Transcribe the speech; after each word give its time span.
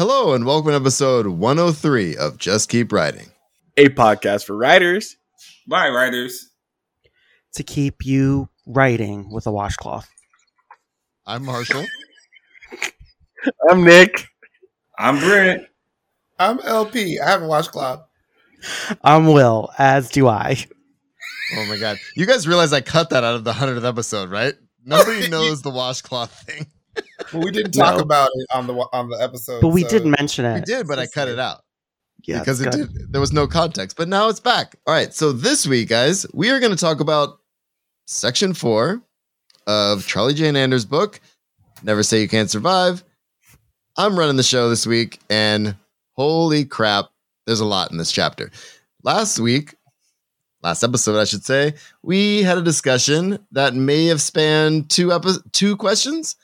Hello, 0.00 0.32
and 0.32 0.46
welcome 0.46 0.70
to 0.70 0.76
episode 0.76 1.26
103 1.26 2.16
of 2.16 2.38
Just 2.38 2.70
Keep 2.70 2.90
Writing. 2.90 3.32
a 3.76 3.90
podcast 3.90 4.46
for 4.46 4.56
writers. 4.56 5.18
by 5.68 5.90
writers. 5.90 6.48
to 7.52 7.62
keep 7.62 8.06
you 8.06 8.48
writing 8.66 9.30
with 9.30 9.46
a 9.46 9.52
washcloth. 9.52 10.08
I'm 11.26 11.44
Marshall. 11.44 11.84
I'm 13.68 13.84
Nick. 13.84 14.26
I'm 14.98 15.18
Brent. 15.18 15.66
I'm 16.38 16.60
LP. 16.60 17.20
I 17.20 17.28
haven't 17.32 17.48
watched 17.48 17.72
Cloud. 17.72 18.00
I'm 19.04 19.26
Will, 19.26 19.68
as 19.76 20.08
do 20.08 20.28
I. 20.28 20.64
oh 21.58 21.66
my 21.66 21.76
god. 21.76 21.98
You 22.16 22.24
guys 22.24 22.48
realize 22.48 22.72
I 22.72 22.80
cut 22.80 23.10
that 23.10 23.22
out 23.22 23.34
of 23.34 23.44
the 23.44 23.52
100th 23.52 23.86
episode, 23.86 24.30
right? 24.30 24.54
Nobody 24.82 25.28
knows 25.28 25.60
the 25.60 25.68
washcloth 25.68 26.32
thing. 26.46 26.68
But 27.32 27.44
we 27.44 27.50
didn't 27.50 27.72
talk 27.72 27.96
No. 27.96 28.02
about 28.02 28.30
it 28.34 28.46
on 28.54 28.66
the 28.66 28.74
on 28.92 29.08
the 29.08 29.16
episode. 29.16 29.60
But 29.60 29.68
we 29.68 29.82
so- 29.82 29.88
did 29.90 30.06
mention 30.06 30.44
it. 30.44 30.54
We 30.54 30.60
did, 30.62 30.86
but 30.88 30.98
I 30.98 31.06
cut 31.06 31.28
it 31.28 31.38
out 31.38 31.62
Yeah, 32.24 32.38
because 32.40 32.60
it 32.60 32.72
good. 32.72 32.92
did, 32.92 33.12
there 33.12 33.20
was 33.20 33.32
no 33.32 33.46
context. 33.46 33.96
But 33.96 34.08
now 34.08 34.28
it's 34.28 34.40
back. 34.40 34.76
All 34.86 34.94
right. 34.94 35.12
So 35.14 35.32
this 35.32 35.66
week, 35.66 35.88
guys, 35.88 36.26
we 36.34 36.50
are 36.50 36.58
going 36.60 36.72
to 36.72 36.78
talk 36.78 37.00
about 37.00 37.38
section 38.06 38.54
four 38.54 39.00
of 39.66 40.06
Charlie 40.06 40.34
Jane 40.34 40.56
Anders' 40.56 40.84
book, 40.84 41.20
Never 41.82 42.02
Say 42.02 42.20
You 42.22 42.28
Can't 42.28 42.50
Survive. 42.50 43.04
I'm 43.96 44.18
running 44.18 44.36
the 44.36 44.42
show 44.42 44.68
this 44.70 44.86
week, 44.86 45.20
and 45.30 45.76
holy 46.14 46.64
crap, 46.64 47.06
there's 47.46 47.60
a 47.60 47.64
lot 47.66 47.90
in 47.92 47.98
this 47.98 48.10
chapter. 48.10 48.50
Last 49.02 49.38
week, 49.38 49.74
last 50.62 50.82
episode, 50.82 51.18
I 51.20 51.24
should 51.24 51.44
say, 51.44 51.74
we 52.02 52.42
had 52.42 52.58
a 52.58 52.62
discussion 52.62 53.38
that 53.52 53.74
may 53.74 54.06
have 54.06 54.20
spanned 54.22 54.90
two 54.90 55.12
epi- 55.12 55.38
two 55.52 55.76
questions, 55.76 56.36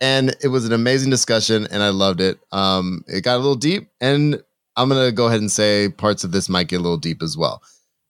and 0.00 0.34
it 0.42 0.48
was 0.48 0.64
an 0.64 0.72
amazing 0.72 1.10
discussion, 1.10 1.66
and 1.70 1.82
I 1.82 1.90
loved 1.90 2.20
it. 2.20 2.38
Um, 2.52 3.04
it 3.06 3.22
got 3.22 3.36
a 3.36 3.38
little 3.38 3.54
deep, 3.54 3.88
and 4.00 4.42
I'm 4.76 4.88
gonna 4.88 5.12
go 5.12 5.26
ahead 5.26 5.40
and 5.40 5.50
say 5.50 5.88
parts 5.88 6.24
of 6.24 6.32
this 6.32 6.48
might 6.48 6.68
get 6.68 6.80
a 6.80 6.82
little 6.82 6.98
deep 6.98 7.22
as 7.22 7.36
well. 7.36 7.62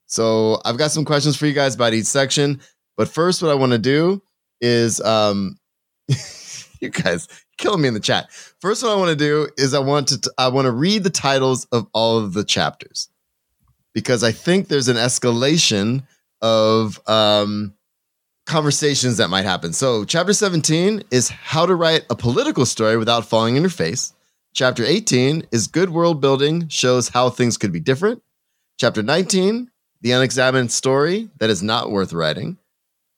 So 0.07 0.61
I've 0.65 0.79
got 0.79 0.91
some 0.91 1.05
questions 1.05 1.37
for 1.37 1.47
you 1.47 1.53
guys 1.53 1.75
about 1.75 1.95
each 1.95 2.07
section, 2.07 2.61
but 2.97 3.09
first, 3.09 3.43
what 3.43 3.51
I 3.51 3.55
want 3.55 3.73
to 3.73 3.79
do 3.79 4.23
is, 4.61 5.01
um, 5.01 5.59
you 6.81 6.91
guys 6.91 7.29
killing 7.59 7.83
me 7.83 7.89
in 7.89 7.95
the 7.95 8.01
chat. 8.01 8.31
First, 8.61 8.83
what 8.83 8.93
I 8.93 8.97
want 8.97 9.11
to 9.11 9.17
do 9.17 9.49
is 9.57 9.75
I 9.75 9.79
want 9.79 10.09
to 10.09 10.33
I 10.39 10.49
want 10.49 10.67
to 10.67 10.73
read 10.73 11.05
the 11.05 11.11
titles 11.11 11.67
of 11.67 11.87
all 11.93 12.19
of 12.19 12.35
the 12.35 12.45
chapters 12.45 13.09
because 13.93 14.25
I 14.25 14.33
think 14.33 14.69
there's 14.69 14.89
an 14.89 14.97
escalation 14.97 16.07
of 16.43 17.01
um, 17.09 17.75
conversations 18.47 19.17
that 19.17 19.29
might 19.29 19.45
happen. 19.45 19.73
So, 19.73 20.05
chapter 20.05 20.33
17 20.33 21.05
is 21.11 21.29
how 21.29 21.67
to 21.67 21.75
write 21.75 22.05
a 22.11 22.17
political 22.17 22.67
story 22.67 22.97
without 22.97 23.27
falling 23.27 23.57
in 23.57 23.63
your 23.63 23.71
face. 23.71 24.13
Chapter 24.53 24.85
18 24.85 25.47
is 25.51 25.67
good 25.67 25.91
world 25.91 26.21
building, 26.21 26.69
shows 26.69 27.09
how 27.09 27.31
things 27.31 27.57
could 27.57 27.73
be 27.73 27.81
different. 27.81 28.23
Chapter 28.79 29.03
19, 29.03 29.71
the 30.01 30.13
unexamined 30.13 30.71
story 30.71 31.29
that 31.39 31.51
is 31.51 31.63
not 31.63 31.91
worth 31.91 32.13
writing. 32.13 32.59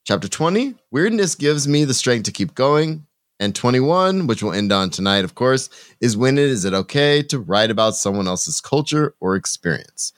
Chapter 0.05 0.27
20, 0.27 0.73
weirdness 0.89 1.35
gives 1.35 1.67
me 1.67 1.83
the 1.83 1.93
strength 1.93 2.23
to 2.23 2.31
keep 2.31 2.55
going. 2.55 3.05
And 3.39 3.53
21, 3.53 4.25
which 4.25 4.41
we'll 4.41 4.53
end 4.53 4.71
on 4.71 4.89
tonight, 4.89 5.23
of 5.23 5.35
course, 5.35 5.69
is 6.01 6.17
when 6.17 6.39
it 6.39 6.45
is 6.45 6.65
it 6.65 6.73
okay 6.73 7.21
to 7.23 7.37
write 7.37 7.69
about 7.69 7.95
someone 7.95 8.27
else's 8.27 8.59
culture 8.59 9.13
or 9.19 9.35
experience. 9.35 10.11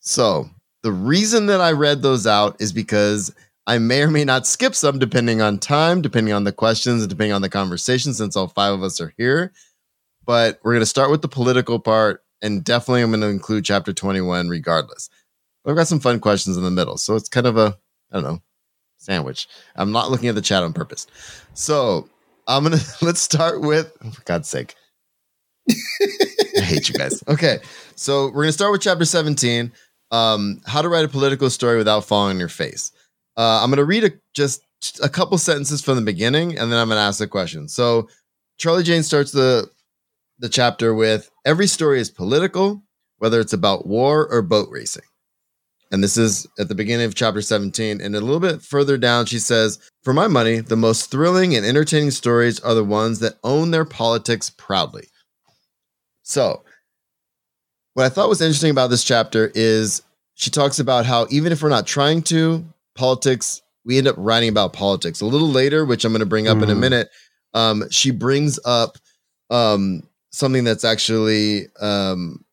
So, 0.00 0.48
the 0.82 0.92
reason 0.92 1.46
that 1.46 1.60
I 1.60 1.72
read 1.72 2.00
those 2.00 2.26
out 2.26 2.56
is 2.60 2.72
because 2.72 3.34
I 3.66 3.78
may 3.78 4.02
or 4.02 4.10
may 4.10 4.24
not 4.24 4.46
skip 4.46 4.74
some 4.74 4.98
depending 4.98 5.40
on 5.40 5.58
time, 5.58 6.02
depending 6.02 6.34
on 6.34 6.44
the 6.44 6.52
questions, 6.52 7.02
and 7.02 7.08
depending 7.08 7.32
on 7.32 7.42
the 7.42 7.48
conversation, 7.48 8.12
since 8.12 8.36
all 8.36 8.48
five 8.48 8.74
of 8.74 8.82
us 8.82 9.00
are 9.00 9.14
here. 9.16 9.52
But 10.26 10.60
we're 10.62 10.72
going 10.72 10.82
to 10.82 10.86
start 10.86 11.10
with 11.10 11.22
the 11.22 11.28
political 11.28 11.78
part, 11.78 12.22
and 12.42 12.62
definitely 12.62 13.02
I'm 13.02 13.10
going 13.10 13.20
to 13.22 13.28
include 13.28 13.64
chapter 13.64 13.92
21 13.92 14.48
regardless. 14.48 15.08
But 15.62 15.70
I've 15.70 15.76
got 15.76 15.88
some 15.88 16.00
fun 16.00 16.20
questions 16.20 16.56
in 16.56 16.62
the 16.62 16.70
middle. 16.70 16.98
So 16.98 17.14
it's 17.16 17.28
kind 17.28 17.46
of 17.46 17.56
a, 17.56 17.78
I 18.12 18.16
don't 18.16 18.24
know, 18.24 18.42
sandwich. 18.98 19.48
I'm 19.76 19.92
not 19.92 20.10
looking 20.10 20.28
at 20.28 20.34
the 20.34 20.42
chat 20.42 20.62
on 20.62 20.72
purpose. 20.72 21.06
So 21.54 22.08
I'm 22.46 22.64
going 22.64 22.78
to, 22.78 23.04
let's 23.04 23.20
start 23.20 23.62
with, 23.62 23.96
oh, 24.04 24.10
for 24.10 24.22
God's 24.22 24.48
sake. 24.48 24.74
I 25.70 26.60
hate 26.60 26.88
you 26.90 26.94
guys. 26.94 27.22
Okay. 27.28 27.58
So 27.96 28.26
we're 28.26 28.42
going 28.42 28.48
to 28.48 28.52
start 28.52 28.72
with 28.72 28.82
chapter 28.82 29.06
17 29.06 29.72
um, 30.10 30.60
How 30.66 30.82
to 30.82 30.88
Write 30.88 31.04
a 31.04 31.08
Political 31.08 31.50
Story 31.50 31.78
Without 31.78 32.04
Falling 32.04 32.30
on 32.30 32.38
Your 32.38 32.48
Face. 32.48 32.92
Uh, 33.36 33.60
I'm 33.62 33.70
going 33.70 33.78
to 33.78 33.84
read 33.84 34.04
a, 34.04 34.10
just 34.34 34.62
a 35.02 35.08
couple 35.08 35.38
sentences 35.38 35.82
from 35.82 35.96
the 35.96 36.02
beginning 36.02 36.58
and 36.58 36.70
then 36.70 36.78
I'm 36.78 36.88
going 36.88 36.98
to 36.98 37.02
ask 37.02 37.18
the 37.18 37.26
question. 37.26 37.68
So 37.68 38.08
Charlie 38.58 38.82
Jane 38.82 39.02
starts 39.02 39.32
the 39.32 39.70
the 40.38 40.48
chapter 40.48 40.92
with 40.94 41.30
every 41.44 41.66
story 41.66 42.00
is 42.00 42.10
political, 42.10 42.82
whether 43.18 43.40
it's 43.40 43.52
about 43.52 43.86
war 43.86 44.26
or 44.30 44.42
boat 44.42 44.68
racing. 44.70 45.04
And 45.92 46.02
this 46.02 46.16
is 46.16 46.46
at 46.58 46.68
the 46.68 46.74
beginning 46.74 47.06
of 47.06 47.14
chapter 47.14 47.40
17. 47.40 48.00
And 48.00 48.16
a 48.16 48.20
little 48.20 48.40
bit 48.40 48.62
further 48.62 48.98
down, 48.98 49.26
she 49.26 49.38
says, 49.38 49.78
For 50.02 50.12
my 50.12 50.26
money, 50.26 50.58
the 50.58 50.76
most 50.76 51.10
thrilling 51.10 51.54
and 51.54 51.64
entertaining 51.64 52.10
stories 52.10 52.58
are 52.60 52.74
the 52.74 52.82
ones 52.82 53.20
that 53.20 53.38
own 53.44 53.70
their 53.70 53.84
politics 53.84 54.50
proudly. 54.50 55.06
So, 56.24 56.64
what 57.92 58.06
I 58.06 58.08
thought 58.08 58.28
was 58.28 58.40
interesting 58.40 58.72
about 58.72 58.90
this 58.90 59.04
chapter 59.04 59.52
is 59.54 60.02
she 60.34 60.50
talks 60.50 60.80
about 60.80 61.06
how 61.06 61.28
even 61.30 61.52
if 61.52 61.62
we're 61.62 61.68
not 61.68 61.86
trying 61.86 62.22
to, 62.24 62.64
politics, 62.94 63.60
we 63.84 63.98
end 63.98 64.08
up 64.08 64.16
writing 64.18 64.48
about 64.48 64.72
politics. 64.72 65.20
A 65.20 65.26
little 65.26 65.48
later, 65.48 65.84
which 65.84 66.04
I'm 66.04 66.12
going 66.12 66.20
to 66.20 66.26
bring 66.26 66.48
up 66.48 66.62
in 66.62 66.70
a 66.70 66.74
Mhm. 66.74 66.78
minute, 66.80 67.10
um, 67.52 67.84
she 67.90 68.10
brings 68.10 68.58
up 68.64 68.98
um, 69.50 70.02
something 70.32 70.64
that's 70.64 70.84
actually 70.84 71.68
um, 71.80 72.44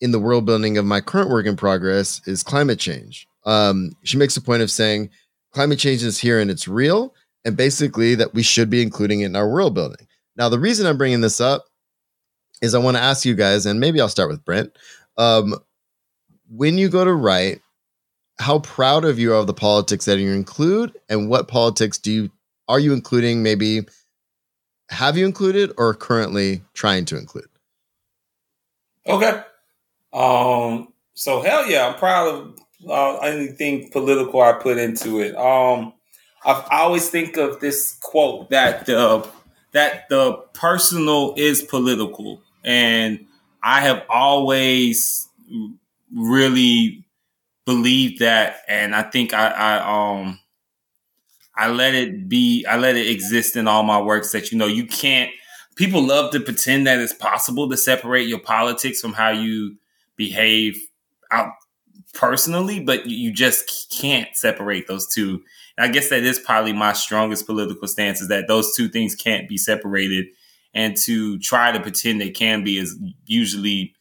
in 0.00 0.12
the 0.12 0.18
world 0.20 0.44
building 0.44 0.76
of 0.76 0.84
my 0.84 1.00
current 1.00 1.30
work 1.30 1.46
in 1.46 1.56
progress 1.56 2.20
is 2.26 2.42
climate 2.42 2.78
change. 2.78 3.26
Um, 3.46 3.92
she 4.04 4.16
makes 4.18 4.36
a 4.36 4.40
point 4.42 4.62
of 4.62 4.70
saying 4.70 5.10
climate 5.52 5.78
change 5.78 6.02
is 6.02 6.18
here 6.18 6.38
and 6.38 6.50
it's 6.50 6.68
real, 6.68 7.14
and 7.44 7.56
basically 7.56 8.14
that 8.16 8.34
we 8.34 8.42
should 8.42 8.68
be 8.68 8.82
including 8.82 9.20
it 9.20 9.26
in 9.26 9.36
our 9.36 9.48
world 9.48 9.74
building. 9.74 10.06
Now, 10.36 10.50
the 10.50 10.58
reason 10.58 10.86
I'm 10.86 10.98
bringing 10.98 11.22
this 11.22 11.40
up 11.40 11.64
is 12.60 12.74
I 12.74 12.78
want 12.78 12.96
to 12.98 13.02
ask 13.02 13.24
you 13.24 13.34
guys, 13.34 13.64
and 13.66 13.80
maybe 13.80 14.00
I'll 14.00 14.08
start 14.08 14.28
with 14.28 14.44
Brent. 14.44 14.76
Um, 15.16 15.54
when 16.50 16.76
you 16.76 16.88
go 16.90 17.04
to 17.04 17.12
write, 17.14 17.60
how 18.38 18.58
proud 18.58 19.04
of 19.04 19.18
you 19.18 19.32
are 19.32 19.36
of 19.36 19.46
the 19.46 19.54
politics 19.54 20.04
that 20.04 20.18
you 20.18 20.32
include, 20.32 20.92
and 21.08 21.28
what 21.28 21.48
politics 21.48 21.98
do 21.98 22.12
you 22.12 22.30
are 22.68 22.80
you 22.80 22.92
including? 22.92 23.42
Maybe 23.42 23.86
have 24.90 25.16
you 25.16 25.26
included 25.26 25.72
or 25.78 25.94
currently 25.94 26.62
trying 26.74 27.04
to 27.06 27.18
include? 27.18 27.48
Okay. 29.06 29.42
Um. 30.12 30.92
So 31.14 31.40
hell 31.40 31.68
yeah, 31.68 31.88
I'm 31.88 31.98
proud 31.98 32.34
of 32.34 32.58
uh, 32.88 33.18
anything 33.18 33.90
political 33.90 34.40
I 34.40 34.52
put 34.52 34.78
into 34.78 35.20
it. 35.20 35.34
Um. 35.36 35.92
I, 36.44 36.64
I 36.70 36.78
always 36.80 37.08
think 37.08 37.36
of 37.36 37.60
this 37.60 37.98
quote 38.02 38.50
that 38.50 38.86
the 38.86 39.26
that 39.72 40.08
the 40.08 40.34
personal 40.52 41.34
is 41.36 41.62
political, 41.62 42.42
and 42.64 43.26
I 43.62 43.80
have 43.80 44.04
always 44.08 45.28
really 46.14 47.05
believed 47.66 48.20
that, 48.20 48.62
and 48.68 48.94
I 48.96 49.02
think 49.04 49.34
I, 49.34 49.48
I 49.50 50.20
um 50.22 50.40
I 51.56 51.68
let 51.68 51.94
it 51.94 52.28
be, 52.28 52.64
I 52.66 52.76
let 52.76 52.96
it 52.96 53.08
exist 53.08 53.56
in 53.56 53.66
all 53.66 53.82
my 53.82 54.00
works 54.00 54.32
that 54.32 54.52
you 54.52 54.58
know 54.58 54.66
you 54.66 54.86
can't. 54.86 55.30
People 55.76 56.02
love 56.02 56.32
to 56.32 56.40
pretend 56.40 56.86
that 56.86 56.98
it's 56.98 57.12
possible 57.14 57.68
to 57.68 57.76
separate 57.76 58.28
your 58.28 58.40
politics 58.40 59.00
from 59.00 59.12
how 59.12 59.30
you 59.30 59.76
behave 60.16 60.78
out 61.30 61.52
personally, 62.14 62.80
but 62.80 63.06
you 63.06 63.32
just 63.32 63.90
can't 63.90 64.28
separate 64.36 64.88
those 64.88 65.06
two. 65.12 65.42
I 65.78 65.88
guess 65.88 66.10
that 66.10 66.24
is 66.24 66.38
probably 66.38 66.72
my 66.72 66.92
strongest 66.94 67.46
political 67.46 67.88
stance 67.88 68.20
is 68.22 68.28
that 68.28 68.48
those 68.48 68.74
two 68.76 68.88
things 68.88 69.14
can't 69.14 69.48
be 69.48 69.58
separated. 69.58 70.26
And 70.74 70.96
to 70.98 71.38
try 71.38 71.72
to 71.72 71.80
pretend 71.80 72.20
they 72.20 72.30
can 72.30 72.64
be 72.64 72.78
is 72.78 72.98
usually 73.26 73.94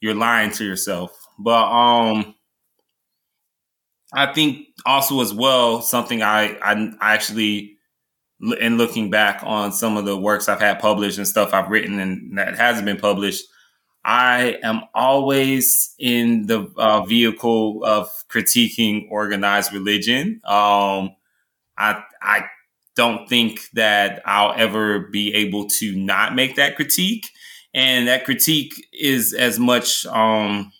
you're 0.00 0.14
lying 0.14 0.52
to 0.52 0.64
yourself. 0.64 1.12
But 1.38 1.70
um 1.70 2.34
I 4.12 4.32
think 4.32 4.68
also 4.86 5.20
as 5.20 5.34
well 5.34 5.82
something 5.82 6.22
I 6.22 6.56
I, 6.62 6.92
actually 7.00 7.76
in 8.60 8.78
looking 8.78 9.10
back 9.10 9.40
on 9.42 9.72
some 9.72 9.96
of 9.96 10.04
the 10.04 10.16
works 10.16 10.48
I've 10.48 10.60
had 10.60 10.78
published 10.78 11.18
and 11.18 11.26
stuff 11.26 11.52
I've 11.52 11.70
written 11.70 11.98
and 11.98 12.38
that 12.38 12.56
hasn't 12.56 12.86
been 12.86 12.98
published, 12.98 13.44
I 14.04 14.58
am 14.62 14.82
always 14.94 15.94
in 15.98 16.46
the 16.46 16.72
uh, 16.76 17.04
vehicle 17.04 17.84
of 17.84 18.08
critiquing 18.30 19.06
organized 19.10 19.72
religion. 19.72 20.40
Um, 20.44 21.10
I 21.76 22.02
I 22.22 22.46
don't 22.96 23.28
think 23.28 23.60
that 23.74 24.22
I'll 24.24 24.54
ever 24.56 25.00
be 25.00 25.34
able 25.34 25.68
to 25.68 25.94
not 25.96 26.34
make 26.34 26.56
that 26.56 26.76
critique, 26.76 27.30
and 27.74 28.08
that 28.08 28.24
critique 28.24 28.86
is 28.92 29.34
as 29.34 29.58
much 29.58 30.06
um, 30.06 30.72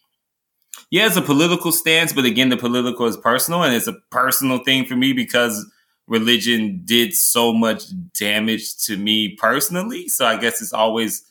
yeah, 0.90 1.06
it's 1.06 1.16
a 1.16 1.22
political 1.22 1.72
stance, 1.72 2.12
but 2.12 2.24
again, 2.24 2.48
the 2.48 2.56
political 2.56 3.06
is 3.06 3.16
personal, 3.16 3.62
and 3.62 3.74
it's 3.74 3.86
a 3.86 3.96
personal 4.10 4.58
thing 4.58 4.86
for 4.86 4.96
me 4.96 5.12
because 5.12 5.66
religion 6.06 6.80
did 6.84 7.14
so 7.14 7.52
much 7.52 7.84
damage 8.18 8.76
to 8.78 8.96
me 8.96 9.36
personally. 9.36 10.08
So 10.08 10.24
I 10.26 10.38
guess 10.38 10.62
it's 10.62 10.72
always 10.72 11.22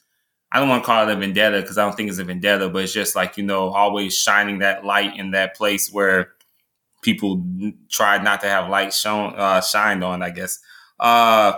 I 0.52 0.60
don't 0.60 0.70
want 0.70 0.84
to 0.84 0.86
call 0.86 1.08
it 1.08 1.12
a 1.12 1.20
vendetta 1.20 1.62
because 1.62 1.78
I 1.78 1.84
don't 1.86 1.96
think 1.96 2.10
it's 2.10 2.20
a 2.20 2.24
vendetta, 2.24 2.70
but 2.70 2.84
it's 2.84 2.94
just 2.94 3.16
like 3.16 3.38
you 3.38 3.44
know 3.44 3.70
always 3.70 4.16
shining 4.16 4.60
that 4.60 4.86
light 4.86 5.18
in 5.18 5.32
that 5.32 5.56
place 5.56 5.92
where 5.92 6.34
people 7.02 7.44
try 7.90 8.22
not 8.22 8.42
to 8.42 8.48
have 8.48 8.70
light 8.70 8.94
shown 8.94 9.34
uh, 9.36 9.62
shined 9.62 10.04
on. 10.04 10.22
I 10.22 10.30
guess. 10.30 10.60
Uh, 11.00 11.54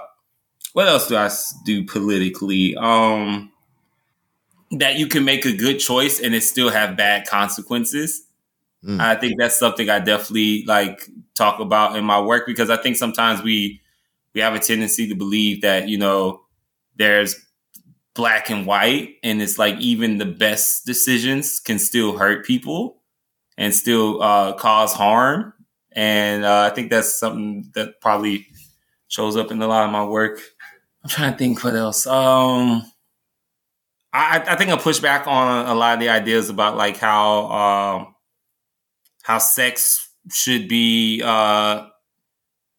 what 0.73 0.87
else 0.87 1.07
do 1.07 1.17
I 1.17 1.29
do 1.65 1.85
politically? 1.85 2.75
Um, 2.75 3.51
that 4.71 4.97
you 4.97 5.07
can 5.07 5.25
make 5.25 5.45
a 5.45 5.55
good 5.55 5.79
choice 5.79 6.19
and 6.19 6.35
it 6.35 6.41
still 6.41 6.69
have 6.69 6.95
bad 6.95 7.27
consequences. 7.27 8.25
Mm. 8.83 8.99
I 8.99 9.15
think 9.15 9.39
that's 9.39 9.57
something 9.57 9.89
I 9.89 9.99
definitely 9.99 10.63
like 10.65 11.09
talk 11.35 11.59
about 11.59 11.95
in 11.95 12.05
my 12.05 12.19
work 12.21 12.45
because 12.45 12.69
I 12.69 12.77
think 12.77 12.95
sometimes 12.95 13.41
we 13.41 13.81
we 14.33 14.41
have 14.41 14.53
a 14.53 14.59
tendency 14.59 15.07
to 15.09 15.15
believe 15.15 15.61
that 15.61 15.89
you 15.89 15.97
know 15.97 16.41
there's 16.95 17.35
black 18.13 18.49
and 18.49 18.65
white 18.65 19.15
and 19.23 19.41
it's 19.41 19.57
like 19.57 19.77
even 19.79 20.17
the 20.17 20.25
best 20.25 20.85
decisions 20.85 21.59
can 21.59 21.79
still 21.79 22.17
hurt 22.17 22.45
people 22.45 23.01
and 23.57 23.73
still 23.73 24.21
uh, 24.21 24.53
cause 24.53 24.93
harm 24.93 25.53
and 25.91 26.45
uh, 26.45 26.69
I 26.71 26.73
think 26.73 26.89
that's 26.89 27.19
something 27.19 27.71
that 27.73 27.99
probably 28.01 28.47
shows 29.07 29.35
up 29.35 29.51
in 29.51 29.61
a 29.61 29.67
lot 29.67 29.85
of 29.85 29.91
my 29.91 30.05
work. 30.05 30.39
I'm 31.03 31.09
trying 31.09 31.31
to 31.31 31.37
think 31.37 31.63
what 31.63 31.75
else. 31.75 32.05
Um, 32.05 32.89
I, 34.11 34.43
I 34.47 34.55
think 34.55 34.71
I 34.71 34.77
push 34.77 34.99
back 34.99 35.27
on 35.27 35.67
a 35.67 35.73
lot 35.75 35.93
of 35.93 35.99
the 35.99 36.09
ideas 36.09 36.49
about 36.49 36.75
like 36.75 36.97
how 36.97 37.45
um, 37.51 38.15
how 39.23 39.37
sex 39.37 40.09
should 40.31 40.67
be 40.67 41.21
uh, 41.23 41.87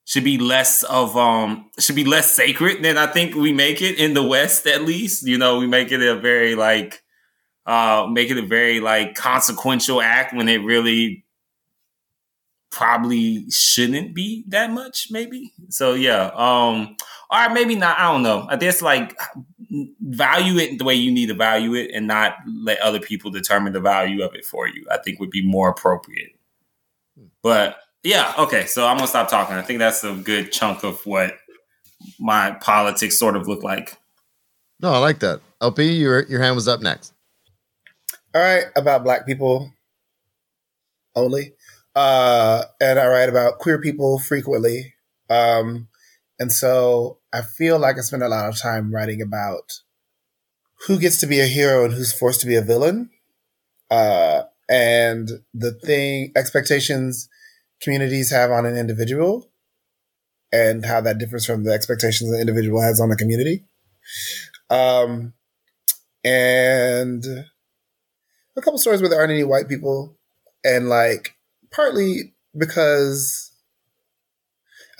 should 0.05 0.25
be 0.25 0.39
less 0.39 0.83
of 0.83 1.17
um 1.17 1.71
should 1.79 1.95
be 1.97 2.05
less 2.05 2.31
sacred 2.31 2.83
than 2.83 2.99
I 2.99 3.07
think 3.07 3.35
we 3.37 3.53
make 3.53 3.81
it 3.81 3.99
in 3.99 4.15
the 4.15 4.23
West 4.23 4.67
at 4.67 4.83
least. 4.83 5.27
You 5.27 5.39
know, 5.39 5.59
we 5.59 5.67
make 5.67 5.93
it 5.93 6.03
a 6.03 6.19
very 6.19 6.55
like 6.57 7.03
uh 7.67 8.09
make 8.11 8.31
it 8.31 8.39
a 8.39 8.43
very 8.47 8.81
like 8.81 9.15
consequential 9.15 10.01
act 10.03 10.35
when 10.35 10.49
it 10.49 10.59
really 10.65 11.25
probably 12.71 13.51
shouldn't 13.51 14.15
be 14.15 14.45
that 14.49 14.71
much 14.71 15.09
maybe 15.11 15.53
so 15.69 15.93
yeah 15.95 16.31
um 16.35 16.97
or 17.31 17.51
maybe 17.51 17.75
not 17.75 17.99
i 17.99 18.13
don't 18.13 18.23
know 18.23 18.47
i 18.49 18.57
guess 18.57 18.81
like 18.81 19.19
value 20.01 20.59
it 20.59 20.79
the 20.79 20.85
way 20.85 20.95
you 20.95 21.13
need 21.13 21.27
to 21.27 21.35
value 21.35 21.75
it 21.75 21.91
and 21.95 22.07
not 22.07 22.35
let 22.65 22.81
other 22.81 22.99
people 23.01 23.31
determine 23.31 23.73
the 23.73 23.81
value 23.81 24.23
of 24.23 24.35
it 24.35 24.45
for 24.45 24.67
you 24.67 24.85
i 24.91 24.99
think 24.99 25.21
would 25.21 25.31
be 25.31 25.47
more 25.47 25.69
appropriate 25.69 26.31
but 27.43 27.79
yeah 28.03 28.35
okay 28.37 28.67
so 28.67 28.87
i'm 28.87 28.97
gonna 28.97 29.07
stop 29.07 29.29
talking 29.31 29.55
i 29.55 29.63
think 29.63 29.79
that's 29.79 30.03
a 30.03 30.13
good 30.15 30.51
chunk 30.51 30.83
of 30.83 31.05
what 31.07 31.39
my 32.19 32.51
politics 32.61 33.19
sort 33.19 33.37
of 33.37 33.47
look 33.47 33.63
like 33.63 33.97
No, 34.81 34.93
I 34.93 34.99
like 34.99 35.19
that. 35.21 35.41
LP, 35.61 35.93
your 35.93 36.23
your 36.27 36.41
hand 36.41 36.57
was 36.57 36.67
up 36.67 36.81
next. 36.81 37.13
All 38.35 38.41
right, 38.41 38.65
about 38.77 39.05
black 39.05 39.27
people 39.27 39.71
only. 41.15 41.53
Uh, 41.95 42.65
and 42.81 42.99
I 42.99 43.07
write 43.09 43.29
about 43.29 43.59
queer 43.59 43.79
people 43.79 44.19
frequently. 44.19 44.95
Um, 45.29 45.89
and 46.41 46.51
so 46.51 47.19
I 47.33 47.43
feel 47.43 47.79
like 47.79 47.99
I 47.99 48.01
spend 48.01 48.23
a 48.23 48.29
lot 48.29 48.49
of 48.49 48.59
time 48.59 48.93
writing 48.93 49.21
about 49.23 49.71
who 50.87 50.99
gets 50.99 51.21
to 51.21 51.27
be 51.27 51.39
a 51.39 51.47
hero 51.47 51.85
and 51.85 51.93
who's 51.93 52.13
forced 52.13 52.41
to 52.41 52.47
be 52.47 52.57
a 52.57 52.63
villain. 52.63 53.11
Uh, 53.91 54.45
and 54.69 55.29
the 55.53 55.73
thing, 55.73 56.33
expectations 56.35 57.29
communities 57.83 58.31
have 58.31 58.51
on 58.51 58.65
an 58.67 58.77
individual 58.77 59.51
and 60.53 60.85
how 60.85 61.01
that 61.01 61.19
differs 61.19 61.45
from 61.45 61.65
the 61.65 61.73
expectations 61.73 62.31
the 62.31 62.41
individual 62.41 62.81
has 62.81 63.01
on 63.01 63.11
a 63.11 63.17
community. 63.17 63.65
Um, 64.71 65.35
and 66.25 67.25
a 68.57 68.63
couple 68.63 68.79
stories 68.79 69.01
where 69.01 69.11
there 69.11 69.21
aren't 69.21 69.33
any 69.33 69.45
white 69.45 69.69
people, 69.69 70.17
and 70.65 70.89
like 70.89 71.37
partly 71.71 72.35
because 72.57 73.50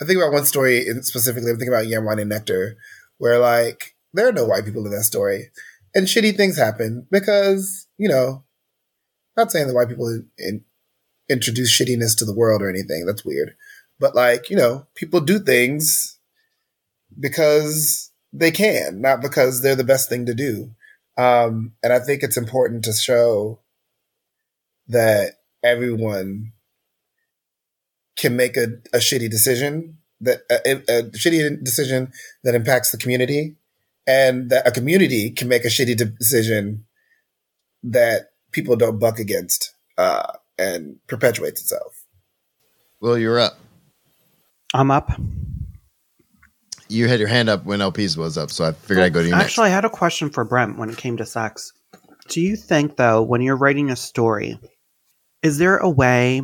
I 0.01 0.05
think 0.05 0.17
about 0.17 0.33
one 0.33 0.45
story 0.45 0.83
specifically. 1.01 1.51
I'm 1.51 1.57
thinking 1.57 1.73
about 1.73 1.87
Yam 1.87 2.05
Wine 2.05 2.19
and 2.19 2.29
Nectar, 2.29 2.75
where 3.19 3.37
like 3.37 3.95
there 4.13 4.27
are 4.27 4.33
no 4.33 4.45
white 4.45 4.65
people 4.65 4.85
in 4.85 4.91
that 4.91 5.03
story, 5.03 5.51
and 5.93 6.07
shitty 6.07 6.35
things 6.35 6.57
happen 6.57 7.05
because 7.11 7.87
you 7.97 8.09
know, 8.09 8.43
not 9.37 9.51
saying 9.51 9.67
that 9.67 9.75
white 9.75 9.89
people 9.89 10.07
in, 10.07 10.27
in, 10.39 10.63
introduce 11.29 11.71
shittiness 11.71 12.17
to 12.17 12.25
the 12.25 12.33
world 12.33 12.63
or 12.63 12.69
anything. 12.69 13.05
That's 13.05 13.23
weird, 13.23 13.55
but 13.99 14.15
like 14.15 14.49
you 14.49 14.55
know, 14.55 14.87
people 14.95 15.19
do 15.19 15.37
things 15.37 16.17
because 17.19 18.11
they 18.33 18.49
can, 18.49 19.01
not 19.01 19.21
because 19.21 19.61
they're 19.61 19.75
the 19.75 19.83
best 19.83 20.09
thing 20.09 20.25
to 20.25 20.33
do. 20.33 20.71
Um, 21.17 21.73
and 21.83 21.93
I 21.93 21.99
think 21.99 22.23
it's 22.23 22.37
important 22.37 22.85
to 22.85 22.93
show 22.93 23.59
that 24.87 25.33
everyone 25.63 26.53
can 28.17 28.35
make 28.35 28.57
a, 28.57 28.67
a 28.93 28.97
shitty 28.97 29.29
decision 29.29 29.97
that 30.21 30.41
a, 30.49 30.73
a 30.73 31.03
shitty 31.11 31.63
decision 31.63 32.11
that 32.43 32.55
impacts 32.55 32.91
the 32.91 32.97
community, 32.97 33.55
and 34.07 34.49
that 34.49 34.67
a 34.67 34.71
community 34.71 35.31
can 35.31 35.47
make 35.47 35.65
a 35.65 35.69
shitty 35.69 35.97
de- 35.97 36.05
decision 36.05 36.85
that 37.83 38.31
people 38.51 38.75
don't 38.75 38.99
buck 38.99 39.19
against 39.19 39.73
uh, 39.97 40.33
and 40.57 40.97
perpetuates 41.07 41.61
itself. 41.61 42.05
Well, 42.99 43.17
you're 43.17 43.39
up. 43.39 43.57
I'm 44.73 44.91
up. 44.91 45.11
You 46.87 47.07
had 47.07 47.19
your 47.19 47.29
hand 47.29 47.49
up 47.49 47.65
when 47.65 47.81
LP's 47.81 48.17
was 48.17 48.37
up, 48.37 48.51
so 48.51 48.65
I 48.65 48.73
figured 48.73 49.05
I'd 49.05 49.13
go 49.13 49.21
to 49.21 49.25
you 49.25 49.31
next. 49.31 49.45
Actually, 49.45 49.67
I 49.67 49.69
had 49.69 49.85
a 49.85 49.89
question 49.89 50.29
for 50.29 50.43
Brent 50.43 50.77
when 50.77 50.89
it 50.89 50.97
came 50.97 51.17
to 51.17 51.25
sex. 51.25 51.73
Do 52.27 52.41
you 52.41 52.55
think, 52.55 52.97
though, 52.97 53.21
when 53.21 53.41
you're 53.41 53.55
writing 53.55 53.89
a 53.89 53.95
story, 53.95 54.59
is 55.41 55.57
there 55.57 55.77
a 55.77 55.89
way 55.89 56.43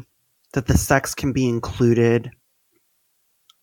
that 0.54 0.68
the 0.68 0.78
sex 0.78 1.14
can 1.14 1.34
be 1.34 1.48
included 1.48 2.32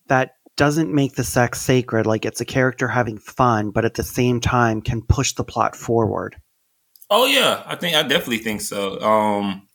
that 0.07 0.31
doesn't 0.57 0.93
make 0.93 1.15
the 1.15 1.23
sex 1.23 1.59
sacred, 1.59 2.05
like 2.05 2.25
it's 2.25 2.41
a 2.41 2.45
character 2.45 2.87
having 2.87 3.17
fun, 3.17 3.71
but 3.71 3.85
at 3.85 3.95
the 3.95 4.03
same 4.03 4.39
time 4.39 4.81
can 4.81 5.01
push 5.01 5.33
the 5.33 5.43
plot 5.43 5.75
forward? 5.75 6.35
Oh 7.09 7.25
yeah, 7.25 7.63
I 7.65 7.75
think 7.75 7.95
I 7.95 8.03
definitely 8.03 8.39
think 8.39 8.61
so. 8.61 8.99
Um 9.01 9.67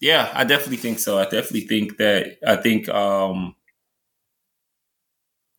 yeah, 0.00 0.30
I 0.34 0.44
definitely 0.44 0.78
think 0.78 0.98
so. 0.98 1.18
I 1.18 1.24
definitely 1.24 1.60
think 1.60 1.98
that 1.98 2.38
I 2.46 2.56
think 2.56 2.88
um 2.88 3.54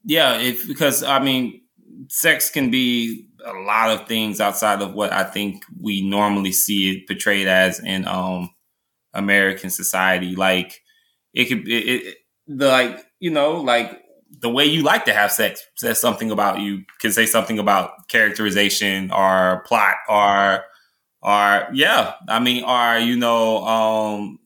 yeah, 0.04 0.38
if 0.40 0.68
because 0.68 1.04
I 1.04 1.20
mean 1.20 1.62
sex 2.10 2.50
can 2.50 2.70
be 2.70 3.28
a 3.46 3.54
lot 3.54 3.92
of 3.92 4.08
things 4.08 4.42
outside 4.42 4.82
of 4.82 4.94
what 4.94 5.14
I 5.14 5.24
think 5.24 5.64
we 5.80 6.08
normally 6.08 6.52
see 6.52 6.92
it 6.92 7.08
portrayed 7.08 7.48
as 7.48 7.80
in 7.80 8.08
um 8.08 8.53
American 9.14 9.70
society. 9.70 10.36
Like 10.36 10.82
it 11.34 11.46
could 11.46 11.68
it, 11.68 12.06
it 12.06 12.18
the 12.48 12.68
like, 12.68 13.06
you 13.20 13.32
know, 13.32 13.62
like 13.62 14.02
the 14.40 14.50
way 14.50 14.66
you 14.66 14.82
like 14.84 15.06
to 15.06 15.14
have 15.14 15.32
sex 15.32 15.66
says 15.76 16.00
something 16.00 16.32
about 16.32 16.60
you, 16.60 16.84
can 17.00 17.12
say 17.12 17.26
something 17.26 17.60
about 17.60 18.08
characterization 18.08 19.12
or 19.12 19.64
plot 19.66 19.96
or 20.10 20.66
or 21.22 21.70
yeah, 21.74 22.16
I 22.28 22.40
mean, 22.40 22.64
or 22.64 22.98
you 22.98 23.16
know, 23.16 23.66
um, 23.66 24.40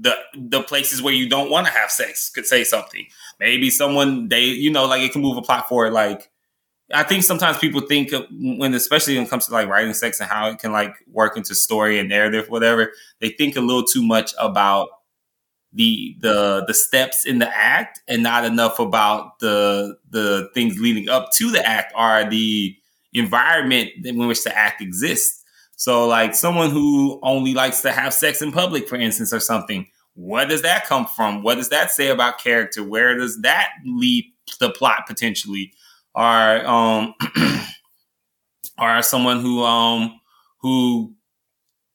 the 0.00 0.14
the 0.36 0.62
places 0.62 1.02
where 1.02 1.12
you 1.12 1.28
don't 1.28 1.50
want 1.50 1.66
to 1.66 1.72
have 1.72 1.90
sex 1.90 2.30
could 2.30 2.46
say 2.46 2.62
something. 2.62 3.06
Maybe 3.40 3.70
someone 3.70 4.28
they 4.28 4.44
you 4.44 4.70
know 4.70 4.86
like 4.86 5.02
it 5.02 5.12
can 5.12 5.22
move 5.22 5.36
a 5.36 5.42
plot 5.42 5.68
forward. 5.68 5.92
Like 5.92 6.30
I 6.92 7.02
think 7.02 7.24
sometimes 7.24 7.58
people 7.58 7.80
think 7.80 8.12
when 8.30 8.74
especially 8.74 9.16
when 9.16 9.24
it 9.24 9.30
comes 9.30 9.46
to 9.46 9.52
like 9.52 9.68
writing 9.68 9.92
sex 9.94 10.20
and 10.20 10.28
how 10.28 10.48
it 10.50 10.58
can 10.58 10.72
like 10.72 10.94
work 11.10 11.36
into 11.36 11.54
story 11.54 11.98
and 11.98 12.08
narrative, 12.08 12.48
whatever. 12.48 12.92
They 13.20 13.30
think 13.30 13.56
a 13.56 13.60
little 13.60 13.84
too 13.84 14.04
much 14.04 14.32
about 14.38 14.88
the 15.72 16.16
the 16.20 16.64
the 16.66 16.74
steps 16.74 17.26
in 17.26 17.38
the 17.38 17.56
act 17.56 18.00
and 18.06 18.22
not 18.22 18.44
enough 18.44 18.78
about 18.78 19.40
the 19.40 19.96
the 20.10 20.48
things 20.54 20.78
leading 20.78 21.08
up 21.08 21.32
to 21.32 21.50
the 21.50 21.66
act 21.66 21.92
or 21.96 22.28
the 22.30 22.76
environment 23.12 23.90
in 24.04 24.26
which 24.26 24.44
the 24.44 24.56
act 24.56 24.80
exists. 24.80 25.42
So, 25.76 26.06
like 26.06 26.34
someone 26.34 26.70
who 26.70 27.18
only 27.22 27.52
likes 27.52 27.82
to 27.82 27.92
have 27.92 28.14
sex 28.14 28.40
in 28.40 28.52
public, 28.52 28.88
for 28.88 28.96
instance, 28.96 29.32
or 29.32 29.40
something, 29.40 29.86
where 30.14 30.46
does 30.46 30.62
that 30.62 30.86
come 30.86 31.06
from? 31.06 31.42
What 31.42 31.56
does 31.56 31.68
that 31.68 31.90
say 31.90 32.08
about 32.08 32.38
character? 32.38 32.82
Where 32.82 33.16
does 33.16 33.42
that 33.42 33.72
lead 33.84 34.24
the 34.58 34.70
plot 34.70 35.02
potentially? 35.06 35.72
Or, 36.16 36.66
um, 36.66 37.14
or 38.78 39.02
someone 39.02 39.40
who, 39.40 39.62
um, 39.62 40.18
who, 40.62 41.14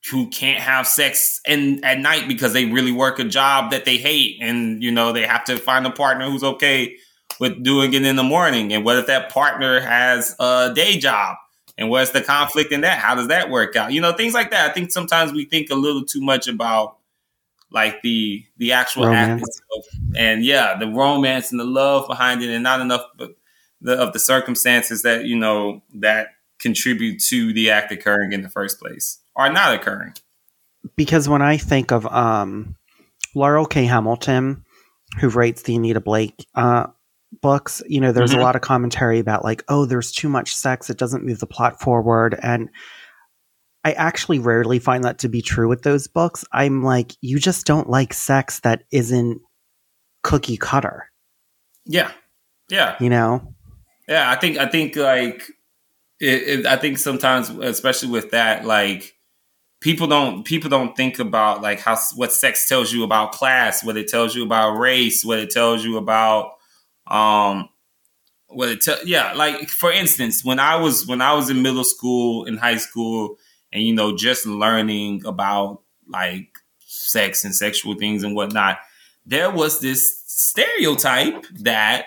who 0.09 0.29
can't 0.29 0.59
have 0.59 0.87
sex 0.87 1.41
in 1.47 1.83
at 1.83 1.99
night 1.99 2.27
because 2.27 2.53
they 2.53 2.65
really 2.65 2.91
work 2.91 3.19
a 3.19 3.23
job 3.23 3.71
that 3.71 3.85
they 3.85 3.97
hate, 3.97 4.37
and 4.41 4.81
you 4.81 4.91
know 4.91 5.11
they 5.11 5.25
have 5.25 5.43
to 5.45 5.57
find 5.57 5.85
a 5.85 5.91
partner 5.91 6.29
who's 6.29 6.43
okay 6.43 6.95
with 7.39 7.63
doing 7.63 7.93
it 7.93 8.03
in 8.03 8.15
the 8.15 8.23
morning. 8.23 8.73
And 8.73 8.83
what 8.83 8.97
if 8.97 9.07
that 9.07 9.31
partner 9.31 9.79
has 9.79 10.35
a 10.39 10.71
day 10.73 10.97
job? 10.97 11.37
And 11.77 11.89
what's 11.89 12.11
the 12.11 12.21
conflict 12.21 12.71
in 12.71 12.81
that? 12.81 12.99
How 12.99 13.15
does 13.15 13.29
that 13.29 13.49
work 13.49 13.75
out? 13.75 13.91
You 13.91 14.01
know, 14.01 14.11
things 14.13 14.33
like 14.33 14.51
that. 14.51 14.69
I 14.69 14.73
think 14.73 14.91
sometimes 14.91 15.31
we 15.31 15.45
think 15.45 15.69
a 15.69 15.75
little 15.75 16.03
too 16.03 16.21
much 16.21 16.47
about 16.47 16.97
like 17.71 18.01
the 18.01 18.43
the 18.57 18.73
actual 18.73 19.05
Romance. 19.05 19.41
act 19.41 19.47
itself, 19.47 19.85
and 20.15 20.43
yeah, 20.43 20.77
the 20.77 20.87
romance 20.87 21.51
and 21.51 21.59
the 21.59 21.65
love 21.65 22.07
behind 22.07 22.41
it, 22.43 22.49
and 22.49 22.63
not 22.63 22.81
enough 22.81 23.05
but 23.17 23.35
the, 23.81 23.93
of 23.93 24.13
the 24.13 24.19
circumstances 24.19 25.01
that 25.03 25.25
you 25.25 25.35
know 25.37 25.81
that 25.95 26.27
contribute 26.59 27.19
to 27.29 27.51
the 27.53 27.69
act 27.71 27.91
occurring 27.91 28.33
in 28.33 28.41
the 28.41 28.49
first 28.49 28.79
place 28.79 29.19
or 29.35 29.51
not 29.51 29.73
occurring. 29.73 30.13
Because 30.95 31.27
when 31.27 31.41
I 31.41 31.57
think 31.57 31.91
of 31.91 32.05
um, 32.07 32.75
Laurell 33.35 33.65
K. 33.69 33.85
Hamilton, 33.85 34.63
who 35.19 35.29
writes 35.29 35.63
the 35.63 35.75
Anita 35.75 35.99
Blake 35.99 36.45
uh, 36.55 36.87
books, 37.41 37.81
you 37.87 37.99
know, 38.01 38.11
there's 38.11 38.33
Mhm. 38.33 38.39
a 38.39 38.41
lot 38.41 38.55
of 38.55 38.61
commentary 38.61 39.19
about 39.19 39.43
like, 39.43 39.63
oh, 39.67 39.85
there's 39.85 40.11
too 40.11 40.29
much 40.29 40.55
sex, 40.55 40.89
it 40.89 40.97
doesn't 40.97 41.25
move 41.25 41.39
the 41.39 41.47
plot 41.47 41.79
forward, 41.79 42.37
and 42.41 42.69
I 43.83 43.93
actually 43.93 44.37
rarely 44.37 44.77
find 44.77 45.03
that 45.05 45.17
to 45.19 45.29
be 45.29 45.41
true 45.41 45.67
with 45.67 45.81
those 45.81 46.07
books. 46.07 46.45
I'm 46.51 46.83
like, 46.83 47.13
you 47.21 47.39
just 47.39 47.65
don't 47.65 47.89
like 47.89 48.13
sex 48.13 48.59
that 48.59 48.83
isn't 48.91 49.41
cookie 50.23 50.57
cutter, 50.57 51.09
Yeah, 51.85 52.11
yeah, 52.69 52.95
you 52.99 53.09
know? 53.09 53.55
Yeah. 54.11 54.29
I 54.29 54.35
think 54.35 54.57
I 54.57 54.67
think 54.67 54.95
like 54.95 55.49
it, 56.19 56.59
it, 56.59 56.65
I 56.65 56.77
think 56.77 56.97
sometimes, 56.97 57.49
especially 57.49 58.09
with 58.09 58.31
that, 58.31 58.65
like 58.65 59.15
people 59.79 60.07
don't 60.07 60.45
people 60.45 60.69
don't 60.69 60.95
think 60.95 61.19
about 61.19 61.61
like 61.61 61.79
how 61.79 61.97
what 62.15 62.31
sex 62.31 62.67
tells 62.67 62.93
you 62.93 63.03
about 63.03 63.31
class, 63.31 63.83
what 63.83 63.97
it 63.97 64.07
tells 64.07 64.35
you 64.35 64.43
about 64.43 64.77
race, 64.77 65.25
what 65.25 65.39
it 65.39 65.49
tells 65.49 65.83
you 65.83 65.97
about 65.97 66.53
um 67.07 67.67
what 68.47 68.69
it 68.69 68.81
tell 68.81 68.97
yeah 69.05 69.33
like 69.33 69.69
for 69.69 69.91
instance 69.91 70.43
when 70.43 70.59
i 70.59 70.75
was 70.75 71.07
when 71.07 71.21
i 71.21 71.33
was 71.33 71.49
in 71.49 71.61
middle 71.61 71.83
school 71.83 72.45
in 72.45 72.57
high 72.57 72.77
school 72.77 73.37
and 73.71 73.83
you 73.83 73.93
know 73.93 74.15
just 74.15 74.45
learning 74.45 75.21
about 75.25 75.81
like 76.07 76.49
sex 76.79 77.43
and 77.43 77.55
sexual 77.55 77.95
things 77.95 78.23
and 78.23 78.35
whatnot 78.35 78.77
there 79.25 79.49
was 79.49 79.79
this 79.79 80.23
stereotype 80.25 81.45
that 81.59 82.05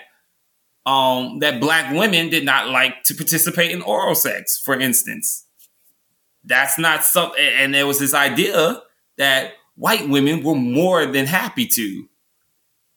um 0.85 1.39
that 1.39 1.59
black 1.59 1.93
women 1.93 2.29
did 2.29 2.45
not 2.45 2.69
like 2.69 3.03
to 3.03 3.15
participate 3.15 3.71
in 3.71 3.81
oral 3.81 4.15
sex 4.15 4.59
for 4.63 4.79
instance. 4.79 5.45
That's 6.43 6.77
not 6.77 7.03
something 7.03 7.43
and 7.43 7.73
there 7.73 7.87
was 7.87 7.99
this 7.99 8.13
idea 8.13 8.81
that 9.17 9.53
white 9.75 10.07
women 10.09 10.43
were 10.43 10.55
more 10.55 11.05
than 11.05 11.25
happy 11.25 11.67
to. 11.67 12.07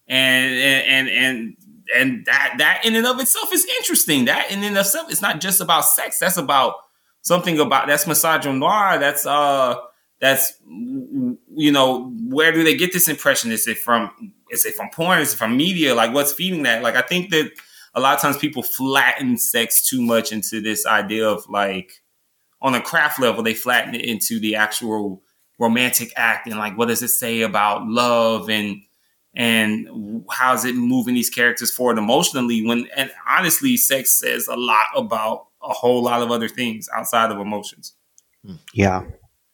And 0.09 0.55
and 0.55 1.09
and 1.09 1.57
and, 1.95 2.27
that 2.27 2.55
that 2.59 2.85
in 2.85 2.97
and 2.97 3.07
of 3.07 3.21
itself 3.21 3.53
is 3.53 3.67
interesting. 3.79 4.27
That 4.27 4.51
in 4.51 4.63
and 4.63 4.77
of 4.77 4.87
itself 4.87 5.11
it's 5.11 5.23
not 5.23 5.41
just 5.41 5.61
about 5.61 5.85
sex. 5.85 6.19
That's 6.19 6.37
about 6.37 6.75
something 7.23 7.59
about 7.59 7.89
that's 7.89 8.05
misogynoir 8.05 8.99
that's 9.01 9.27
uh 9.27 9.77
that's 10.21 10.55
you 10.67 11.73
know 11.73 12.11
where 12.29 12.53
do 12.53 12.65
they 12.65 12.77
get 12.77 12.93
this 12.93 13.09
impression? 13.09 13.53
Is 13.53 13.67
it 13.67 13.79
from 13.79 14.33
is 14.51 14.65
it 14.65 14.75
from 14.75 14.89
porn? 14.91 15.21
Is 15.21 15.35
it 15.35 15.37
from 15.37 15.57
media? 15.57 15.95
Like 15.95 16.15
what's 16.15 16.33
feeding 16.33 16.63
that? 16.63 16.83
Like 16.83 16.97
i 16.97 17.03
think 17.03 17.31
that 17.31 17.51
a 17.99 18.01
lot 18.01 18.15
of 18.15 18.21
times 18.21 18.37
people 18.37 18.63
flatten 18.63 19.37
sex 19.37 19.89
too 19.89 20.01
much 20.01 20.33
into 20.33 20.61
this 20.61 20.87
idea 20.87 21.29
of 21.29 21.49
like 21.49 21.93
on 22.61 22.75
a 22.75 22.81
craft 22.81 23.21
level 23.21 23.43
they 23.43 23.55
flatten 23.55 23.95
it 23.95 24.05
into 24.05 24.41
the 24.41 24.55
actual 24.55 25.23
romantic 25.59 26.13
act 26.17 26.47
and 26.47 26.59
like 26.59 26.77
what 26.79 26.89
does 26.89 27.03
it 27.03 27.09
say 27.09 27.43
about 27.43 27.87
love 27.87 28.49
and 28.49 28.83
and 29.35 30.25
how's 30.31 30.65
it 30.65 30.75
moving 30.75 31.15
these 31.15 31.31
characters 31.31 31.71
forward 31.71 31.99
emotionally 31.99 32.65
when 32.65 32.89
and 32.97 33.11
honestly 33.29 33.77
sex 33.77 34.19
says 34.19 34.47
a 34.49 34.57
lot 34.57 34.87
about 34.97 35.47
a 35.63 35.73
whole 35.73 36.03
lot 36.03 36.23
of 36.23 36.31
other 36.31 36.49
things 36.49 36.89
outside 36.95 37.31
of 37.31 37.39
emotions 37.39 37.95
Yeah, 38.73 39.03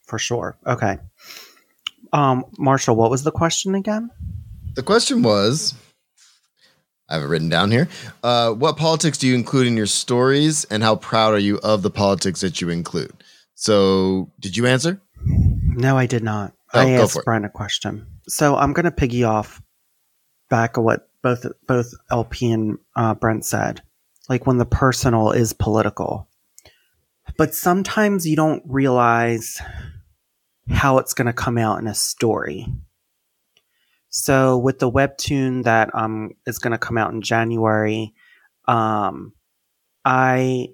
for 0.05 0.19
sure. 0.19 0.57
Okay. 0.65 0.97
Um, 2.13 2.45
Marshall, 2.57 2.95
what 2.95 3.09
was 3.09 3.23
the 3.23 3.31
question 3.31 3.75
again? 3.75 4.09
The 4.75 4.83
question 4.83 5.23
was 5.23 5.73
I 7.09 7.15
have 7.15 7.23
it 7.23 7.27
written 7.27 7.49
down 7.49 7.71
here. 7.71 7.87
Uh, 8.23 8.51
what 8.51 8.77
politics 8.77 9.17
do 9.17 9.27
you 9.27 9.35
include 9.35 9.67
in 9.67 9.77
your 9.77 9.85
stories, 9.85 10.65
and 10.65 10.81
how 10.81 10.95
proud 10.95 11.33
are 11.33 11.39
you 11.39 11.59
of 11.59 11.81
the 11.83 11.91
politics 11.91 12.41
that 12.41 12.61
you 12.61 12.69
include? 12.69 13.13
So, 13.53 14.31
did 14.39 14.57
you 14.57 14.65
answer? 14.65 14.99
No, 15.23 15.97
I 15.97 16.05
did 16.05 16.23
not. 16.23 16.53
Oh, 16.73 16.79
I 16.79 16.91
asked. 16.91 17.19
Brian 17.25 17.45
a 17.45 17.49
question. 17.49 18.05
So 18.27 18.55
I'm 18.55 18.73
going 18.73 18.85
to 18.85 18.91
piggy 18.91 19.23
off 19.23 19.61
back 20.49 20.77
of 20.77 20.83
what 20.83 21.09
both 21.21 21.45
both 21.67 21.91
LP 22.11 22.51
and 22.51 22.77
uh, 22.95 23.15
Brent 23.15 23.45
said. 23.45 23.81
Like 24.27 24.47
when 24.47 24.57
the 24.57 24.65
personal 24.65 25.31
is 25.31 25.53
political, 25.53 26.27
but 27.37 27.53
sometimes 27.53 28.25
you 28.25 28.35
don't 28.35 28.63
realize 28.65 29.61
how 30.69 30.97
it's 30.97 31.13
going 31.13 31.27
to 31.27 31.33
come 31.33 31.59
out 31.59 31.79
in 31.79 31.87
a 31.87 31.93
story. 31.93 32.65
So 34.17 34.57
with 34.57 34.79
the 34.79 34.89
webtoon 34.89 35.65
that 35.65 35.93
um 35.93 36.31
is 36.47 36.57
going 36.57 36.71
to 36.71 36.77
come 36.77 36.97
out 36.97 37.11
in 37.11 37.21
January, 37.21 38.13
um, 38.65 39.33
I 40.05 40.69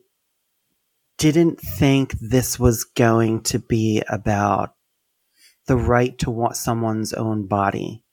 didn't 1.17 1.59
think 1.59 2.13
this 2.19 2.59
was 2.59 2.83
going 2.83 3.41
to 3.45 3.57
be 3.57 4.03
about 4.07 4.75
the 5.65 5.75
right 5.75 6.15
to 6.19 6.29
want 6.29 6.55
someone's 6.55 7.13
own 7.13 7.47
body. 7.47 8.03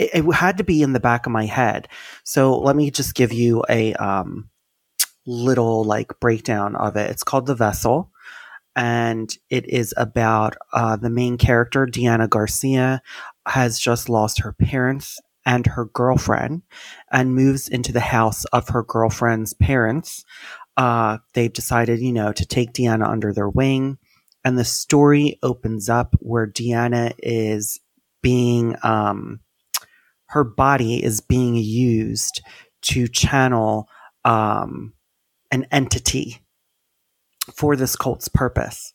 It, 0.00 0.10
it 0.14 0.34
had 0.34 0.58
to 0.58 0.64
be 0.64 0.82
in 0.82 0.94
the 0.94 1.00
back 1.00 1.26
of 1.26 1.32
my 1.32 1.46
head. 1.46 1.86
So 2.24 2.58
let 2.58 2.74
me 2.74 2.90
just 2.90 3.14
give 3.14 3.32
you 3.32 3.62
a 3.68 3.94
um, 3.94 4.50
little 5.26 5.84
like 5.84 6.18
breakdown 6.18 6.74
of 6.74 6.96
it. 6.96 7.08
It's 7.08 7.22
called 7.22 7.46
The 7.46 7.54
Vessel, 7.54 8.10
and 8.74 9.32
it 9.48 9.68
is 9.68 9.94
about 9.96 10.56
uh, 10.72 10.96
the 10.96 11.10
main 11.10 11.38
character, 11.38 11.86
Deanna 11.86 12.28
Garcia, 12.28 13.00
has 13.46 13.78
just 13.78 14.08
lost 14.08 14.40
her 14.40 14.52
parents 14.52 15.20
and 15.46 15.66
her 15.66 15.86
girlfriend 15.86 16.62
and 17.12 17.34
moves 17.34 17.68
into 17.68 17.92
the 17.92 18.00
house 18.00 18.44
of 18.46 18.68
her 18.70 18.82
girlfriend's 18.82 19.52
parents. 19.54 20.24
Uh, 20.76 21.18
they've 21.34 21.52
decided, 21.52 22.00
you 22.00 22.12
know, 22.12 22.32
to 22.32 22.46
take 22.46 22.72
Deanna 22.72 23.06
under 23.06 23.32
their 23.32 23.48
wing 23.48 23.98
and 24.44 24.58
the 24.58 24.64
story 24.64 25.38
opens 25.42 25.88
up 25.88 26.14
where 26.20 26.46
Deanna 26.46 27.14
is 27.18 27.80
being 28.22 28.76
um 28.82 29.40
her 30.28 30.44
body 30.44 31.02
is 31.02 31.20
being 31.20 31.56
used 31.56 32.42
to 32.82 33.08
channel 33.08 33.88
um 34.24 34.92
an 35.50 35.66
entity 35.70 36.40
for 37.54 37.76
this 37.76 37.96
cult's 37.96 38.28
purpose. 38.28 38.92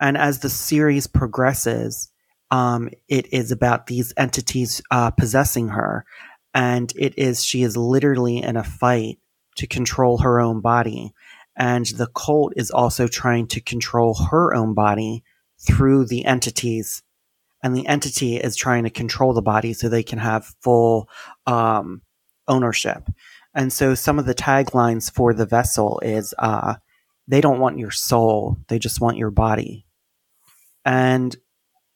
And 0.00 0.16
as 0.16 0.40
the 0.40 0.50
series 0.50 1.06
progresses, 1.06 2.10
um, 2.50 2.90
it 3.08 3.32
is 3.32 3.50
about 3.50 3.86
these 3.86 4.12
entities 4.16 4.82
uh, 4.90 5.10
possessing 5.10 5.68
her, 5.68 6.04
and 6.54 6.92
it 6.96 7.18
is 7.18 7.44
she 7.44 7.62
is 7.62 7.76
literally 7.76 8.42
in 8.42 8.56
a 8.56 8.64
fight 8.64 9.18
to 9.56 9.66
control 9.66 10.18
her 10.18 10.40
own 10.40 10.60
body. 10.60 11.12
And 11.56 11.86
the 11.86 12.08
cult 12.08 12.52
is 12.56 12.70
also 12.70 13.08
trying 13.08 13.46
to 13.48 13.60
control 13.60 14.14
her 14.14 14.54
own 14.54 14.74
body 14.74 15.24
through 15.58 16.06
the 16.06 16.24
entities. 16.26 17.02
And 17.62 17.74
the 17.74 17.86
entity 17.86 18.36
is 18.36 18.56
trying 18.56 18.84
to 18.84 18.90
control 18.90 19.32
the 19.32 19.42
body 19.42 19.72
so 19.72 19.88
they 19.88 20.02
can 20.02 20.18
have 20.18 20.54
full 20.60 21.08
um, 21.46 22.02
ownership. 22.46 23.08
And 23.54 23.72
so 23.72 23.94
some 23.94 24.18
of 24.18 24.26
the 24.26 24.34
taglines 24.34 25.10
for 25.10 25.32
the 25.32 25.46
vessel 25.46 25.98
is 26.00 26.34
uh, 26.38 26.74
they 27.26 27.40
don't 27.40 27.58
want 27.58 27.78
your 27.78 27.90
soul. 27.90 28.58
They 28.68 28.78
just 28.78 29.00
want 29.00 29.16
your 29.16 29.30
body. 29.30 29.86
And 30.84 31.34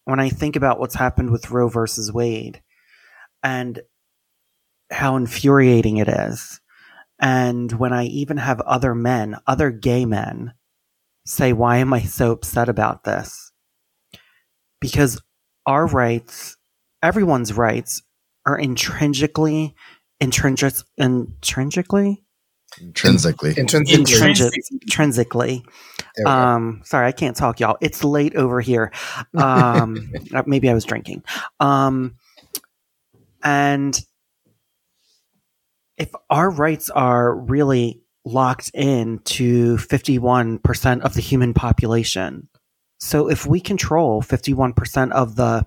when 0.04 0.20
i 0.20 0.28
think 0.28 0.56
about 0.56 0.78
what's 0.78 0.94
happened 0.94 1.30
with 1.30 1.50
roe 1.50 1.68
versus 1.68 2.12
wade 2.12 2.62
and 3.42 3.80
how 4.90 5.16
infuriating 5.16 5.98
it 5.98 6.08
is 6.08 6.60
and 7.20 7.70
when 7.72 7.92
I 7.92 8.04
even 8.06 8.38
have 8.38 8.60
other 8.62 8.94
men, 8.94 9.36
other 9.46 9.70
gay 9.70 10.06
men, 10.06 10.54
say, 11.26 11.52
Why 11.52 11.76
am 11.76 11.92
I 11.92 12.00
so 12.00 12.32
upset 12.32 12.68
about 12.68 13.04
this? 13.04 13.52
Because 14.80 15.20
our 15.66 15.86
rights, 15.86 16.56
everyone's 17.02 17.52
rights, 17.52 18.02
are 18.46 18.58
intrinsically, 18.58 19.74
intrinsic, 20.18 20.74
intrinsically, 20.96 22.24
Intrinsically. 22.80 23.54
Intrinsically. 23.56 24.00
intrinsic, 24.00 24.52
intrinsically. 24.70 25.64
There 26.16 26.24
we 26.24 26.24
go. 26.24 26.30
Um, 26.30 26.82
sorry, 26.84 27.06
I 27.06 27.12
can't 27.12 27.36
talk, 27.36 27.60
y'all. 27.60 27.76
It's 27.80 28.04
late 28.04 28.36
over 28.36 28.60
here. 28.60 28.92
Um, 29.36 30.12
uh, 30.34 30.42
maybe 30.46 30.70
I 30.70 30.74
was 30.74 30.84
drinking. 30.84 31.24
Um, 31.58 32.16
and 33.42 34.00
if 35.96 36.10
our 36.28 36.50
rights 36.50 36.90
are 36.90 37.34
really 37.34 38.02
locked 38.24 38.70
in 38.74 39.18
to 39.24 39.76
51% 39.76 41.00
of 41.02 41.14
the 41.14 41.20
human 41.20 41.54
population, 41.54 42.48
so 42.98 43.28
if 43.28 43.46
we 43.46 43.60
control 43.60 44.22
51% 44.22 45.12
of 45.12 45.36
the 45.36 45.66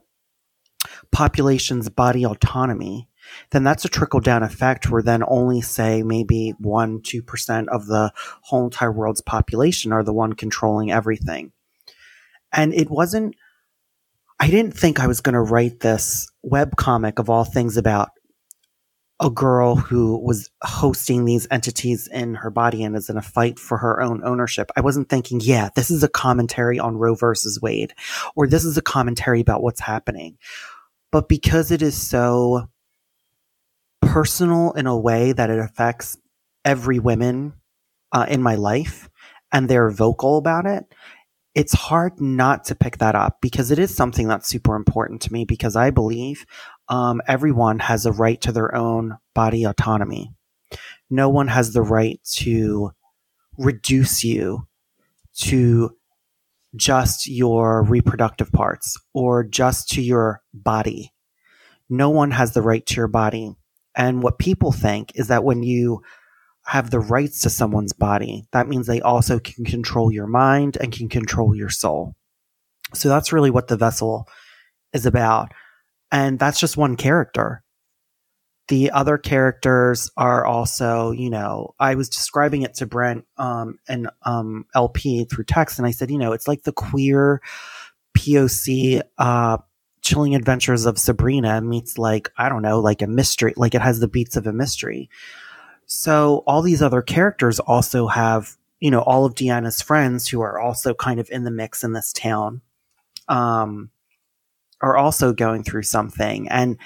population's 1.11 1.89
body 1.89 2.25
autonomy, 2.25 3.07
then 3.51 3.63
that's 3.63 3.85
a 3.85 3.89
trickle 3.89 4.19
down 4.19 4.43
effect 4.43 4.89
where 4.89 5.01
then 5.01 5.23
only 5.27 5.61
say 5.61 6.03
maybe 6.03 6.53
1 6.59 7.01
2% 7.01 7.67
of 7.67 7.87
the 7.87 8.11
whole 8.41 8.65
entire 8.65 8.91
world's 8.91 9.21
population 9.21 9.91
are 9.91 10.03
the 10.03 10.13
one 10.13 10.33
controlling 10.33 10.91
everything 10.91 11.51
and 12.51 12.73
it 12.73 12.89
wasn't 12.89 13.35
i 14.39 14.49
didn't 14.49 14.77
think 14.77 14.99
i 14.99 15.07
was 15.07 15.21
going 15.21 15.33
to 15.33 15.41
write 15.41 15.79
this 15.79 16.29
web 16.41 16.75
comic 16.75 17.19
of 17.19 17.29
all 17.29 17.43
things 17.43 17.77
about 17.77 18.09
a 19.23 19.29
girl 19.29 19.75
who 19.75 20.17
was 20.17 20.49
hosting 20.63 21.23
these 21.23 21.47
entities 21.49 22.07
in 22.07 22.35
her 22.35 22.49
body 22.49 22.83
and 22.83 22.95
is 22.95 23.09
in 23.09 23.17
a 23.17 23.21
fight 23.21 23.57
for 23.57 23.77
her 23.77 24.01
own 24.01 24.21
ownership. 24.23 24.69
I 24.75 24.81
wasn't 24.81 25.07
thinking, 25.07 25.39
yeah, 25.41 25.69
this 25.75 25.89
is 25.89 26.03
a 26.03 26.09
commentary 26.09 26.77
on 26.77 26.97
Roe 26.97 27.15
versus 27.15 27.61
Wade, 27.61 27.93
or 28.35 28.47
this 28.47 28.65
is 28.65 28.77
a 28.77 28.81
commentary 28.81 29.39
about 29.39 29.63
what's 29.63 29.79
happening. 29.79 30.37
But 31.11 31.29
because 31.29 31.71
it 31.71 31.81
is 31.81 31.95
so 31.95 32.67
personal 34.13 34.73
in 34.73 34.85
a 34.85 34.95
way 34.95 35.31
that 35.31 35.49
it 35.49 35.57
affects 35.57 36.19
every 36.63 36.99
woman 36.99 37.51
uh, 38.11 38.27
in 38.29 38.43
my 38.43 38.53
life 38.53 39.09
and 39.51 39.67
they're 39.67 39.89
vocal 39.89 40.37
about 40.37 40.67
it, 40.67 40.85
it's 41.55 41.73
hard 41.73 42.21
not 42.21 42.63
to 42.63 42.75
pick 42.75 42.99
that 42.99 43.15
up 43.15 43.39
because 43.41 43.71
it 43.71 43.79
is 43.79 43.95
something 43.95 44.27
that's 44.27 44.47
super 44.47 44.75
important 44.75 45.19
to 45.19 45.33
me 45.33 45.45
because 45.45 45.75
I 45.75 45.89
believe 45.89 46.45
um, 46.89 47.21
everyone 47.27 47.79
has 47.79 48.05
a 48.05 48.11
right 48.11 48.39
to 48.41 48.51
their 48.51 48.75
own 48.75 49.17
body 49.33 49.63
autonomy. 49.63 50.31
No 51.09 51.27
one 51.29 51.47
has 51.47 51.73
the 51.73 51.81
right 51.81 52.19
to 52.33 52.91
reduce 53.57 54.23
you 54.23 54.67
to 55.37 55.97
just 56.75 57.27
your 57.27 57.81
reproductive 57.81 58.51
parts 58.51 58.95
or 59.15 59.43
just 59.43 59.89
to 59.89 60.03
your 60.03 60.43
body. 60.53 61.11
No 61.89 62.11
one 62.11 62.29
has 62.29 62.53
the 62.53 62.61
right 62.61 62.85
to 62.85 62.95
your 62.95 63.07
body. 63.07 63.55
And 63.95 64.23
what 64.23 64.39
people 64.39 64.71
think 64.71 65.11
is 65.15 65.27
that 65.27 65.43
when 65.43 65.63
you 65.63 66.01
have 66.65 66.89
the 66.89 66.99
rights 66.99 67.41
to 67.41 67.49
someone's 67.49 67.93
body, 67.93 68.45
that 68.51 68.67
means 68.67 68.87
they 68.87 69.01
also 69.01 69.39
can 69.39 69.65
control 69.65 70.11
your 70.11 70.27
mind 70.27 70.77
and 70.79 70.91
can 70.91 71.09
control 71.09 71.55
your 71.55 71.69
soul. 71.69 72.15
So 72.93 73.09
that's 73.09 73.33
really 73.33 73.51
what 73.51 73.67
the 73.67 73.77
vessel 73.77 74.27
is 74.93 75.05
about. 75.05 75.53
And 76.11 76.39
that's 76.39 76.59
just 76.59 76.77
one 76.77 76.95
character. 76.95 77.63
The 78.69 78.91
other 78.91 79.17
characters 79.17 80.09
are 80.15 80.45
also, 80.45 81.11
you 81.11 81.29
know, 81.29 81.75
I 81.79 81.95
was 81.95 82.07
describing 82.07 82.61
it 82.61 82.75
to 82.75 82.85
Brent 82.85 83.25
um, 83.37 83.77
and 83.89 84.09
um, 84.21 84.65
LP 84.73 85.25
through 85.25 85.43
text, 85.43 85.79
and 85.79 85.87
I 85.87 85.91
said, 85.91 86.09
you 86.09 86.17
know, 86.17 86.31
it's 86.31 86.47
like 86.47 86.63
the 86.63 86.71
queer 86.71 87.41
POC 88.17 89.01
uh, 89.17 89.57
Chilling 90.03 90.35
Adventures 90.35 90.85
of 90.85 90.99
Sabrina 90.99 91.61
meets 91.61 91.97
like, 91.97 92.29
I 92.37 92.49
don't 92.49 92.61
know, 92.61 92.79
like 92.79 93.01
a 93.01 93.07
mystery, 93.07 93.53
like 93.55 93.73
it 93.73 93.81
has 93.81 93.99
the 93.99 94.07
beats 94.07 94.35
of 94.35 94.45
a 94.45 94.53
mystery. 94.53 95.09
So 95.85 96.43
all 96.45 96.61
these 96.61 96.81
other 96.81 97.01
characters 97.01 97.59
also 97.59 98.07
have, 98.07 98.57
you 98.79 98.91
know, 98.91 99.01
all 99.01 99.25
of 99.25 99.35
Deanna's 99.35 99.81
friends 99.81 100.27
who 100.27 100.41
are 100.41 100.59
also 100.59 100.93
kind 100.93 101.19
of 101.19 101.29
in 101.29 101.45
the 101.45 101.51
mix 101.51 101.83
in 101.83 101.93
this 101.93 102.11
town, 102.11 102.61
um, 103.29 103.89
are 104.81 104.97
also 104.97 105.31
going 105.31 105.63
through 105.63 105.83
something. 105.83 106.49
And 106.49 106.77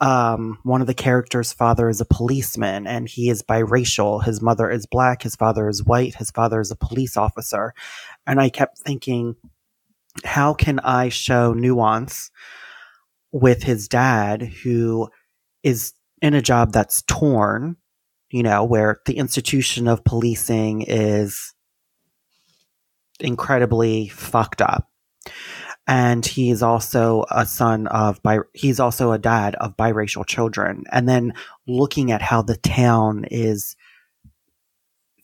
um, 0.00 0.58
one 0.62 0.80
of 0.80 0.86
the 0.86 0.94
characters' 0.94 1.52
father 1.52 1.88
is 1.88 2.00
a 2.00 2.06
policeman 2.06 2.86
and 2.86 3.08
he 3.08 3.28
is 3.28 3.42
biracial. 3.42 4.24
His 4.24 4.40
mother 4.40 4.70
is 4.70 4.86
black, 4.86 5.22
his 5.22 5.36
father 5.36 5.68
is 5.68 5.84
white, 5.84 6.14
his 6.14 6.30
father 6.30 6.60
is 6.60 6.70
a 6.70 6.76
police 6.76 7.16
officer. 7.16 7.74
And 8.26 8.40
I 8.40 8.48
kept 8.48 8.78
thinking, 8.78 9.36
how 10.24 10.54
can 10.54 10.78
I 10.80 11.08
show 11.08 11.52
nuance 11.52 12.30
with 13.32 13.62
his 13.62 13.88
dad 13.88 14.42
who 14.42 15.08
is 15.62 15.92
in 16.22 16.34
a 16.34 16.42
job 16.42 16.72
that's 16.72 17.02
torn, 17.02 17.76
you 18.30 18.42
know, 18.42 18.64
where 18.64 19.00
the 19.06 19.18
institution 19.18 19.88
of 19.88 20.04
policing 20.04 20.82
is 20.82 21.54
incredibly 23.20 24.08
fucked 24.08 24.62
up. 24.62 24.88
And 25.86 26.24
he's 26.24 26.62
also 26.62 27.24
a 27.30 27.46
son 27.46 27.86
of 27.86 28.22
bi- 28.22 28.40
he's 28.52 28.78
also 28.78 29.12
a 29.12 29.18
dad 29.18 29.54
of 29.56 29.76
biracial 29.76 30.26
children. 30.26 30.84
And 30.92 31.08
then 31.08 31.32
looking 31.66 32.12
at 32.12 32.20
how 32.20 32.42
the 32.42 32.56
town 32.58 33.24
is 33.30 33.74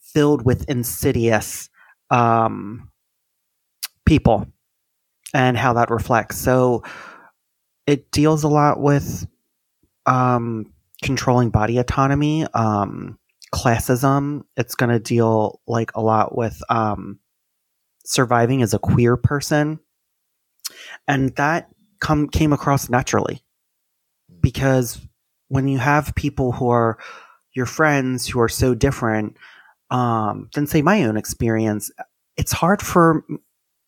filled 0.01 0.45
with 0.45 0.69
insidious 0.69 1.69
um, 2.11 2.91
people 4.07 4.47
and 5.35 5.59
how 5.59 5.75
that 5.75 5.91
reflects. 5.91 6.39
So 6.39 6.85
it 7.87 8.11
deals 8.13 8.45
a 8.45 8.49
lot 8.49 8.81
with 8.81 9.27
um, 10.07 10.73
controlling 11.03 11.51
body 11.51 11.77
autonomy, 11.79 12.47
um, 12.55 13.19
classism. 13.53 14.45
It's 14.57 14.77
going 14.77 14.91
to 14.91 15.01
deal 15.01 15.61
like 15.67 15.91
a 15.95 16.01
lot 16.01 16.37
with 16.37 16.63
um, 16.71 17.19
surviving 18.05 18.63
as 18.63 18.73
a 18.73 18.79
queer 18.79 19.17
person, 19.17 19.81
and 21.07 21.35
that 21.37 21.69
come 22.01 22.29
came 22.29 22.53
across 22.53 22.89
naturally 22.89 23.43
because 24.41 25.01
when 25.49 25.69
you 25.69 25.79
have 25.79 26.15
people 26.15 26.53
who 26.53 26.69
are 26.71 26.99
your 27.55 27.67
friends 27.67 28.27
who 28.27 28.41
are 28.41 28.49
so 28.49 28.75
different 28.75 29.37
um, 29.91 30.49
than 30.55 30.67
say 30.67 30.83
my 30.83 31.05
own 31.05 31.17
experience, 31.17 31.91
it's 32.37 32.53
hard 32.53 32.83
for 32.83 33.25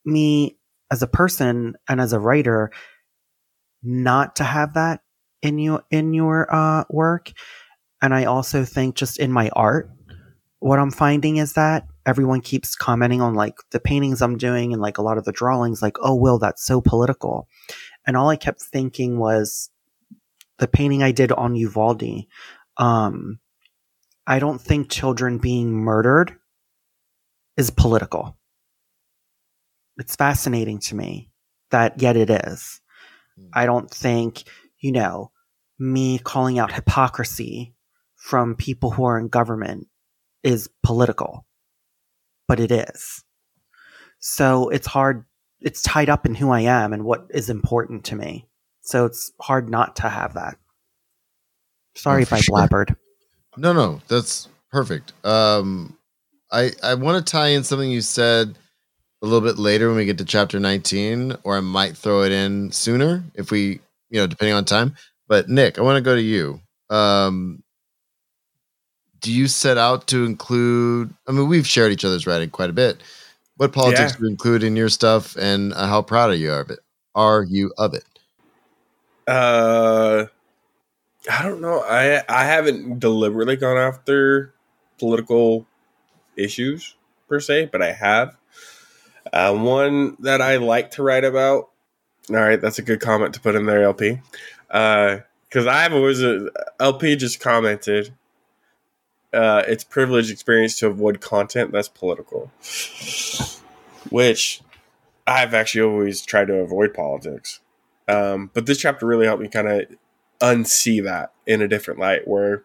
me 0.05 0.57
as 0.91 1.03
a 1.03 1.07
person 1.07 1.75
and 1.89 2.01
as 2.01 2.13
a 2.13 2.21
writer 2.21 2.71
not 3.83 4.37
to 4.37 4.45
have 4.45 4.75
that 4.75 5.01
in 5.43 5.59
you 5.59 5.81
in 5.91 6.13
your 6.15 6.53
uh, 6.55 6.85
work. 6.91 7.33
And 8.03 8.15
i 8.15 8.25
also 8.25 8.65
think 8.65 8.95
just 8.95 9.19
in 9.19 9.33
my 9.33 9.49
art 9.55 9.91
what 10.59 10.79
i'm 10.79 10.91
finding 10.91 11.37
is 11.39 11.55
that 11.55 11.87
everyone 12.05 12.41
keeps 12.41 12.75
commenting 12.75 13.21
on 13.21 13.35
like 13.35 13.55
the 13.71 13.81
paintings 13.81 14.21
i'm 14.23 14.37
doing 14.37 14.73
and 14.73 14.83
like 14.83 14.99
a 14.99 15.03
lot 15.03 15.19
of 15.19 15.25
the 15.25 15.33
drawings 15.33 15.83
like 15.83 15.97
oh 16.03 16.15
will 16.15 16.39
that's 16.39 16.65
so 16.65 16.81
political. 16.81 17.49
And 18.07 18.17
all 18.17 18.29
i 18.29 18.37
kept 18.37 18.63
thinking 18.63 19.19
was 19.19 19.71
the 20.59 20.69
painting 20.69 21.03
i 21.03 21.11
did 21.11 21.33
on 21.33 21.57
uvalde 21.57 22.27
um 22.77 23.39
i 24.27 24.39
don't 24.39 24.61
think 24.61 24.91
children 24.91 25.39
being 25.39 25.73
murdered 25.73 26.37
is 27.57 27.71
political 27.71 28.37
it's 29.99 30.17
fascinating 30.17 30.79
to 30.81 30.95
me 30.95 31.31
that 31.71 32.01
yet 32.01 32.17
it 32.17 32.31
is. 32.31 32.81
I 33.53 33.67
don't 33.67 33.91
think, 33.91 34.45
you 34.81 34.93
know, 34.93 35.31
me 35.79 36.19
calling 36.19 36.59
out 36.59 36.73
hypocrisy 36.73 37.75
from 38.17 38.55
people 38.55 38.91
who 38.91 39.05
are 39.05 39.19
in 39.19 39.29
government 39.29 39.89
is 40.43 40.71
political, 40.83 41.47
but 42.49 42.61
it 42.61 42.71
is. 42.71 43.23
So 44.21 44.71
it's 44.71 44.87
hard, 44.87 45.25
it's 45.61 45.83
tied 45.83 46.09
up 46.09 46.25
in 46.25 46.35
who 46.35 46.51
I 46.51 46.61
am 46.61 46.93
and 46.93 47.05
what 47.05 47.27
is 47.31 47.51
important 47.51 48.05
to 48.07 48.17
me. 48.17 48.49
So 48.81 49.05
it's 49.05 49.33
hard 49.41 49.69
not 49.69 49.97
to 49.97 50.09
have 50.09 50.35
that. 50.35 50.57
Sorry 51.95 52.21
Oh, 52.21 52.23
if 52.23 52.33
I 52.33 52.41
sure. 52.41 52.57
blabbered. 52.69 52.97
No, 53.57 53.73
no, 53.73 54.01
that's 54.09 54.49
perfect. 54.71 55.13
Um, 55.25 55.97
I 56.51 56.73
I 56.83 56.95
want 56.95 57.25
to 57.25 57.31
tie 57.31 57.49
in 57.49 57.65
something 57.65 57.91
you 57.91 58.01
said 58.03 58.57
a 59.23 59.27
little 59.27 59.41
bit 59.41 59.59
later 59.59 59.89
when 59.89 59.97
we 59.97 60.05
get 60.05 60.19
to 60.19 60.25
chapter 60.25 60.61
19, 60.61 61.37
or 61.45 61.57
I 61.57 61.61
might 61.61 61.97
throw 61.97 62.23
it 62.23 62.33
in 62.33 62.71
sooner 62.71 63.25
if 63.35 63.51
we, 63.51 63.81
you 64.11 64.21
know, 64.21 64.27
depending 64.27 64.55
on 64.55 64.65
time. 64.65 64.95
But 65.29 65.49
Nick, 65.49 65.79
I 65.79 65.83
want 65.83 65.97
to 65.97 66.03
go 66.03 66.15
to 66.15 66.23
you. 66.23 66.61
Um, 66.91 67.63
do 69.21 69.33
you 69.33 69.49
set 69.49 69.79
out 69.79 70.07
to 70.09 70.25
include? 70.25 71.13
I 71.27 71.33
mean, 71.33 71.49
we've 71.49 71.67
shared 71.67 71.93
each 71.93 72.05
other's 72.05 72.27
writing 72.27 72.51
quite 72.51 72.71
a 72.71 72.75
bit. 72.75 73.01
What 73.57 73.73
politics 73.73 74.13
Yeah. 74.13 74.19
do 74.19 74.25
you 74.25 74.31
include 74.31 74.63
in 74.63 74.77
your 74.77 74.89
stuff, 74.91 75.35
and 75.37 75.73
uh, 75.73 75.87
how 75.87 76.03
proud 76.03 76.31
are 76.31 76.35
you 76.35 76.53
of 76.53 76.71
it? 76.71 76.79
Are 77.15 77.43
you 77.43 77.73
of 77.79 77.95
it? 77.95 78.05
Uh, 79.27 80.27
I 81.31 81.43
don't 81.43 81.61
know. 81.61 81.81
I 81.81 82.23
I 82.29 82.45
haven't 82.45 83.01
deliberately 83.01 83.57
gone 83.57 83.79
after 83.79 84.55
political 84.99 85.67
issues 86.37 86.95
per 87.29 87.41
se, 87.41 87.71
but 87.73 87.83
I 87.83 87.93
have. 87.93 88.37
Uh, 89.37 89.53
one 89.53 90.17
that 90.21 90.41
I 90.41 90.57
like 90.57 90.93
to 90.93 91.03
write 91.03 91.25
about. 91.25 91.69
All 92.31 92.37
right, 92.37 92.59
that's 92.59 92.79
a 92.79 92.83
good 92.83 93.01
comment 93.03 93.35
to 93.35 93.41
put 93.41 93.55
in 93.55 93.67
there, 93.67 93.83
LP. 93.83 94.19
Because 94.69 95.67
I've 95.67 95.93
always 95.93 96.23
uh, 96.23 96.49
LP 96.81 97.17
just 97.17 97.39
commented. 97.39 98.15
Uh, 99.35 99.63
it's 99.69 99.85
privileged 99.85 100.31
experience 100.31 100.79
to 100.79 100.87
avoid 100.87 101.21
content 101.21 101.71
that's 101.71 101.87
political, 101.87 102.51
which 104.09 104.63
I've 105.27 105.53
actually 105.53 105.83
always 105.83 106.23
tried 106.23 106.47
to 106.47 106.55
avoid 106.55 106.95
politics. 106.95 107.61
Um, 108.09 108.51
but 108.55 108.65
this 108.65 108.79
chapter 108.79 109.05
really 109.05 109.27
helped 109.27 109.43
me 109.43 109.49
kind 109.49 109.69
of 109.69 109.85
unsee 110.41 111.05
that 111.05 111.35
in 111.47 111.61
a 111.61 111.69
different 111.69 112.01
light. 112.01 112.27
Where 112.27 112.63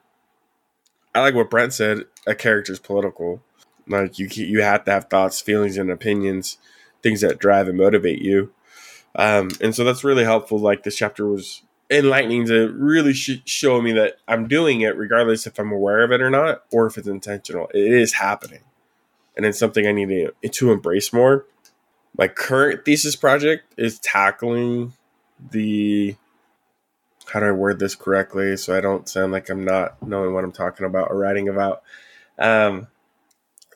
I 1.14 1.20
like 1.20 1.36
what 1.36 1.50
Brent 1.50 1.74
said: 1.74 2.06
a 2.26 2.34
character's 2.34 2.80
political. 2.80 3.44
Like 3.92 4.20
you, 4.20 4.28
you 4.32 4.62
have 4.62 4.86
to 4.86 4.92
have 4.92 5.06
thoughts, 5.06 5.42
feelings, 5.42 5.78
and 5.78 5.92
opinions, 5.92 6.58
things 7.04 7.22
that 7.22 7.40
drive 7.40 7.68
and 7.68 7.78
motivate 7.78 8.22
you. 8.22 8.54
Um, 9.16 9.50
and 9.60 9.76
so 9.76 9.84
that's 9.84 10.04
really 10.04 10.24
helpful. 10.24 10.58
Like 10.58 10.84
this 10.84 10.96
chapter 10.96 11.28
was 11.28 11.64
enlightening 11.90 12.48
to 12.48 12.72
really 12.72 13.14
sh- 13.14 13.42
show 13.46 13.82
me 13.82 13.92
that 13.94 14.16
I'm 14.28 14.48
doing 14.48 14.82
it, 14.82 14.98
regardless 14.98 15.46
if 15.46 15.60
I'm 15.60 15.72
aware 15.72 16.04
of 16.04 16.12
it 16.12 16.22
or 16.22 16.30
not, 16.30 16.64
or 16.72 16.88
if 16.88 16.98
it's 16.98 17.08
intentional. 17.08 17.68
It 17.74 17.92
is 17.92 18.14
happening, 18.14 18.62
and 19.36 19.46
it's 19.46 19.60
something 19.60 19.86
I 19.86 19.92
need 19.92 20.10
to, 20.10 20.50
to 20.50 20.72
embrace 20.72 21.12
more. 21.12 21.46
My 22.18 22.28
current 22.28 22.86
thesis 22.86 23.16
project 23.16 23.74
is 23.78 24.00
tackling 24.00 24.94
the 25.52 26.16
how 27.28 27.40
do 27.40 27.46
I 27.46 27.52
word 27.52 27.80
this 27.80 27.96
correctly 27.96 28.58
so 28.58 28.76
I 28.76 28.82
don't 28.82 29.08
sound 29.08 29.32
like 29.32 29.50
I'm 29.50 29.64
not 29.64 30.02
knowing 30.06 30.34
what 30.34 30.44
I'm 30.44 30.52
talking 30.52 30.86
about 30.86 31.10
or 31.10 31.18
writing 31.18 31.48
about. 31.48 31.82
Um, 32.38 32.88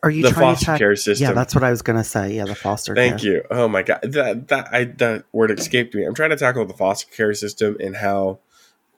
Are 0.03 0.09
you 0.09 0.23
the 0.23 0.29
trying 0.29 0.55
foster 0.55 0.65
to 0.65 0.71
check? 0.71 0.79
care 0.79 0.95
system. 0.95 1.27
Yeah, 1.27 1.33
that's 1.33 1.55
what 1.55 1.63
I 1.63 1.71
was 1.71 1.81
gonna 1.81 2.03
say. 2.03 2.35
Yeah, 2.35 2.45
the 2.45 2.55
foster 2.55 2.95
Thank 2.95 3.21
care. 3.21 3.33
you. 3.33 3.43
Oh 3.49 3.67
my 3.67 3.81
god, 3.81 3.99
that 4.03 4.47
that 4.49 4.67
I 4.71 4.85
that 4.85 5.25
word 5.31 5.51
escaped 5.51 5.95
me. 5.95 6.03
I'm 6.03 6.13
trying 6.13 6.29
to 6.31 6.35
tackle 6.35 6.65
the 6.65 6.73
foster 6.73 7.09
care 7.11 7.33
system 7.33 7.77
and 7.79 7.97
how 7.97 8.39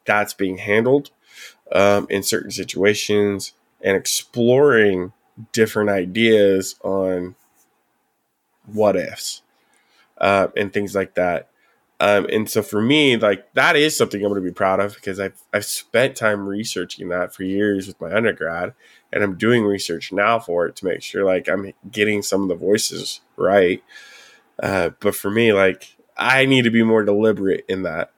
that's 0.05 0.33
being 0.33 0.57
handled 0.57 1.11
um, 1.71 2.07
in 2.09 2.23
certain 2.23 2.51
situations, 2.51 3.53
and 3.81 3.95
exploring 3.95 5.13
different 5.51 5.89
ideas 5.89 6.75
on 6.83 7.35
what 8.65 8.95
ifs 8.95 9.41
uh, 10.19 10.47
and 10.55 10.73
things 10.73 10.95
like 10.95 11.15
that. 11.15 11.49
Um, 11.99 12.27
and 12.31 12.49
so 12.49 12.61
for 12.61 12.81
me, 12.81 13.17
like 13.17 13.51
that 13.53 13.75
is 13.75 13.97
something 13.97 14.21
I'm 14.21 14.29
going 14.29 14.41
to 14.41 14.47
be 14.47 14.53
proud 14.53 14.79
of 14.79 14.93
because 14.95 15.19
I've 15.19 15.41
I've 15.51 15.65
spent 15.65 16.15
time 16.15 16.47
researching 16.47 17.09
that 17.09 17.33
for 17.33 17.43
years 17.43 17.87
with 17.87 17.99
my 17.99 18.13
undergrad, 18.13 18.73
and 19.11 19.23
I'm 19.23 19.37
doing 19.37 19.63
research 19.63 20.11
now 20.11 20.39
for 20.39 20.67
it 20.67 20.75
to 20.77 20.85
make 20.85 21.01
sure 21.01 21.25
like 21.25 21.47
I'm 21.47 21.73
getting 21.91 22.21
some 22.21 22.43
of 22.43 22.47
the 22.49 22.55
voices 22.55 23.21
right. 23.35 23.83
Uh, 24.61 24.91
but 24.99 25.15
for 25.15 25.31
me, 25.31 25.53
like 25.53 25.95
I 26.17 26.45
need 26.45 26.63
to 26.63 26.71
be 26.71 26.83
more 26.83 27.03
deliberate 27.03 27.65
in 27.67 27.83
that 27.83 28.11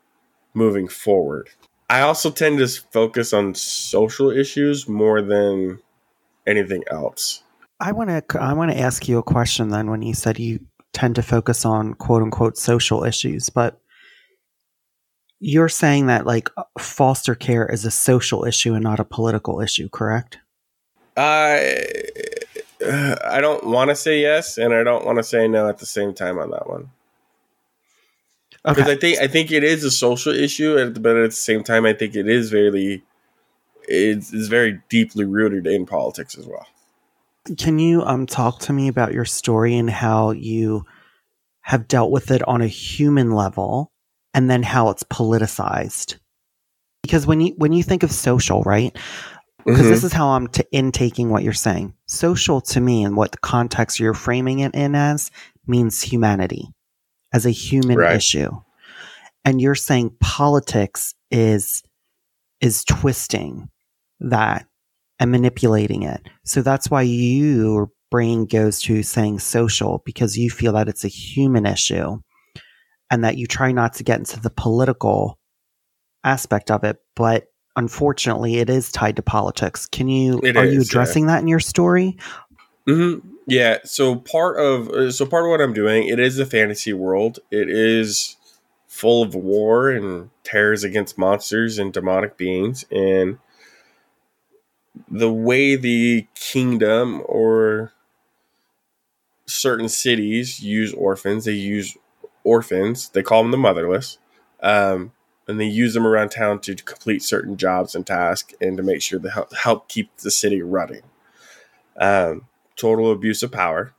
moving 0.54 0.88
forward. 0.88 1.49
I 1.89 2.02
also 2.02 2.30
tend 2.30 2.60
to 2.60 2.67
focus 2.67 3.34
on 3.34 3.56
social 3.56 4.30
issues 4.30 4.88
more 4.88 5.21
than 5.21 5.80
anything 6.45 6.84
else. 6.89 7.43
I 7.80 7.93
want 7.93 8.10
to. 8.10 8.41
I 8.41 8.54
want 8.54 8.71
to 8.71 8.80
ask 8.80 9.08
you 9.08 9.17
a 9.17 9.23
question. 9.23 9.69
Then, 9.69 9.89
when 9.89 10.02
you 10.02 10.13
said 10.13 10.38
you 10.38 10.60
tend 10.93 11.15
to 11.15 11.23
focus 11.23 11.65
on 11.65 11.93
quote 11.93 12.21
unquote 12.21 12.58
social 12.58 13.04
issues, 13.04 13.49
but 13.49 13.80
you're 15.39 15.69
saying 15.69 16.08
that 16.08 16.25
like 16.25 16.49
foster 16.78 17.36
care 17.36 17.65
is 17.65 17.86
a 17.86 17.91
social 17.91 18.43
issue 18.43 18.73
and 18.73 18.84
not 18.84 18.99
a 18.99 19.06
political 19.06 19.62
issue, 19.62 19.88
correct? 19.89 20.39
I 21.17 21.86
I 23.26 23.41
don't 23.41 23.65
want 23.65 23.89
to 23.89 23.95
say 23.95 24.22
yes, 24.22 24.58
and 24.58 24.74
I 24.74 24.84
don't 24.84 25.06
want 25.06 25.17
to 25.17 25.24
say 25.24 25.48
no 25.48 25.67
at 25.67 25.80
the 25.80 25.86
same 25.86 26.13
time 26.13 26.39
on 26.39 26.52
that 26.52 26.69
one. 26.69 26.91
Because 28.65 28.84
Okay. 28.84 28.91
I 28.93 28.95
think 28.95 29.19
I 29.19 29.28
think 29.28 29.52
it 29.52 29.63
is 29.63 29.84
a 29.84 29.91
social 29.91 30.34
issue, 30.34 30.76
but 30.93 31.15
at 31.17 31.30
the 31.30 31.36
same 31.36 31.63
time, 31.63 31.86
I 31.86 31.93
think 31.93 32.15
it 32.15 32.28
is 32.28 32.50
very 32.50 33.04
it's, 33.88 34.34
it's 34.34 34.48
very 34.48 34.82
deeply 34.89 35.26
rooted 35.26 35.65
in 35.67 35.86
politics 35.86 36.38
as 36.38 36.45
well. 36.45 36.67
Can 37.58 37.80
you 37.80 38.04
um 38.04 38.26
talk 38.26 38.60
to 38.62 38.74
me 38.74 38.88
about 38.88 39.13
your 39.13 39.26
story 39.26 39.76
and 39.78 39.89
how 39.89 40.32
you 40.32 40.86
have 41.62 41.88
dealt 41.88 42.12
with 42.12 42.32
it 42.32 42.48
on 42.48 42.62
a 42.62 42.67
human 42.67 43.32
level 43.32 43.91
and 44.34 44.50
then 44.50 44.63
how 44.63 44.89
it's 44.89 45.04
politicized? 45.04 46.17
Because 47.02 47.26
when 47.26 47.41
you 47.41 47.54
when 47.58 47.74
you 47.74 47.82
think 47.82 48.04
of 48.04 48.12
social, 48.12 48.62
right? 48.63 48.95
Because 49.69 49.82
Mm-hmm. 49.86 49.89
this 49.91 50.03
is 50.03 50.13
how 50.13 50.29
I'm 50.29 50.47
t- 50.47 50.63
intaking 50.71 51.29
what 51.29 51.43
you're 51.43 51.53
saying. 51.53 51.93
Social 52.08 52.62
to 52.62 52.79
me 52.82 53.03
and 53.03 53.15
what 53.15 53.32
the 53.32 53.38
context 53.38 53.99
you're 53.99 54.13
framing 54.13 54.60
it 54.60 54.73
in 54.75 54.95
as 54.95 55.32
means 55.67 56.01
humanity 56.01 56.69
as 57.34 57.45
a 57.45 57.51
human 57.51 57.97
Right. 57.97 58.15
issue. 58.15 58.49
And 59.45 59.62
you're 59.62 59.75
saying 59.75 60.15
politics 60.19 61.13
is 61.32 61.84
is 62.62 62.84
twisting 62.84 63.69
that 64.19 64.65
and 65.19 65.32
manipulating 65.32 66.03
it. 66.03 66.21
So 66.43 66.62
that's 66.62 66.89
why 66.89 67.03
your 67.03 67.89
brain 68.12 68.45
goes 68.45 68.82
to 68.82 69.03
saying 69.03 69.39
social 69.39 70.01
because 70.05 70.38
you 70.38 70.49
feel 70.49 70.73
that 70.73 70.89
it's 70.89 71.05
a 71.05 71.10
human 71.10 71.65
issue 71.65 72.19
and 73.12 73.23
that 73.23 73.38
you 73.38 73.47
try 73.47 73.71
not 73.71 73.93
to 73.93 74.03
get 74.03 74.19
into 74.19 74.39
the 74.39 74.49
political 74.49 75.38
aspect 76.23 76.69
of 76.71 76.84
it. 76.84 76.97
But 77.15 77.45
unfortunately, 77.80 78.58
it 78.58 78.70
is 78.70 78.92
tied 78.92 79.15
to 79.15 79.22
politics. 79.24 79.88
Can 79.88 80.08
you, 80.08 80.39
It 80.44 80.56
are 80.56 80.65
you 80.65 80.80
is, 80.80 80.88
yeah. 80.88 80.92
addressing 80.92 81.26
that 81.28 81.39
in 81.42 81.48
your 81.48 81.60
story? 81.60 82.18
hmm 82.86 83.15
Yeah. 83.48 83.78
So 83.86 84.15
part 84.18 84.60
of 84.60 84.89
uh, 84.89 85.12
so 85.12 85.26
part 85.26 85.46
of 85.46 85.50
what 85.50 85.62
I'm 85.62 85.74
doing, 85.74 86.08
it 86.08 86.20
is 86.20 86.38
a 86.38 86.46
fantasy 86.46 86.94
world. 86.94 87.39
It 87.50 87.70
is 87.70 88.36
full 88.88 89.24
of 89.24 89.34
war 89.34 89.89
and 89.89 90.30
terrors 90.44 90.84
against 90.84 91.18
monsters 91.18 91.80
and 91.80 91.94
demonic 91.94 92.38
beings, 92.38 92.86
and 92.92 93.39
the 95.10 95.32
way 95.32 95.76
the 95.76 96.28
kingdom 96.36 97.24
or 97.26 97.94
certain 99.46 99.89
cities 99.89 100.60
use 100.62 100.94
orphans, 100.94 101.46
they 101.46 101.54
use 101.54 101.98
orphans. 102.44 103.10
They 103.10 103.24
call 103.24 103.42
them 103.42 103.52
the 103.52 103.58
motherless. 103.58 104.18
Um, 104.62 105.12
and 105.50 105.60
they 105.60 105.66
use 105.66 105.96
them 105.96 106.06
around 106.06 106.30
town 106.30 106.60
to 106.60 106.76
complete 106.76 107.24
certain 107.24 107.58
jobs 107.58 107.96
and 107.96 108.06
tasks 108.06 108.54
and 108.62 108.78
to 108.78 108.84
make 108.84 109.02
sure 109.02 109.18
they 109.18 109.32
help, 109.32 109.52
help 109.56 109.90
keep 109.90 110.16
the 110.18 110.30
city 110.30 110.62
running. 110.62 111.02
Um, 111.98 112.46
total 112.76 113.12
abuse 113.12 113.42
of 113.42 113.52
power. 113.52 113.96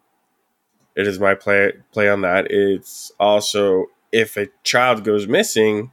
It 0.95 1.09
is 1.09 1.19
my 1.19 1.35
play 1.35 1.73
play 1.91 2.09
on 2.09 2.21
that. 2.21 2.47
It's 2.51 3.11
also 3.19 3.87
if 4.13 4.37
a 4.37 4.47
child 4.63 5.03
goes 5.03 5.27
missing, 5.27 5.91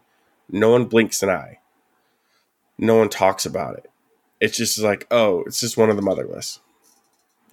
no 0.47 0.69
one 0.69 0.85
blinks 0.85 1.23
an 1.23 1.31
eye. 1.31 1.57
No 2.77 2.95
one 2.99 3.09
talks 3.09 3.43
about 3.43 3.77
it. 3.77 3.89
It's 4.39 4.57
just 4.57 4.77
like, 4.77 5.07
oh, 5.09 5.41
it's 5.47 5.59
just 5.59 5.75
one 5.75 5.89
of 5.89 5.95
the 5.95 6.03
motherless, 6.03 6.59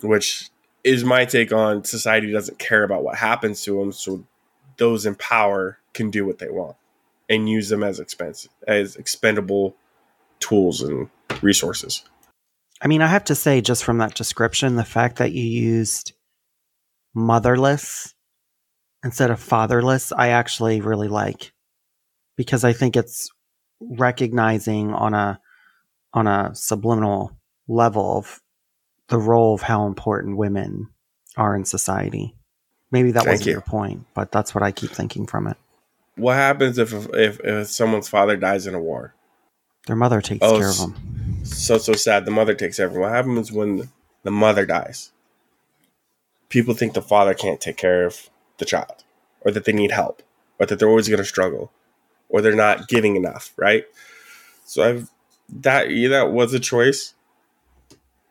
which 0.02 0.50
is 0.84 1.04
my 1.04 1.24
take 1.24 1.54
on 1.54 1.84
society 1.84 2.30
doesn't 2.30 2.58
care 2.58 2.84
about 2.84 3.02
what 3.02 3.16
happens 3.16 3.62
to 3.62 3.78
them, 3.78 3.92
so 3.92 4.26
those 4.76 5.06
in 5.06 5.14
power 5.14 5.78
can 5.94 6.10
do 6.10 6.26
what 6.26 6.38
they 6.38 6.50
want 6.50 6.76
and 7.34 7.48
use 7.48 7.68
them 7.68 7.82
as 7.82 8.00
expensive 8.00 8.50
as 8.66 8.96
expendable 8.96 9.76
tools 10.40 10.80
and 10.80 11.08
resources. 11.42 12.04
I 12.80 12.86
mean, 12.86 13.02
I 13.02 13.06
have 13.06 13.24
to 13.24 13.34
say, 13.34 13.60
just 13.60 13.84
from 13.84 13.98
that 13.98 14.14
description, 14.14 14.76
the 14.76 14.84
fact 14.84 15.16
that 15.16 15.32
you 15.32 15.44
used 15.44 16.12
motherless 17.14 18.14
instead 19.04 19.30
of 19.30 19.40
fatherless, 19.40 20.12
I 20.12 20.28
actually 20.28 20.80
really 20.80 21.08
like 21.08 21.52
because 22.36 22.64
I 22.64 22.72
think 22.72 22.96
it's 22.96 23.30
recognizing 23.80 24.92
on 24.92 25.14
a 25.14 25.40
on 26.12 26.26
a 26.26 26.54
subliminal 26.54 27.36
level 27.68 28.18
of 28.18 28.40
the 29.08 29.18
role 29.18 29.54
of 29.54 29.62
how 29.62 29.86
important 29.86 30.36
women 30.36 30.88
are 31.36 31.54
in 31.54 31.64
society. 31.64 32.36
Maybe 32.90 33.12
that 33.12 33.24
Thank 33.24 33.32
wasn't 33.32 33.46
you. 33.46 33.52
your 33.52 33.60
point, 33.60 34.06
but 34.14 34.30
that's 34.30 34.54
what 34.54 34.62
I 34.62 34.70
keep 34.70 34.90
thinking 34.90 35.26
from 35.26 35.48
it. 35.48 35.56
What 36.16 36.34
happens 36.34 36.78
if 36.78 36.92
if, 37.14 37.40
if 37.40 37.68
someone's 37.68 38.08
father 38.08 38.36
dies 38.36 38.66
in 38.66 38.74
a 38.74 38.80
war? 38.80 39.14
Their 39.86 39.96
mother 39.96 40.20
takes 40.20 40.44
Oh, 40.46 40.58
care 40.58 40.70
of 40.70 40.78
them. 40.78 41.40
So 41.44 41.78
so 41.78 41.92
sad. 41.94 42.24
The 42.24 42.30
mother 42.30 42.54
takes 42.54 42.78
everyone. 42.78 43.10
What 43.10 43.16
happens 43.16 43.52
when 43.52 43.90
the 44.22 44.30
mother 44.30 44.64
dies? 44.64 45.10
People 46.48 46.74
think 46.74 46.94
the 46.94 47.02
father 47.02 47.34
can't 47.34 47.60
take 47.60 47.76
care 47.76 48.04
of 48.06 48.30
the 48.58 48.64
child, 48.64 49.04
or 49.40 49.50
that 49.50 49.64
they 49.64 49.72
need 49.72 49.90
help, 49.90 50.22
or 50.58 50.66
that 50.66 50.78
they're 50.78 50.88
always 50.88 51.08
going 51.08 51.18
to 51.18 51.24
struggle, 51.24 51.72
or 52.28 52.40
they're 52.40 52.54
not 52.54 52.88
giving 52.88 53.16
enough. 53.16 53.52
Right. 53.56 53.84
So 54.64 54.82
I've 54.82 55.10
that 55.48 55.90
yeah, 55.90 56.08
that 56.10 56.30
was 56.32 56.54
a 56.54 56.60
choice, 56.60 57.14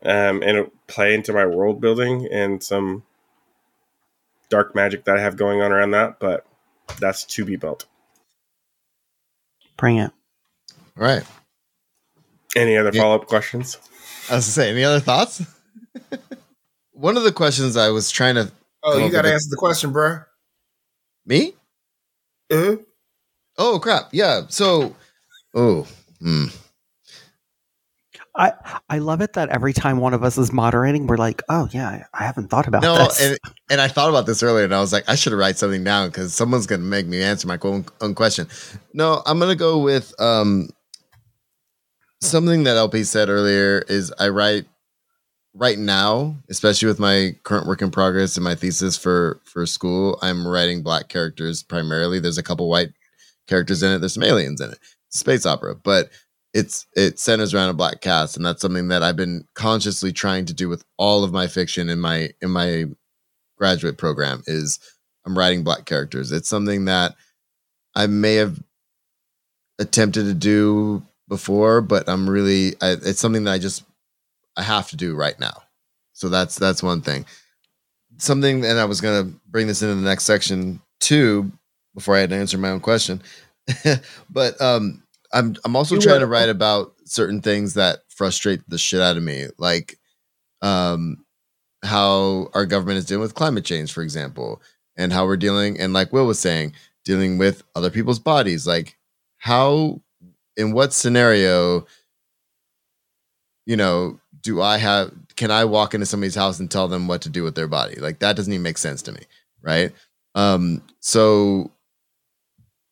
um, 0.04 0.42
and 0.42 0.58
it 0.58 0.88
play 0.88 1.14
into 1.14 1.34
my 1.34 1.46
world 1.46 1.82
building 1.82 2.28
and 2.32 2.64
some 2.64 3.04
dark 4.50 4.74
magic 4.74 5.04
that 5.06 5.18
I 5.18 5.22
have 5.22 5.36
going 5.36 5.62
on 5.62 5.72
around 5.72 5.92
that. 5.92 6.20
But 6.20 6.46
that's 7.00 7.26
to 7.26 7.46
be 7.46 7.56
built. 7.56 7.86
Bring 9.78 9.98
it. 9.98 10.12
All 10.98 11.04
right. 11.04 11.24
Any 12.56 12.78
other 12.78 12.92
Yeah. 12.94 13.02
follow 13.02 13.16
up 13.16 13.28
questions? 13.28 13.78
I 14.30 14.36
was 14.36 14.46
to 14.46 14.52
say, 14.52 14.70
any 14.70 14.84
other 14.84 15.00
thoughts? 15.00 15.42
One 16.94 17.18
of 17.18 17.24
the 17.24 17.32
questions 17.32 17.76
I 17.76 17.90
was 17.90 18.12
trying 18.12 18.36
to 18.36 18.52
Oh, 18.84 18.98
you 18.98 19.10
got 19.12 19.22
to 19.24 19.32
answer 19.34 19.50
the 19.50 19.56
question, 19.58 19.92
bro. 19.92 20.20
me. 21.26 21.54
Uh, 22.52 22.76
Oh 23.58 23.80
crap! 23.80 24.10
Yeah. 24.12 24.42
So, 24.50 24.96
oh, 25.54 25.88
hmm. 26.20 26.46
I 28.36 28.54
I 28.90 28.98
love 28.98 29.22
it 29.22 29.34
that 29.34 29.50
every 29.50 29.74
time 29.74 29.98
one 29.98 30.14
of 30.14 30.24
us 30.24 30.38
is 30.38 30.52
moderating, 30.52 31.06
we're 31.06 31.18
like, 31.18 31.44
"Oh 31.50 31.70
yeah, 31.72 32.06
I 32.14 32.24
haven't 32.24 32.50
thought 32.50 32.68
about 32.68 32.82
no, 32.82 32.98
this." 32.98 33.22
and 33.22 33.38
and 33.70 33.82
I 33.82 33.88
thought 33.88 34.10
about 34.10 34.26
this 34.26 34.42
earlier, 34.42 34.66
and 34.66 34.74
I 34.74 34.80
was 34.80 34.92
like, 34.92 35.08
I 35.08 35.16
should 35.16 35.34
write 35.34 35.58
something 35.58 35.84
down 35.84 36.10
because 36.10 36.34
someone's 36.34 36.66
gonna 36.66 36.84
make 36.84 37.06
me 37.06 37.22
answer 37.22 37.48
my 37.48 37.60
own, 37.62 37.86
own 38.02 38.16
question. 38.16 38.48
No, 38.94 39.22
I'm 39.26 39.40
gonna 39.40 39.56
go 39.56 39.78
with 39.78 40.20
um 40.20 40.70
something 42.22 42.64
that 42.64 42.76
LP 42.76 43.04
said 43.04 43.30
earlier. 43.30 43.84
Is 43.88 44.12
I 44.20 44.30
write 44.30 44.66
right 45.54 45.78
now, 45.78 46.36
especially 46.50 46.88
with 46.88 47.00
my 47.00 47.36
current 47.44 47.68
work 47.68 47.82
in 47.82 47.92
progress 47.92 48.36
and 48.36 48.44
my 48.44 48.56
thesis 48.56 48.98
for 48.98 49.42
for 49.44 49.66
school. 49.68 50.18
I'm 50.24 50.48
writing 50.48 50.82
black 50.82 51.10
characters 51.10 51.62
primarily. 51.62 52.20
There's 52.20 52.40
a 52.40 52.44
couple 52.44 52.68
white 52.68 52.94
characters 53.48 53.84
in 53.84 53.92
it. 53.92 54.00
There's 54.00 54.16
some 54.16 54.24
aliens 54.24 54.60
in 54.60 54.72
it. 54.72 54.80
Space 55.10 55.46
opera, 55.46 55.76
but 55.76 56.10
it's 56.54 56.86
it 56.96 57.20
centers 57.20 57.54
around 57.54 57.70
a 57.70 57.74
black 57.74 58.02
cast, 58.02 58.38
and 58.38 58.46
that's 58.46 58.62
something 58.62 58.90
that 58.90 59.04
I've 59.04 59.16
been 59.16 59.48
consciously 59.56 60.12
trying 60.12 60.46
to 60.46 60.54
do 60.54 60.70
with 60.70 60.84
all 60.98 61.24
of 61.24 61.34
my 61.34 61.48
fiction 61.48 61.90
in 61.90 62.00
my 62.00 62.30
in 62.42 62.52
my 62.52 62.86
graduate 63.58 63.98
program. 63.98 64.44
Is 64.46 64.80
I'm 65.26 65.38
writing 65.38 65.64
black 65.64 65.86
characters. 65.86 66.32
It's 66.32 66.50
something 66.50 66.86
that 66.86 67.16
I 67.96 68.08
may 68.08 68.36
have 68.36 68.62
attempted 69.80 70.26
to 70.26 70.34
do 70.34 71.04
before, 71.28 71.82
but 71.82 72.08
I'm 72.08 72.30
really 72.30 72.76
I, 72.82 72.92
it's 73.02 73.20
something 73.20 73.46
that 73.46 73.54
I 73.54 73.58
just 73.58 73.84
I 74.56 74.64
have 74.64 74.90
to 74.90 74.98
do 74.98 75.16
right 75.16 75.40
now. 75.40 75.64
So 76.14 76.30
that's 76.30 76.58
that's 76.58 76.84
one 76.84 77.02
thing. 77.02 77.26
Something, 78.18 78.64
and 78.64 78.80
I 78.80 78.86
was 78.86 79.02
gonna 79.02 79.32
bring 79.50 79.68
this 79.68 79.82
into 79.82 79.96
the 79.96 80.02
next 80.02 80.26
section 80.26 80.82
too 81.00 81.52
before 81.96 82.16
I 82.16 82.20
had 82.20 82.30
to 82.30 82.36
answer 82.36 82.58
my 82.58 82.70
own 82.70 82.80
question. 82.80 83.22
but 84.30 84.60
um, 84.62 85.03
I'm 85.34 85.56
I'm 85.66 85.76
also 85.76 85.96
You 85.96 86.02
trying 86.02 86.20
to 86.20 86.28
write 86.28 86.50
about 86.50 86.94
certain 87.06 87.42
things 87.42 87.74
that 87.74 88.00
frustrate 88.10 88.62
the 88.70 88.78
shit 88.78 89.02
out 89.02 89.18
of 89.18 89.24
me, 89.24 89.48
like 89.58 89.98
um, 90.62 91.26
how 91.84 92.50
our 92.54 92.66
government 92.66 93.00
is 93.00 93.06
dealing 93.06 93.22
with 93.22 93.36
climate 93.36 93.66
change, 93.66 93.92
for 93.92 94.04
example, 94.04 94.62
and 94.96 95.12
how 95.12 95.26
we're 95.26 95.38
dealing, 95.38 95.80
and 95.80 95.92
like 95.92 96.14
Will 96.14 96.28
was 96.28 96.40
saying, 96.40 96.74
dealing 97.04 97.38
with 97.38 97.64
other 97.76 97.90
people's 97.90 98.20
bodies. 98.20 98.68
Like 98.68 98.98
how, 99.38 100.02
in 100.56 100.72
what 100.74 100.94
scenario, 100.94 101.86
you 103.66 103.76
know, 103.76 104.20
do 104.42 104.62
I 104.62 104.78
have? 104.78 105.12
Can 105.36 105.50
I 105.50 105.66
walk 105.66 105.96
into 105.96 106.06
somebody's 106.06 106.36
house 106.36 106.60
and 106.60 106.70
tell 106.70 106.88
them 106.88 107.08
what 107.08 107.22
to 107.24 107.30
do 107.30 107.44
with 107.44 107.56
their 107.56 107.68
body? 107.68 107.96
Like 107.96 108.20
that 108.20 108.36
doesn't 108.36 108.54
even 108.54 108.64
make 108.64 108.78
sense 108.78 109.02
to 109.04 109.12
me, 109.12 109.22
right? 109.62 109.92
Um, 110.36 110.84
so 111.00 111.72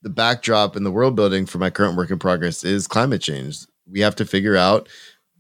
the 0.01 0.09
backdrop 0.09 0.75
and 0.75 0.85
the 0.85 0.91
world 0.91 1.15
building 1.15 1.45
for 1.45 1.57
my 1.57 1.69
current 1.69 1.95
work 1.95 2.11
in 2.11 2.19
progress 2.19 2.63
is 2.63 2.87
climate 2.87 3.21
change. 3.21 3.59
We 3.89 3.99
have 4.01 4.15
to 4.15 4.25
figure 4.25 4.57
out 4.57 4.89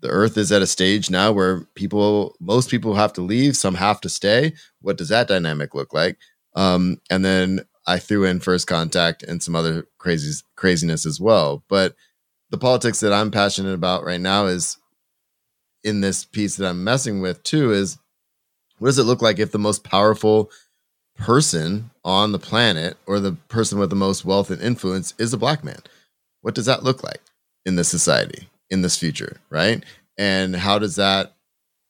the 0.01 0.09
earth 0.09 0.37
is 0.37 0.51
at 0.51 0.61
a 0.61 0.67
stage 0.67 1.09
now 1.09 1.31
where 1.31 1.61
people 1.75 2.35
most 2.39 2.69
people 2.69 2.95
have 2.95 3.13
to 3.13 3.21
leave, 3.21 3.55
some 3.55 3.75
have 3.75 4.01
to 4.01 4.09
stay. 4.09 4.53
What 4.81 4.97
does 4.97 5.09
that 5.09 5.27
dynamic 5.27 5.73
look 5.75 5.93
like? 5.93 6.17
Um, 6.55 6.99
and 7.09 7.23
then 7.23 7.65
I 7.87 7.99
threw 7.99 8.25
in 8.25 8.39
first 8.39 8.67
contact 8.67 9.23
and 9.23 9.41
some 9.41 9.55
other 9.55 9.87
crazy 9.97 10.43
craziness 10.55 11.05
as 11.05 11.19
well. 11.19 11.63
But 11.67 11.95
the 12.49 12.57
politics 12.57 12.99
that 12.99 13.13
I'm 13.13 13.31
passionate 13.31 13.73
about 13.73 14.03
right 14.03 14.19
now 14.19 14.45
is 14.45 14.77
in 15.83 16.01
this 16.01 16.25
piece 16.25 16.57
that 16.57 16.67
I'm 16.67 16.83
messing 16.83 17.21
with 17.21 17.41
too 17.43 17.71
is 17.71 17.97
what 18.79 18.87
does 18.87 18.99
it 18.99 19.03
look 19.03 19.21
like 19.21 19.39
if 19.39 19.51
the 19.51 19.59
most 19.59 19.83
powerful 19.83 20.51
person 21.17 21.91
on 22.03 22.31
the 22.31 22.39
planet 22.39 22.97
or 23.05 23.19
the 23.19 23.33
person 23.47 23.79
with 23.79 23.89
the 23.89 23.95
most 23.95 24.25
wealth 24.25 24.49
and 24.49 24.61
influence 24.61 25.13
is 25.17 25.33
a 25.33 25.37
black 25.37 25.63
man? 25.63 25.79
What 26.41 26.55
does 26.55 26.65
that 26.65 26.83
look 26.83 27.03
like 27.03 27.21
in 27.65 27.75
this 27.75 27.89
society, 27.89 28.49
in 28.69 28.81
this 28.81 28.97
future, 28.97 29.37
right? 29.49 29.83
And 30.17 30.55
how 30.55 30.79
does 30.79 30.95
that, 30.95 31.33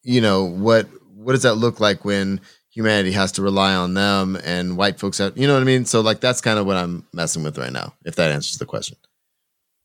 you 0.03 0.21
know, 0.21 0.43
what 0.43 0.87
what 1.15 1.33
does 1.33 1.43
that 1.43 1.55
look 1.55 1.79
like 1.79 2.03
when 2.03 2.41
humanity 2.71 3.11
has 3.11 3.31
to 3.33 3.41
rely 3.41 3.75
on 3.75 3.93
them 3.93 4.37
and 4.43 4.77
white 4.77 4.99
folks 4.99 5.17
have, 5.19 5.37
you 5.37 5.45
know 5.45 5.53
what 5.53 5.61
I 5.61 5.65
mean? 5.65 5.85
So 5.85 6.01
like 6.01 6.19
that's 6.19 6.41
kind 6.41 6.57
of 6.57 6.65
what 6.65 6.77
I'm 6.77 7.05
messing 7.13 7.43
with 7.43 7.57
right 7.57 7.71
now, 7.71 7.93
if 8.05 8.15
that 8.15 8.31
answers 8.31 8.57
the 8.57 8.65
question. 8.65 8.97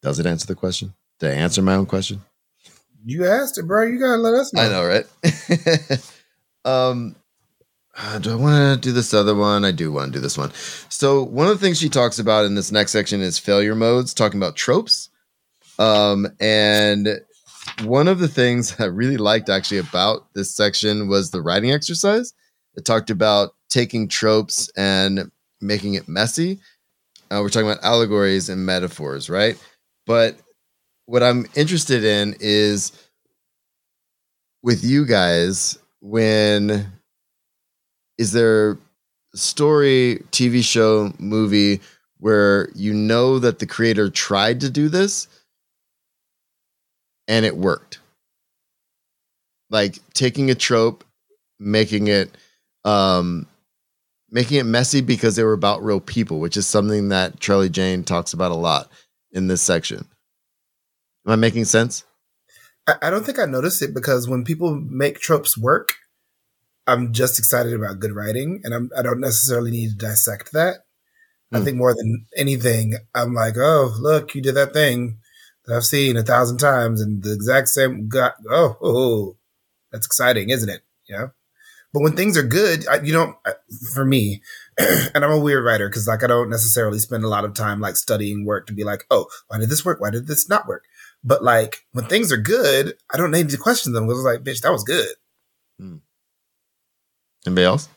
Does 0.02 0.18
it 0.18 0.26
answer 0.26 0.46
the 0.46 0.54
question? 0.54 0.94
Did 1.18 1.32
I 1.32 1.34
answer 1.34 1.62
my 1.62 1.74
own 1.74 1.86
question? 1.86 2.22
You 3.04 3.26
asked 3.26 3.58
it, 3.58 3.66
bro. 3.66 3.86
You 3.86 3.98
gotta 3.98 4.20
let 4.20 4.34
us 4.34 4.52
know. 4.52 4.62
I 4.62 4.68
know, 4.68 4.84
right? 4.84 6.04
um, 6.64 7.16
uh, 7.98 8.18
do 8.18 8.32
I 8.32 8.34
want 8.34 8.82
to 8.82 8.88
do 8.88 8.92
this 8.92 9.14
other 9.14 9.34
one? 9.34 9.64
I 9.64 9.72
do 9.72 9.90
want 9.90 10.12
to 10.12 10.18
do 10.18 10.22
this 10.22 10.36
one. 10.36 10.52
So 10.88 11.22
one 11.22 11.46
of 11.46 11.58
the 11.58 11.64
things 11.64 11.78
she 11.78 11.88
talks 11.88 12.18
about 12.18 12.44
in 12.44 12.54
this 12.54 12.70
next 12.70 12.92
section 12.92 13.20
is 13.20 13.38
failure 13.38 13.74
modes, 13.74 14.12
talking 14.12 14.38
about 14.38 14.56
tropes. 14.56 15.08
Um, 15.78 16.26
and 16.40 17.20
one 17.84 18.08
of 18.08 18.18
the 18.18 18.28
things 18.28 18.78
I 18.80 18.84
really 18.84 19.16
liked 19.16 19.48
actually 19.48 19.78
about 19.78 20.32
this 20.34 20.54
section 20.54 21.08
was 21.08 21.30
the 21.30 21.42
writing 21.42 21.72
exercise. 21.72 22.34
It 22.74 22.84
talked 22.84 23.10
about 23.10 23.54
taking 23.70 24.08
tropes 24.08 24.70
and 24.76 25.30
making 25.60 25.94
it 25.94 26.08
messy. 26.08 26.60
Uh, 27.30 27.40
we're 27.42 27.48
talking 27.48 27.68
about 27.68 27.82
allegories 27.82 28.48
and 28.48 28.64
metaphors, 28.64 29.30
right? 29.30 29.60
But 30.06 30.36
what 31.06 31.22
I'm 31.22 31.46
interested 31.54 32.04
in 32.04 32.36
is 32.40 32.92
with 34.62 34.84
you 34.84 35.06
guys 35.06 35.78
when 36.00 36.92
is 38.18 38.32
there 38.32 38.78
story, 39.34 40.22
TV 40.30 40.62
show, 40.62 41.12
movie 41.18 41.80
where 42.18 42.70
you 42.74 42.94
know 42.94 43.38
that 43.38 43.58
the 43.58 43.66
creator 43.66 44.08
tried 44.08 44.60
to 44.60 44.70
do 44.70 44.88
this 44.88 45.28
and 47.28 47.44
it 47.44 47.56
worked? 47.56 48.00
Like 49.70 49.98
taking 50.14 50.50
a 50.50 50.54
trope, 50.54 51.04
making 51.58 52.08
it 52.08 52.30
um 52.84 53.46
making 54.30 54.58
it 54.58 54.64
messy 54.64 55.00
because 55.00 55.36
they 55.36 55.44
were 55.44 55.52
about 55.52 55.84
real 55.84 56.00
people, 56.00 56.40
which 56.40 56.56
is 56.56 56.66
something 56.66 57.08
that 57.08 57.40
Charlie 57.40 57.68
Jane 57.68 58.04
talks 58.04 58.32
about 58.32 58.52
a 58.52 58.56
lot 58.56 58.90
in 59.32 59.48
this 59.48 59.62
section. 59.62 60.06
Am 61.26 61.32
I 61.32 61.36
making 61.36 61.64
sense? 61.64 62.04
I 63.02 63.10
don't 63.10 63.24
think 63.26 63.40
I 63.40 63.46
noticed 63.46 63.82
it 63.82 63.92
because 63.94 64.28
when 64.28 64.44
people 64.44 64.76
make 64.76 65.18
tropes 65.18 65.58
work, 65.58 65.94
I'm 66.86 67.12
just 67.12 67.38
excited 67.38 67.72
about 67.74 67.98
good 68.00 68.12
writing, 68.12 68.60
and 68.64 68.74
I'm, 68.74 68.90
I 68.96 69.02
don't 69.02 69.20
necessarily 69.20 69.70
need 69.70 69.90
to 69.90 69.96
dissect 69.96 70.52
that. 70.52 70.84
I 71.52 71.58
Hmm. 71.58 71.64
think 71.64 71.76
more 71.76 71.94
than 71.94 72.26
anything, 72.36 72.94
I'm 73.14 73.34
like, 73.34 73.56
oh, 73.56 73.94
look, 74.00 74.34
you 74.34 74.42
did 74.42 74.54
that 74.56 74.72
thing 74.72 75.18
that 75.64 75.76
I've 75.76 75.84
seen 75.84 76.16
a 76.16 76.22
thousand 76.22 76.58
times, 76.58 77.00
and 77.00 77.22
the 77.22 77.32
exact 77.32 77.68
same. 77.68 78.08
Got, 78.08 78.34
oh, 78.50 78.76
oh, 78.82 79.36
that's 79.92 80.06
exciting, 80.06 80.50
isn't 80.50 80.68
it? 80.68 80.82
Yeah. 81.08 81.28
But 81.92 82.02
when 82.02 82.14
things 82.16 82.36
are 82.36 82.42
good, 82.42 82.86
I, 82.88 83.00
you 83.00 83.12
don't. 83.12 83.36
I- 83.46 83.54
For 83.94 84.04
me, 84.04 84.42
and 84.78 85.24
I'm 85.24 85.30
a 85.30 85.40
weird 85.40 85.64
writer 85.64 85.88
because 85.88 86.06
like 86.06 86.22
I 86.22 86.26
don't 86.26 86.50
necessarily 86.50 86.98
spend 86.98 87.24
a 87.24 87.28
lot 87.28 87.44
of 87.44 87.54
time 87.54 87.80
like 87.80 87.96
studying 87.96 88.44
work 88.44 88.66
to 88.66 88.72
be 88.74 88.84
like, 88.84 89.04
oh, 89.10 89.26
why 89.48 89.58
did 89.58 89.70
this 89.70 89.84
work? 89.84 90.00
Why 90.00 90.10
did 90.10 90.26
this 90.26 90.48
not 90.48 90.66
work? 90.68 90.84
But 91.24 91.42
like 91.42 91.78
when 91.92 92.04
things 92.06 92.30
are 92.32 92.36
good, 92.36 92.94
I 93.12 93.16
don't 93.16 93.30
need 93.30 93.48
to 93.50 93.56
question 93.56 93.92
them. 93.92 94.06
Was 94.06 94.18
like, 94.18 94.40
bitch, 94.44 94.60
that 94.62 94.72
was 94.72 94.84
good. 94.84 95.08
Anybody 97.46 97.64
else? 97.66 97.88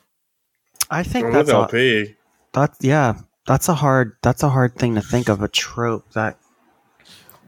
I 0.90 1.02
think 1.02 1.26
I'm 1.26 1.32
that's 1.32 1.48
with 1.48 1.56
a, 1.56 1.58
LP. 1.58 2.16
that's 2.52 2.78
yeah. 2.84 3.18
That's 3.46 3.68
a 3.68 3.74
hard. 3.74 4.16
That's 4.22 4.42
a 4.42 4.48
hard 4.48 4.76
thing 4.76 4.94
to 4.94 5.02
think 5.02 5.28
of 5.28 5.42
a 5.42 5.48
trope 5.48 6.12
that 6.12 6.38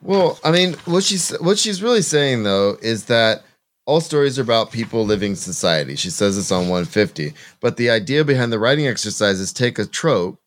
Well, 0.03 0.38
I 0.45 0.51
mean, 0.51 0.75
what 0.85 1.05
she's 1.05 1.31
what 1.41 1.59
she's 1.59 1.83
really 1.83 2.03
saying 2.03 2.43
though 2.43 2.77
is 2.83 3.07
that 3.07 3.43
all 3.87 4.01
stories 4.01 4.38
are 4.38 4.43
about 4.43 4.73
people 4.73 5.05
living 5.05 5.35
society. 5.35 5.97
She 5.97 6.11
says 6.11 6.37
this 6.37 6.53
on 6.53 6.69
150. 6.69 7.35
But 7.61 7.77
the 7.77 7.91
idea 7.91 8.25
behind 8.25 8.53
the 8.53 8.59
writing 8.59 8.87
exercise 8.87 9.41
is 9.41 9.53
take 9.53 9.79
a 9.79 9.87
trope, 9.87 10.41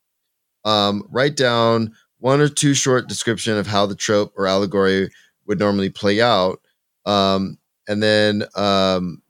um, 0.63 1.04
write 1.12 1.36
down 1.36 1.94
one 2.20 2.39
or 2.39 2.48
two 2.48 2.74
short 2.74 3.08
description 3.08 3.58
of 3.58 3.68
how 3.68 3.86
the 3.86 3.96
trope 3.96 4.34
or 4.38 4.48
allegory 4.48 5.12
would 5.48 5.60
normally 5.60 5.89
play 5.89 6.22
out, 6.22 6.60
um, 7.06 7.58
and 7.88 8.02
then 8.02 8.44
um, 8.56 9.22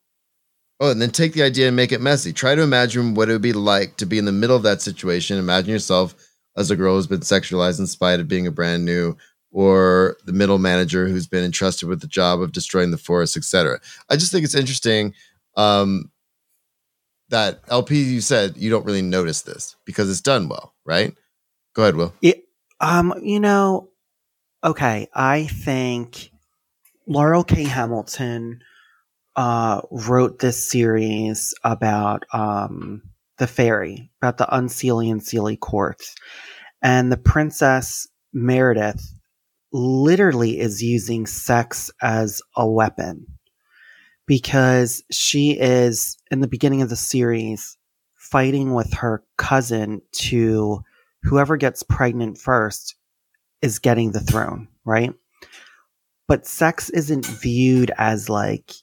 oh, 0.80 0.92
and 0.92 1.02
then 1.02 1.12
take 1.12 1.34
the 1.34 1.44
idea 1.44 1.68
and 1.68 1.76
make 1.76 1.92
it 1.92 2.02
messy. 2.02 2.34
Try 2.34 2.56
to 2.56 2.62
imagine 2.62 3.14
what 3.14 3.30
it 3.30 3.34
would 3.34 3.42
be 3.42 3.54
like 3.54 3.98
to 3.98 4.06
be 4.06 4.18
in 4.18 4.26
the 4.26 4.32
middle 4.32 4.56
of 4.56 4.64
that 4.64 4.82
situation. 4.82 5.38
Imagine 5.38 5.72
yourself 5.72 6.16
as 6.58 6.72
a 6.72 6.76
girl 6.76 6.96
who's 6.96 7.08
been 7.08 7.22
sexualized 7.22 7.80
in 7.80 7.88
spite 7.88 8.20
of 8.20 8.28
being 8.28 8.48
a 8.48 8.52
brand 8.52 8.86
new 8.86 9.16
or 9.52 10.18
the 10.26 10.34
middle 10.34 10.60
manager 10.60 11.08
who's 11.08 11.28
been 11.28 11.44
entrusted 11.44 11.88
with 11.88 12.02
the 12.02 12.08
job 12.08 12.42
of 12.42 12.52
destroying 12.52 12.92
the 12.92 12.98
forest, 12.98 13.38
etc. 13.38 13.80
I 14.10 14.18
just 14.18 14.32
think 14.32 14.44
it's 14.44 14.56
interesting 14.56 15.14
um, 15.56 16.12
that 17.30 17.62
LP 17.70 18.02
you 18.02 18.22
said 18.22 18.58
you 18.58 18.70
don't 18.70 18.86
really 18.86 19.02
notice 19.02 19.44
this 19.44 19.76
because 19.86 20.10
it's 20.10 20.22
done 20.22 20.50
well, 20.50 20.74
right? 20.86 21.16
Go 21.74 21.84
ahead, 21.84 21.96
Will. 21.96 22.14
Um, 22.82 23.14
you 23.22 23.40
know, 23.40 23.90
okay, 24.64 25.08
I 25.14 25.46
think 25.46 26.32
Laurell 27.08 27.48
K. 27.48 27.64
Hamilton 27.64 28.62
uh 29.36 29.82
wrote 29.92 30.40
this 30.40 30.70
series 30.70 31.54
about 31.64 32.24
um 32.34 33.02
the 33.38 33.48
fairy, 33.48 34.12
about 34.22 34.38
the 34.38 34.46
unseelie 34.46 35.12
and 35.12 35.22
Seelie 35.22 35.60
courts. 35.60 36.16
And 36.82 37.12
the 37.12 37.18
princess 37.18 38.08
Meredith 38.34 39.14
literally 39.72 40.60
is 40.60 40.82
using 40.82 41.26
sex 41.26 41.92
as 42.02 42.42
a 42.56 42.68
weapon 42.68 43.26
because 44.26 45.04
she 45.12 45.52
is 45.52 46.18
in 46.32 46.40
the 46.40 46.48
beginning 46.48 46.82
of 46.82 46.90
the 46.90 46.96
series 46.96 47.78
fighting 48.16 48.74
with 48.74 48.94
her 48.94 49.24
cousin 49.38 50.02
to 50.12 50.82
whoever 51.24 51.58
gets 51.58 51.84
pregnant 51.84 52.38
first 52.38 52.96
is 53.62 53.80
getting 53.80 54.12
the 54.12 54.20
throne, 54.20 54.68
right? 54.84 55.14
But 56.28 56.48
sex 56.48 56.90
isn't 56.90 57.26
viewed 57.26 57.92
as 57.98 58.30
like 58.30 58.74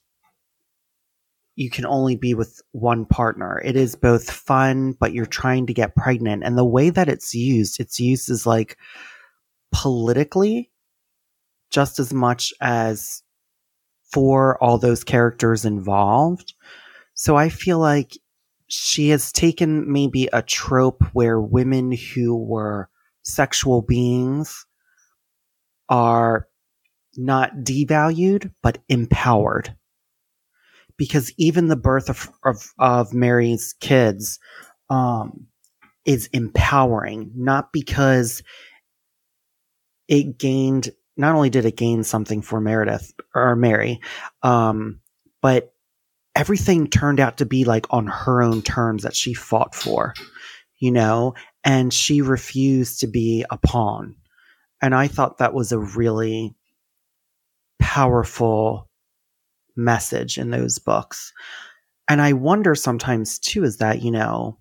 you 1.54 1.70
can 1.70 1.84
only 1.84 2.16
be 2.16 2.34
with 2.34 2.60
one 2.72 3.04
partner. 3.04 3.60
It 3.64 3.76
is 3.76 3.94
both 3.94 4.30
fun, 4.30 4.92
but 4.98 5.12
you're 5.12 5.26
trying 5.26 5.66
to 5.66 5.74
get 5.74 5.94
pregnant. 5.94 6.44
And 6.44 6.56
the 6.56 6.64
way 6.64 6.90
that 6.90 7.08
it's 7.08 7.34
used, 7.34 7.78
it's 7.78 8.00
used 8.00 8.30
as 8.30 8.46
like 8.46 8.78
politically 9.70 10.70
just 11.70 11.98
as 11.98 12.12
much 12.12 12.52
as 12.60 13.22
for 14.12 14.62
all 14.62 14.78
those 14.78 15.04
characters 15.04 15.64
involved. 15.64 16.54
So 17.14 17.36
I 17.36 17.48
feel 17.48 17.78
like 17.78 18.12
she 18.68 19.10
has 19.10 19.32
taken 19.32 19.90
maybe 19.90 20.28
a 20.32 20.42
trope 20.42 21.02
where 21.12 21.40
women 21.40 21.92
who 21.92 22.36
were 22.36 22.88
sexual 23.22 23.82
beings 23.82 24.66
are 25.88 26.48
not 27.16 27.56
devalued 27.56 28.50
but 28.62 28.78
empowered 28.88 29.76
because 31.02 31.32
even 31.36 31.66
the 31.66 31.74
birth 31.74 32.08
of 32.08 32.30
of, 32.44 32.72
of 32.78 33.12
Merry's 33.12 33.74
kids 33.80 34.38
um, 34.88 35.48
is 36.04 36.28
empowering 36.28 37.32
not 37.34 37.72
because 37.72 38.40
it 40.06 40.38
gained 40.38 40.92
not 41.16 41.34
only 41.34 41.50
did 41.50 41.64
it 41.64 41.76
gain 41.76 42.04
something 42.04 42.40
for 42.40 42.60
meredith 42.60 43.12
or 43.34 43.56
Merry 43.56 44.00
um, 44.44 45.00
but 45.40 45.74
everything 46.36 46.86
turned 46.86 47.18
out 47.18 47.38
to 47.38 47.46
be 47.46 47.64
like 47.64 47.86
on 47.90 48.06
her 48.06 48.40
own 48.40 48.62
terms 48.62 49.02
that 49.02 49.16
she 49.16 49.34
fought 49.34 49.74
for 49.74 50.14
you 50.78 50.92
know? 50.92 51.34
And 51.64 51.92
she 51.92 52.22
refused 52.22 53.00
to 53.00 53.08
be 53.08 53.44
a 53.50 53.58
pawn. 53.58 54.14
And 54.80 54.94
i 54.94 55.08
thought 55.08 55.38
that 55.38 55.52
was 55.52 55.72
a 55.72 55.80
really 55.80 56.54
powerful 57.80 58.88
message 59.76 60.38
in 60.38 60.50
those 60.50 60.78
books. 60.78 61.32
And 62.08 62.20
I 62.20 62.32
wonder 62.32 62.74
sometimes 62.74 63.38
too 63.38 63.64
is 63.64 63.78
that, 63.78 64.02
you 64.02 64.10
know, 64.10 64.58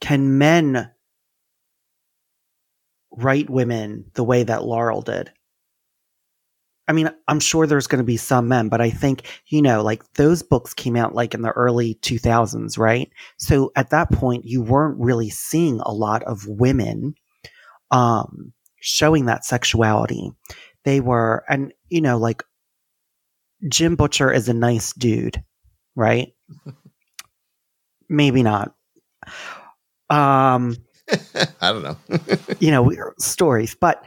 can 0.00 0.38
men 0.38 0.90
write 3.10 3.50
women 3.50 4.10
the 4.14 4.24
way 4.24 4.42
that 4.42 4.64
Laurell 4.64 5.02
did? 5.02 5.30
I 6.86 6.92
mean, 6.92 7.10
I'm 7.28 7.40
sure 7.40 7.66
there's 7.66 7.86
going 7.86 7.98
to 7.98 8.04
be 8.04 8.16
some 8.16 8.48
men, 8.48 8.70
but 8.70 8.80
I 8.80 8.88
think, 8.88 9.42
you 9.48 9.60
know, 9.60 9.82
like 9.82 10.10
those 10.14 10.42
books 10.42 10.72
came 10.72 10.96
out 10.96 11.14
like 11.14 11.34
in 11.34 11.42
the 11.42 11.50
early 11.50 11.96
2000s, 11.96 12.78
right? 12.78 13.10
So 13.36 13.70
at 13.76 13.90
that 13.90 14.10
point, 14.10 14.46
you 14.46 14.62
weren't 14.62 14.98
really 14.98 15.28
seeing 15.28 15.80
a 15.80 15.92
lot 15.92 16.22
of 16.22 16.46
women 16.46 17.14
um, 17.90 18.54
showing 18.80 19.26
that 19.26 19.44
sexuality 19.44 20.30
they 20.84 21.00
were, 21.00 21.44
and 21.50 21.74
you 21.90 22.00
know, 22.00 22.16
like 22.16 22.42
Jim 23.66 23.96
Butcher 23.96 24.32
is 24.32 24.48
a 24.48 24.54
nice 24.54 24.92
dude, 24.92 25.42
right? 25.96 26.32
Maybe 28.08 28.42
not. 28.42 28.74
Um, 30.10 30.76
I 31.60 31.72
don't 31.72 31.82
know. 31.82 31.96
you 32.60 32.70
know, 32.70 32.92
stories, 33.18 33.74
but 33.74 34.02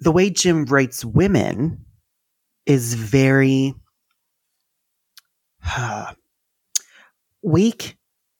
the 0.00 0.12
way 0.12 0.30
Jim 0.30 0.64
writes 0.64 1.04
women 1.04 1.84
is 2.66 2.94
very 2.94 3.74
uh, 5.76 6.12
weak 7.42 7.96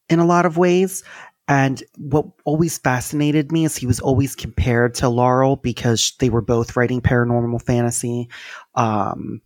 in 0.09 0.19
a 0.19 0.27
lot 0.27 0.47
of 0.47 0.57
ways. 0.57 1.05
And 1.47 1.83
what 1.99 2.25
always 2.47 2.79
fascinated 2.79 3.53
me 3.53 3.67
is 3.67 3.77
he 3.77 3.87
was 3.87 4.01
always 4.01 4.35
compared 4.35 4.95
to 4.97 5.11
Laurell 5.11 5.57
because 5.57 6.15
they 6.19 6.31
were 6.31 6.41
both 6.41 6.75
writing 6.75 7.03
paranormal 7.03 7.61
fantasy. 7.63 8.31
Um, 8.75 9.43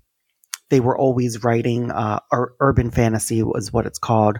they 0.70 0.80
were 0.80 0.96
always 0.96 1.42
writing 1.44 1.90
uh, 1.90 2.20
ur- 2.32 2.54
urban 2.60 2.90
fantasy 2.90 3.42
was 3.42 3.72
what 3.72 3.86
it's 3.86 3.98
called. 3.98 4.38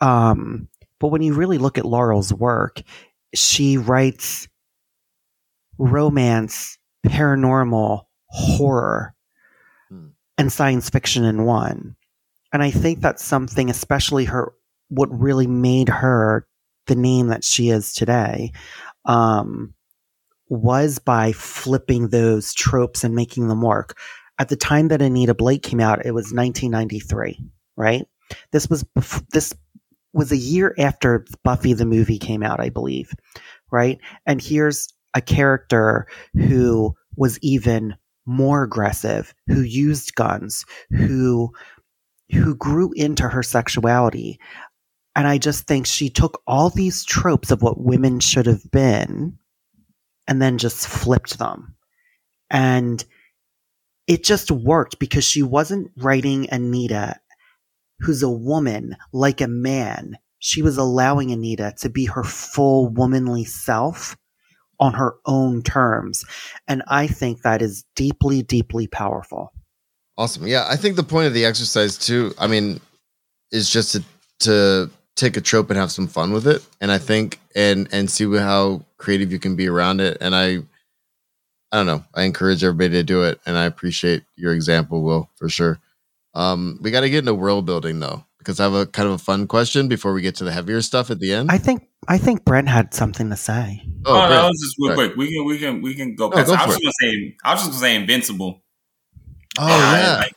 Um, 0.00 0.68
but 1.00 1.08
when 1.08 1.22
you 1.22 1.34
really 1.34 1.58
look 1.58 1.78
at 1.78 1.84
Laurell's 1.84 2.32
work, 2.32 2.80
she 3.34 3.76
writes 3.76 4.48
romance, 5.78 6.78
paranormal, 7.06 8.02
horror, 8.28 9.14
hmm. 9.88 10.08
and 10.36 10.52
science 10.52 10.90
fiction 10.90 11.24
in 11.24 11.44
one. 11.44 11.96
And 12.52 12.62
I 12.62 12.70
think 12.70 13.00
that's 13.00 13.24
something, 13.24 13.68
especially 13.70 14.24
her, 14.24 14.52
what 14.88 15.08
really 15.10 15.46
made 15.46 15.88
her 15.88 16.46
the 16.86 16.96
name 16.96 17.28
that 17.28 17.44
she 17.44 17.68
is 17.68 17.92
today 17.92 18.52
um, 19.04 19.74
was 20.48 20.98
by 20.98 21.32
flipping 21.32 22.08
those 22.08 22.54
tropes 22.54 23.04
and 23.04 23.14
making 23.14 23.48
them 23.48 23.62
work. 23.62 23.98
At 24.38 24.48
the 24.48 24.56
time 24.56 24.88
that 24.88 25.02
Anita 25.02 25.34
Blake 25.34 25.62
came 25.62 25.80
out, 25.80 26.04
it 26.06 26.12
was 26.12 26.32
1993, 26.32 27.44
right? 27.76 28.06
This 28.52 28.68
was 28.68 28.84
this 29.32 29.54
was 30.12 30.32
a 30.32 30.36
year 30.36 30.74
after 30.78 31.24
Buffy 31.44 31.72
the 31.72 31.84
movie 31.84 32.18
came 32.18 32.42
out, 32.42 32.60
I 32.60 32.68
believe, 32.68 33.12
right? 33.70 33.98
And 34.26 34.40
here's 34.40 34.92
a 35.14 35.20
character 35.20 36.06
who 36.34 36.94
was 37.16 37.38
even 37.40 37.96
more 38.26 38.62
aggressive, 38.62 39.34
who 39.46 39.62
used 39.62 40.14
guns, 40.14 40.64
who 40.90 41.50
who 42.30 42.54
grew 42.54 42.92
into 42.92 43.26
her 43.28 43.42
sexuality. 43.42 44.38
And 45.16 45.26
I 45.26 45.38
just 45.38 45.66
think 45.66 45.86
she 45.86 46.10
took 46.10 46.42
all 46.46 46.70
these 46.70 47.04
tropes 47.04 47.50
of 47.50 47.62
what 47.62 47.80
women 47.80 48.20
should 48.20 48.46
have 48.46 48.70
been 48.70 49.38
and 50.28 50.40
then 50.40 50.58
just 50.58 50.86
flipped 50.86 51.38
them. 51.38 51.74
And 52.50 53.04
it 54.08 54.24
just 54.24 54.50
worked 54.50 54.98
because 54.98 55.24
she 55.24 55.42
wasn't 55.42 55.92
writing 55.98 56.48
Anita, 56.50 57.20
who's 58.00 58.22
a 58.22 58.30
woman, 58.30 58.96
like 59.12 59.40
a 59.40 59.46
man. 59.46 60.18
She 60.38 60.62
was 60.62 60.78
allowing 60.78 61.30
Anita 61.30 61.74
to 61.80 61.90
be 61.90 62.06
her 62.06 62.24
full 62.24 62.88
womanly 62.88 63.44
self 63.44 64.16
on 64.80 64.94
her 64.94 65.16
own 65.26 65.62
terms. 65.62 66.24
And 66.66 66.82
I 66.88 67.06
think 67.06 67.42
that 67.42 67.60
is 67.60 67.84
deeply, 67.94 68.42
deeply 68.42 68.86
powerful. 68.86 69.52
Awesome. 70.16 70.46
Yeah. 70.46 70.66
I 70.68 70.76
think 70.76 70.96
the 70.96 71.02
point 71.02 71.26
of 71.26 71.34
the 71.34 71.44
exercise, 71.44 71.98
too, 71.98 72.32
I 72.38 72.46
mean, 72.46 72.80
is 73.52 73.70
just 73.70 73.92
to, 73.92 74.04
to 74.40 74.90
take 75.16 75.36
a 75.36 75.40
trope 75.40 75.68
and 75.68 75.78
have 75.78 75.90
some 75.90 76.06
fun 76.06 76.32
with 76.32 76.46
it 76.46 76.64
and 76.80 76.92
i 76.92 76.98
think 76.98 77.40
and 77.56 77.88
and 77.90 78.08
see 78.08 78.24
how 78.36 78.80
creative 78.98 79.32
you 79.32 79.38
can 79.40 79.56
be 79.56 79.68
around 79.68 80.00
it 80.00 80.16
and 80.20 80.32
i 80.32 80.58
i 81.72 81.76
don't 81.76 81.86
know. 81.86 82.04
I 82.14 82.22
encourage 82.22 82.64
everybody 82.64 82.90
to 82.90 83.02
do 83.02 83.22
it 83.22 83.40
and 83.46 83.56
i 83.56 83.64
appreciate 83.64 84.24
your 84.36 84.54
example 84.54 85.02
will 85.02 85.30
for 85.36 85.48
sure. 85.48 85.78
Um 86.34 86.78
we 86.82 86.90
got 86.90 87.00
to 87.00 87.10
get 87.10 87.20
into 87.20 87.34
world 87.34 87.66
building 87.66 88.00
though 88.00 88.24
because 88.38 88.60
i 88.60 88.64
have 88.64 88.74
a 88.74 88.86
kind 88.86 89.08
of 89.08 89.14
a 89.14 89.18
fun 89.18 89.46
question 89.46 89.88
before 89.88 90.12
we 90.12 90.22
get 90.22 90.36
to 90.36 90.44
the 90.44 90.52
heavier 90.52 90.80
stuff 90.82 91.10
at 91.10 91.20
the 91.20 91.32
end. 91.32 91.50
I 91.50 91.58
think 91.58 91.88
i 92.06 92.18
think 92.18 92.44
brent 92.44 92.68
had 92.68 92.94
something 92.94 93.30
to 93.30 93.36
say. 93.36 93.82
Oh, 94.04 94.22
oh 94.22 94.28
no, 94.28 94.50
just 94.50 94.76
real 94.78 94.90
right. 94.90 94.96
quick 94.96 95.16
we 95.16 95.34
can 95.34 95.44
we 95.44 95.58
can 95.58 95.82
we 95.82 95.94
can 95.94 96.14
go, 96.14 96.26
oh, 96.26 96.30
go 96.30 96.36
i 96.36 96.66
was 96.66 96.76
just 96.76 96.82
gonna 96.82 96.92
say 97.00 97.36
i 97.44 97.52
was 97.52 97.60
just 97.60 97.70
gonna 97.70 97.80
say 97.80 97.96
invincible. 97.96 98.62
Oh 99.58 99.66
yeah. 99.66 100.16
like 100.18 100.32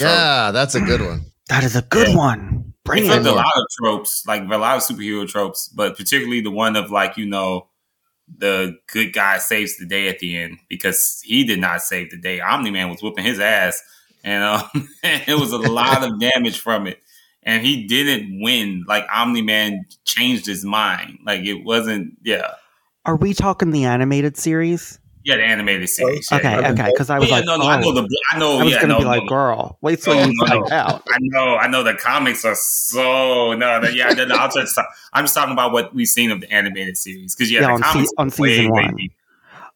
yeah 0.00 0.50
that's 0.50 0.74
a 0.74 0.80
good 0.80 1.00
one. 1.00 1.26
That 1.48 1.64
is 1.64 1.76
a 1.76 1.82
good 1.82 2.08
yeah. 2.08 2.16
one. 2.16 2.74
Bring 2.84 3.08
a 3.08 3.20
lot 3.20 3.46
of 3.56 3.64
tropes, 3.78 4.26
like 4.26 4.42
a 4.42 4.58
lot 4.58 4.76
of 4.76 4.82
superhero 4.82 5.26
tropes, 5.26 5.68
but 5.68 5.96
particularly 5.96 6.40
the 6.40 6.50
one 6.50 6.76
of 6.76 6.90
like 6.90 7.16
you 7.16 7.26
know 7.26 7.68
the 8.28 8.76
good 8.92 9.12
guy 9.12 9.38
saves 9.38 9.76
the 9.76 9.86
day 9.86 10.08
at 10.08 10.18
the 10.18 10.36
end 10.36 10.58
because 10.68 11.20
he 11.24 11.44
did 11.44 11.60
not 11.60 11.82
save 11.82 12.10
the 12.10 12.16
day. 12.16 12.40
Omni 12.40 12.70
Man 12.70 12.88
was 12.90 13.02
whooping 13.02 13.24
his 13.24 13.40
ass, 13.40 13.82
and 14.22 14.42
um, 14.42 14.88
it 15.02 15.38
was 15.38 15.52
a 15.52 15.58
lot 15.58 16.02
of 16.02 16.18
damage 16.18 16.58
from 16.58 16.86
it. 16.86 17.00
And 17.42 17.64
he 17.64 17.86
didn't 17.86 18.40
win. 18.42 18.84
Like 18.88 19.04
Omni 19.12 19.42
Man 19.42 19.84
changed 20.04 20.46
his 20.46 20.64
mind. 20.64 21.18
Like 21.26 21.44
it 21.44 21.64
wasn't. 21.64 22.16
Yeah. 22.22 22.52
Are 23.04 23.16
we 23.16 23.34
talking 23.34 23.70
the 23.70 23.84
animated 23.84 24.38
series? 24.38 24.98
Yeah, 25.24 25.36
the 25.36 25.42
animated 25.42 25.88
series. 25.88 26.30
Okay, 26.30 26.50
yeah. 26.50 26.70
okay, 26.72 26.90
because 26.92 27.08
I 27.08 27.18
was 27.18 27.28
oh, 27.28 27.30
yeah, 27.30 27.36
like, 27.36 27.46
no, 27.46 27.56
no, 27.56 27.64
oh. 27.64 27.68
I 27.68 27.80
know 27.80 27.88
oh, 27.88 27.92
the, 27.94 28.20
I 28.30 28.38
know. 28.38 28.58
I 28.58 28.64
was 28.64 28.72
yeah, 28.74 28.80
gonna 28.82 28.92
no, 28.92 28.98
be 28.98 29.04
like, 29.06 29.22
no. 29.22 29.28
girl, 29.28 29.78
wait 29.80 30.02
till 30.02 30.12
oh, 30.12 30.22
you 30.22 30.32
no, 30.34 30.46
find 30.46 30.72
out. 30.72 31.02
I 31.10 31.16
know, 31.20 31.56
I 31.56 31.66
know. 31.66 31.82
The 31.82 31.94
comics 31.94 32.44
are 32.44 32.54
so 32.54 33.54
no, 33.54 33.80
no 33.80 33.88
yeah. 33.88 34.10
No, 34.10 34.34
I'll 34.34 34.50
just, 34.50 34.78
I'm 35.14 35.24
just 35.24 35.34
talking 35.34 35.54
about 35.54 35.72
what 35.72 35.94
we've 35.94 36.06
seen 36.06 36.30
of 36.30 36.42
the 36.42 36.52
animated 36.52 36.98
series 36.98 37.34
because 37.34 37.50
yeah, 37.50 37.60
yeah, 37.60 37.66
the 37.68 37.72
on, 37.72 37.80
comics 37.80 38.08
se- 38.10 38.14
on 38.18 38.30
season 38.30 38.64
way, 38.70 38.82
one. 38.82 38.94
Way 38.96 39.10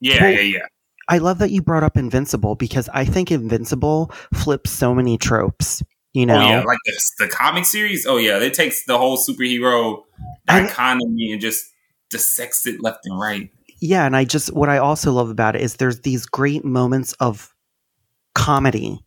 yeah, 0.01 0.21
well, 0.21 0.31
yeah, 0.33 0.41
yeah. 0.41 0.67
I 1.09 1.17
love 1.17 1.39
that 1.39 1.51
you 1.51 1.63
brought 1.63 1.83
up 1.83 1.97
Invincible 1.97 2.55
because 2.55 2.91
I 2.93 3.07
think 3.07 3.33
Invincible 3.33 4.13
flips 4.35 4.71
so 4.71 4.95
many 4.95 5.17
tropes. 5.17 5.83
You 6.13 6.27
know, 6.27 6.37
oh, 6.37 6.47
yeah, 6.47 6.63
like 6.63 6.79
the, 6.85 7.01
the 7.21 7.29
comic 7.29 7.65
series. 7.65 8.05
Oh 8.05 8.19
yeah, 8.19 8.39
it 8.39 8.53
takes 8.53 8.85
the 8.85 8.99
whole 8.99 9.17
superhero 9.17 10.03
economy 10.47 11.33
and 11.33 11.41
just 11.41 11.65
dissects 12.11 12.67
it 12.67 12.83
left 12.83 13.07
and 13.07 13.19
right 13.19 13.51
yeah, 13.81 14.07
and 14.07 14.17
I 14.17 14.25
just 14.25 14.53
what 14.55 14.69
I 14.69 14.79
also 14.79 15.13
love 15.13 15.31
about 15.31 15.57
it 15.57 15.63
is 15.63 15.77
there's 15.77 16.01
these 16.01 16.27
great 16.27 16.65
moments 16.65 17.13
of 17.15 17.55
comedy 18.35 19.01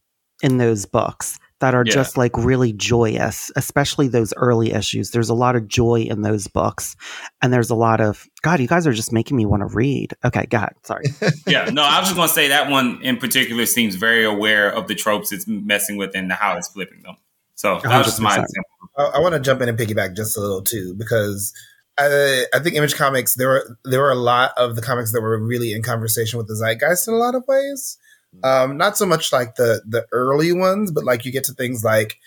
in 0.44 0.58
those 0.58 0.86
books 0.86 1.40
that 1.62 1.76
are 1.76 1.84
yeah. 1.86 1.94
just 1.94 2.18
like 2.18 2.36
really 2.36 2.74
joyous, 2.74 3.52
especially 3.56 4.08
those 4.08 4.34
early 4.36 4.74
issues. 4.74 5.12
There's 5.12 5.30
a 5.30 5.36
lot 5.36 5.56
of 5.56 5.68
joy 5.68 6.02
in 6.02 6.24
those 6.24 6.48
books. 6.48 6.96
And 7.42 7.54
there's 7.54 7.70
a 7.70 7.76
lot 7.76 8.02
of 8.02 8.28
God, 8.42 8.60
you 8.60 8.68
guys 8.68 8.88
are 8.88 8.94
just 8.94 9.14
making 9.14 9.38
me 9.38 9.46
want 9.46 9.62
to 9.62 9.68
read. 9.68 10.14
Okay, 10.26 10.48
God, 10.48 10.74
sorry. 10.84 11.06
yeah, 11.48 11.66
no, 11.66 11.84
I 11.84 12.00
was 12.00 12.10
just 12.10 12.16
gonna 12.16 12.28
say 12.28 12.50
that 12.50 12.70
one 12.70 13.00
in 13.04 13.18
particular 13.18 13.66
seems 13.68 13.96
very 13.96 14.26
aware 14.26 14.72
of 14.72 14.88
the 14.88 14.96
tropes 14.96 15.32
it's 15.32 15.48
messing 15.48 15.98
with 15.98 16.16
and 16.16 16.32
how 16.32 16.58
it's 16.58 16.68
flipping 16.68 17.04
them. 17.04 17.16
So 17.56 17.76
that 17.76 17.84
100%. 17.84 17.98
was 18.00 18.08
just 18.08 18.22
my 18.22 18.32
example. 18.32 18.72
I, 18.98 19.04
I 19.04 19.20
want 19.20 19.36
to 19.36 19.40
jump 19.40 19.62
in 19.62 19.70
and 19.70 19.78
piggyback 19.78 20.16
just 20.16 20.36
a 20.36 20.42
little 20.42 20.64
too, 20.64 20.96
because 20.96 21.54
I, 21.98 22.46
I 22.54 22.60
think 22.60 22.76
Image 22.76 22.96
Comics 22.96 23.36
there 23.36 23.50
were 23.50 23.78
there 23.84 24.02
were 24.02 24.12
a 24.12 24.16
lot 24.16 24.52
of 24.58 24.76
the 24.76 24.82
comics 24.82 25.12
that 25.12 25.22
were 25.22 25.38
really 25.40 25.74
in 25.74 25.84
conversation 25.84 26.38
with 26.38 26.48
the 26.48 26.56
zeitgeist 26.56 27.08
in 27.08 27.14
a 27.14 27.18
lot 27.18 27.36
of 27.36 27.44
ways. 27.48 27.98
Um, 28.44 28.78
not 28.78 28.98
so 28.98 29.06
much 29.06 29.34
like 29.34 29.56
the 29.56 29.82
the 29.88 30.08
early 30.12 30.54
ones, 30.54 30.92
but 30.92 31.04
like 31.04 31.26
you 31.26 31.32
get 31.32 31.44
to 31.46 31.54
things 31.54 31.84
like 31.84 32.18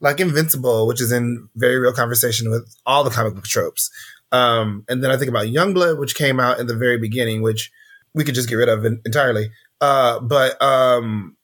like 0.00 0.20
Invincible, 0.20 0.86
which 0.86 1.00
is 1.00 1.12
in 1.12 1.48
very 1.56 1.78
real 1.78 1.92
conversation 1.92 2.50
with 2.50 2.74
all 2.86 3.04
the 3.04 3.10
comic 3.10 3.34
book 3.34 3.44
tropes. 3.44 3.90
Um, 4.32 4.84
and 4.88 5.02
then 5.02 5.10
I 5.10 5.16
think 5.16 5.28
about 5.28 5.46
Youngblood, 5.46 5.98
which 5.98 6.14
came 6.14 6.40
out 6.40 6.58
in 6.58 6.66
the 6.66 6.76
very 6.76 6.98
beginning, 6.98 7.42
which 7.42 7.70
we 8.14 8.24
could 8.24 8.34
just 8.34 8.48
get 8.48 8.56
rid 8.56 8.68
of 8.68 8.84
entirely. 8.84 9.50
Uh, 9.80 10.20
but 10.20 10.60
um, 10.62 11.36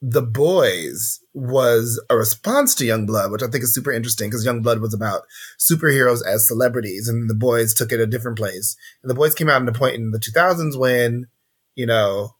the 0.00 0.22
boys 0.22 1.20
was 1.34 2.02
a 2.10 2.16
response 2.16 2.74
to 2.74 2.84
Youngblood, 2.84 3.30
which 3.32 3.42
I 3.42 3.46
think 3.46 3.64
is 3.64 3.74
super 3.74 3.92
interesting 3.92 4.28
because 4.28 4.46
Youngblood 4.46 4.80
was 4.80 4.92
about 4.92 5.22
superheroes 5.58 6.20
as 6.26 6.46
celebrities, 6.46 7.08
and 7.08 7.28
the 7.28 7.34
boys 7.34 7.74
took 7.74 7.92
it 7.92 8.00
a 8.00 8.06
different 8.06 8.38
place. 8.38 8.76
And 9.02 9.10
the 9.10 9.14
boys 9.14 9.34
came 9.34 9.48
out 9.48 9.62
at 9.62 9.68
a 9.68 9.72
point 9.72 9.96
in 9.96 10.10
the 10.10 10.18
2000s 10.18 10.78
when, 10.78 11.26
you 11.74 11.86
know, 11.86 12.36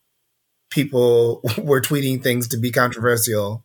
people 0.70 1.42
were 1.58 1.80
tweeting 1.80 2.22
things 2.22 2.48
to 2.48 2.58
be 2.58 2.70
controversial. 2.70 3.64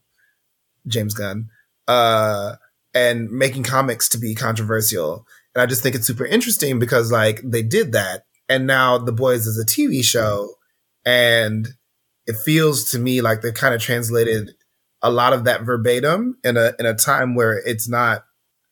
James 0.87 1.13
Gunn, 1.13 1.49
uh, 1.87 2.55
and 2.93 3.29
making 3.29 3.63
comics 3.63 4.09
to 4.09 4.17
be 4.17 4.33
controversial. 4.33 5.25
And 5.53 5.61
I 5.61 5.65
just 5.65 5.83
think 5.83 5.95
it's 5.95 6.07
super 6.07 6.25
interesting 6.25 6.79
because 6.79 7.11
like 7.11 7.41
they 7.43 7.63
did 7.63 7.91
that, 7.91 8.23
and 8.47 8.65
now 8.65 8.97
the 8.97 9.11
boys 9.11 9.45
is 9.45 9.59
a 9.59 9.65
TV 9.65 10.03
show, 10.03 10.55
and 11.05 11.67
it 12.25 12.35
feels 12.37 12.91
to 12.91 12.99
me 12.99 13.21
like 13.21 13.41
they've 13.41 13.53
kind 13.53 13.75
of 13.75 13.81
translated 13.81 14.51
a 15.01 15.11
lot 15.11 15.33
of 15.33 15.43
that 15.43 15.61
verbatim 15.61 16.37
in 16.43 16.57
a 16.57 16.73
in 16.79 16.85
a 16.85 16.93
time 16.93 17.35
where 17.35 17.57
it's 17.65 17.87
not 17.87 18.23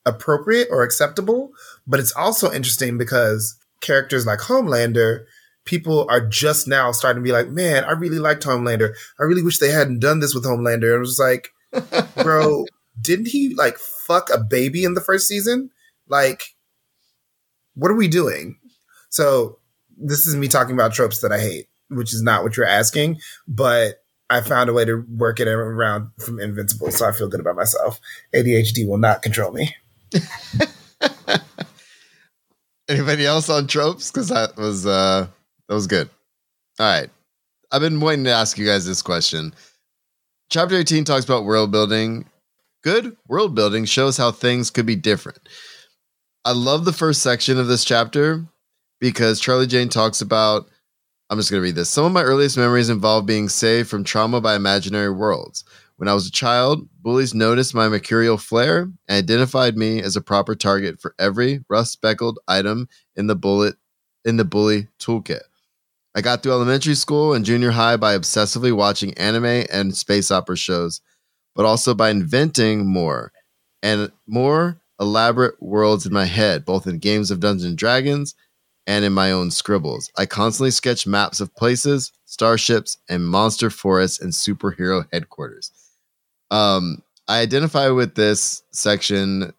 appropriate 0.06 0.68
or 0.72 0.84
acceptable. 0.84 1.52
But 1.88 2.00
it's 2.00 2.16
also 2.16 2.52
interesting 2.52 2.98
because 2.98 3.58
characters 3.82 4.26
like 4.26 4.40
Homelander, 4.40 5.26
people 5.66 6.08
are 6.10 6.26
just 6.26 6.68
now 6.68 6.92
starting 6.92 7.22
to 7.24 7.28
be 7.28 7.32
like, 7.32 7.50
man, 7.50 7.84
I 7.84 7.92
really 7.92 8.20
liked 8.20 8.44
Homelander. 8.44 8.94
I 9.20 9.24
really 9.24 9.44
wish 9.44 9.60
they 9.60 9.72
hadn't 9.72 10.00
done 10.00 10.20
this 10.20 10.34
with 10.34 10.46
Homelander. 10.46 10.94
And 10.94 10.96
it 10.96 11.00
was 11.00 11.20
like, 11.20 11.50
bro, 12.24 12.66
didn't 13.00 13.28
he 13.28 13.54
like 13.56 13.78
fuck 13.78 14.30
a 14.34 14.40
baby 14.40 14.84
in 14.84 14.94
the 14.94 15.02
first 15.02 15.28
season? 15.28 15.70
Like, 16.08 16.44
what 17.74 17.92
are 17.92 17.96
we 17.96 18.08
doing? 18.08 18.58
So 19.10 19.60
this 19.98 20.26
is 20.26 20.36
me 20.36 20.48
talking 20.48 20.76
about 20.76 20.94
tropes 20.94 21.22
that 21.22 21.32
I 21.32 21.40
hate, 21.40 21.68
which 21.90 22.14
is 22.14 22.22
not 22.22 22.44
what 22.44 22.58
you're 22.58 22.66
asking, 22.66 23.20
but 23.48 23.96
I 24.30 24.42
found 24.42 24.70
a 24.70 24.74
way 24.74 24.86
to 24.86 25.06
work 25.16 25.40
it 25.40 25.48
around 25.48 26.10
from 26.20 26.40
Invincible, 26.40 26.92
so 26.92 27.08
I 27.08 27.12
feel 27.12 27.28
good 27.28 27.40
about 27.40 27.56
myself. 27.56 28.00
ADHD 28.34 28.88
will 28.88 28.98
not 28.98 29.22
control 29.22 29.52
me. 29.52 29.76
Anybody 32.88 33.26
else 33.26 33.50
on 33.50 33.68
tropes? 33.68 34.12
Because 34.12 34.30
that 34.30 34.58
was 34.58 34.86
uh 34.86 35.28
that 35.68 35.74
was 35.74 35.88
good. 35.88 36.10
All 36.80 36.86
right. 36.86 37.10
I've 37.72 37.82
been 37.82 38.00
waiting 38.00 38.26
to 38.26 38.32
ask 38.32 38.58
you 38.58 38.66
guys 38.66 38.86
this 38.86 39.02
question. 39.02 39.54
Chapter 40.50 40.76
18 40.76 41.04
talks 41.04 41.26
about 41.26 41.46
world 41.46 41.72
building. 41.72 42.26
Good 42.84 43.18
world 43.28 43.56
building 43.56 43.86
shows 43.86 44.18
how 44.18 44.32
things 44.32 44.70
could 44.70 44.86
be 44.86 44.96
different. 44.96 45.40
I 46.46 46.52
love 46.52 46.86
the 46.86 46.94
first 46.94 47.24
section 47.24 47.58
of 47.58 47.68
this 47.68 47.84
chapter 47.84 48.46
because 49.00 49.40
Charlie 49.40 49.66
Jane 49.66 49.90
talks 49.90 50.22
about 50.22 50.68
I'm 51.30 51.40
just 51.40 51.50
going 51.50 51.60
to 51.60 51.64
read 51.64 51.76
this. 51.76 51.90
Some 51.90 52.06
of 52.06 52.12
my 52.12 52.22
earliest 52.22 52.56
memories 52.56 52.90
involve 52.90 53.26
being 53.26 53.50
saved 53.50 53.90
from 53.90 54.04
trauma 54.04 54.42
by 54.42 54.56
imaginary 54.56 55.10
worlds. 55.10 55.64
When 55.98 56.08
I 56.08 56.14
was 56.14 56.28
a 56.28 56.32
child, 56.32 56.88
bullies 57.02 57.34
noticed 57.34 57.74
my 57.74 57.88
mercurial 57.88 58.38
flair 58.38 58.82
and 58.82 58.94
identified 59.08 59.78
me 59.78 60.02
as 60.02 60.16
a 60.16 60.22
proper 60.22 60.54
target 60.54 61.02
for 61.02 61.16
every 61.18 61.64
rust 61.70 61.94
speckled 61.94 62.38
item 62.48 62.90
in 63.16 63.28
the 63.28 63.36
bullet 63.36 63.76
in 64.24 64.38
the 64.38 64.46
bully 64.46 64.88
toolkit. 65.00 65.42
I 66.16 66.22
got 66.22 66.44
through 66.44 66.54
elementary 66.54 66.96
school 66.96 67.34
and 67.34 67.46
junior 67.46 67.72
high 67.72 67.98
by 67.98 68.18
obsessively 68.18 68.76
watching 68.76 69.14
anime 69.18 69.66
and 69.72 69.96
space 69.96 70.32
opera 70.32 70.58
shows, 70.58 71.02
but 71.56 71.66
also 71.66 71.94
by 71.94 72.10
inventing 72.10 72.86
more 72.86 73.32
and 73.82 74.12
more 74.28 74.80
elaborate 75.00 75.62
worlds 75.62 76.06
in 76.06 76.14
my 76.14 76.26
head, 76.26 76.66
both 76.66 76.88
in 76.88 77.00
games 77.00 77.32
of 77.32 77.40
Dungeons 77.40 77.66
and 77.66 77.78
Dragons 77.78 78.36
and 78.88 79.04
in 79.04 79.14
my 79.14 79.32
own 79.32 79.52
scribbles. 79.52 80.12
I 80.18 80.26
constantly 80.26 80.72
sketch 80.72 81.08
maps 81.08 81.40
of 81.40 81.56
places, 81.56 82.12
starships, 82.26 82.98
and 83.10 83.28
monster 83.28 83.70
forests 83.70 84.22
and 84.22 84.32
superhero 84.32 85.06
headquarters. 85.12 85.72
Um, 86.52 87.02
I 87.28 87.40
identify 87.40 87.90
with 87.90 88.16
this 88.16 88.62
section 88.72 89.52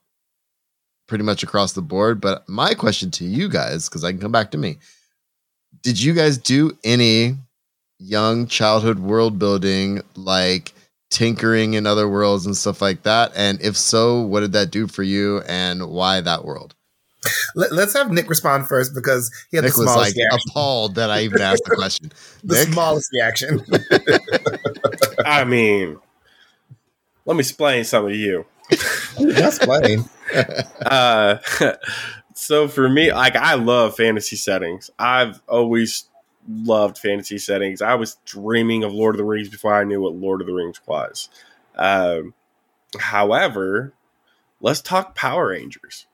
pretty 1.09 1.25
much 1.25 1.43
across 1.43 1.73
the 1.73 1.83
board, 1.83 2.21
but 2.21 2.49
my 2.49 2.75
question 2.75 3.11
to 3.13 3.25
you 3.25 3.49
guys, 3.49 3.89
because 3.89 4.05
I 4.05 4.13
can 4.13 4.21
come 4.21 4.33
back 4.33 4.51
to 4.53 4.59
me, 4.59 4.79
did 5.83 6.01
you 6.01 6.13
guys 6.13 6.39
do 6.39 6.77
any 6.85 7.37
young 7.99 8.47
childhood 8.47 8.99
world 8.99 9.39
building 9.39 10.03
like 10.15 10.73
tinkering 11.11 11.75
in 11.75 11.87
other 11.87 12.09
worlds 12.09 12.47
and 12.47 12.57
stuff 12.57 12.81
like 12.81 13.03
that? 13.03 13.33
And 13.35 13.61
if 13.61 13.77
so, 13.77 14.21
what 14.21 14.41
did 14.41 14.53
that 14.53 14.71
do 14.71 14.87
for 14.87 15.03
you 15.03 15.41
and 15.43 15.89
why 15.89 16.21
that 16.21 16.45
world? 16.45 16.76
Let, 17.55 17.73
us 17.73 17.95
have 17.95 18.13
Nick 18.13 18.29
respond 18.29 18.69
first 18.69 18.95
because 18.95 19.33
he 19.51 19.57
had 19.57 19.65
Nick 19.65 19.75
the 19.75 19.81
was 19.81 19.97
like 19.97 20.15
reaction. 20.15 20.41
appalled 20.51 20.95
that 20.97 21.11
I 21.11 21.23
even 21.23 21.41
asked 21.41 21.65
the 21.65 21.75
question. 21.75 22.13
The 22.45 22.55
Nick? 22.55 22.69
smallest 22.69 23.11
reaction. 23.13 23.65
I 25.27 25.45
mean, 25.45 25.99
let 27.25 27.35
me 27.35 27.41
explain 27.41 27.85
something 27.85 28.13
to 28.13 28.19
you. 28.19 28.47
That's 29.19 29.59
funny. 29.65 29.99
Uh, 30.85 31.39
so 32.35 32.69
for 32.69 32.89
me, 32.89 33.13
like 33.13 33.35
I 33.35 33.55
love 33.55 33.97
fantasy 33.97 34.37
settings. 34.37 34.91
I've 34.99 35.41
always 35.49 36.05
loved 36.49 36.99
fantasy 36.99 37.39
settings. 37.39 37.83
I 37.83 37.95
was 37.95 38.19
dreaming 38.25 38.85
of 38.85 38.93
Lord 38.93 39.15
of 39.15 39.19
the 39.19 39.25
Rings 39.25 39.49
before 39.49 39.75
I 39.75 39.85
knew 39.85 40.01
what 40.01 40.15
Lord 40.15 40.41
of 40.41 40.47
the 40.47 40.53
Rings 40.55 40.81
was. 40.87 41.29
Um, 41.75 42.35
however, 42.99 43.93
let's 44.61 44.81
talk 44.81 45.17
Power 45.17 45.49
Rangers. 45.49 46.06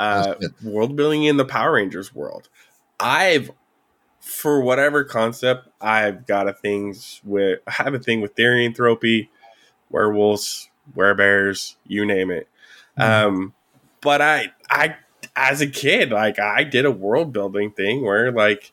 Uh, 0.00 0.34
world 0.62 0.96
building 0.96 1.24
in 1.24 1.36
the 1.36 1.44
Power 1.44 1.72
Rangers 1.72 2.14
world. 2.14 2.48
I've, 2.98 3.50
for 4.20 4.62
whatever 4.62 5.04
concept, 5.04 5.68
I've 5.80 6.26
got 6.26 6.48
a 6.48 6.54
things 6.54 7.20
with. 7.22 7.60
I 7.66 7.72
have 7.72 7.92
a 7.92 7.98
thing 7.98 8.22
with 8.22 8.34
therianthropy, 8.34 9.28
werewolves, 9.90 10.70
werebears, 10.96 11.76
you 11.86 12.06
name 12.06 12.30
it. 12.30 12.48
Um, 12.96 13.52
but 14.00 14.22
I, 14.22 14.52
I, 14.70 14.96
as 15.36 15.60
a 15.60 15.66
kid, 15.66 16.12
like 16.12 16.38
I 16.38 16.64
did 16.64 16.86
a 16.86 16.90
world 16.90 17.32
building 17.32 17.70
thing 17.70 18.02
where 18.02 18.32
like 18.32 18.72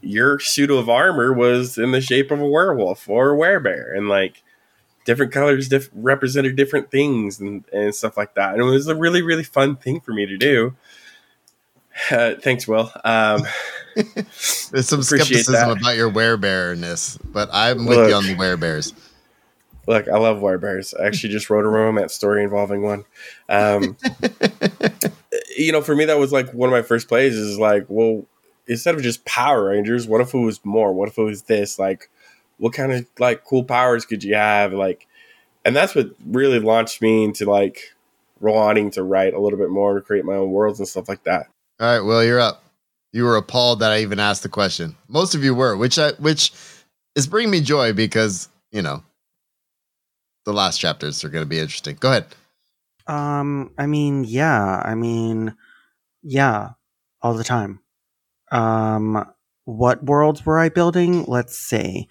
your 0.00 0.38
suit 0.38 0.70
of 0.70 0.88
armor 0.88 1.32
was 1.32 1.76
in 1.76 1.90
the 1.90 2.00
shape 2.00 2.30
of 2.30 2.40
a 2.40 2.46
werewolf 2.48 3.08
or 3.08 3.34
a 3.34 3.36
werebear, 3.36 3.96
and 3.96 4.08
like 4.08 4.42
different 5.06 5.32
colors 5.32 5.68
diff- 5.68 5.88
represented 5.94 6.56
different 6.56 6.90
things 6.90 7.40
and, 7.40 7.64
and 7.72 7.94
stuff 7.94 8.16
like 8.18 8.34
that. 8.34 8.52
And 8.52 8.60
it 8.60 8.64
was 8.64 8.86
a 8.88 8.94
really, 8.94 9.22
really 9.22 9.44
fun 9.44 9.76
thing 9.76 10.00
for 10.00 10.12
me 10.12 10.26
to 10.26 10.36
do. 10.36 10.76
Uh, 12.10 12.34
thanks, 12.34 12.68
Will. 12.68 12.92
Um, 13.04 13.42
There's 13.94 14.88
some 14.88 15.02
skepticism 15.02 15.54
that. 15.54 15.80
about 15.80 15.96
your 15.96 16.10
werebearness, 16.10 17.18
but 17.24 17.48
I'm 17.52 17.86
with 17.86 17.96
Look. 17.96 18.08
you 18.10 18.14
on 18.14 18.26
the 18.26 18.34
werebears. 18.34 18.92
Look, 19.86 20.08
I 20.08 20.18
love 20.18 20.38
werebears. 20.38 20.98
I 21.00 21.06
actually 21.06 21.32
just 21.32 21.48
wrote 21.48 21.64
a 21.64 21.68
romance 21.68 22.12
story 22.12 22.42
involving 22.42 22.82
one. 22.82 23.04
Um, 23.48 23.96
you 25.56 25.72
know, 25.72 25.80
for 25.80 25.94
me, 25.94 26.04
that 26.06 26.18
was 26.18 26.32
like 26.32 26.52
one 26.52 26.68
of 26.68 26.72
my 26.72 26.82
first 26.82 27.08
plays. 27.08 27.36
Is 27.36 27.58
like, 27.58 27.86
well, 27.88 28.26
instead 28.66 28.96
of 28.96 29.02
just 29.02 29.24
Power 29.24 29.66
Rangers, 29.66 30.06
what 30.06 30.20
if 30.20 30.34
it 30.34 30.38
was 30.38 30.62
more? 30.64 30.92
What 30.92 31.08
if 31.08 31.16
it 31.16 31.22
was 31.22 31.42
this? 31.42 31.78
Like, 31.78 32.10
what 32.58 32.72
kind 32.72 32.92
of 32.92 33.06
like 33.18 33.44
cool 33.44 33.64
powers 33.64 34.04
could 34.04 34.24
you 34.24 34.34
have? 34.34 34.72
Like, 34.72 35.06
and 35.64 35.74
that's 35.74 35.94
what 35.94 36.10
really 36.26 36.60
launched 36.60 37.02
me 37.02 37.24
into 37.24 37.48
like 37.50 37.94
wanting 38.40 38.90
to 38.92 39.02
write 39.02 39.34
a 39.34 39.40
little 39.40 39.58
bit 39.58 39.70
more 39.70 39.94
to 39.94 40.00
create 40.00 40.24
my 40.24 40.34
own 40.34 40.50
worlds 40.50 40.78
and 40.78 40.88
stuff 40.88 41.08
like 41.08 41.24
that. 41.24 41.48
All 41.80 41.86
right, 41.86 42.00
Will, 42.00 42.24
you're 42.24 42.40
up. 42.40 42.64
You 43.12 43.24
were 43.24 43.36
appalled 43.36 43.80
that 43.80 43.92
I 43.92 44.00
even 44.00 44.20
asked 44.20 44.42
the 44.42 44.48
question. 44.48 44.96
Most 45.08 45.34
of 45.34 45.42
you 45.42 45.54
were, 45.54 45.76
which 45.76 45.98
I 45.98 46.12
which 46.12 46.52
is 47.14 47.26
bringing 47.26 47.50
me 47.50 47.60
joy 47.60 47.92
because 47.92 48.48
you 48.72 48.82
know 48.82 49.02
the 50.44 50.52
last 50.52 50.78
chapters 50.78 51.24
are 51.24 51.28
going 51.28 51.44
to 51.44 51.48
be 51.48 51.58
interesting. 51.58 51.96
Go 51.98 52.10
ahead. 52.10 52.26
Um, 53.06 53.72
I 53.78 53.86
mean, 53.86 54.24
yeah, 54.24 54.82
I 54.84 54.94
mean, 54.94 55.54
yeah, 56.22 56.70
all 57.22 57.34
the 57.34 57.44
time. 57.44 57.80
Um, 58.50 59.26
what 59.66 60.04
worlds 60.04 60.46
were 60.46 60.60
I 60.60 60.68
building? 60.68 61.24
Let's 61.24 61.58
see. 61.58 62.08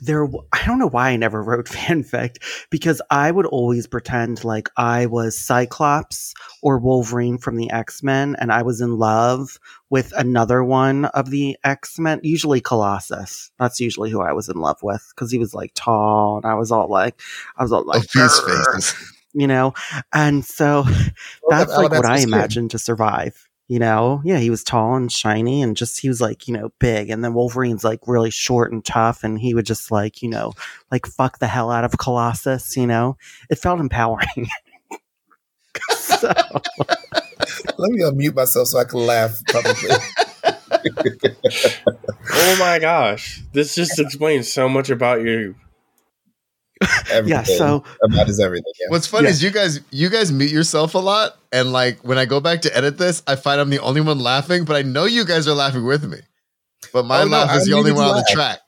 There, 0.00 0.26
I 0.52 0.64
don't 0.64 0.78
know 0.78 0.88
why 0.88 1.10
I 1.10 1.16
never 1.16 1.42
wrote 1.44 1.66
fanfic 1.66 2.36
because 2.70 3.02
I 3.10 3.30
would 3.30 3.44
always 3.46 3.86
pretend 3.88 4.44
like 4.44 4.70
I 4.76 5.06
was 5.06 5.36
Cyclops 5.36 6.32
or 6.62 6.78
Wolverine 6.78 7.38
from 7.38 7.56
the 7.56 7.70
X 7.70 8.02
Men, 8.04 8.36
and 8.38 8.52
I 8.52 8.62
was 8.62 8.80
in 8.80 8.98
love 8.98 9.58
with 9.90 10.12
another 10.16 10.62
one 10.62 11.06
of 11.06 11.30
the 11.30 11.56
X 11.64 11.98
Men, 11.98 12.20
usually 12.22 12.60
Colossus. 12.60 13.50
That's 13.58 13.80
usually 13.80 14.10
who 14.10 14.22
I 14.22 14.32
was 14.32 14.48
in 14.48 14.56
love 14.56 14.78
with 14.82 15.04
because 15.14 15.32
he 15.32 15.38
was 15.38 15.54
like 15.54 15.72
tall, 15.74 16.36
and 16.36 16.46
I 16.46 16.54
was 16.54 16.70
all 16.70 16.88
like, 16.88 17.20
I 17.56 17.64
was 17.64 17.72
all 17.72 17.84
like, 17.84 18.04
Obese 18.04 18.40
"Grr," 18.40 18.74
faces. 18.74 19.12
you 19.32 19.48
know, 19.48 19.74
and 20.12 20.44
so 20.44 20.84
that's 21.48 21.72
like 21.72 21.90
what 21.90 22.06
I 22.06 22.20
imagined 22.20 22.70
to 22.70 22.78
survive. 22.78 23.48
You 23.72 23.78
know, 23.78 24.20
yeah, 24.22 24.36
he 24.36 24.50
was 24.50 24.62
tall 24.62 24.96
and 24.96 25.10
shiny 25.10 25.62
and 25.62 25.74
just 25.74 25.98
he 25.98 26.06
was 26.06 26.20
like, 26.20 26.46
you 26.46 26.52
know, 26.52 26.74
big. 26.78 27.08
And 27.08 27.24
then 27.24 27.32
Wolverine's 27.32 27.84
like 27.84 28.00
really 28.06 28.30
short 28.30 28.70
and 28.70 28.84
tough, 28.84 29.24
and 29.24 29.40
he 29.40 29.54
would 29.54 29.64
just 29.64 29.90
like, 29.90 30.20
you 30.20 30.28
know, 30.28 30.52
like 30.90 31.06
fuck 31.06 31.38
the 31.38 31.46
hell 31.46 31.70
out 31.70 31.82
of 31.82 31.96
Colossus. 31.96 32.76
You 32.76 32.86
know, 32.86 33.16
it 33.48 33.54
felt 33.54 33.80
empowering. 33.80 34.46
so, 35.96 36.28
Let 37.78 37.92
me 37.92 38.02
unmute 38.02 38.34
myself 38.34 38.68
so 38.68 38.78
I 38.78 38.84
can 38.84 39.06
laugh 39.06 39.40
publicly. 39.50 39.88
Oh 42.34 42.56
my 42.58 42.78
gosh. 42.78 43.42
This 43.54 43.74
just 43.74 43.98
explains 43.98 44.52
so 44.52 44.68
much 44.68 44.90
about 44.90 45.22
you. 45.22 45.54
Everything 47.10 47.28
yeah, 47.28 47.42
so 47.42 47.84
about 48.02 48.28
is 48.28 48.40
everything. 48.40 48.72
Yeah. 48.80 48.86
What's 48.90 49.06
funny 49.06 49.24
Yeah. 49.24 49.30
is 49.30 49.42
you 49.42 49.50
guys 49.50 49.80
you 49.90 50.08
guys 50.08 50.32
mute 50.32 50.50
yourself 50.50 50.94
a 50.94 50.98
lot, 50.98 51.36
and 51.52 51.72
like 51.72 52.00
when 52.04 52.18
I 52.18 52.24
go 52.24 52.40
back 52.40 52.62
to 52.62 52.76
edit 52.76 52.98
this, 52.98 53.22
I 53.26 53.36
find 53.36 53.60
I'm 53.60 53.70
the 53.70 53.80
only 53.80 54.00
one 54.00 54.18
laughing, 54.18 54.64
but 54.64 54.76
I 54.76 54.82
know 54.82 55.04
you 55.04 55.24
guys 55.24 55.46
are 55.48 55.54
laughing 55.54 55.84
with 55.84 56.04
me. 56.04 56.18
But 56.92 57.04
my 57.06 57.20
Oh, 57.22 57.24
no, 57.24 57.30
laugh 57.30 57.56
is 57.56 57.62
I'm 57.64 57.70
the 57.70 57.76
only 57.78 57.92
one 57.92 58.04
to 58.04 58.10
on 58.10 58.16
the 58.16 58.28
track. 58.32 58.58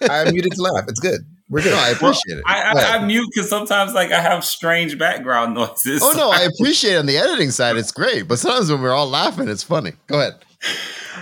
I'm 0.10 0.32
muted 0.32 0.52
to 0.52 0.62
laugh. 0.62 0.84
It's 0.88 1.00
good. 1.00 1.20
We're 1.50 1.62
good. 1.62 1.72
no, 1.72 1.78
I 1.78 1.88
appreciate 1.90 2.38
it. 2.38 2.44
I, 2.46 2.60
I, 2.60 2.72
Yeah. 2.74 2.88
I 2.98 3.04
mute 3.06 3.26
because 3.34 3.48
sometimes 3.48 3.94
like 3.94 4.12
I 4.12 4.20
have 4.20 4.44
strange 4.44 4.98
background 4.98 5.54
noises. 5.54 6.02
Oh 6.02 6.12
no, 6.16 6.30
I 6.30 6.42
appreciate 6.58 6.94
it 6.94 6.98
on 6.98 7.06
the 7.06 7.16
editing 7.16 7.50
side. 7.50 7.76
It's 7.76 7.90
great, 7.92 8.28
but 8.28 8.38
sometimes 8.38 8.70
when 8.70 8.82
we're 8.82 8.92
all 8.92 9.08
laughing, 9.08 9.48
it's 9.48 9.62
funny. 9.62 9.92
Go 10.08 10.20
ahead. 10.20 10.34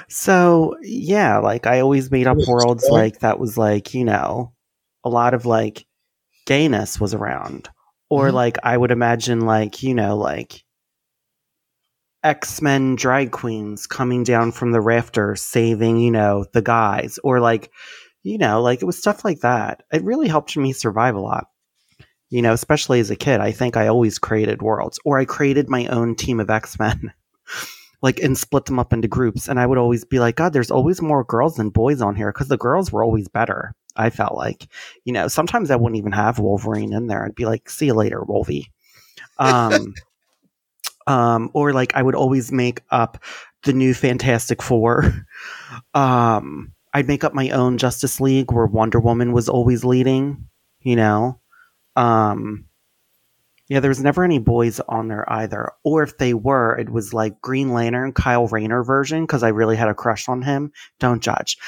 So 0.09 0.77
yeah, 0.83 1.39
like 1.39 1.67
I 1.67 1.81
always 1.81 2.11
made 2.11 2.27
up 2.27 2.37
worlds 2.47 2.87
like 2.91 3.21
that 3.21 3.39
was 3.39 3.57
like, 3.57 3.95
you 3.95 4.05
know, 4.05 4.53
a 5.05 5.09
lot 5.09 5.35
of 5.35 5.47
like 5.47 5.87
gayness 6.47 6.99
was 7.01 7.15
around. 7.15 7.69
Or 8.09 8.29
Mhm. 8.31 8.35
like 8.35 8.59
I 8.63 8.77
would 8.77 8.91
imagine 8.91 9.41
like, 9.41 9.83
you 9.83 9.95
know, 9.95 10.17
like 10.17 10.63
X-Men 12.25 12.97
drag 12.97 13.31
queens 13.31 13.87
coming 13.87 14.25
down 14.25 14.53
from 14.53 14.73
the 14.73 14.81
rafters 14.81 15.43
saving, 15.43 15.99
you 15.99 16.11
know, 16.11 16.45
the 16.53 16.63
guys. 16.63 17.19
Or 17.23 17.41
like, 17.41 17.71
you 18.23 18.39
know, 18.39 18.63
like 18.63 18.83
it 18.83 18.87
was 18.87 18.99
stuff 18.99 19.25
like 19.25 19.41
that. 19.41 19.83
It 19.93 20.03
really 20.03 20.29
helped 20.29 20.57
me 20.57 20.73
survive 20.73 21.15
a 21.15 21.21
lot. 21.21 21.47
You 22.29 22.43
know, 22.43 22.53
especially 22.53 22.99
as 22.99 23.11
a 23.11 23.17
kid, 23.17 23.41
I 23.41 23.53
think 23.53 23.77
I 23.77 23.87
always 23.87 24.19
created 24.19 24.61
worlds. 24.63 24.99
Or 25.05 25.19
I 25.19 25.25
created 25.25 25.69
my 25.69 25.87
own 25.87 26.17
team 26.17 26.41
of 26.41 26.51
X-Men. 26.51 27.13
like 28.03 28.19
and 28.21 28.37
split 28.37 28.67
them 28.67 28.79
up 28.79 28.93
into 28.93 29.09
groups 29.09 29.49
and 29.49 29.59
i 29.59 29.65
would 29.65 29.79
always 29.79 30.05
be 30.05 30.19
like 30.19 30.37
god 30.37 30.53
there's 30.53 30.71
always 30.71 31.01
more 31.01 31.25
girls 31.25 31.55
than 31.55 31.71
boys 31.71 32.03
on 32.03 32.15
here 32.15 32.31
because 32.31 32.49
the 32.49 32.59
girls 32.59 32.93
were 32.93 33.03
always 33.03 33.27
better 33.27 33.73
i 33.97 34.11
felt 34.11 34.37
like 34.37 34.69
you 35.05 35.13
know 35.13 35.29
sometimes 35.29 35.71
i 35.71 35.77
wouldn't 35.77 35.99
even 35.99 36.13
have 36.13 36.39
wolverine 36.39 36.93
in 36.93 37.07
there. 37.07 37.25
I'd 37.25 37.35
be 37.35 37.47
like 37.47 37.69
see 37.71 37.87
you 37.87 37.95
later 37.95 38.23
wolvie. 38.23 38.73
Um 39.39 39.95
um 41.07 41.51
or 41.55 41.73
like 41.73 41.95
i 41.95 42.03
would 42.03 42.15
always 42.17 42.51
make 42.51 42.83
up 42.91 43.23
the 43.65 43.73
new 43.73 43.95
fantastic 43.95 44.63
four. 44.63 45.13
Um 45.95 46.73
i'd 46.95 47.09
make 47.09 47.25
up 47.25 47.35
my 47.35 47.51
own 47.51 47.79
justice 47.79 48.21
league 48.21 48.53
where 48.53 48.67
wonder 48.67 49.01
woman 49.01 49.33
was 49.33 49.49
always 49.49 49.85
leading 49.85 50.49
you 50.81 50.95
know? 50.97 51.41
Um 51.97 52.66
yeah, 53.69 53.81
there 53.81 53.89
was 53.89 54.03
never 54.03 54.23
any 54.23 54.39
boys 54.39 54.81
on 54.89 55.09
there 55.09 55.31
either. 55.31 55.73
Or 55.83 56.03
if 56.03 56.19
they 56.19 56.35
were, 56.35 56.77
it 56.79 56.91
was 56.91 57.13
like 57.13 57.41
Green 57.41 57.73
Lantern, 57.73 58.13
Kyle 58.13 58.47
Rayner 58.47 58.85
version, 58.85 59.25
because 59.25 59.43
I 59.43 59.49
really 59.49 59.77
had 59.77 59.89
a 59.89 59.95
crush 59.95 60.29
on 60.29 60.43
him. 60.43 60.73
Don't 61.01 61.23
judge. 61.23 61.59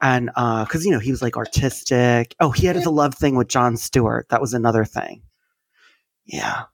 And 0.00 0.30
uh, 0.36 0.64
because 0.64 0.84
you 0.84 0.92
know, 0.92 1.00
he 1.00 1.10
was 1.10 1.22
like 1.22 1.36
artistic. 1.36 2.36
Oh, 2.38 2.50
he 2.50 2.66
had 2.66 2.76
the 2.76 2.90
love 2.90 3.14
thing 3.14 3.34
with 3.36 3.48
John 3.48 3.76
Stewart. 3.76 4.28
That 4.28 4.40
was 4.40 4.54
another 4.54 4.84
thing. 4.84 5.22
Yeah. 6.24 6.64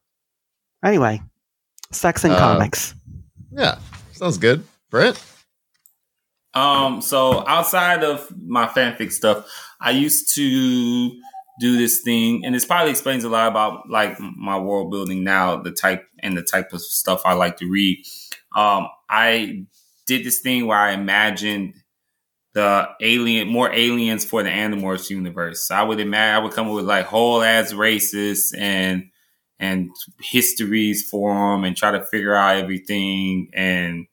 Anyway, 0.85 1.23
sex 1.91 2.25
and 2.25 2.35
Uh, 2.35 2.39
comics. 2.39 2.95
Yeah, 3.51 3.79
sounds 4.13 4.37
good. 4.37 4.65
Brent? 4.91 5.23
Um, 6.53 7.01
so 7.01 7.47
outside 7.47 8.05
of 8.05 8.31
my 8.47 8.67
fanfic 8.67 9.13
stuff, 9.13 9.47
I 9.81 9.91
used 9.91 10.35
to 10.37 11.11
do 11.61 11.77
this 11.77 12.03
thing, 12.03 12.45
and 12.45 12.55
this 12.55 12.65
probably 12.65 12.91
explains 12.91 13.25
a 13.25 13.29
lot 13.29 13.49
about 13.49 13.89
like 13.89 14.19
my 14.21 14.59
world 14.59 14.91
building 14.91 15.25
now, 15.25 15.57
the 15.57 15.73
type 15.73 16.07
and 16.21 16.37
the 16.37 16.43
type 16.43 16.73
of 16.73 16.81
stuff 16.81 17.23
I 17.25 17.35
like 17.35 17.57
to 17.59 17.71
read. 17.71 18.05
Um, 18.57 18.89
I 19.09 19.65
did 20.07 20.25
this 20.25 20.41
thing 20.41 20.67
where 20.67 20.79
I 20.79 20.93
imagined 20.93 21.75
the 22.55 22.89
alien, 23.03 23.49
more 23.49 23.73
aliens 23.73 24.25
for 24.25 24.43
the 24.43 24.49
Animorphs 24.49 25.11
universe. 25.11 25.69
So 25.69 25.75
I 25.75 25.83
would 25.83 26.01
imagine 26.01 26.35
I 26.37 26.45
would 26.45 26.55
come 26.55 26.69
up 26.69 26.75
with 26.75 26.87
like 26.87 27.07
whole 27.07 27.43
ass 27.43 27.73
races 27.73 28.55
and 28.57 29.11
and 29.59 29.91
histories 30.21 31.09
for 31.09 31.35
them, 31.35 31.65
and 31.65 31.77
try 31.77 31.91
to 31.91 32.05
figure 32.05 32.35
out 32.35 32.57
everything 32.57 33.51
and 33.55 34.07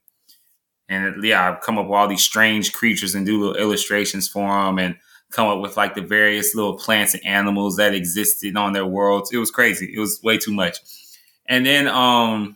and 0.90 1.24
yeah, 1.24 1.50
I've 1.50 1.62
come 1.62 1.78
up 1.78 1.86
with 1.86 1.96
all 1.96 2.08
these 2.08 2.24
strange 2.24 2.74
creatures 2.74 3.16
and 3.16 3.26
do 3.26 3.40
little 3.40 3.56
illustrations 3.56 4.28
for 4.28 4.48
them 4.48 4.78
and 4.78 4.96
come 5.34 5.48
up 5.48 5.60
with 5.60 5.76
like 5.76 5.96
the 5.96 6.02
various 6.02 6.56
little 6.56 6.78
plants 6.78 7.14
and 7.14 7.26
animals 7.26 7.78
that 7.78 7.94
existed 7.94 8.56
on 8.56 8.74
their 8.74 8.86
worlds. 8.86 9.32
It 9.34 9.38
was 9.38 9.52
crazy. 9.52 9.92
It 9.94 10.00
was 10.00 10.22
way 10.24 10.38
too 10.38 10.54
much. 10.54 10.78
And 11.48 11.66
then 11.66 11.88
um 11.88 12.56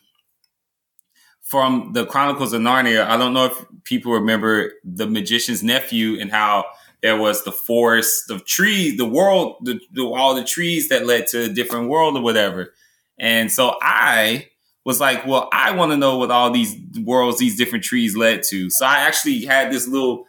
from 1.42 1.94
the 1.94 2.06
Chronicles 2.06 2.52
of 2.52 2.62
Narnia, 2.62 3.08
I 3.08 3.16
don't 3.16 3.34
know 3.34 3.46
if 3.46 3.66
people 3.86 4.12
remember 4.12 4.74
the 4.84 5.08
magician's 5.08 5.64
nephew 5.64 6.20
and 6.20 6.30
how 6.30 6.66
there 7.02 7.16
was 7.18 7.44
the 7.46 7.54
forest 7.54 8.30
of 8.30 8.46
trees, 8.46 8.98
the 8.98 9.06
world, 9.06 9.56
the, 9.62 9.80
the 9.94 10.06
all 10.06 10.36
the 10.36 10.44
trees 10.44 10.90
that 10.90 11.06
led 11.06 11.28
to 11.28 11.44
a 11.44 11.50
different 11.50 11.90
world 11.90 12.18
or 12.18 12.22
whatever. 12.22 12.74
And 13.18 13.52
so 13.52 13.78
I 13.82 14.50
was 14.84 15.00
like, 15.00 15.26
well, 15.26 15.50
I 15.52 15.72
want 15.72 15.92
to 15.92 15.98
know 15.98 16.18
what 16.18 16.32
all 16.32 16.52
these 16.52 16.76
worlds, 17.02 17.40
these 17.40 17.58
different 17.58 17.84
trees 17.84 18.16
led 18.16 18.44
to. 18.44 18.70
So 18.70 18.86
I 18.86 19.00
actually 19.00 19.46
had 19.46 19.72
this 19.72 19.88
little 19.88 20.26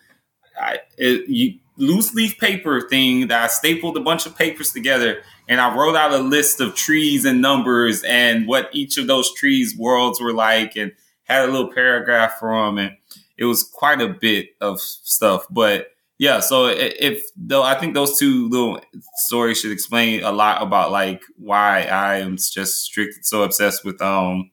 I, 0.60 0.80
it, 0.96 1.28
you, 1.28 1.58
loose 1.78 2.14
leaf 2.14 2.38
paper 2.38 2.86
thing 2.88 3.28
that 3.28 3.44
I 3.44 3.46
stapled 3.46 3.96
a 3.96 4.00
bunch 4.00 4.26
of 4.26 4.36
papers 4.36 4.72
together, 4.72 5.22
and 5.48 5.60
I 5.60 5.74
wrote 5.74 5.96
out 5.96 6.12
a 6.12 6.18
list 6.18 6.60
of 6.60 6.74
trees 6.74 7.24
and 7.24 7.40
numbers 7.40 8.02
and 8.04 8.46
what 8.46 8.68
each 8.72 8.98
of 8.98 9.06
those 9.06 9.32
trees' 9.34 9.76
worlds 9.76 10.20
were 10.20 10.34
like, 10.34 10.76
and 10.76 10.92
had 11.24 11.48
a 11.48 11.52
little 11.52 11.72
paragraph 11.72 12.38
for 12.38 12.50
them, 12.64 12.78
and 12.78 12.96
it 13.36 13.44
was 13.44 13.62
quite 13.62 14.00
a 14.00 14.08
bit 14.08 14.50
of 14.60 14.80
stuff. 14.80 15.46
But 15.50 15.88
yeah, 16.18 16.40
so 16.40 16.66
if 16.66 17.22
though 17.36 17.62
I 17.62 17.74
think 17.74 17.94
those 17.94 18.18
two 18.18 18.48
little 18.48 18.80
stories 19.14 19.60
should 19.60 19.70
explain 19.70 20.24
a 20.24 20.32
lot 20.32 20.60
about 20.62 20.90
like 20.90 21.22
why 21.36 21.82
I 21.82 22.16
am 22.18 22.36
just 22.36 22.82
strict 22.82 23.24
so 23.24 23.42
obsessed 23.42 23.84
with 23.84 24.02
um 24.02 24.50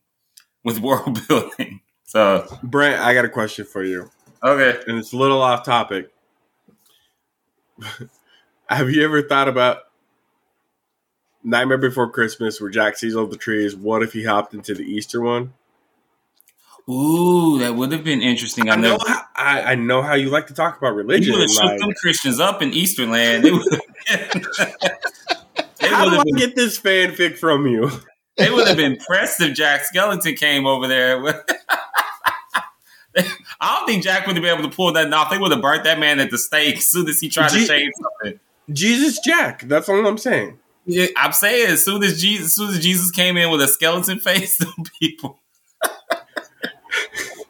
with 0.63 0.80
world 0.82 1.28
building. 1.28 1.82
So 2.03 2.47
Brent, 2.63 3.01
I 3.01 3.13
got 3.13 3.26
a 3.26 3.30
question 3.30 3.65
for 3.65 3.84
you, 3.84 4.09
okay, 4.43 4.80
and 4.88 4.99
it's 4.99 5.11
a 5.11 5.17
little 5.17 5.41
off 5.41 5.65
topic. 5.65 6.11
Have 8.67 8.89
you 8.89 9.03
ever 9.03 9.21
thought 9.21 9.47
about 9.47 9.80
Nightmare 11.43 11.78
Before 11.78 12.09
Christmas, 12.09 12.59
where 12.59 12.69
Jack 12.69 12.97
sees 12.97 13.15
all 13.15 13.28
the 13.28 13.38
trees? 13.38 13.76
What 13.76 14.01
if 14.01 14.13
he 14.13 14.23
hopped 14.23 14.53
into 14.53 14.73
the 14.73 14.84
Easter 14.84 15.21
one? 15.21 15.53
ooh, 16.89 17.59
that 17.59 17.76
would 17.76 17.91
have 17.91 18.03
been 18.03 18.21
interesting. 18.21 18.69
I, 18.69 18.73
I 18.73 18.76
know, 18.76 18.97
how, 19.05 19.21
I, 19.36 19.61
I 19.61 19.76
know 19.76 20.01
how 20.01 20.15
you 20.15 20.30
like 20.30 20.47
to 20.47 20.53
talk 20.53 20.78
about 20.78 20.95
religion. 20.95 21.34
You 21.34 21.39
would 21.39 21.41
have 21.41 21.49
shook 21.51 21.63
like, 21.63 21.80
them 21.80 21.93
Christians 21.99 22.39
up 22.39 22.61
in 22.61 22.71
Easterland. 22.71 23.41
They 23.43 23.51
would 23.51 23.65
how 25.82 26.09
do 26.09 26.17
I 26.17 26.23
been, 26.23 26.36
get 26.36 26.55
this 26.55 26.80
fanfic 26.80 27.38
from 27.38 27.67
you? 27.67 27.89
they 28.38 28.51
would 28.51 28.67
have 28.67 28.78
been 28.78 28.97
pressed 28.97 29.41
if 29.41 29.55
Jack 29.55 29.84
Skellington 29.93 30.38
came 30.38 30.65
over 30.65 30.88
there. 30.88 31.21
I 33.61 33.78
don't 33.78 33.88
think 33.88 34.03
Jack 34.03 34.28
would 34.28 34.36
have 34.36 34.43
been 34.43 34.57
able 34.57 34.70
to 34.70 34.76
pull 34.76 34.91
that 34.93 35.11
off. 35.13 35.30
They 35.30 35.38
would 35.38 35.51
have 35.51 35.61
burnt 35.61 35.84
that 35.86 35.99
man 35.99 36.20
at 36.20 36.32
the 36.32 36.38
stake 36.38 36.78
as 36.78 36.88
soon 36.88 37.07
as 37.07 37.20
he 37.20 37.30
tried 37.30 37.49
to 37.49 37.57
Gee- 37.59 37.68
change 37.68 37.91
something. 38.01 38.39
Jesus 38.74 39.20
Jack. 39.20 39.61
That's 39.68 39.88
all 39.88 40.05
I'm 40.05 40.18
saying. 40.18 40.59
Yeah, 40.86 41.07
I'm 41.18 41.32
saying 41.32 41.70
as 41.72 41.84
soon 41.86 42.03
as 42.03 42.22
Jesus, 42.22 42.47
as 42.47 42.55
soon 42.55 42.70
as 42.70 42.80
Jesus 42.80 43.11
came 43.11 43.38
in 43.38 43.49
with 43.51 43.61
a 43.61 43.68
skeleton 43.68 44.20
face, 44.22 44.57
them 44.57 44.74
people. 44.99 45.39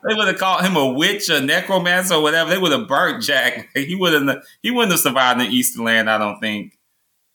They 0.08 0.14
would 0.14 0.28
have 0.28 0.38
called 0.38 0.64
him 0.64 0.76
a 0.76 0.86
witch, 0.94 1.30
a 1.30 1.42
necromancer, 1.42 2.14
or 2.14 2.22
whatever. 2.22 2.52
They 2.52 2.60
would 2.60 2.72
have 2.72 2.88
burnt 2.88 3.24
Jack. 3.24 3.70
He 3.74 3.96
wouldn't. 3.96 4.40
He 4.62 4.70
wouldn't 4.70 4.92
have 4.92 5.00
survived 5.00 5.42
in 5.42 5.52
Easterland. 5.52 6.08
I 6.08 6.20
don't 6.20 6.40
think. 6.40 6.78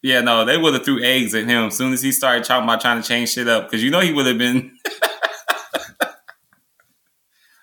Yeah, 0.03 0.21
no, 0.21 0.45
they 0.45 0.57
would 0.57 0.75
have 0.75 0.85
threw 0.85 1.03
eggs 1.03 1.35
at 1.35 1.47
him 1.47 1.65
as 1.65 1.77
soon 1.77 1.93
as 1.93 2.01
he 2.01 2.13
started 2.13 2.45
talking 2.45 2.63
about 2.65 2.81
trying 2.81 3.03
to 3.03 3.07
change 3.07 3.33
shit 3.33 3.49
up. 3.49 3.65
Because 3.69 3.83
you 3.83 3.91
know 3.91 3.99
he 3.99 4.13
would 4.13 4.27
have 4.27 4.39
been. 4.39 4.71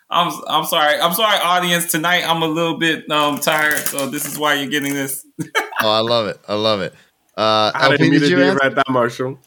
I'm 0.09 0.31
I'm 0.47 0.65
sorry. 0.65 0.99
I'm 0.99 1.13
sorry, 1.13 1.37
audience. 1.41 1.91
Tonight 1.91 2.23
I'm 2.25 2.41
a 2.41 2.47
little 2.47 2.77
bit 2.77 3.09
um 3.11 3.39
tired, 3.39 3.77
so 3.79 4.07
this 4.07 4.25
is 4.25 4.37
why 4.39 4.55
you're 4.55 4.69
getting 4.69 4.93
this. 4.93 5.25
Oh, 5.79 5.91
I 5.91 5.99
love 5.99 6.25
it. 6.25 6.39
I 6.47 6.55
love 6.55 6.81
it. 6.81 6.91
Uh, 7.37 7.71
I 7.71 7.83
LP, 7.83 7.97
didn't 7.97 8.11
mean 8.11 8.19
did 8.21 8.29
to 8.29 8.29
you 8.31 8.35
do 8.37 8.53
right 8.55 8.73
that, 8.73 8.89
Marshall. 8.89 9.37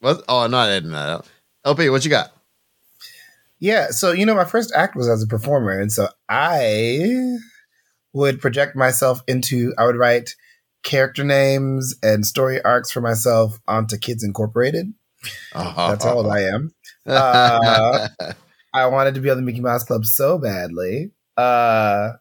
What? 0.00 0.24
Oh, 0.26 0.38
I'm 0.38 0.50
not 0.50 0.70
editing 0.70 0.92
that 0.92 1.10
out. 1.10 1.26
LP, 1.66 1.90
what 1.90 2.06
you 2.06 2.10
got? 2.10 2.32
Yeah, 3.58 3.88
so 3.90 4.12
you 4.12 4.24
know, 4.24 4.34
my 4.34 4.46
first 4.46 4.72
act 4.74 4.96
was 4.96 5.10
as 5.10 5.22
a 5.22 5.26
performer, 5.26 5.78
and 5.78 5.92
so 5.92 6.08
I 6.26 7.36
would 8.14 8.40
project 8.40 8.74
myself 8.74 9.20
into. 9.28 9.74
I 9.76 9.84
would 9.84 9.96
write 9.96 10.34
character 10.82 11.22
names 11.22 11.94
and 12.02 12.24
story 12.26 12.62
arcs 12.62 12.90
for 12.90 13.02
myself 13.02 13.60
onto 13.68 13.98
Kids 13.98 14.24
Incorporated. 14.24 14.94
That's 15.54 16.06
all 16.06 16.30
I 16.30 16.40
am. 16.40 16.74
Uh, 17.04 18.08
I 18.74 18.86
wanted 18.86 19.14
to 19.14 19.20
be 19.20 19.30
on 19.30 19.36
the 19.36 19.42
Mickey 19.42 19.60
Mouse 19.60 19.84
Club 19.84 20.04
so 20.04 20.38
badly. 20.38 21.12
Uh, 21.36 22.12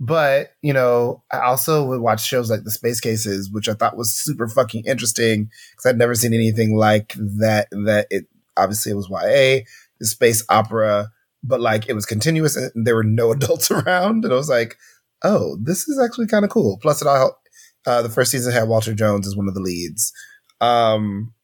but, 0.00 0.52
you 0.62 0.72
know, 0.72 1.24
I 1.32 1.40
also 1.40 1.84
would 1.84 2.00
watch 2.00 2.24
shows 2.24 2.50
like 2.50 2.62
The 2.64 2.70
Space 2.70 3.00
Cases, 3.00 3.50
which 3.50 3.68
I 3.68 3.74
thought 3.74 3.96
was 3.96 4.14
super 4.14 4.48
fucking 4.48 4.84
interesting 4.86 5.50
because 5.72 5.86
I'd 5.86 5.98
never 5.98 6.14
seen 6.14 6.34
anything 6.34 6.76
like 6.76 7.14
that. 7.16 7.68
That 7.70 8.06
it 8.10 8.26
obviously 8.56 8.92
it 8.92 8.96
was 8.96 9.08
YA, 9.10 9.64
the 9.98 10.06
space 10.06 10.44
opera, 10.48 11.10
but 11.42 11.60
like 11.60 11.88
it 11.88 11.94
was 11.94 12.06
continuous 12.06 12.56
and 12.56 12.86
there 12.86 12.94
were 12.94 13.04
no 13.04 13.32
adults 13.32 13.70
around. 13.70 14.24
And 14.24 14.32
I 14.32 14.36
was 14.36 14.48
like, 14.48 14.76
oh, 15.24 15.56
this 15.60 15.88
is 15.88 15.98
actually 15.98 16.28
kind 16.28 16.44
of 16.44 16.50
cool. 16.50 16.78
Plus, 16.80 17.02
it 17.02 17.08
all 17.08 17.40
uh, 17.86 18.02
the 18.02 18.08
first 18.08 18.30
season 18.30 18.52
had 18.52 18.68
Walter 18.68 18.94
Jones 18.94 19.26
as 19.26 19.36
one 19.36 19.48
of 19.48 19.54
the 19.54 19.60
leads. 19.60 20.12
Um, 20.60 21.34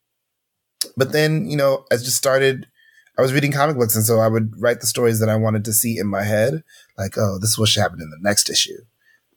but 0.96 1.12
then, 1.12 1.48
you 1.50 1.56
know, 1.56 1.84
I 1.90 1.96
just 1.96 2.16
started. 2.16 2.68
I 3.16 3.22
was 3.22 3.32
reading 3.32 3.52
comic 3.52 3.76
books, 3.76 3.94
and 3.94 4.04
so 4.04 4.18
I 4.18 4.28
would 4.28 4.60
write 4.60 4.80
the 4.80 4.86
stories 4.86 5.20
that 5.20 5.28
I 5.28 5.36
wanted 5.36 5.64
to 5.66 5.72
see 5.72 5.98
in 5.98 6.06
my 6.06 6.24
head. 6.24 6.64
Like, 6.98 7.16
oh, 7.16 7.38
this 7.38 7.50
is 7.50 7.58
what 7.58 7.68
should 7.68 7.82
happen 7.82 8.00
in 8.00 8.10
the 8.10 8.18
next 8.20 8.50
issue. 8.50 8.78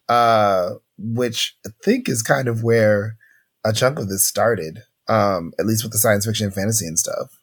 Uh, 0.09 0.75
which 0.97 1.55
I 1.65 1.69
think 1.83 2.09
is 2.09 2.23
kind 2.23 2.47
of 2.47 2.63
where 2.63 3.17
a 3.63 3.73
chunk 3.73 3.99
of 3.99 4.09
this 4.09 4.25
started. 4.25 4.83
Um, 5.09 5.53
at 5.57 5.65
least 5.65 5.83
with 5.83 5.93
the 5.93 5.99
science 5.99 6.25
fiction 6.25 6.47
and 6.47 6.53
fantasy 6.53 6.85
and 6.85 6.99
stuff 6.99 7.37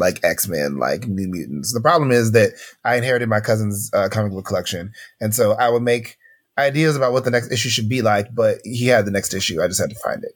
like 0.00 0.24
X 0.24 0.48
Men, 0.48 0.78
like 0.78 1.06
New 1.06 1.28
Mutants. 1.28 1.72
The 1.72 1.80
problem 1.80 2.10
is 2.10 2.32
that 2.32 2.52
I 2.84 2.96
inherited 2.96 3.28
my 3.28 3.40
cousin's 3.40 3.90
uh, 3.92 4.08
comic 4.08 4.32
book 4.32 4.46
collection, 4.46 4.92
and 5.20 5.34
so 5.34 5.52
I 5.52 5.68
would 5.68 5.82
make 5.82 6.16
ideas 6.58 6.96
about 6.96 7.12
what 7.12 7.24
the 7.24 7.30
next 7.30 7.52
issue 7.52 7.68
should 7.68 7.88
be 7.88 8.02
like, 8.02 8.34
but 8.34 8.58
he 8.64 8.86
had 8.86 9.04
the 9.04 9.12
next 9.12 9.34
issue. 9.34 9.62
I 9.62 9.68
just 9.68 9.80
had 9.80 9.90
to 9.90 9.98
find 10.00 10.24
it, 10.24 10.32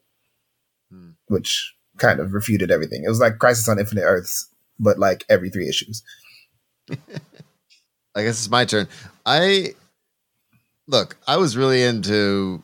hmm. 0.90 1.10
which 1.26 1.73
kind 1.98 2.20
of 2.20 2.32
refuted 2.32 2.70
everything. 2.70 3.04
It 3.04 3.08
was 3.08 3.20
like 3.20 3.38
Crisis 3.38 3.68
on 3.68 3.78
Infinite 3.78 4.02
Earths, 4.02 4.48
but 4.78 4.98
like 4.98 5.24
every 5.28 5.50
three 5.50 5.68
issues. 5.68 6.02
I 6.90 8.22
guess 8.22 8.38
it's 8.38 8.50
my 8.50 8.64
turn. 8.64 8.88
I 9.26 9.74
look, 10.86 11.16
I 11.26 11.36
was 11.36 11.56
really 11.56 11.82
into 11.82 12.62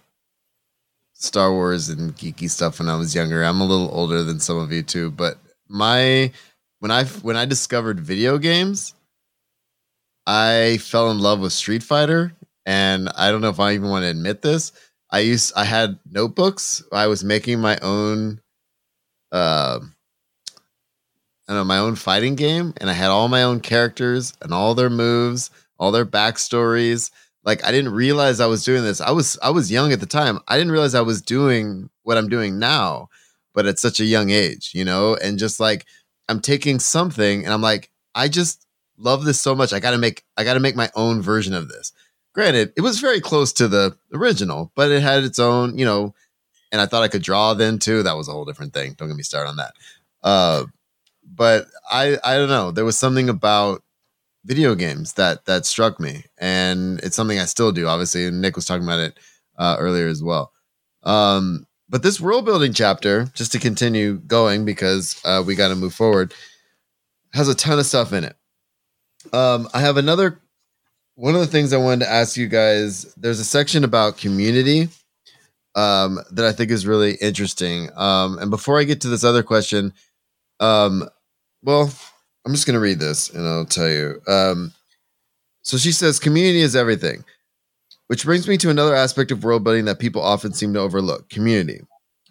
Star 1.14 1.52
Wars 1.52 1.88
and 1.88 2.16
geeky 2.16 2.48
stuff 2.48 2.78
when 2.78 2.88
I 2.88 2.96
was 2.96 3.14
younger. 3.14 3.42
I'm 3.42 3.60
a 3.60 3.66
little 3.66 3.90
older 3.92 4.22
than 4.22 4.40
some 4.40 4.58
of 4.58 4.72
you 4.72 4.82
too, 4.82 5.10
but 5.10 5.38
my 5.68 6.32
when 6.80 6.90
I 6.90 7.04
when 7.04 7.36
I 7.36 7.44
discovered 7.44 8.00
video 8.00 8.38
games, 8.38 8.94
I 10.26 10.78
fell 10.80 11.10
in 11.10 11.18
love 11.18 11.40
with 11.40 11.52
Street 11.52 11.82
Fighter, 11.82 12.32
and 12.66 13.08
I 13.16 13.30
don't 13.30 13.40
know 13.40 13.50
if 13.50 13.60
I 13.60 13.72
even 13.74 13.90
want 13.90 14.04
to 14.04 14.08
admit 14.08 14.42
this. 14.42 14.72
I 15.10 15.20
used 15.20 15.52
I 15.56 15.64
had 15.64 15.98
notebooks. 16.10 16.82
I 16.92 17.06
was 17.06 17.24
making 17.24 17.60
my 17.60 17.78
own, 17.82 18.40
uh, 19.32 19.80
I 21.48 21.54
know, 21.54 21.64
my 21.64 21.78
own 21.78 21.96
fighting 21.96 22.36
game, 22.36 22.74
and 22.76 22.88
I 22.88 22.92
had 22.92 23.08
all 23.10 23.28
my 23.28 23.42
own 23.42 23.60
characters 23.60 24.34
and 24.40 24.54
all 24.54 24.74
their 24.74 24.90
moves, 24.90 25.50
all 25.78 25.90
their 25.90 26.06
backstories. 26.06 27.10
Like 27.42 27.64
I 27.64 27.72
didn't 27.72 27.92
realize 27.92 28.38
I 28.38 28.46
was 28.46 28.64
doing 28.64 28.84
this. 28.84 29.00
I 29.00 29.10
was 29.10 29.38
I 29.42 29.50
was 29.50 29.72
young 29.72 29.92
at 29.92 29.98
the 30.00 30.06
time. 30.06 30.38
I 30.46 30.56
didn't 30.56 30.72
realize 30.72 30.94
I 30.94 31.00
was 31.00 31.20
doing 31.20 31.90
what 32.02 32.18
I'm 32.18 32.28
doing 32.28 32.58
now, 32.58 33.08
but 33.52 33.66
at 33.66 33.80
such 33.80 33.98
a 33.98 34.04
young 34.04 34.30
age, 34.30 34.70
you 34.74 34.84
know, 34.84 35.16
and 35.16 35.38
just 35.38 35.58
like 35.58 35.86
I'm 36.28 36.40
taking 36.40 36.78
something 36.78 37.44
and 37.44 37.52
I'm 37.52 37.62
like, 37.62 37.90
I 38.14 38.28
just 38.28 38.64
love 38.96 39.24
this 39.24 39.40
so 39.40 39.54
much. 39.54 39.72
I 39.72 39.80
got 39.80 39.90
to 39.90 39.98
make 39.98 40.24
I 40.36 40.44
got 40.44 40.54
to 40.54 40.60
make 40.60 40.76
my 40.76 40.90
own 40.94 41.20
version 41.20 41.54
of 41.54 41.68
this. 41.68 41.92
Granted, 42.32 42.72
it 42.76 42.82
was 42.82 43.00
very 43.00 43.20
close 43.20 43.52
to 43.54 43.66
the 43.66 43.96
original, 44.14 44.70
but 44.76 44.92
it 44.92 45.02
had 45.02 45.24
its 45.24 45.40
own, 45.40 45.76
you 45.76 45.84
know, 45.84 46.14
and 46.72 46.80
I 46.80 46.86
thought 46.86 47.02
I 47.02 47.08
could 47.08 47.22
draw 47.22 47.54
then 47.54 47.78
too. 47.78 48.02
That 48.02 48.16
was 48.16 48.28
a 48.28 48.32
whole 48.32 48.44
different 48.44 48.72
thing. 48.72 48.94
Don't 48.96 49.08
get 49.08 49.16
me 49.16 49.22
started 49.22 49.50
on 49.50 49.56
that. 49.56 49.74
Uh, 50.22 50.64
but 51.24 51.66
I 51.90 52.18
I 52.24 52.36
don't 52.36 52.48
know. 52.48 52.70
There 52.70 52.84
was 52.84 52.98
something 52.98 53.28
about 53.28 53.82
video 54.44 54.74
games 54.74 55.14
that 55.14 55.44
that 55.46 55.66
struck 55.66 56.00
me, 56.00 56.24
and 56.38 57.00
it's 57.00 57.16
something 57.16 57.38
I 57.38 57.44
still 57.44 57.72
do. 57.72 57.86
Obviously, 57.86 58.26
and 58.26 58.40
Nick 58.40 58.56
was 58.56 58.64
talking 58.64 58.84
about 58.84 59.00
it 59.00 59.18
uh, 59.58 59.76
earlier 59.78 60.08
as 60.08 60.22
well. 60.22 60.52
Um, 61.02 61.66
but 61.88 62.02
this 62.02 62.20
world 62.20 62.44
building 62.44 62.72
chapter, 62.72 63.24
just 63.34 63.52
to 63.52 63.58
continue 63.58 64.18
going 64.18 64.64
because 64.64 65.20
uh, 65.24 65.42
we 65.44 65.54
got 65.56 65.68
to 65.68 65.76
move 65.76 65.94
forward, 65.94 66.32
has 67.32 67.48
a 67.48 67.54
ton 67.54 67.78
of 67.78 67.86
stuff 67.86 68.12
in 68.12 68.24
it. 68.24 68.36
Um, 69.32 69.68
I 69.74 69.80
have 69.80 69.96
another 69.96 70.40
one 71.14 71.34
of 71.34 71.40
the 71.40 71.46
things 71.46 71.72
I 71.72 71.78
wanted 71.78 72.04
to 72.04 72.10
ask 72.10 72.36
you 72.36 72.48
guys. 72.48 73.12
There's 73.16 73.40
a 73.40 73.44
section 73.44 73.84
about 73.84 74.16
community 74.16 74.88
um, 75.74 76.20
that 76.32 76.44
I 76.44 76.52
think 76.52 76.70
is 76.70 76.86
really 76.86 77.14
interesting. 77.16 77.90
Um, 77.96 78.38
and 78.38 78.50
before 78.50 78.78
I 78.78 78.84
get 78.84 79.00
to 79.02 79.08
this 79.08 79.24
other 79.24 79.42
question, 79.42 79.92
um, 80.58 81.08
well, 81.62 81.92
I'm 82.44 82.52
just 82.52 82.66
going 82.66 82.74
to 82.74 82.80
read 82.80 82.98
this 82.98 83.30
and 83.30 83.46
I'll 83.46 83.66
tell 83.66 83.88
you. 83.88 84.20
Um, 84.26 84.72
so 85.62 85.76
she 85.76 85.92
says, 85.92 86.18
community 86.18 86.60
is 86.60 86.74
everything. 86.74 87.24
Which 88.08 88.24
brings 88.24 88.48
me 88.48 88.56
to 88.58 88.70
another 88.70 88.94
aspect 88.94 89.30
of 89.30 89.44
world 89.44 89.62
building 89.62 89.84
that 89.84 90.00
people 90.00 90.20
often 90.20 90.52
seem 90.52 90.74
to 90.74 90.80
overlook 90.80 91.28
community. 91.28 91.80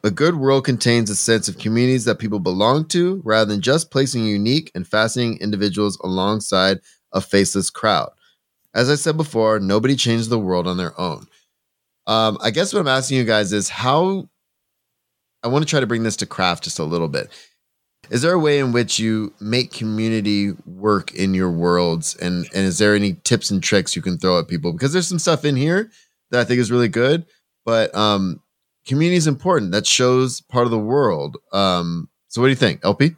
A 0.04 0.12
good 0.12 0.36
world 0.36 0.66
contains 0.66 1.10
a 1.10 1.16
sense 1.16 1.48
of 1.48 1.58
communities 1.58 2.06
that 2.06 2.20
people 2.20 2.40
belong 2.40 2.86
to 2.90 3.22
rather 3.24 3.50
than 3.50 3.62
just 3.62 3.92
placing 3.92 4.26
unique 4.26 4.72
and 4.76 4.88
fascinating 4.88 5.38
individuals 5.40 5.98
alongside 6.04 6.80
a 7.14 7.22
faceless 7.22 7.70
crowd. 7.70 8.10
As 8.74 8.90
I 8.90 8.96
said 8.96 9.18
before, 9.18 9.60
nobody 9.60 9.96
changes 9.96 10.30
the 10.30 10.40
world 10.40 10.68
on 10.68 10.78
their 10.78 11.00
own. 11.00 11.28
Um, 12.08 12.38
I 12.42 12.52
guess 12.52 12.74
what 12.74 12.80
I'm 12.80 12.88
asking 12.88 13.18
you 13.18 13.26
guys 13.26 13.54
is 13.54 13.70
how 13.70 14.30
I 15.44 15.48
want 15.48 15.64
to 15.64 15.70
try 15.70 15.80
to 15.80 15.88
bring 15.88 16.04
this 16.04 16.18
to 16.18 16.26
craft 16.26 16.64
just 16.64 16.80
a 16.80 16.84
little 16.84 17.08
bit. 17.08 17.30
Is 18.10 18.22
there 18.22 18.34
a 18.34 18.40
way 18.40 18.60
in 18.60 18.72
which 18.72 18.98
you 18.98 19.34
make 19.40 19.72
community 19.72 20.54
work 20.66 21.14
in 21.14 21.34
your 21.34 21.52
worlds? 21.52 22.16
And, 22.16 22.48
and 22.56 22.66
is 22.66 22.80
there 22.80 22.96
any 22.96 23.14
tips 23.14 23.52
and 23.52 23.62
tricks 23.62 23.96
you 23.96 24.02
can 24.02 24.18
throw 24.18 24.40
at 24.40 24.48
people? 24.48 24.74
Because 24.74 24.94
there's 24.94 25.08
some 25.08 25.20
stuff 25.20 25.46
in 25.46 25.56
here 25.56 25.92
that 26.32 26.40
I 26.40 26.44
think 26.44 26.60
is 26.60 26.72
really 26.72 26.88
good, 26.88 27.26
but 27.66 27.94
um, 27.94 28.42
community 28.88 29.18
is 29.18 29.28
important. 29.28 29.72
That 29.72 29.86
shows 29.86 30.42
part 30.42 30.66
of 30.66 30.72
the 30.72 30.80
world. 30.80 31.38
Um, 31.54 32.10
so 32.28 32.42
what 32.42 32.48
do 32.48 32.52
you 32.52 32.56
think, 32.56 32.82
LP? 32.84 33.16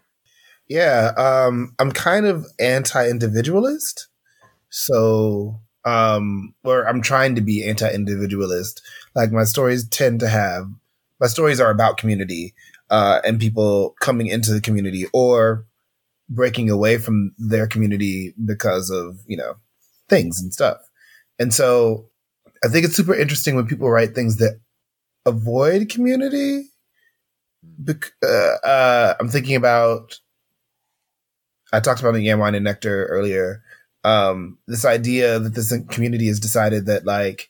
Yeah, 0.67 1.11
um, 1.17 1.73
I'm 1.79 1.91
kind 1.91 2.25
of 2.25 2.45
anti-individualist. 2.59 4.07
So, 4.69 5.59
um, 5.85 6.53
or 6.63 6.87
I'm 6.87 7.01
trying 7.01 7.35
to 7.35 7.41
be 7.41 7.67
anti-individualist. 7.67 8.81
Like 9.15 9.31
my 9.31 9.43
stories 9.43 9.87
tend 9.87 10.19
to 10.21 10.29
have, 10.29 10.69
my 11.19 11.27
stories 11.27 11.59
are 11.59 11.71
about 11.71 11.97
community 11.97 12.53
uh, 12.89 13.21
and 13.25 13.39
people 13.39 13.95
coming 13.99 14.27
into 14.27 14.53
the 14.53 14.61
community 14.61 15.05
or 15.13 15.65
breaking 16.29 16.69
away 16.69 16.97
from 16.97 17.33
their 17.37 17.67
community 17.67 18.33
because 18.45 18.89
of 18.89 19.19
you 19.27 19.37
know 19.37 19.55
things 20.09 20.41
and 20.41 20.53
stuff. 20.53 20.77
And 21.39 21.53
so 21.53 22.09
I 22.63 22.67
think 22.67 22.85
it's 22.85 22.95
super 22.95 23.15
interesting 23.15 23.55
when 23.55 23.67
people 23.67 23.89
write 23.89 24.13
things 24.13 24.37
that 24.37 24.59
avoid 25.25 25.89
community. 25.89 26.69
Bec- 27.63 28.13
uh, 28.23 28.55
uh, 28.65 29.15
I'm 29.19 29.29
thinking 29.29 29.55
about. 29.55 30.19
I 31.73 31.79
talked 31.79 32.01
about 32.01 32.13
the 32.13 32.21
Yam 32.21 32.39
Wine 32.39 32.55
and 32.55 32.65
Nectar 32.65 33.05
earlier. 33.05 33.63
Um, 34.03 34.57
this 34.67 34.85
idea 34.85 35.39
that 35.39 35.53
this 35.53 35.73
community 35.89 36.27
has 36.27 36.39
decided 36.39 36.87
that 36.87 37.05
like 37.05 37.49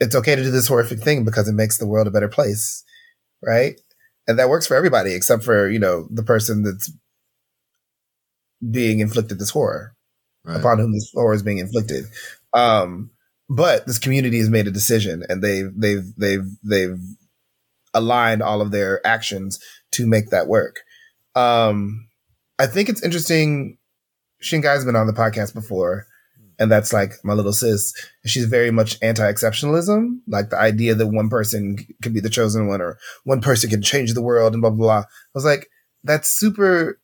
it's 0.00 0.14
okay 0.14 0.34
to 0.34 0.42
do 0.42 0.50
this 0.50 0.68
horrific 0.68 1.00
thing 1.00 1.24
because 1.24 1.48
it 1.48 1.52
makes 1.52 1.78
the 1.78 1.86
world 1.86 2.06
a 2.06 2.10
better 2.10 2.28
place, 2.28 2.84
right? 3.42 3.78
and 4.26 4.38
that 4.38 4.48
works 4.48 4.66
for 4.66 4.76
everybody 4.76 5.14
except 5.14 5.42
for 5.42 5.68
you 5.68 5.78
know 5.78 6.06
the 6.10 6.22
person 6.22 6.62
that's 6.62 6.90
being 8.70 9.00
inflicted 9.00 9.38
this 9.38 9.50
horror 9.50 9.94
right. 10.44 10.58
upon 10.58 10.78
whom 10.78 10.92
this 10.92 11.10
horror 11.14 11.34
is 11.34 11.42
being 11.42 11.58
inflicted. 11.58 12.06
Um, 12.52 13.10
but 13.48 13.86
this 13.86 13.98
community 13.98 14.38
has 14.38 14.50
made 14.50 14.66
a 14.66 14.72
decision, 14.72 15.22
and 15.28 15.42
they've 15.42 15.70
they've 15.76 16.12
they've 16.16 16.46
they've 16.64 16.98
aligned 17.94 18.42
all 18.42 18.60
of 18.60 18.72
their 18.72 19.06
actions 19.06 19.60
to 19.92 20.06
make 20.06 20.30
that 20.30 20.48
work. 20.48 20.80
Um, 21.34 22.08
I 22.58 22.66
think 22.66 22.88
it's 22.88 23.02
interesting. 23.02 23.78
Shinkai 24.42 24.64
has 24.64 24.84
been 24.84 24.96
on 24.96 25.06
the 25.06 25.12
podcast 25.12 25.54
before, 25.54 26.06
and 26.58 26.70
that's 26.70 26.92
like 26.92 27.12
my 27.24 27.32
little 27.32 27.52
sis. 27.52 27.92
She's 28.24 28.46
very 28.46 28.70
much 28.70 28.98
anti-exceptionalism, 29.02 30.18
like 30.26 30.50
the 30.50 30.58
idea 30.58 30.94
that 30.94 31.06
one 31.06 31.28
person 31.28 31.76
could 32.02 32.14
be 32.14 32.20
the 32.20 32.30
chosen 32.30 32.66
one 32.66 32.80
or 32.80 32.98
one 33.24 33.40
person 33.40 33.70
can 33.70 33.82
change 33.82 34.14
the 34.14 34.22
world 34.22 34.52
and 34.52 34.60
blah 34.60 34.70
blah 34.70 34.78
blah. 34.78 34.98
I 35.00 35.04
was 35.34 35.44
like, 35.44 35.68
that's 36.04 36.28
super. 36.28 37.00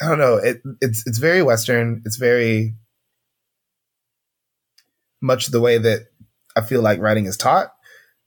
I 0.00 0.08
don't 0.08 0.18
know. 0.18 0.36
It, 0.36 0.62
it's 0.80 1.06
it's 1.06 1.18
very 1.18 1.42
Western. 1.42 2.02
It's 2.04 2.16
very 2.16 2.76
much 5.22 5.48
the 5.48 5.60
way 5.60 5.78
that 5.78 6.06
I 6.56 6.60
feel 6.60 6.82
like 6.82 7.00
writing 7.00 7.26
is 7.26 7.36
taught, 7.36 7.72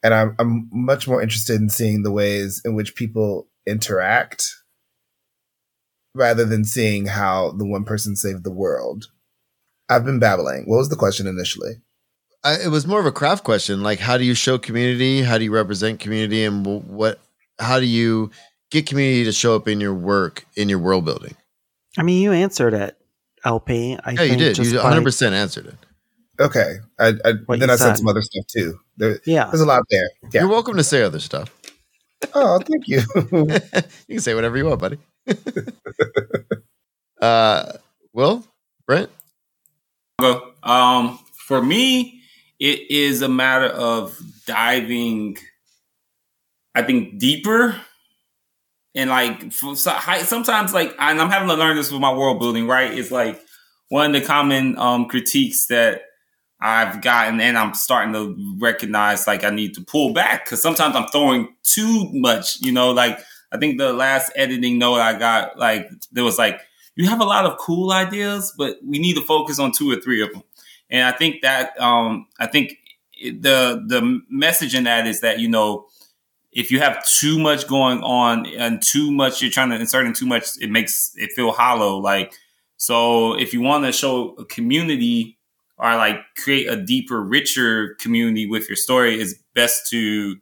and 0.03 0.13
I'm 0.13 0.35
I'm 0.39 0.69
much 0.71 1.07
more 1.07 1.21
interested 1.21 1.61
in 1.61 1.69
seeing 1.69 2.03
the 2.03 2.11
ways 2.11 2.61
in 2.65 2.75
which 2.75 2.95
people 2.95 3.47
interact 3.67 4.47
rather 6.13 6.45
than 6.45 6.65
seeing 6.65 7.05
how 7.07 7.51
the 7.51 7.65
one 7.65 7.83
person 7.83 8.15
saved 8.15 8.43
the 8.43 8.51
world 8.51 9.07
I've 9.89 10.05
been 10.05 10.19
babbling. 10.19 10.65
What 10.65 10.77
was 10.77 10.89
the 10.89 10.95
question 10.95 11.25
initially? 11.25 11.81
I, 12.43 12.61
it 12.63 12.69
was 12.69 12.87
more 12.87 12.99
of 12.99 13.05
a 13.05 13.11
craft 13.11 13.43
question. 13.43 13.81
Like, 13.81 13.99
how 13.99 14.17
do 14.17 14.23
you 14.23 14.35
show 14.35 14.57
community? 14.57 15.23
How 15.23 15.37
do 15.37 15.43
you 15.43 15.51
represent 15.51 15.99
community? 15.99 16.45
And 16.45 16.87
what? 16.87 17.19
How 17.57 17.79
do 17.79 17.85
you 17.85 18.29
get 18.69 18.85
community 18.85 19.25
to 19.25 19.31
show 19.33 19.55
up 19.55 19.67
in 19.67 19.81
your 19.81 19.93
work 19.93 20.45
in 20.55 20.69
your 20.69 20.79
world 20.79 21.05
building? 21.05 21.35
I 21.97 22.03
mean, 22.03 22.21
you 22.21 22.31
answered 22.31 22.73
it, 22.73 22.95
LP. 23.43 23.97
I 24.05 24.11
yeah, 24.11 24.21
you 24.21 24.37
did. 24.37 24.57
You 24.59 24.75
100 24.75 25.03
percent 25.03 25.35
answered 25.35 25.65
it. 25.65 25.75
Okay, 26.39 26.77
I, 26.97 27.15
I 27.25 27.57
then 27.57 27.69
I 27.69 27.75
said. 27.75 27.87
said 27.87 27.97
some 27.97 28.07
other 28.07 28.21
stuff 28.21 28.45
too. 28.47 28.79
There, 28.95 29.19
yeah, 29.25 29.45
there's 29.47 29.59
a 29.59 29.65
lot 29.65 29.83
there. 29.89 30.07
Yeah. 30.31 30.41
You're 30.41 30.49
welcome 30.49 30.77
to 30.77 30.83
say 30.83 31.01
other 31.01 31.19
stuff. 31.19 31.53
Oh, 32.33 32.59
thank 32.59 32.87
you. 32.87 33.01
you 34.07 34.15
can 34.15 34.19
say 34.19 34.35
whatever 34.35 34.55
you 34.57 34.65
want, 34.65 34.79
buddy. 34.79 34.99
uh, 37.21 37.73
Will, 38.13 38.45
Brent. 38.85 39.09
Um, 40.63 41.19
for 41.33 41.61
me, 41.61 42.21
it 42.59 42.91
is 42.91 43.21
a 43.21 43.29
matter 43.29 43.67
of 43.67 44.17
diving. 44.45 45.37
I 46.75 46.83
think 46.83 47.17
deeper, 47.17 47.79
and 48.95 49.09
like 49.09 49.51
sometimes, 49.51 50.73
like 50.73 50.95
and 50.99 51.21
I'm 51.21 51.29
having 51.29 51.49
to 51.49 51.55
learn 51.55 51.75
this 51.77 51.91
with 51.91 52.01
my 52.01 52.13
world 52.13 52.39
building. 52.39 52.67
Right, 52.67 52.97
it's 52.97 53.11
like 53.11 53.41
one 53.89 54.13
of 54.13 54.21
the 54.21 54.25
common 54.25 54.77
um, 54.77 55.07
critiques 55.07 55.67
that 55.67 56.03
I've 56.61 57.01
gotten, 57.01 57.41
and 57.41 57.57
I'm 57.57 57.73
starting 57.73 58.13
to 58.13 58.35
recognize 58.59 59.25
like 59.25 59.43
I 59.43 59.49
need 59.49 59.73
to 59.75 59.81
pull 59.81 60.13
back 60.13 60.45
because 60.45 60.61
sometimes 60.61 60.95
I'm 60.95 61.07
throwing 61.07 61.55
too 61.63 62.09
much. 62.13 62.61
You 62.61 62.71
know, 62.71 62.91
like 62.91 63.19
I 63.51 63.57
think 63.57 63.77
the 63.77 63.93
last 63.93 64.31
editing 64.35 64.77
note 64.77 64.99
I 64.99 65.17
got, 65.17 65.57
like 65.57 65.89
there 66.11 66.23
was 66.23 66.37
like 66.37 66.61
you 66.95 67.07
have 67.07 67.21
a 67.21 67.25
lot 67.25 67.45
of 67.45 67.57
cool 67.57 67.91
ideas, 67.91 68.53
but 68.57 68.77
we 68.83 68.99
need 68.99 69.15
to 69.15 69.21
focus 69.21 69.59
on 69.59 69.71
two 69.71 69.89
or 69.89 70.01
three 70.01 70.21
of 70.21 70.31
them. 70.33 70.43
And 70.89 71.07
I 71.07 71.11
think 71.11 71.41
that 71.41 71.79
um, 71.79 72.27
I 72.39 72.47
think 72.47 72.77
the 73.21 73.83
the 73.85 74.21
message 74.29 74.75
in 74.75 74.85
that 74.85 75.07
is 75.07 75.21
that 75.21 75.39
you 75.39 75.49
know 75.49 75.87
if 76.51 76.71
you 76.71 76.79
have 76.79 77.05
too 77.05 77.39
much 77.39 77.67
going 77.67 78.01
on 78.01 78.45
and 78.47 78.81
too 78.81 79.11
much 79.11 79.41
you're 79.41 79.51
trying 79.51 79.69
to 79.69 79.79
insert 79.79 80.05
in 80.05 80.13
too 80.13 80.25
much, 80.25 80.45
it 80.59 80.69
makes 80.69 81.13
it 81.15 81.31
feel 81.33 81.51
hollow. 81.51 81.97
Like 81.97 82.33
so, 82.77 83.37
if 83.37 83.53
you 83.53 83.61
want 83.61 83.85
to 83.85 83.91
show 83.91 84.35
a 84.35 84.45
community 84.45 85.37
or 85.77 85.95
like 85.95 86.17
create 86.37 86.67
a 86.67 86.75
deeper, 86.75 87.21
richer 87.23 87.95
community 87.95 88.47
with 88.47 88.67
your 88.69 88.75
story, 88.75 89.21
it's 89.21 89.35
best 89.53 89.89
to 89.91 90.37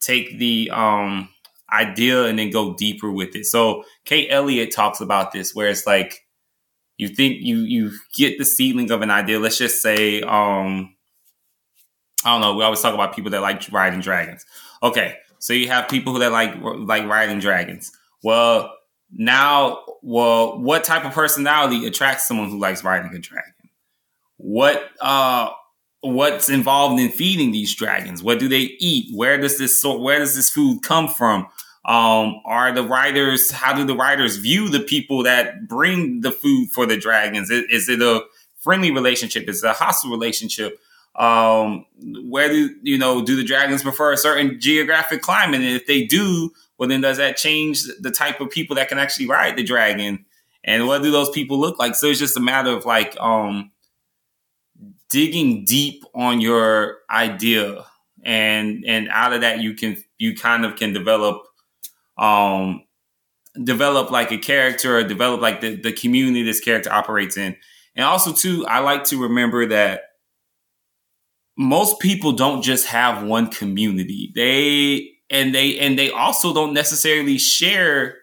take 0.00 0.38
the 0.38 0.70
um 0.72 1.28
idea 1.74 2.24
and 2.24 2.38
then 2.38 2.50
go 2.50 2.74
deeper 2.74 3.10
with 3.10 3.34
it. 3.34 3.46
So 3.46 3.84
Kate 4.04 4.28
Elliott 4.30 4.72
talks 4.72 5.00
about 5.00 5.32
this 5.32 5.54
where 5.54 5.68
it's 5.68 5.86
like 5.86 6.24
you 6.96 7.08
think 7.08 7.38
you 7.40 7.58
you 7.58 7.92
get 8.14 8.38
the 8.38 8.44
seedling 8.44 8.90
of 8.90 9.02
an 9.02 9.10
idea. 9.10 9.38
Let's 9.38 9.58
just 9.58 9.82
say, 9.82 10.22
um, 10.22 10.94
I 12.24 12.32
don't 12.32 12.40
know. 12.40 12.54
We 12.54 12.62
always 12.62 12.80
talk 12.80 12.94
about 12.94 13.14
people 13.14 13.30
that 13.32 13.42
like 13.42 13.70
riding 13.72 14.00
dragons. 14.00 14.44
Okay, 14.82 15.16
so 15.38 15.52
you 15.52 15.68
have 15.68 15.88
people 15.88 16.12
who 16.12 16.20
that 16.20 16.32
like 16.32 16.54
like 16.60 17.06
riding 17.06 17.40
dragons. 17.40 17.92
Well, 18.22 18.72
now, 19.12 19.82
well, 20.02 20.58
what 20.58 20.84
type 20.84 21.04
of 21.04 21.12
personality 21.12 21.86
attracts 21.86 22.28
someone 22.28 22.48
who 22.48 22.58
likes 22.58 22.84
riding 22.84 23.14
a 23.14 23.18
dragon? 23.18 23.52
What 24.36 24.88
uh 25.00 25.50
what's 26.00 26.48
involved 26.48 27.00
in 27.00 27.10
feeding 27.10 27.50
these 27.50 27.74
dragons? 27.74 28.22
What 28.22 28.38
do 28.38 28.48
they 28.48 28.76
eat? 28.78 29.14
Where 29.16 29.38
does 29.38 29.58
this 29.58 29.82
where 29.84 30.18
does 30.18 30.36
this 30.36 30.50
food 30.50 30.82
come 30.82 31.08
from? 31.08 31.48
Um, 31.84 32.40
are 32.46 32.72
the 32.72 32.82
writers, 32.82 33.50
how 33.50 33.74
do 33.74 33.84
the 33.84 33.94
writers 33.94 34.36
view 34.36 34.70
the 34.70 34.80
people 34.80 35.22
that 35.24 35.68
bring 35.68 36.22
the 36.22 36.30
food 36.30 36.70
for 36.72 36.86
the 36.86 36.96
dragons? 36.96 37.50
Is, 37.50 37.64
is 37.70 37.88
it 37.88 38.00
a 38.00 38.24
friendly 38.56 38.90
relationship? 38.90 39.48
Is 39.48 39.62
it 39.62 39.68
a 39.68 39.74
hostile 39.74 40.10
relationship? 40.10 40.78
Um, 41.14 41.84
where 42.28 42.48
do, 42.48 42.74
you 42.82 42.96
know, 42.96 43.22
do 43.24 43.36
the 43.36 43.44
dragons 43.44 43.82
prefer 43.82 44.12
a 44.12 44.16
certain 44.16 44.58
geographic 44.58 45.20
climate? 45.20 45.60
And 45.60 45.76
if 45.76 45.86
they 45.86 46.04
do, 46.04 46.50
well, 46.78 46.88
then 46.88 47.02
does 47.02 47.18
that 47.18 47.36
change 47.36 47.84
the 48.00 48.10
type 48.10 48.40
of 48.40 48.50
people 48.50 48.76
that 48.76 48.88
can 48.88 48.98
actually 48.98 49.28
ride 49.28 49.56
the 49.56 49.62
dragon? 49.62 50.24
And 50.64 50.86
what 50.86 51.02
do 51.02 51.10
those 51.10 51.30
people 51.30 51.60
look 51.60 51.78
like? 51.78 51.94
So 51.94 52.06
it's 52.06 52.18
just 52.18 52.36
a 52.36 52.40
matter 52.40 52.70
of 52.70 52.86
like, 52.86 53.14
um, 53.20 53.70
digging 55.10 55.64
deep 55.64 56.02
on 56.14 56.40
your 56.40 56.98
idea 57.08 57.84
and 58.24 58.84
and 58.86 59.08
out 59.10 59.32
of 59.32 59.42
that 59.42 59.60
you 59.60 59.74
can 59.74 59.96
you 60.18 60.34
kind 60.34 60.64
of 60.64 60.76
can 60.76 60.92
develop 60.92 61.44
um, 62.16 62.84
develop 63.62 64.10
like 64.10 64.32
a 64.32 64.38
character 64.38 64.98
or 64.98 65.04
develop 65.04 65.40
like 65.40 65.60
the, 65.60 65.76
the 65.76 65.92
community 65.92 66.42
this 66.42 66.60
character 66.60 66.92
operates 66.92 67.36
in. 67.36 67.56
And 67.96 68.04
also 68.04 68.32
too, 68.32 68.66
I 68.66 68.80
like 68.80 69.04
to 69.04 69.22
remember 69.22 69.66
that 69.66 70.02
most 71.56 72.00
people 72.00 72.32
don't 72.32 72.62
just 72.62 72.86
have 72.86 73.22
one 73.24 73.48
community. 73.48 74.32
They 74.34 75.10
and 75.30 75.54
they 75.54 75.78
and 75.78 75.98
they 75.98 76.10
also 76.10 76.52
don't 76.52 76.74
necessarily 76.74 77.38
share 77.38 78.16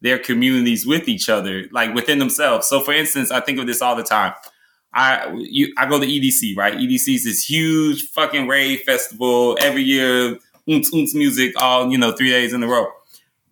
their 0.00 0.18
communities 0.18 0.86
with 0.86 1.08
each 1.08 1.28
other, 1.28 1.64
like 1.72 1.94
within 1.94 2.18
themselves. 2.18 2.66
So 2.68 2.80
for 2.80 2.92
instance, 2.92 3.30
I 3.30 3.40
think 3.40 3.58
of 3.58 3.66
this 3.66 3.82
all 3.82 3.96
the 3.96 4.02
time. 4.02 4.32
I 4.94 5.30
you 5.38 5.72
I 5.76 5.86
go 5.86 6.00
to 6.00 6.06
EDC, 6.06 6.56
right? 6.56 6.74
EDC 6.74 7.14
is 7.14 7.24
this 7.24 7.44
huge 7.44 8.02
fucking 8.10 8.48
rave 8.48 8.80
festival 8.80 9.58
every 9.60 9.82
year, 9.82 10.38
oons 10.68 11.14
music, 11.14 11.52
all 11.60 11.90
you 11.90 11.98
know, 11.98 12.12
three 12.12 12.30
days 12.30 12.54
in 12.54 12.62
a 12.62 12.66
row. 12.66 12.86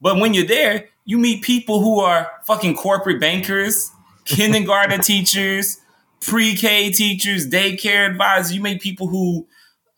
But 0.01 0.18
when 0.18 0.34
you're 0.34 0.47
there, 0.47 0.88
you 1.05 1.18
meet 1.18 1.42
people 1.42 1.80
who 1.80 2.01
are 2.01 2.30
fucking 2.47 2.76
corporate 2.76 3.20
bankers, 3.20 3.90
kindergarten 4.24 5.01
teachers, 5.01 5.80
pre-K 6.20 6.90
teachers, 6.90 7.49
daycare 7.49 8.11
advisors. 8.11 8.55
You 8.55 8.62
meet 8.62 8.80
people 8.80 9.07
who 9.07 9.47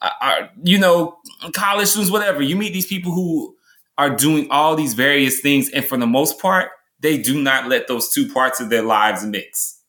are, 0.00 0.50
you 0.62 0.78
know, 0.78 1.18
college 1.52 1.88
students, 1.88 2.12
whatever. 2.12 2.42
You 2.42 2.56
meet 2.56 2.72
these 2.72 2.86
people 2.86 3.12
who 3.12 3.56
are 3.96 4.10
doing 4.10 4.46
all 4.50 4.76
these 4.76 4.94
various 4.94 5.40
things, 5.40 5.70
and 5.70 5.84
for 5.84 5.96
the 5.96 6.06
most 6.06 6.40
part, 6.40 6.70
they 7.00 7.20
do 7.20 7.40
not 7.42 7.68
let 7.68 7.88
those 7.88 8.12
two 8.12 8.32
parts 8.32 8.60
of 8.60 8.70
their 8.70 8.82
lives 8.82 9.24
mix. 9.24 9.80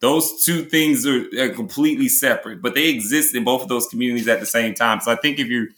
Those 0.00 0.44
two 0.44 0.64
things 0.64 1.06
are, 1.06 1.24
are 1.38 1.50
completely 1.50 2.08
separate, 2.08 2.60
but 2.60 2.74
they 2.74 2.88
exist 2.88 3.34
in 3.34 3.44
both 3.44 3.62
of 3.62 3.68
those 3.68 3.86
communities 3.86 4.28
at 4.28 4.40
the 4.40 4.46
same 4.46 4.74
time. 4.74 5.00
So 5.00 5.12
I 5.12 5.16
think 5.16 5.38
if 5.38 5.46
you 5.48 5.68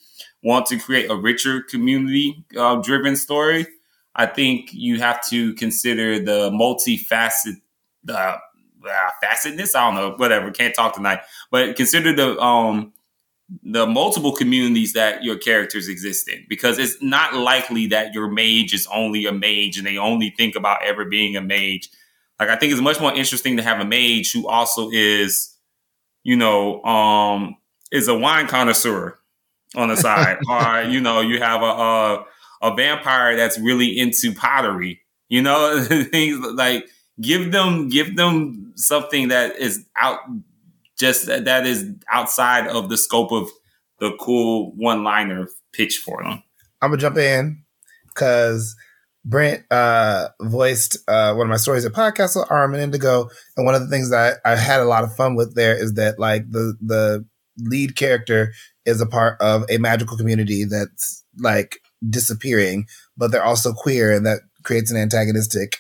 want 0.47 0.65
to 0.67 0.79
create 0.79 1.11
a 1.11 1.17
richer 1.17 1.61
community 1.61 2.45
uh, 2.57 2.77
driven 2.77 3.17
story, 3.17 3.67
I 4.15 4.27
think 4.27 4.73
you 4.73 5.01
have 5.01 5.21
to 5.29 5.53
consider 5.55 6.21
the 6.21 6.51
multifaceted, 6.51 7.57
uh, 8.09 8.13
uh, 8.13 9.11
facetedness. 9.23 9.75
I 9.75 9.87
don't 9.87 9.95
know, 9.97 10.15
whatever. 10.17 10.53
Can't 10.53 10.73
talk 10.73 10.95
tonight, 10.95 11.19
but 11.51 11.75
consider 11.75 12.15
the 12.15 12.39
um 12.39 12.93
the 13.63 13.87
multiple 13.87 14.33
communities 14.33 14.93
that 14.93 15.23
your 15.23 15.37
characters 15.37 15.89
exist 15.89 16.29
in 16.29 16.45
because 16.49 16.79
it's 16.79 17.01
not 17.01 17.35
likely 17.35 17.87
that 17.87 18.13
your 18.13 18.29
mage 18.29 18.73
is 18.73 18.89
only 18.93 19.27
a 19.27 19.33
mage 19.33 19.79
and 19.79 19.87
they 19.87 19.99
only 19.99 20.31
think 20.37 20.57
about 20.57 20.83
ever 20.85 21.05
being 21.05 21.37
a 21.37 21.41
mage. 21.41 21.89
Like 22.39 22.51
I 22.51 22.57
think 22.57 22.73
it's 22.73 22.81
much 22.81 23.01
more 23.01 23.13
interesting 23.15 23.57
to 23.57 23.63
have 23.63 23.81
a 23.81 23.85
mage 23.85 24.33
who 24.33 24.49
also 24.49 24.91
is, 24.91 25.57
you 26.23 26.37
know, 26.37 26.83
um, 26.85 27.57
is 27.91 28.09
a 28.09 28.17
wine 28.17 28.47
connoisseur 28.47 29.19
on 29.75 29.89
the 29.89 29.97
side, 29.97 30.39
or 30.49 30.83
you 30.83 31.01
know, 31.01 31.21
you 31.21 31.41
have 31.41 31.63
a, 31.63 31.65
a 31.65 32.25
a 32.63 32.75
vampire 32.75 33.37
that's 33.37 33.59
really 33.59 33.99
into 33.99 34.33
pottery. 34.33 35.01
You 35.29 35.43
know, 35.43 35.83
things 36.11 36.39
like 36.55 36.89
give 37.21 37.53
them 37.53 37.89
give 37.89 38.17
them 38.17 38.73
something 38.77 39.29
that 39.29 39.57
is 39.57 39.85
out 39.97 40.21
just 40.99 41.27
that 41.27 41.67
is 41.67 41.91
outside 42.11 42.67
of 42.67 42.89
the 42.89 42.97
scope 42.97 43.33
of 43.33 43.49
the 43.99 44.17
cool 44.21 44.73
one 44.77 45.05
liner 45.05 45.49
pitch 45.73 46.03
for 46.05 46.23
them. 46.23 46.43
I'm 46.81 46.91
gonna 46.91 47.01
jump 47.01 47.17
in 47.17 47.63
because 48.09 48.77
Brent 49.25 49.65
uh, 49.71 50.29
voiced 50.41 50.99
uh, 51.09 51.35
one 51.35 51.47
of 51.47 51.51
my 51.51 51.57
stories 51.57 51.85
at 51.85 51.93
Podcastle, 51.93 52.47
Arm 52.51 52.75
and 52.75 52.83
Indigo, 52.83 53.29
and 53.57 53.67
one 53.67 53.75
of 53.75 53.83
the 53.83 53.89
things 53.89 54.11
that 54.11 54.39
I, 54.45 54.53
I 54.53 54.57
had 54.57 54.81
a 54.81 54.85
lot 54.85 55.05
of 55.05 55.15
fun 55.17 55.35
with 55.35 55.55
there 55.55 55.75
is 55.75 55.95
that 55.95 56.19
like 56.19 56.51
the 56.51 56.77
the 56.81 57.27
lead 57.59 57.97
character 57.97 58.53
is 58.87 59.01
a 59.01 59.07
part 59.07 59.39
of 59.41 59.65
a 59.69 59.79
magical 59.79 60.17
community 60.17 60.65
that's 60.65 61.25
like 61.39 61.81
disappearing, 62.09 62.87
but 63.17 63.31
they're 63.31 63.45
also 63.45 63.73
queer, 63.73 64.13
and 64.13 64.25
that 64.25 64.41
creates 64.63 64.91
an 64.91 64.97
antagonistic 64.97 65.79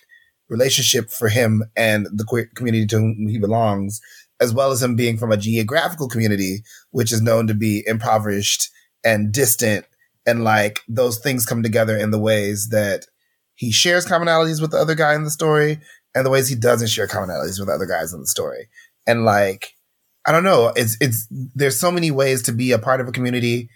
relationship 0.48 1.10
for 1.10 1.28
him 1.28 1.62
and 1.76 2.06
the 2.12 2.24
queer 2.24 2.50
community 2.54 2.86
to 2.86 2.98
whom 2.98 3.26
he 3.28 3.38
belongs, 3.38 4.00
as 4.40 4.52
well 4.52 4.70
as 4.70 4.82
him 4.82 4.96
being 4.96 5.16
from 5.16 5.32
a 5.32 5.36
geographical 5.36 6.08
community, 6.08 6.62
which 6.90 7.12
is 7.12 7.22
known 7.22 7.46
to 7.46 7.54
be 7.54 7.82
impoverished 7.86 8.68
and 9.04 9.32
distant. 9.32 9.86
And 10.26 10.44
like 10.44 10.80
those 10.88 11.18
things 11.18 11.46
come 11.46 11.62
together 11.62 11.96
in 11.96 12.10
the 12.10 12.18
ways 12.18 12.68
that 12.70 13.06
he 13.54 13.72
shares 13.72 14.06
commonalities 14.06 14.60
with 14.60 14.72
the 14.72 14.78
other 14.78 14.94
guy 14.94 15.14
in 15.14 15.24
the 15.24 15.30
story 15.30 15.80
and 16.14 16.26
the 16.26 16.30
ways 16.30 16.48
he 16.48 16.56
doesn't 16.56 16.88
share 16.88 17.06
commonalities 17.06 17.58
with 17.58 17.68
other 17.68 17.86
guys 17.86 18.12
in 18.12 18.20
the 18.20 18.26
story. 18.26 18.68
And 19.06 19.24
like, 19.24 19.75
I 20.26 20.32
don't 20.32 20.44
know. 20.44 20.72
It's 20.74 20.96
it's 21.00 21.26
there's 21.30 21.78
so 21.78 21.90
many 21.90 22.10
ways 22.10 22.42
to 22.42 22.52
be 22.52 22.72
a 22.72 22.78
part 22.78 23.00
of 23.00 23.08
a 23.08 23.12
community, 23.12 23.68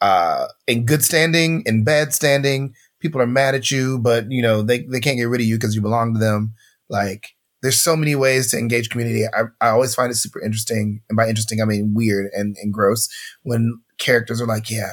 uh, 0.00 0.46
in 0.66 0.84
good 0.86 1.04
standing, 1.04 1.62
in 1.66 1.84
bad 1.84 2.14
standing. 2.14 2.74
People 3.00 3.20
are 3.20 3.26
mad 3.26 3.54
at 3.54 3.70
you, 3.70 3.98
but 3.98 4.30
you 4.30 4.42
know 4.42 4.62
they 4.62 4.82
they 4.82 5.00
can't 5.00 5.16
get 5.18 5.24
rid 5.28 5.40
of 5.40 5.46
you 5.46 5.56
because 5.56 5.74
you 5.74 5.82
belong 5.82 6.14
to 6.14 6.20
them. 6.20 6.54
Like 6.88 7.34
there's 7.62 7.80
so 7.80 7.96
many 7.96 8.14
ways 8.14 8.50
to 8.50 8.58
engage 8.58 8.90
community. 8.90 9.24
I, 9.26 9.44
I 9.60 9.70
always 9.70 9.94
find 9.94 10.10
it 10.10 10.16
super 10.16 10.40
interesting, 10.40 11.02
and 11.08 11.16
by 11.16 11.28
interesting 11.28 11.60
I 11.60 11.64
mean 11.64 11.92
weird 11.94 12.30
and, 12.32 12.56
and 12.62 12.72
gross 12.72 13.08
when 13.42 13.80
characters 13.98 14.40
are 14.40 14.46
like, 14.46 14.70
yeah, 14.70 14.92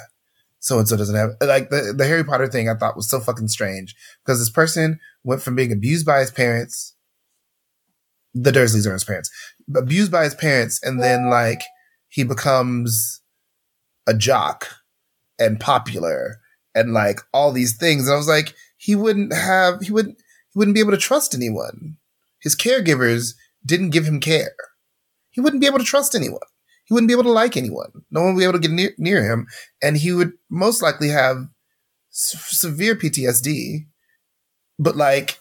so 0.59 0.79
and 0.79 0.87
so 0.87 0.97
doesn't 0.97 1.15
have 1.15 1.31
like 1.41 1.69
the 1.69 1.93
the 1.95 2.07
Harry 2.07 2.23
Potter 2.23 2.47
thing. 2.47 2.69
I 2.69 2.75
thought 2.75 2.95
was 2.95 3.09
so 3.09 3.19
fucking 3.19 3.49
strange 3.49 3.95
because 4.25 4.39
this 4.39 4.49
person 4.49 4.99
went 5.23 5.41
from 5.43 5.55
being 5.55 5.71
abused 5.71 6.05
by 6.05 6.19
his 6.19 6.31
parents 6.31 6.92
the 8.33 8.51
Dursleys 8.51 8.87
are 8.87 8.93
his 8.93 9.03
parents, 9.03 9.29
abused 9.75 10.11
by 10.11 10.23
his 10.23 10.35
parents, 10.35 10.81
and 10.83 11.01
then 11.01 11.29
like 11.29 11.61
he 12.09 12.23
becomes 12.23 13.21
a 14.07 14.13
jock 14.13 14.67
and 15.39 15.59
popular 15.59 16.39
and 16.75 16.93
like 16.93 17.19
all 17.33 17.51
these 17.51 17.77
things. 17.77 18.07
And 18.07 18.13
I 18.13 18.17
was 18.17 18.27
like, 18.27 18.53
he 18.77 18.95
wouldn't 18.95 19.33
have, 19.33 19.81
he 19.81 19.91
wouldn't, 19.91 20.17
he 20.17 20.57
wouldn't 20.59 20.75
be 20.75 20.81
able 20.81 20.91
to 20.91 20.97
trust 20.97 21.33
anyone. 21.33 21.97
His 22.41 22.55
caregivers 22.55 23.33
didn't 23.65 23.91
give 23.91 24.05
him 24.05 24.19
care. 24.19 24.55
he 25.29 25.41
wouldn't 25.41 25.61
be 25.61 25.67
able 25.67 25.79
to 25.79 25.85
trust 25.85 26.15
anyone. 26.15 26.39
He 26.85 26.93
wouldn't 26.93 27.07
be 27.07 27.13
able 27.13 27.23
to 27.23 27.31
like 27.31 27.55
anyone. 27.55 28.03
No 28.11 28.21
one 28.21 28.35
would 28.35 28.39
be 28.39 28.43
able 28.43 28.53
to 28.53 28.59
get 28.59 28.71
near, 28.71 28.91
near 28.97 29.23
him. 29.23 29.47
And 29.81 29.97
he 29.97 30.11
would 30.11 30.33
most 30.49 30.81
likely 30.81 31.09
have 31.09 31.47
severe 32.09 32.95
PTSD. 32.95 33.87
But 34.77 34.95
like, 34.97 35.39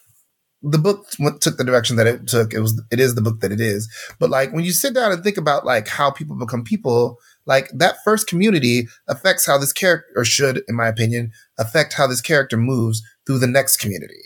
the 0.63 0.79
book 0.79 1.07
went, 1.19 1.41
took 1.41 1.57
the 1.57 1.65
direction 1.65 1.97
that 1.97 2.07
it 2.07 2.27
took. 2.27 2.55
It 2.55 2.61
was, 2.61 2.81
it 2.91 3.01
is 3.01 3.15
the 3.15 3.23
book 3.23 3.41
that 3.41 3.53
it 3.53 3.61
is. 3.61 3.93
But 4.19 4.31
like, 4.31 4.53
when 4.53 4.65
you 4.65 4.73
sit 4.73 4.95
down 4.95 5.13
and 5.13 5.23
think 5.23 5.37
about 5.37 5.67
like 5.67 5.89
how 5.89 6.11
people 6.11 6.37
become 6.37 6.63
people, 6.63 7.19
like 7.47 7.69
that 7.75 7.97
first 8.05 8.27
community 8.27 8.87
affects 9.09 9.47
how 9.47 9.59
this 9.59 9.73
character, 9.73 10.09
or 10.15 10.25
should, 10.25 10.63
in 10.69 10.77
my 10.77 10.87
opinion, 10.87 11.33
affect 11.59 11.95
how 11.95 12.07
this 12.07 12.21
character 12.21 12.57
moves 12.57 13.03
through 13.27 13.39
the 13.39 13.47
next 13.47 13.79
community. 13.79 14.23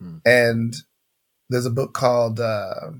Hmm. 0.00 0.18
And 0.24 0.74
there's 1.50 1.66
a 1.66 1.70
book 1.70 1.92
called 1.92 2.40
uh, 2.40 2.92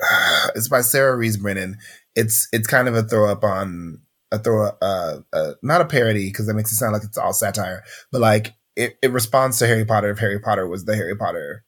it's 0.54 0.68
by 0.68 0.80
Sarah 0.80 1.16
Rees 1.16 1.36
Brennan. 1.36 1.76
It's 2.16 2.48
it's 2.52 2.66
kind 2.66 2.88
of 2.88 2.94
a 2.94 3.02
throw 3.02 3.30
up 3.30 3.44
on 3.44 4.00
a 4.32 4.38
throw 4.38 4.70
uh, 4.82 5.20
uh 5.32 5.52
not 5.62 5.80
a 5.80 5.86
parody 5.86 6.28
because 6.28 6.46
that 6.46 6.54
makes 6.54 6.72
it 6.72 6.76
sound 6.76 6.92
like 6.92 7.04
it's 7.04 7.18
all 7.18 7.32
satire, 7.32 7.84
but 8.10 8.20
like 8.20 8.54
it, 8.74 8.96
it 9.02 9.12
responds 9.12 9.58
to 9.58 9.66
Harry 9.66 9.84
Potter 9.84 10.10
if 10.10 10.18
Harry 10.18 10.40
Potter 10.40 10.66
was 10.66 10.84
the 10.84 10.96
Harry 10.96 11.16
Potter 11.16 11.64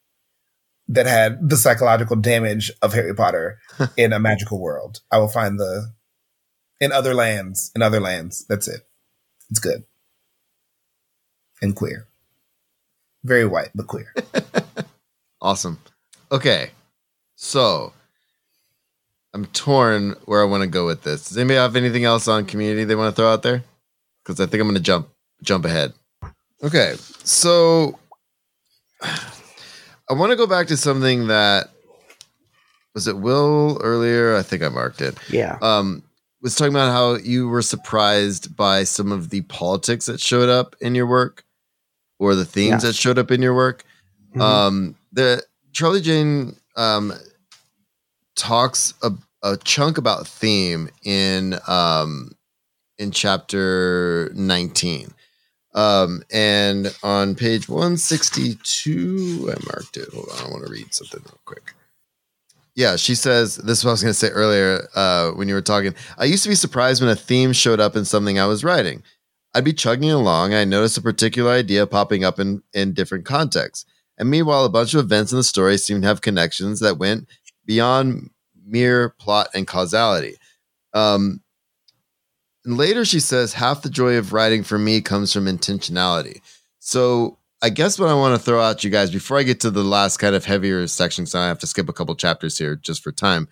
that 0.88 1.06
had 1.06 1.48
the 1.48 1.56
psychological 1.56 2.16
damage 2.16 2.70
of 2.82 2.92
Harry 2.92 3.14
Potter 3.14 3.58
in 3.96 4.12
a 4.12 4.18
magical 4.18 4.60
world. 4.60 5.00
I 5.10 5.18
will 5.18 5.28
find 5.28 5.58
the 5.58 5.92
in 6.80 6.92
other 6.92 7.14
lands, 7.14 7.70
in 7.74 7.82
other 7.82 8.00
lands. 8.00 8.44
That's 8.48 8.68
it. 8.68 8.86
It's 9.50 9.60
good. 9.60 9.84
And 11.62 11.74
queer. 11.74 12.06
Very 13.22 13.46
white, 13.46 13.70
but 13.74 13.86
queer. 13.86 14.12
Awesome. 15.44 15.78
Okay. 16.32 16.70
So 17.36 17.92
I'm 19.34 19.44
torn 19.44 20.16
where 20.24 20.40
I 20.40 20.46
want 20.46 20.62
to 20.62 20.66
go 20.66 20.86
with 20.86 21.02
this. 21.02 21.28
Does 21.28 21.36
anybody 21.36 21.58
have 21.58 21.76
anything 21.76 22.04
else 22.04 22.26
on 22.28 22.46
community 22.46 22.84
they 22.84 22.94
want 22.94 23.14
to 23.14 23.20
throw 23.20 23.30
out 23.30 23.42
there? 23.42 23.62
Because 24.22 24.40
I 24.40 24.46
think 24.46 24.62
I'm 24.62 24.68
going 24.68 24.76
to 24.76 24.80
jump 24.80 25.10
jump 25.42 25.66
ahead. 25.66 25.92
Okay. 26.62 26.94
So 27.24 27.98
I 30.08 30.14
want 30.14 30.30
to 30.30 30.36
go 30.36 30.46
back 30.46 30.66
to 30.68 30.76
something 30.76 31.28
that 31.28 31.70
was 32.94 33.08
it 33.08 33.16
Will 33.18 33.80
earlier? 33.82 34.36
I 34.36 34.42
think 34.42 34.62
I 34.62 34.68
marked 34.68 35.00
it. 35.00 35.16
Yeah. 35.28 35.58
Um, 35.62 36.02
was 36.42 36.54
talking 36.54 36.74
about 36.74 36.92
how 36.92 37.14
you 37.16 37.48
were 37.48 37.62
surprised 37.62 38.54
by 38.56 38.84
some 38.84 39.10
of 39.10 39.30
the 39.30 39.40
politics 39.42 40.06
that 40.06 40.20
showed 40.20 40.48
up 40.50 40.76
in 40.80 40.94
your 40.94 41.06
work, 41.06 41.42
or 42.18 42.34
the 42.34 42.44
themes 42.44 42.70
Yes. 42.70 42.82
that 42.82 42.92
showed 42.94 43.18
up 43.18 43.30
in 43.30 43.40
your 43.42 43.54
work. 43.54 43.82
Mhm. 44.36 44.40
Um, 44.40 44.94
the 45.12 45.42
Charlie 45.72 46.02
Jane 46.02 46.54
um, 46.76 47.12
talks 48.36 48.92
a, 49.02 49.10
a 49.42 49.56
chunk 49.56 49.96
about 49.98 50.28
theme 50.28 50.88
in 51.02 51.58
um, 51.66 52.32
in 52.98 53.10
chapter 53.10 54.30
19. 54.34 55.12
Um, 55.74 56.22
and 56.32 56.94
on 57.02 57.34
page 57.34 57.68
162, 57.68 59.50
I 59.50 59.72
marked 59.72 59.96
it. 59.96 60.08
Hold 60.12 60.28
on, 60.32 60.46
I 60.46 60.50
want 60.50 60.64
to 60.64 60.72
read 60.72 60.94
something 60.94 61.20
real 61.24 61.40
quick. 61.44 61.74
Yeah, 62.76 62.96
she 62.96 63.14
says, 63.14 63.56
this 63.56 63.78
is 63.78 63.84
what 63.84 63.90
I 63.90 63.92
was 63.92 64.02
going 64.02 64.10
to 64.10 64.18
say 64.18 64.30
earlier 64.30 64.88
uh, 64.94 65.30
when 65.32 65.48
you 65.48 65.54
were 65.54 65.62
talking. 65.62 65.94
I 66.18 66.24
used 66.24 66.42
to 66.42 66.48
be 66.48 66.56
surprised 66.56 67.00
when 67.00 67.10
a 67.10 67.16
theme 67.16 67.52
showed 67.52 67.80
up 67.80 67.94
in 67.94 68.04
something 68.04 68.38
I 68.38 68.46
was 68.46 68.64
writing. 68.64 69.02
I'd 69.54 69.64
be 69.64 69.72
chugging 69.72 70.10
along, 70.10 70.52
and 70.52 70.58
I 70.58 70.64
noticed 70.64 70.98
a 70.98 71.02
particular 71.02 71.52
idea 71.52 71.86
popping 71.86 72.24
up 72.24 72.40
in, 72.40 72.62
in 72.72 72.92
different 72.92 73.24
contexts. 73.24 73.86
And 74.18 74.28
meanwhile, 74.28 74.64
a 74.64 74.70
bunch 74.70 74.94
of 74.94 75.00
events 75.00 75.30
in 75.30 75.38
the 75.38 75.44
story 75.44 75.78
seemed 75.78 76.02
to 76.02 76.08
have 76.08 76.20
connections 76.20 76.80
that 76.80 76.98
went 76.98 77.28
beyond 77.64 78.30
mere 78.66 79.10
plot 79.10 79.48
and 79.54 79.66
causality. 79.66 80.36
Um, 80.92 81.40
and 82.64 82.76
later, 82.76 83.04
she 83.04 83.20
says, 83.20 83.52
half 83.52 83.82
the 83.82 83.90
joy 83.90 84.16
of 84.16 84.32
writing 84.32 84.62
for 84.62 84.78
me 84.78 85.00
comes 85.00 85.32
from 85.32 85.44
intentionality. 85.44 86.40
So, 86.78 87.38
I 87.62 87.70
guess 87.70 87.98
what 87.98 88.10
I 88.10 88.14
want 88.14 88.38
to 88.38 88.44
throw 88.44 88.60
out 88.60 88.80
to 88.80 88.88
you 88.88 88.92
guys 88.92 89.10
before 89.10 89.38
I 89.38 89.42
get 89.42 89.60
to 89.60 89.70
the 89.70 89.82
last 89.82 90.18
kind 90.18 90.34
of 90.34 90.44
heavier 90.44 90.86
section, 90.86 91.24
so 91.24 91.38
I 91.38 91.46
have 91.48 91.58
to 91.60 91.66
skip 91.66 91.88
a 91.88 91.94
couple 91.94 92.14
chapters 92.14 92.58
here 92.58 92.76
just 92.76 93.02
for 93.02 93.10
time. 93.10 93.48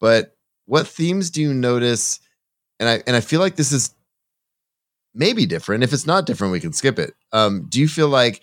But 0.00 0.36
what 0.66 0.86
themes 0.86 1.30
do 1.30 1.40
you 1.40 1.52
notice? 1.52 2.20
And 2.78 2.88
I 2.88 3.02
and 3.06 3.16
I 3.16 3.20
feel 3.20 3.40
like 3.40 3.56
this 3.56 3.72
is 3.72 3.92
maybe 5.14 5.46
different. 5.46 5.82
If 5.82 5.92
it's 5.92 6.06
not 6.06 6.26
different, 6.26 6.52
we 6.52 6.60
can 6.60 6.72
skip 6.72 6.98
it. 6.98 7.14
Um, 7.32 7.66
do 7.68 7.80
you 7.80 7.88
feel 7.88 8.08
like 8.08 8.40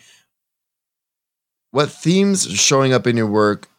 what 1.71 1.89
themes 1.89 2.45
are 2.47 2.57
showing 2.57 2.91
up 2.91 3.07
in 3.07 3.15
your 3.15 3.27
work 3.27 3.69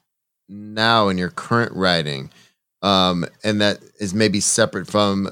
now 0.49 1.09
in 1.09 1.19
your 1.19 1.31
current 1.31 1.73
writing, 1.75 2.31
um, 2.81 3.27
and 3.43 3.61
that 3.61 3.81
is 4.01 4.15
maybe 4.15 4.41
separate 4.41 4.87
from 4.87 5.29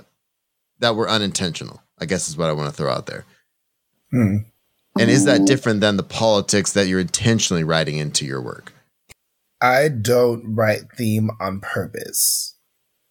that 0.83 0.95
were 0.95 1.09
unintentional? 1.09 1.83
I 1.99 2.05
guess 2.05 2.29
is 2.29 2.37
what 2.37 2.51
I 2.51 2.53
want 2.53 2.71
to 2.71 2.77
throw 2.77 2.93
out 2.93 3.07
there. 3.07 3.25
Hmm. 4.11 4.39
And 4.99 5.11
is 5.11 5.25
that 5.25 5.47
different 5.47 5.81
than 5.81 5.97
the 5.97 6.03
politics 6.03 6.73
that 6.73 6.87
you're 6.87 7.01
intentionally 7.01 7.65
writing 7.65 7.97
into 7.97 8.27
your 8.27 8.43
work? 8.43 8.75
I 9.63 9.89
don't 9.89 10.55
write 10.55 10.93
theme 10.97 11.31
on 11.41 11.61
purpose. 11.61 12.57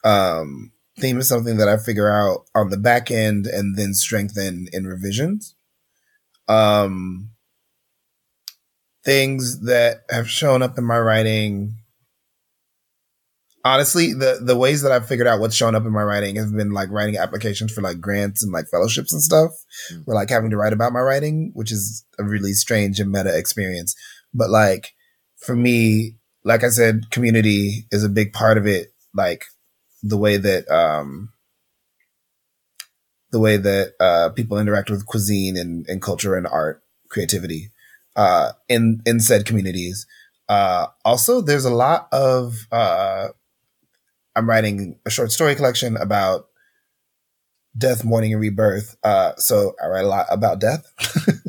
Um, 0.04 0.74
theme 1.00 1.20
is 1.20 1.28
something 1.28 1.58
that 1.58 1.70
I 1.70 1.78
figure 1.78 2.12
out 2.12 2.46
on 2.54 2.70
the 2.70 2.78
back 2.78 3.10
end 3.10 3.48
and 3.48 3.78
then 3.78 3.94
strengthen 3.94 4.68
in 4.72 4.86
revisions. 4.86 5.56
Um, 6.48 7.32
things 9.04 9.62
that 9.62 10.04
have 10.10 10.30
shown 10.30 10.62
up 10.62 10.78
in 10.78 10.84
my 10.84 11.00
writing. 11.00 11.78
Honestly, 13.64 14.14
the 14.14 14.40
the 14.42 14.58
ways 14.58 14.82
that 14.82 14.92
I've 14.92 15.08
figured 15.08 15.28
out 15.28 15.40
what's 15.40 15.56
shown 15.56 15.76
up 15.76 15.86
in 15.86 15.92
my 15.92 16.02
writing 16.02 16.36
have 16.38 16.52
been 16.52 16.72
like 16.72 16.90
writing 16.90 17.18
applications 17.18 17.72
for 17.72 17.82
like 17.82 18.02
grants 18.02 18.44
and 18.44 18.52
like 18.52 18.68
fellowships 18.68 19.14
and 19.14 19.22
stuff. 19.22 19.52
Mm. 19.94 20.04
Or 20.08 20.16
like 20.16 20.30
having 20.30 20.50
to 20.50 20.58
write 20.58 20.74
about 20.74 20.94
my 20.94 21.00
writing, 21.00 21.52
which 21.54 21.72
is 21.72 22.04
a 22.18 22.24
really 22.24 22.54
strange 22.54 23.00
and 23.00 23.12
meta 23.12 23.38
experience. 23.38 23.96
But 24.34 24.50
like 24.50 24.94
for 25.38 25.56
me, 25.56 26.16
like 26.44 26.64
I 26.64 26.70
said, 26.70 27.12
community 27.12 27.86
is 27.92 28.04
a 28.04 28.10
big 28.10 28.34
part 28.34 28.58
of 28.58 28.66
it. 28.66 28.94
Like 29.14 29.46
the 30.02 30.18
way 30.18 30.38
that 30.38 30.70
um 30.72 31.30
the 33.32 33.40
way 33.40 33.58
that 33.58 33.94
uh 34.00 34.30
people 34.30 34.58
interact 34.58 34.90
with 34.90 35.06
cuisine 35.06 35.56
and, 35.56 35.88
and 35.88 36.02
culture 36.02 36.36
and 36.36 36.48
art, 36.48 36.82
creativity, 37.10 37.70
uh 38.16 38.54
in 38.68 39.02
in 39.06 39.20
said 39.20 39.46
communities. 39.46 40.08
Uh 40.50 40.88
also 41.06 41.42
there's 41.42 41.66
a 41.66 41.74
lot 41.74 42.08
of 42.12 42.56
uh 42.72 43.30
I'm 44.36 44.50
writing 44.50 45.00
a 45.06 45.10
short 45.10 45.32
story 45.32 45.56
collection 45.56 45.98
about 45.98 46.48
death, 47.78 48.04
mourning, 48.04 48.34
and 48.34 48.42
rebirth. 48.42 48.96
Uh 49.04 49.36
so 49.38 49.76
I 49.82 49.88
write 49.88 50.06
a 50.06 50.08
lot 50.08 50.28
about 50.30 50.60
death. 50.60 50.86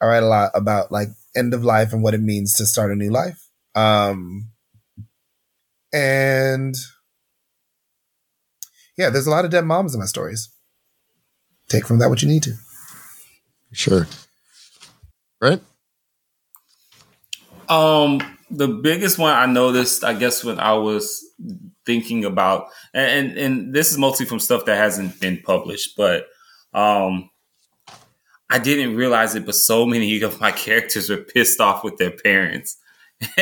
I 0.00 0.06
write 0.06 0.22
a 0.22 0.26
lot 0.26 0.52
about 0.54 0.92
like 0.92 1.08
end 1.34 1.54
of 1.54 1.64
life 1.64 1.92
and 1.92 2.02
what 2.02 2.14
it 2.14 2.20
means 2.20 2.54
to 2.54 2.66
start 2.66 2.92
a 2.92 2.96
new 2.96 3.10
life. 3.10 3.48
Um, 3.74 4.50
and 5.92 6.74
yeah, 8.96 9.10
there's 9.10 9.26
a 9.26 9.30
lot 9.30 9.44
of 9.44 9.50
dead 9.50 9.64
moms 9.64 9.94
in 9.94 10.00
my 10.00 10.06
stories. 10.06 10.50
Take 11.68 11.86
from 11.86 11.98
that 11.98 12.08
what 12.08 12.22
you 12.22 12.28
need 12.28 12.42
to. 12.44 12.54
Sure. 13.72 14.06
Right? 15.40 15.60
Um, 17.68 18.20
the 18.50 18.68
biggest 18.68 19.18
one 19.18 19.34
I 19.34 19.46
noticed, 19.46 20.02
I 20.02 20.14
guess, 20.14 20.42
when 20.42 20.58
I 20.58 20.72
was 20.74 21.24
thinking 21.88 22.24
about, 22.26 22.66
and 22.92 23.30
and, 23.30 23.38
and 23.38 23.74
this 23.74 23.90
is 23.90 23.98
mostly 23.98 24.26
from 24.26 24.38
stuff 24.38 24.66
that 24.66 24.76
hasn't 24.76 25.18
been 25.20 25.40
published, 25.42 25.96
but 25.96 26.26
um, 26.74 27.30
I 28.50 28.58
didn't 28.58 28.96
realize 28.96 29.34
it, 29.34 29.46
but 29.46 29.54
so 29.54 29.86
many 29.86 30.20
of 30.28 30.40
my 30.40 30.52
characters 30.52 31.08
were 31.08 31.16
pissed 31.16 31.60
off 31.60 31.82
with 31.82 31.96
their 31.96 32.10
parents, 32.12 32.76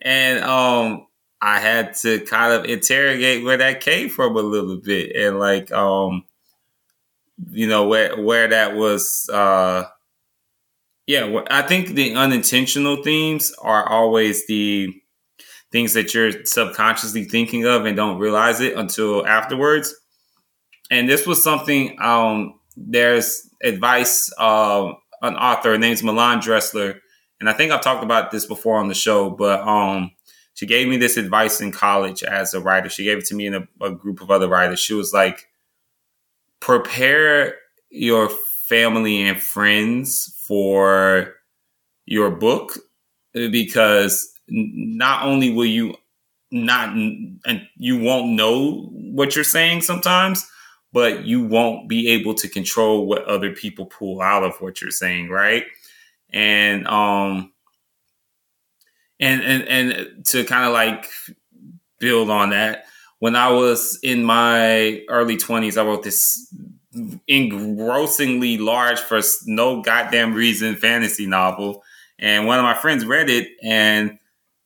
and 0.00 0.44
um, 0.44 1.06
I 1.40 1.58
had 1.58 1.94
to 2.02 2.20
kind 2.20 2.52
of 2.52 2.66
interrogate 2.66 3.42
where 3.42 3.56
that 3.56 3.80
came 3.80 4.10
from 4.10 4.36
a 4.36 4.42
little 4.42 4.76
bit, 4.76 5.16
and 5.16 5.38
like 5.38 5.72
um, 5.72 6.24
you 7.50 7.66
know 7.66 7.88
where 7.88 8.20
where 8.20 8.48
that 8.48 8.76
was. 8.76 9.30
uh 9.32 9.86
yeah, 11.06 11.42
I 11.50 11.62
think 11.62 11.90
the 11.90 12.14
unintentional 12.14 13.02
themes 13.02 13.52
are 13.62 13.88
always 13.88 14.46
the 14.48 14.92
things 15.76 15.92
that 15.92 16.14
you're 16.14 16.32
subconsciously 16.46 17.24
thinking 17.24 17.66
of 17.66 17.84
and 17.84 17.94
don't 17.94 18.18
realize 18.18 18.62
it 18.62 18.74
until 18.78 19.26
afterwards. 19.26 19.94
And 20.90 21.06
this 21.06 21.26
was 21.26 21.42
something. 21.42 22.00
Um, 22.00 22.58
there's 22.78 23.50
advice. 23.62 24.32
Uh, 24.38 24.94
an 25.20 25.36
author 25.36 25.72
her 25.72 25.78
name's 25.78 26.02
Milan 26.02 26.40
Dressler, 26.40 27.00
and 27.40 27.50
I 27.50 27.52
think 27.52 27.72
I've 27.72 27.82
talked 27.82 28.02
about 28.02 28.30
this 28.30 28.46
before 28.46 28.78
on 28.78 28.88
the 28.88 28.94
show. 28.94 29.28
But 29.28 29.60
um, 29.68 30.12
she 30.54 30.64
gave 30.64 30.88
me 30.88 30.96
this 30.96 31.18
advice 31.18 31.60
in 31.60 31.72
college 31.72 32.22
as 32.22 32.54
a 32.54 32.60
writer. 32.60 32.88
She 32.88 33.04
gave 33.04 33.18
it 33.18 33.26
to 33.26 33.34
me 33.34 33.46
in 33.46 33.54
a, 33.54 33.68
a 33.82 33.90
group 33.90 34.22
of 34.22 34.30
other 34.30 34.48
writers. 34.48 34.80
She 34.80 34.94
was 34.94 35.12
like, 35.12 35.46
"Prepare 36.60 37.56
your 37.90 38.30
family 38.66 39.28
and 39.28 39.42
friends 39.42 40.40
for 40.46 41.34
your 42.06 42.30
book 42.30 42.78
because 43.34 44.35
not 44.48 45.24
only 45.24 45.52
will 45.52 45.66
you 45.66 45.94
not 46.50 46.90
and 46.90 47.68
you 47.76 47.98
won't 47.98 48.28
know 48.28 48.88
what 48.92 49.34
you're 49.34 49.44
saying 49.44 49.80
sometimes 49.80 50.48
but 50.92 51.24
you 51.24 51.42
won't 51.44 51.88
be 51.88 52.08
able 52.08 52.32
to 52.32 52.48
control 52.48 53.06
what 53.06 53.24
other 53.24 53.52
people 53.52 53.86
pull 53.86 54.22
out 54.22 54.42
of 54.42 54.56
what 54.60 54.80
you're 54.80 54.90
saying 54.90 55.28
right? 55.28 55.64
And 56.32 56.86
um 56.86 57.52
and 59.20 59.42
and 59.42 59.62
and 59.68 60.26
to 60.26 60.44
kind 60.44 60.64
of 60.64 60.72
like 60.72 61.06
build 61.98 62.30
on 62.30 62.50
that 62.50 62.84
when 63.18 63.34
i 63.34 63.50
was 63.50 63.98
in 64.02 64.22
my 64.24 65.02
early 65.08 65.36
20s 65.36 65.80
i 65.80 65.84
wrote 65.84 66.02
this 66.02 66.52
engrossingly 67.28 68.58
large 68.58 68.98
for 68.98 69.20
no 69.46 69.82
goddamn 69.82 70.34
reason 70.34 70.76
fantasy 70.76 71.26
novel 71.26 71.82
and 72.18 72.46
one 72.46 72.58
of 72.58 72.64
my 72.64 72.74
friends 72.74 73.04
read 73.04 73.28
it 73.30 73.48
and 73.62 74.18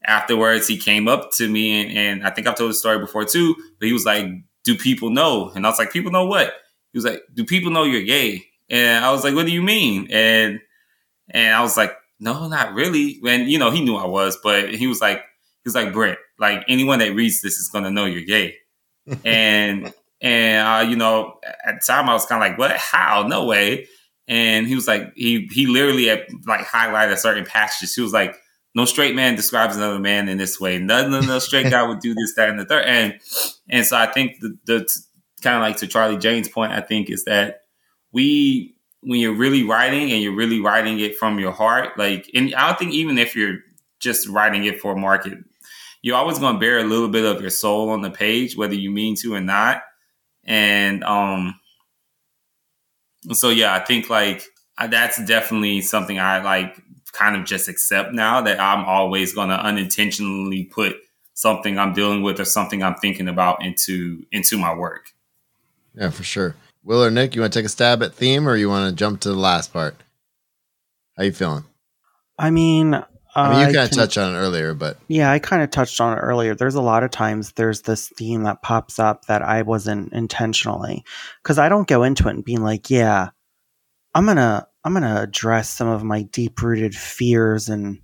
afterwards 0.05 0.66
he 0.66 0.76
came 0.76 1.09
up 1.09 1.30
to 1.32 1.48
me 1.48 1.80
and, 1.82 1.98
and 1.98 2.26
I 2.26 2.30
think 2.30 2.46
I've 2.46 2.57
told 2.57 2.70
the 2.70 2.74
story 2.74 2.98
before 2.98 3.24
too, 3.24 3.55
but 3.78 3.86
he 3.86 3.92
was 3.92 4.05
like, 4.05 4.26
Do 4.64 4.76
people 4.76 5.11
know? 5.11 5.51
And 5.55 5.66
I 5.66 5.70
was 5.70 5.78
like, 5.78 5.92
People 5.92 6.11
know 6.11 6.26
what? 6.26 6.53
He 6.92 6.98
was 6.98 7.05
like, 7.05 7.22
Do 7.34 7.44
people 7.44 7.70
know 7.70 7.84
you're 7.84 8.03
gay? 8.03 8.44
And 8.68 9.05
I 9.05 9.11
was 9.12 9.24
like, 9.24 9.34
What 9.34 9.46
do 9.46 9.53
you 9.53 9.62
mean? 9.62 10.09
And 10.11 10.61
and 11.28 11.55
I 11.55 11.61
was 11.61 11.76
like, 11.76 11.92
No, 12.18 12.48
not 12.48 12.74
really. 12.74 13.20
And 13.26 13.51
you 13.51 13.59
know, 13.59 13.70
he 13.70 13.84
knew 13.84 13.96
I 13.96 14.07
was, 14.07 14.38
but 14.42 14.74
he 14.74 14.86
was 14.86 15.01
like, 15.01 15.18
he 15.18 15.68
was 15.68 15.74
like, 15.74 15.92
Brent, 15.92 16.18
like 16.38 16.64
anyone 16.68 17.01
that 17.01 17.14
reads 17.14 17.42
this 17.42 17.59
is 17.59 17.68
gonna 17.68 17.90
know 17.90 18.07
you're 18.07 18.22
gay. 18.22 18.57
and 19.24 19.92
and 20.22 20.68
uh, 20.86 20.88
you 20.88 20.96
know, 20.96 21.38
at 21.64 21.80
the 21.80 21.86
time 21.86 22.09
I 22.09 22.14
was 22.14 22.26
kind 22.26 22.42
of 22.42 22.48
like, 22.48 22.59
What? 22.59 22.76
How? 22.76 23.26
No 23.26 23.44
way. 23.44 23.86
And 24.28 24.66
he 24.68 24.76
was 24.76 24.86
like, 24.86 25.12
he 25.16 25.48
he 25.53 25.66
literally 25.66 26.07
had 26.07 26.26
like 26.46 26.64
highlighted 26.64 27.18
certain 27.18 27.44
passages. 27.44 27.94
He 27.94 28.01
was 28.01 28.12
like, 28.12 28.36
no 28.74 28.84
straight 28.84 29.14
man 29.14 29.34
describes 29.34 29.76
another 29.76 29.98
man 29.98 30.28
in 30.28 30.38
this 30.38 30.60
way. 30.60 30.78
None 30.78 31.12
of 31.12 31.26
no 31.26 31.38
straight 31.38 31.70
guy 31.70 31.82
would 31.82 32.00
do 32.00 32.14
this, 32.14 32.34
that, 32.36 32.48
and 32.48 32.58
the 32.60 32.64
third. 32.64 32.84
And 32.84 33.20
and 33.68 33.84
so 33.84 33.96
I 33.96 34.06
think 34.06 34.40
the, 34.40 34.56
the 34.66 35.02
kind 35.42 35.56
of 35.56 35.62
like 35.62 35.76
to 35.78 35.86
Charlie 35.86 36.18
Jane's 36.18 36.48
point, 36.48 36.72
I 36.72 36.80
think 36.80 37.10
is 37.10 37.24
that 37.24 37.62
we 38.12 38.76
when 39.02 39.18
you're 39.18 39.34
really 39.34 39.64
writing 39.64 40.12
and 40.12 40.22
you're 40.22 40.34
really 40.34 40.60
writing 40.60 41.00
it 41.00 41.16
from 41.16 41.38
your 41.38 41.52
heart, 41.52 41.98
like, 41.98 42.30
and 42.34 42.54
I 42.54 42.68
don't 42.68 42.78
think 42.78 42.92
even 42.92 43.16
if 43.18 43.34
you're 43.34 43.58
just 43.98 44.28
writing 44.28 44.64
it 44.64 44.80
for 44.80 44.94
market, 44.94 45.38
you're 46.02 46.16
always 46.16 46.38
going 46.38 46.54
to 46.54 46.60
bear 46.60 46.78
a 46.78 46.84
little 46.84 47.08
bit 47.08 47.24
of 47.24 47.40
your 47.40 47.50
soul 47.50 47.90
on 47.90 48.02
the 48.02 48.10
page, 48.10 48.56
whether 48.56 48.74
you 48.74 48.90
mean 48.90 49.16
to 49.16 49.34
or 49.34 49.40
not. 49.40 49.82
And 50.44 51.02
um, 51.04 51.58
so 53.32 53.50
yeah, 53.50 53.74
I 53.74 53.80
think 53.80 54.10
like 54.10 54.44
that's 54.88 55.22
definitely 55.24 55.80
something 55.80 56.18
I 56.18 56.42
like 56.42 56.82
kind 57.12 57.36
of 57.36 57.44
just 57.44 57.68
accept 57.68 58.12
now 58.12 58.40
that 58.42 58.61
I'm 58.61 58.84
always 58.84 59.34
going 59.34 59.48
to 59.48 59.61
unintentionally 59.61 60.64
put 60.64 60.96
something 61.34 61.78
I'm 61.78 61.92
dealing 61.94 62.22
with 62.22 62.38
or 62.38 62.44
something 62.44 62.82
I'm 62.82 62.96
thinking 62.96 63.28
about 63.28 63.64
into 63.64 64.24
into 64.32 64.58
my 64.58 64.74
work. 64.74 65.12
Yeah, 65.94 66.11
for 66.11 66.22
sure. 66.22 66.54
Will 66.84 67.04
or 67.04 67.11
Nick, 67.11 67.34
you 67.34 67.42
want 67.42 67.52
to 67.52 67.58
take 67.58 67.66
a 67.66 67.70
stab 67.70 68.02
at 68.02 68.14
theme, 68.14 68.48
or 68.48 68.56
you 68.56 68.68
want 68.68 68.88
to 68.88 68.96
jump 68.96 69.20
to 69.20 69.28
the 69.28 69.34
last 69.34 69.72
part? 69.72 69.96
How 71.16 71.24
you 71.24 71.32
feeling? 71.32 71.64
I 72.38 72.50
mean, 72.50 72.94
uh, 72.94 73.04
I 73.34 73.50
mean, 73.50 73.68
you 73.68 73.74
kind 73.74 73.90
of 73.90 73.96
touched 73.96 74.18
on 74.18 74.34
it 74.34 74.38
earlier, 74.38 74.74
but 74.74 74.96
yeah, 75.08 75.30
I 75.30 75.38
kind 75.38 75.62
of 75.62 75.70
touched 75.70 76.00
on 76.00 76.16
it 76.16 76.20
earlier. 76.20 76.54
There's 76.54 76.74
a 76.74 76.82
lot 76.82 77.04
of 77.04 77.11
times 77.11 77.52
there's 77.52 77.82
this 77.82 78.08
theme 78.16 78.44
that 78.44 78.62
pops 78.62 78.98
up 78.98 79.26
that 79.26 79.42
I 79.42 79.62
wasn't 79.62 80.12
intentionally 80.12 81.04
because 81.42 81.58
I 81.58 81.68
don't 81.68 81.86
go 81.86 82.02
into 82.02 82.28
it 82.28 82.34
and 82.34 82.44
being 82.44 82.62
like, 82.62 82.90
yeah, 82.90 83.30
I'm 84.14 84.26
gonna 84.26 84.66
I'm 84.85 84.93
going 84.93 85.03
to 85.03 85.22
address 85.22 85.68
some 85.68 85.89
of 85.89 86.03
my 86.03 86.22
deep 86.22 86.62
rooted 86.62 86.95
fears 86.95 87.68
and 87.68 88.01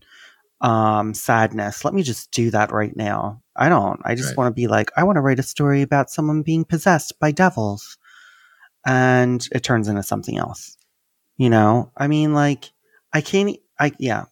um, 0.60 1.14
sadness. 1.14 1.84
Let 1.84 1.94
me 1.94 2.02
just 2.02 2.30
do 2.30 2.50
that 2.50 2.72
right 2.72 2.94
now. 2.94 3.42
I 3.56 3.68
don't. 3.68 4.00
I 4.04 4.14
just 4.14 4.30
right. 4.30 4.36
want 4.36 4.48
to 4.48 4.60
be 4.60 4.66
like, 4.66 4.90
I 4.96 5.04
want 5.04 5.16
to 5.16 5.22
write 5.22 5.38
a 5.38 5.42
story 5.42 5.82
about 5.82 6.10
someone 6.10 6.42
being 6.42 6.64
possessed 6.64 7.18
by 7.18 7.30
devils. 7.30 7.96
And 8.84 9.46
it 9.52 9.62
turns 9.62 9.88
into 9.88 10.02
something 10.02 10.36
else. 10.36 10.76
You 11.36 11.50
know? 11.50 11.92
I 11.96 12.08
mean, 12.08 12.34
like, 12.34 12.72
I 13.12 13.20
can't, 13.20 13.56
I, 13.78 13.92
yeah. 13.98 14.24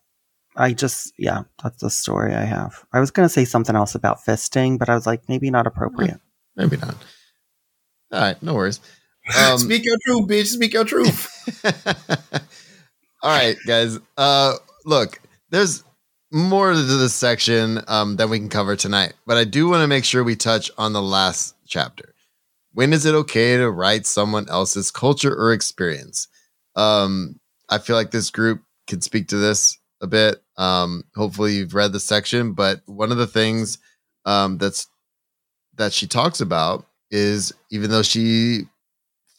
I 0.56 0.72
just, 0.72 1.12
yeah, 1.18 1.42
that's 1.62 1.80
the 1.80 1.90
story 1.90 2.32
I 2.32 2.44
have. 2.44 2.84
I 2.92 3.00
was 3.00 3.10
going 3.10 3.26
to 3.26 3.32
say 3.32 3.44
something 3.44 3.74
else 3.74 3.96
about 3.96 4.20
fisting, 4.20 4.78
but 4.78 4.88
I 4.88 4.94
was 4.94 5.06
like, 5.06 5.28
maybe 5.28 5.50
not 5.50 5.66
appropriate. 5.66 6.20
Maybe 6.54 6.76
not. 6.76 6.94
All 8.12 8.20
right, 8.20 8.40
no 8.40 8.54
worries. 8.54 8.78
Um, 9.38 9.58
Speak 9.58 9.84
your 9.84 9.96
truth, 10.06 10.28
bitch. 10.28 10.46
Speak 10.46 10.72
your 10.74 10.84
truth. 10.84 11.30
All 13.22 13.30
right, 13.30 13.56
guys. 13.66 13.98
Uh, 14.16 14.54
look, 14.84 15.20
there's 15.50 15.82
more 16.30 16.72
to 16.72 16.82
this 16.82 17.14
section 17.14 17.80
um, 17.88 18.16
that 18.16 18.28
we 18.28 18.38
can 18.38 18.48
cover 18.48 18.76
tonight, 18.76 19.14
but 19.26 19.36
I 19.36 19.44
do 19.44 19.68
want 19.68 19.82
to 19.82 19.86
make 19.86 20.04
sure 20.04 20.22
we 20.22 20.36
touch 20.36 20.70
on 20.76 20.92
the 20.92 21.02
last 21.02 21.54
chapter. 21.66 22.14
When 22.72 22.92
is 22.92 23.06
it 23.06 23.14
okay 23.14 23.56
to 23.56 23.70
write 23.70 24.04
someone 24.04 24.48
else's 24.48 24.90
culture 24.90 25.34
or 25.34 25.52
experience? 25.52 26.28
Um, 26.74 27.38
I 27.70 27.78
feel 27.78 27.96
like 27.96 28.10
this 28.10 28.30
group 28.30 28.62
can 28.88 29.00
speak 29.00 29.28
to 29.28 29.36
this 29.36 29.78
a 30.02 30.06
bit. 30.06 30.42
Um, 30.58 31.04
hopefully, 31.14 31.54
you've 31.54 31.74
read 31.74 31.92
the 31.92 32.00
section, 32.00 32.52
but 32.52 32.82
one 32.86 33.12
of 33.12 33.16
the 33.16 33.26
things 33.26 33.78
um, 34.26 34.58
that's 34.58 34.88
that 35.76 35.92
she 35.92 36.06
talks 36.06 36.40
about 36.40 36.84
is 37.10 37.52
even 37.70 37.90
though 37.90 38.02
she 38.02 38.64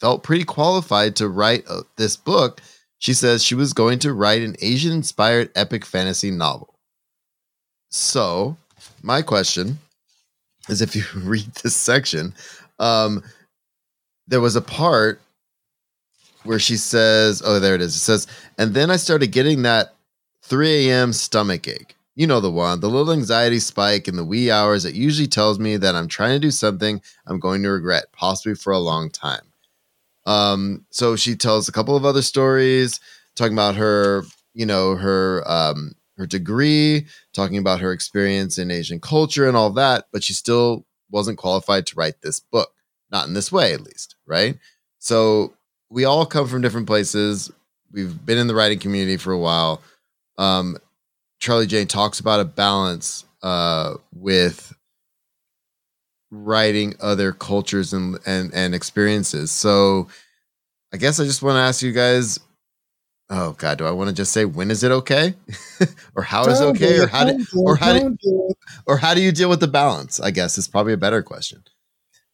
felt 0.00 0.22
pretty 0.22 0.44
qualified 0.44 1.16
to 1.16 1.28
write 1.28 1.64
uh, 1.68 1.82
this 1.96 2.16
book, 2.16 2.60
she 2.98 3.14
says 3.14 3.42
she 3.42 3.54
was 3.54 3.72
going 3.72 3.98
to 4.00 4.12
write 4.12 4.42
an 4.42 4.56
Asian 4.60 4.92
inspired 4.92 5.50
epic 5.54 5.84
fantasy 5.84 6.30
novel. 6.30 6.74
So, 7.90 8.56
my 9.02 9.22
question 9.22 9.78
is 10.68 10.82
if 10.82 10.96
you 10.96 11.04
read 11.16 11.46
this 11.62 11.74
section, 11.74 12.34
um, 12.78 13.22
there 14.26 14.40
was 14.40 14.56
a 14.56 14.62
part 14.62 15.20
where 16.44 16.58
she 16.58 16.76
says, 16.76 17.42
Oh, 17.44 17.60
there 17.60 17.74
it 17.74 17.80
is. 17.80 17.94
It 17.94 18.00
says, 18.00 18.26
and 18.58 18.74
then 18.74 18.90
I 18.90 18.96
started 18.96 19.28
getting 19.28 19.62
that 19.62 19.94
3 20.42 20.88
a.m. 20.88 21.12
stomach 21.12 21.68
ache. 21.68 21.94
You 22.14 22.26
know 22.26 22.40
the 22.40 22.50
one, 22.50 22.80
the 22.80 22.88
little 22.88 23.12
anxiety 23.12 23.58
spike 23.58 24.08
in 24.08 24.16
the 24.16 24.24
wee 24.24 24.50
hours 24.50 24.84
that 24.84 24.94
usually 24.94 25.28
tells 25.28 25.58
me 25.58 25.76
that 25.76 25.94
I'm 25.94 26.08
trying 26.08 26.34
to 26.34 26.38
do 26.38 26.50
something 26.50 27.02
I'm 27.26 27.38
going 27.38 27.62
to 27.62 27.68
regret, 27.68 28.06
possibly 28.12 28.54
for 28.54 28.72
a 28.72 28.78
long 28.78 29.10
time. 29.10 29.42
Um, 30.26 30.84
so 30.90 31.16
she 31.16 31.36
tells 31.36 31.68
a 31.68 31.72
couple 31.72 31.96
of 31.96 32.04
other 32.04 32.22
stories 32.22 33.00
talking 33.36 33.52
about 33.52 33.76
her, 33.76 34.24
you 34.54 34.66
know, 34.66 34.96
her 34.96 35.42
um, 35.46 35.94
her 36.16 36.26
degree, 36.26 37.06
talking 37.32 37.58
about 37.58 37.80
her 37.80 37.92
experience 37.92 38.58
in 38.58 38.70
Asian 38.70 39.00
culture 39.00 39.46
and 39.46 39.56
all 39.56 39.70
that, 39.70 40.06
but 40.12 40.24
she 40.24 40.32
still 40.32 40.86
wasn't 41.10 41.38
qualified 41.38 41.86
to 41.86 41.94
write 41.96 42.20
this 42.22 42.40
book, 42.40 42.72
not 43.10 43.26
in 43.28 43.34
this 43.34 43.52
way, 43.52 43.72
at 43.72 43.82
least, 43.82 44.16
right? 44.26 44.58
So 44.98 45.54
we 45.90 46.04
all 46.04 46.26
come 46.26 46.48
from 46.48 46.62
different 46.62 46.86
places. 46.86 47.50
We've 47.92 48.24
been 48.24 48.38
in 48.38 48.46
the 48.46 48.54
writing 48.54 48.78
community 48.78 49.16
for 49.18 49.32
a 49.32 49.38
while. 49.38 49.82
Um, 50.38 50.78
Charlie 51.38 51.66
Jane 51.66 51.86
talks 51.86 52.18
about 52.18 52.40
a 52.40 52.44
balance 52.44 53.24
uh, 53.42 53.94
with 54.14 54.74
writing 56.44 56.94
other 57.00 57.32
cultures 57.32 57.92
and 57.92 58.18
and 58.26 58.52
and 58.54 58.74
experiences. 58.74 59.50
So 59.50 60.08
I 60.92 60.96
guess 60.96 61.20
I 61.20 61.24
just 61.24 61.42
want 61.42 61.56
to 61.56 61.60
ask 61.60 61.82
you 61.82 61.92
guys 61.92 62.38
Oh 63.28 63.52
God, 63.58 63.78
do 63.78 63.86
I 63.86 63.90
want 63.90 64.08
to 64.08 64.14
just 64.14 64.32
say 64.32 64.44
when 64.44 64.70
is 64.70 64.84
it 64.84 64.92
okay, 64.92 65.34
or 66.14 66.22
how 66.22 66.44
is 66.46 66.60
it 66.60 66.64
okay, 66.64 67.00
or 67.00 67.08
how 67.08 67.24
do, 67.24 67.44
or 67.56 67.74
how 67.74 67.92
do, 67.92 68.54
or 68.86 68.96
how 68.98 69.14
do 69.14 69.20
you 69.20 69.32
deal 69.32 69.48
with 69.48 69.58
the 69.58 69.66
balance? 69.66 70.20
I 70.20 70.30
guess 70.30 70.56
is 70.58 70.68
probably 70.68 70.92
a 70.92 70.96
better 70.96 71.22
question. 71.24 71.64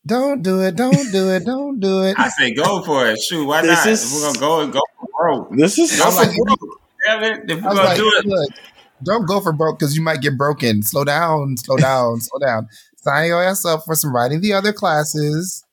Don't 0.05 0.42
do 0.42 0.61
it. 0.61 0.76
Don't 0.76 1.11
do 1.11 1.30
it. 1.30 1.46
Don't 1.46 1.80
do 1.80 2.03
it. 2.03 2.18
I 2.18 2.28
say 2.28 2.53
go 2.53 2.82
for 2.82 3.09
it. 3.09 3.18
Shoot, 3.22 3.46
why 3.46 3.62
this 3.62 3.70
not? 3.70 3.86
Is, 3.86 4.05
if 4.05 4.12
we're 4.12 4.26
gonna 4.26 4.38
go 4.38 4.61
and 4.61 4.72
go 4.72 4.80
for 5.00 5.09
broke. 5.18 5.57
This 5.57 5.78
is 5.78 5.98
go 5.98 6.11
for 6.11 6.44
broke. 6.44 6.80
Damn 7.07 7.22
it! 7.22 7.50
If 7.50 7.62
we're 7.62 7.70
gonna 7.70 7.84
like, 7.84 7.96
do 7.96 8.12
it, 8.14 8.26
look, 8.26 8.50
don't 9.03 9.26
go 9.26 9.40
for 9.40 9.55
broke 9.55 9.78
because 9.78 9.96
you 9.96 10.03
might 10.03 10.20
get 10.20 10.36
broken. 10.36 10.82
Slow 10.82 11.05
down. 11.05 11.57
Slow 11.57 11.78
down. 11.78 12.20
slow 12.20 12.38
down 12.38 12.68
sign 13.03 13.28
your 13.28 13.42
ass 13.42 13.64
up 13.64 13.84
for 13.84 13.94
some 13.94 14.14
writing 14.14 14.40
the 14.40 14.53
other 14.53 14.72
classes, 14.72 15.64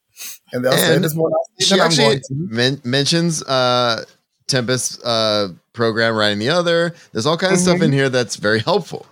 and 0.51 0.63
they'll 0.63 0.73
and 0.73 0.81
send 0.81 1.05
us 1.05 1.15
more. 1.15 1.31
She 1.59 1.79
actually 1.79 2.21
men- 2.29 2.81
mentions 2.83 3.43
uh, 3.43 4.05
Tempest 4.47 5.01
uh, 5.03 5.49
program 5.73 6.15
writing 6.15 6.39
the 6.39 6.49
other. 6.49 6.93
There's 7.11 7.25
all 7.25 7.37
kinds 7.37 7.61
mm-hmm. 7.61 7.69
of 7.71 7.77
stuff 7.77 7.85
in 7.85 7.93
here 7.93 8.09
that's 8.09 8.35
very 8.35 8.59
helpful. 8.59 9.05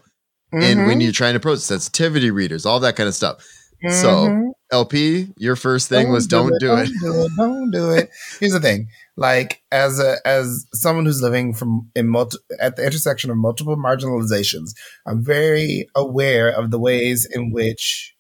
Mm-hmm. 0.54 0.64
And 0.64 0.88
when 0.88 1.02
you're 1.02 1.12
trying 1.12 1.34
to 1.34 1.38
approach 1.38 1.60
sensitivity 1.60 2.32
readers, 2.32 2.66
all 2.66 2.80
that 2.82 2.96
kind 2.96 3.08
of 3.08 3.16
stuff. 3.16 3.38
Mm-hmm. 3.84 4.02
So 4.02 4.54
LP, 4.72 5.28
your 5.38 5.56
first 5.56 5.90
thing 5.90 6.06
don't 6.06 6.14
was 6.14 6.28
do 6.28 6.38
not 6.38 6.48
do, 6.48 6.56
it, 6.56 6.60
do, 6.60 6.68
not 6.68 6.88
do 6.88 7.22
it. 7.22 7.32
Don't 7.38 7.72
do 7.72 7.92
it. 7.92 8.10
Here's 8.40 8.54
the 8.54 8.60
thing. 8.60 8.88
Like 9.18 9.64
as 9.72 10.00
a 10.00 10.18
as 10.26 10.68
someone 10.74 11.06
who's 11.06 11.22
living 11.24 11.54
from 11.54 11.90
in 11.96 12.08
multi, 12.08 12.38
at 12.62 12.76
the 12.76 12.86
intersection 12.86 13.32
of 13.32 13.38
multiple 13.38 13.76
marginalizations, 13.76 14.72
I'm 15.08 15.24
very 15.26 15.88
aware 15.96 16.50
of 16.50 16.72
the 16.72 16.80
ways 16.80 17.28
in 17.30 17.52
which 17.52 18.16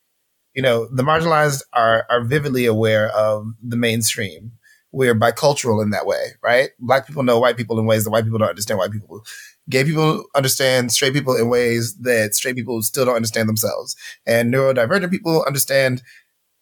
you 0.56 0.62
know 0.64 0.88
the 0.94 1.04
marginalized 1.04 1.62
are 1.74 2.06
are 2.10 2.24
vividly 2.26 2.66
aware 2.66 3.10
of 3.10 3.46
the 3.62 3.78
mainstream. 3.78 4.54
We're 4.92 5.16
bicultural 5.16 5.84
in 5.84 5.92
that 5.92 6.08
way, 6.08 6.32
right? 6.42 6.70
Black 6.80 7.06
people 7.06 7.24
know 7.24 7.40
white 7.40 7.58
people 7.58 7.78
in 7.80 7.86
ways 7.86 8.04
that 8.06 8.10
white 8.12 8.24
people 8.24 8.40
don't 8.40 8.50
understand 8.50 8.80
white 8.80 8.92
people. 8.92 9.24
gay 9.70 9.84
people 9.84 10.24
understand 10.36 10.92
straight 10.92 11.14
people 11.14 11.36
in 11.36 11.50
ways 11.50 11.96
that 12.00 12.34
straight 12.34 12.56
people 12.56 12.82
still 12.82 13.06
don't 13.06 13.16
understand 13.16 13.50
themselves, 13.50 13.96
and 14.26 14.54
neurodivergent 14.54 15.12
people 15.12 15.44
understand 15.46 16.02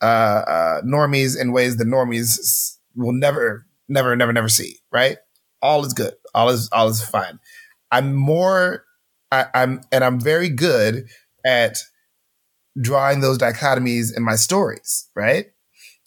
uh, 0.01 0.05
uh, 0.47 0.81
normies 0.81 1.39
in 1.39 1.51
ways 1.51 1.77
that 1.77 1.88
normies 1.88 2.77
will 2.95 3.13
never, 3.13 3.65
never, 3.88 4.15
never, 4.15 4.33
never 4.33 4.49
see. 4.49 4.77
Right? 4.91 5.17
All 5.61 5.86
is 5.86 5.93
good. 5.93 6.13
All 6.33 6.49
is 6.49 6.69
all 6.71 6.88
is 6.88 7.03
fine. 7.03 7.39
I'm 7.91 8.13
more. 8.13 8.83
I, 9.31 9.45
I'm 9.53 9.81
and 9.91 10.03
I'm 10.03 10.19
very 10.19 10.49
good 10.49 11.07
at 11.45 11.77
drawing 12.79 13.21
those 13.21 13.38
dichotomies 13.38 14.15
in 14.15 14.23
my 14.23 14.36
stories. 14.36 15.09
Right? 15.15 15.47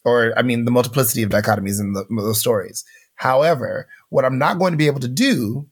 Or 0.04 0.32
I 0.36 0.42
mean, 0.42 0.64
the 0.64 0.70
multiplicity 0.70 1.22
of 1.22 1.30
dichotomies 1.30 1.80
in 1.80 1.92
the, 1.92 2.04
those 2.10 2.40
stories. 2.40 2.84
However, 3.16 3.88
what 4.10 4.24
I'm 4.24 4.38
not 4.38 4.58
going 4.58 4.72
to 4.72 4.78
be 4.78 4.86
able 4.86 5.00
to 5.00 5.08
do 5.08 5.68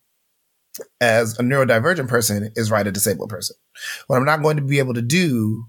as 1.00 1.38
a 1.38 1.42
neurodivergent 1.42 2.08
person 2.08 2.50
is 2.56 2.70
write 2.70 2.86
a 2.86 2.92
disabled 2.92 3.30
person. 3.30 3.56
What 4.08 4.16
I'm 4.16 4.24
not 4.24 4.42
going 4.42 4.56
to 4.56 4.62
be 4.62 4.78
able 4.78 4.94
to 4.94 5.02
do, 5.02 5.66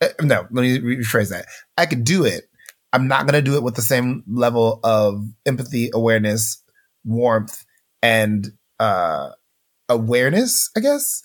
uh, 0.00 0.08
no, 0.22 0.46
let 0.50 0.62
me 0.62 0.78
rephrase 0.78 1.30
that. 1.30 1.46
I 1.76 1.86
could 1.86 2.04
do 2.04 2.24
it. 2.24 2.48
I'm 2.96 3.08
not 3.08 3.26
going 3.26 3.34
to 3.34 3.42
do 3.42 3.56
it 3.56 3.62
with 3.62 3.74
the 3.74 3.82
same 3.82 4.24
level 4.26 4.80
of 4.82 5.22
empathy, 5.44 5.90
awareness, 5.92 6.62
warmth, 7.04 7.62
and 8.00 8.48
uh, 8.80 9.32
awareness, 9.90 10.70
I 10.74 10.80
guess, 10.80 11.22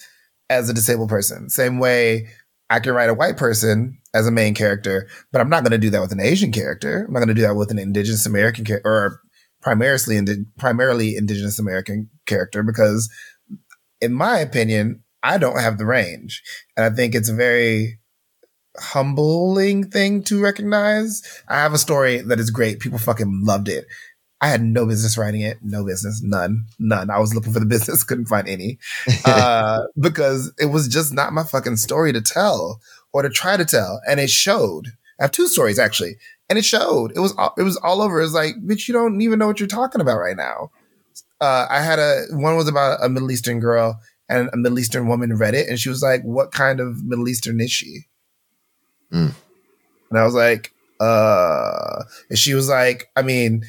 as 0.49 0.69
a 0.69 0.73
disabled 0.73 1.07
person. 1.07 1.49
Same 1.49 1.79
way 1.79 2.27
I 2.69 2.81
can 2.81 2.93
write 2.93 3.09
a 3.09 3.13
white 3.13 3.37
person 3.37 3.97
as 4.13 4.27
a 4.27 4.31
main 4.31 4.53
character, 4.53 5.07
but 5.31 5.39
I'm 5.39 5.47
not 5.47 5.63
going 5.63 5.71
to 5.71 5.77
do 5.77 5.89
that 5.91 6.01
with 6.01 6.11
an 6.11 6.19
Asian 6.19 6.51
character. 6.51 7.05
I'm 7.07 7.13
not 7.13 7.19
going 7.19 7.29
to 7.29 7.33
do 7.33 7.43
that 7.43 7.55
with 7.55 7.71
an 7.71 7.79
Indigenous 7.79 8.25
American 8.25 8.65
or 8.83 9.21
primarily 9.61 10.17
indi- 10.17 10.45
primarily 10.57 11.15
Indigenous 11.15 11.57
American 11.57 12.09
character 12.25 12.63
because, 12.63 13.09
in 14.01 14.11
my 14.11 14.39
opinion, 14.39 15.03
I 15.23 15.37
don't 15.37 15.61
have 15.61 15.77
the 15.77 15.85
range, 15.85 16.43
and 16.75 16.85
I 16.85 16.93
think 16.93 17.15
it's 17.15 17.29
very 17.29 18.00
humbling 18.77 19.89
thing 19.89 20.23
to 20.23 20.41
recognize. 20.41 21.21
I 21.47 21.55
have 21.55 21.73
a 21.73 21.77
story 21.77 22.21
that 22.21 22.39
is 22.39 22.49
great. 22.49 22.79
People 22.79 22.99
fucking 22.99 23.41
loved 23.43 23.69
it. 23.69 23.85
I 24.43 24.47
had 24.47 24.63
no 24.63 24.87
business 24.87 25.17
writing 25.17 25.41
it. 25.41 25.59
No 25.61 25.85
business. 25.85 26.21
None. 26.23 26.65
None. 26.79 27.09
I 27.09 27.19
was 27.19 27.35
looking 27.35 27.53
for 27.53 27.59
the 27.59 27.65
business. 27.67 28.03
Couldn't 28.03 28.25
find 28.25 28.47
any. 28.47 28.79
Uh, 29.25 29.81
because 29.99 30.51
it 30.59 30.67
was 30.67 30.87
just 30.87 31.13
not 31.13 31.33
my 31.33 31.43
fucking 31.43 31.77
story 31.77 32.11
to 32.13 32.21
tell 32.21 32.81
or 33.13 33.21
to 33.21 33.29
try 33.29 33.57
to 33.57 33.65
tell. 33.65 34.01
And 34.07 34.19
it 34.19 34.29
showed. 34.29 34.87
I 35.19 35.25
have 35.25 35.31
two 35.31 35.47
stories 35.47 35.77
actually 35.77 36.15
and 36.51 36.57
it 36.59 36.65
showed. 36.65 37.13
It 37.15 37.19
was 37.21 37.33
it 37.57 37.63
was 37.63 37.77
all 37.77 38.01
over. 38.01 38.19
It 38.19 38.23
was 38.23 38.33
like, 38.33 38.55
bitch, 38.57 38.89
you 38.89 38.93
don't 38.93 39.21
even 39.21 39.39
know 39.39 39.47
what 39.47 39.61
you're 39.61 39.67
talking 39.67 40.01
about 40.01 40.17
right 40.17 40.35
now. 40.35 40.69
Uh, 41.39 41.65
I 41.69 41.79
had 41.79 41.97
a 41.97 42.25
one 42.31 42.57
was 42.57 42.67
about 42.67 42.99
a 43.01 43.07
Middle 43.07 43.31
Eastern 43.31 43.61
girl 43.61 44.01
and 44.27 44.49
a 44.51 44.57
Middle 44.57 44.77
Eastern 44.77 45.07
woman 45.07 45.37
read 45.37 45.53
it, 45.55 45.69
and 45.69 45.79
she 45.79 45.87
was 45.87 46.03
like, 46.03 46.21
"What 46.23 46.51
kind 46.51 46.81
of 46.81 47.05
Middle 47.05 47.29
Eastern 47.29 47.61
is 47.61 47.71
she?" 47.71 48.07
Mm. 49.11 49.33
And 50.09 50.19
I 50.19 50.23
was 50.23 50.33
like, 50.33 50.73
"Uh," 50.99 52.03
and 52.29 52.37
she 52.37 52.53
was 52.53 52.69
like, 52.69 53.09
"I 53.15 53.21
mean." 53.21 53.63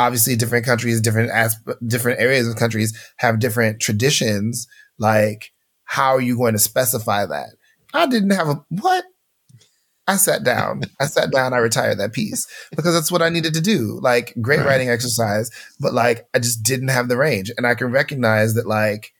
Obviously, 0.00 0.36
different 0.36 0.64
countries, 0.64 1.00
different 1.00 1.32
asp- 1.32 1.70
different 1.84 2.20
areas 2.20 2.46
of 2.46 2.54
countries 2.54 2.96
have 3.16 3.40
different 3.40 3.80
traditions. 3.80 4.68
Like, 4.96 5.50
how 5.82 6.14
are 6.14 6.20
you 6.20 6.36
going 6.36 6.52
to 6.52 6.60
specify 6.60 7.26
that? 7.26 7.48
I 7.92 8.06
didn't 8.06 8.30
have 8.30 8.48
a 8.48 8.64
what? 8.68 9.04
I 10.08 10.16
sat 10.16 10.42
down. 10.42 10.82
I 10.98 11.06
sat 11.06 11.30
down. 11.30 11.52
I 11.52 11.58
retired 11.58 11.98
that 11.98 12.12
piece 12.12 12.46
because 12.74 12.94
that's 12.94 13.12
what 13.12 13.22
I 13.22 13.28
needed 13.28 13.54
to 13.54 13.60
do. 13.60 14.00
Like 14.02 14.34
great 14.40 14.58
right. 14.58 14.66
writing 14.66 14.88
exercise, 14.88 15.50
but 15.78 15.92
like 15.92 16.26
I 16.34 16.38
just 16.40 16.62
didn't 16.62 16.88
have 16.88 17.08
the 17.08 17.16
range. 17.16 17.52
And 17.56 17.66
I 17.66 17.74
can 17.74 17.92
recognize 17.92 18.54
that 18.54 18.66
like 18.66 19.12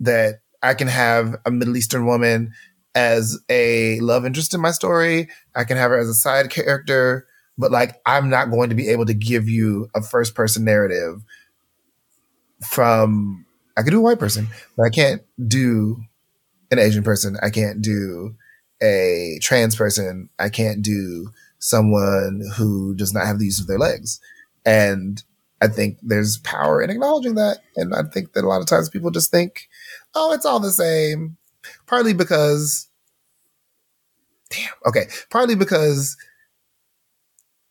that 0.00 0.40
I 0.62 0.74
can 0.74 0.88
have 0.88 1.36
a 1.44 1.50
Middle 1.50 1.76
Eastern 1.76 2.06
woman 2.06 2.52
as 2.94 3.38
a 3.48 3.98
love 4.00 4.24
interest 4.24 4.54
in 4.54 4.60
my 4.60 4.70
story. 4.70 5.28
I 5.54 5.64
can 5.64 5.76
have 5.76 5.90
her 5.90 5.98
as 5.98 6.08
a 6.08 6.14
side 6.14 6.50
character, 6.50 7.26
but 7.58 7.70
like 7.70 8.00
I'm 8.06 8.30
not 8.30 8.50
going 8.50 8.68
to 8.70 8.74
be 8.74 8.88
able 8.88 9.06
to 9.06 9.14
give 9.14 9.48
you 9.48 9.88
a 9.94 10.02
first 10.02 10.34
person 10.34 10.64
narrative 10.64 11.22
from 12.66 13.44
I 13.76 13.82
could 13.82 13.90
do 13.90 13.98
a 13.98 14.02
white 14.02 14.18
person, 14.18 14.48
but 14.76 14.84
I 14.84 14.90
can't 14.90 15.22
do 15.48 16.02
an 16.70 16.78
Asian 16.78 17.02
person. 17.02 17.36
I 17.42 17.50
can't 17.50 17.82
do 17.82 18.36
a 18.82 19.38
trans 19.40 19.76
person, 19.76 20.28
I 20.38 20.48
can't 20.48 20.82
do 20.82 21.30
someone 21.58 22.42
who 22.56 22.94
does 22.94 23.14
not 23.14 23.26
have 23.26 23.38
the 23.38 23.46
use 23.46 23.60
of 23.60 23.66
their 23.66 23.78
legs. 23.78 24.20
And 24.66 25.22
I 25.62 25.68
think 25.68 25.98
there's 26.02 26.38
power 26.38 26.82
in 26.82 26.90
acknowledging 26.90 27.36
that. 27.36 27.58
And 27.76 27.94
I 27.94 28.02
think 28.02 28.32
that 28.32 28.44
a 28.44 28.48
lot 28.48 28.60
of 28.60 28.66
times 28.66 28.90
people 28.90 29.10
just 29.10 29.30
think, 29.30 29.68
oh, 30.14 30.32
it's 30.32 30.44
all 30.44 30.60
the 30.60 30.70
same. 30.70 31.36
Partly 31.86 32.14
because, 32.14 32.88
damn, 34.50 34.72
okay, 34.86 35.06
partly 35.30 35.54
because 35.54 36.16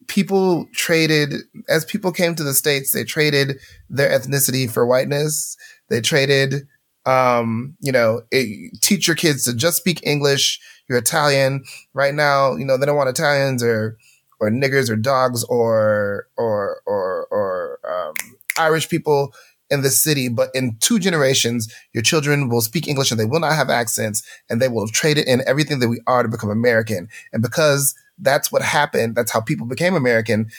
people 0.08 0.68
traded, 0.74 1.34
as 1.70 1.86
people 1.86 2.12
came 2.12 2.36
to 2.36 2.44
the 2.44 2.54
States, 2.54 2.92
they 2.92 3.04
traded 3.04 3.58
their 3.90 4.10
ethnicity 4.10 4.70
for 4.70 4.86
whiteness. 4.86 5.56
They 5.90 6.02
traded, 6.02 6.68
um, 7.06 7.76
you 7.80 7.92
know, 7.92 8.22
it, 8.32 8.72
teach 8.82 9.08
your 9.08 9.16
kids 9.16 9.44
to 9.46 9.54
just 9.54 9.78
speak 9.78 10.06
English 10.06 10.60
you're 10.88 10.98
Italian. 10.98 11.64
Right 11.94 12.14
now, 12.14 12.56
you 12.56 12.66
know, 12.66 12.78
they 12.78 12.86
don't 12.86 12.98
want 12.98 13.10
Italians 13.10 13.64
or 13.64 13.98
or 14.40 14.50
niggers 14.50 14.90
or 14.90 14.96
dogs 14.96 15.44
or 15.46 16.28
or 16.38 16.82
or 16.86 17.28
or 17.32 17.80
um, 17.90 18.16
Irish 18.58 18.90
people 18.90 19.34
in 19.74 19.82
the 19.82 19.90
city, 19.90 20.30
but 20.30 20.50
in 20.54 20.78
two 20.80 21.00
generations, 21.00 21.74
your 21.94 22.04
children 22.04 22.48
will 22.48 22.62
speak 22.62 22.88
English 22.88 23.12
and 23.12 23.20
they 23.20 23.26
will 23.26 23.40
not 23.40 23.56
have 23.56 23.70
accents 23.70 24.24
and 24.50 24.62
they 24.62 24.68
will 24.68 24.88
trade 24.88 25.18
it 25.18 25.28
in 25.28 25.42
everything 25.48 25.80
that 25.80 25.90
we 25.90 26.00
are 26.08 26.24
to 26.24 26.30
become 26.30 26.50
American. 26.50 27.10
And 27.34 27.42
because 27.42 27.96
that's 28.20 28.52
what 28.52 28.62
happened, 28.62 29.16
that's 29.16 29.32
how 29.32 29.42
people 29.42 29.66
became 29.66 29.96
American. 29.96 30.50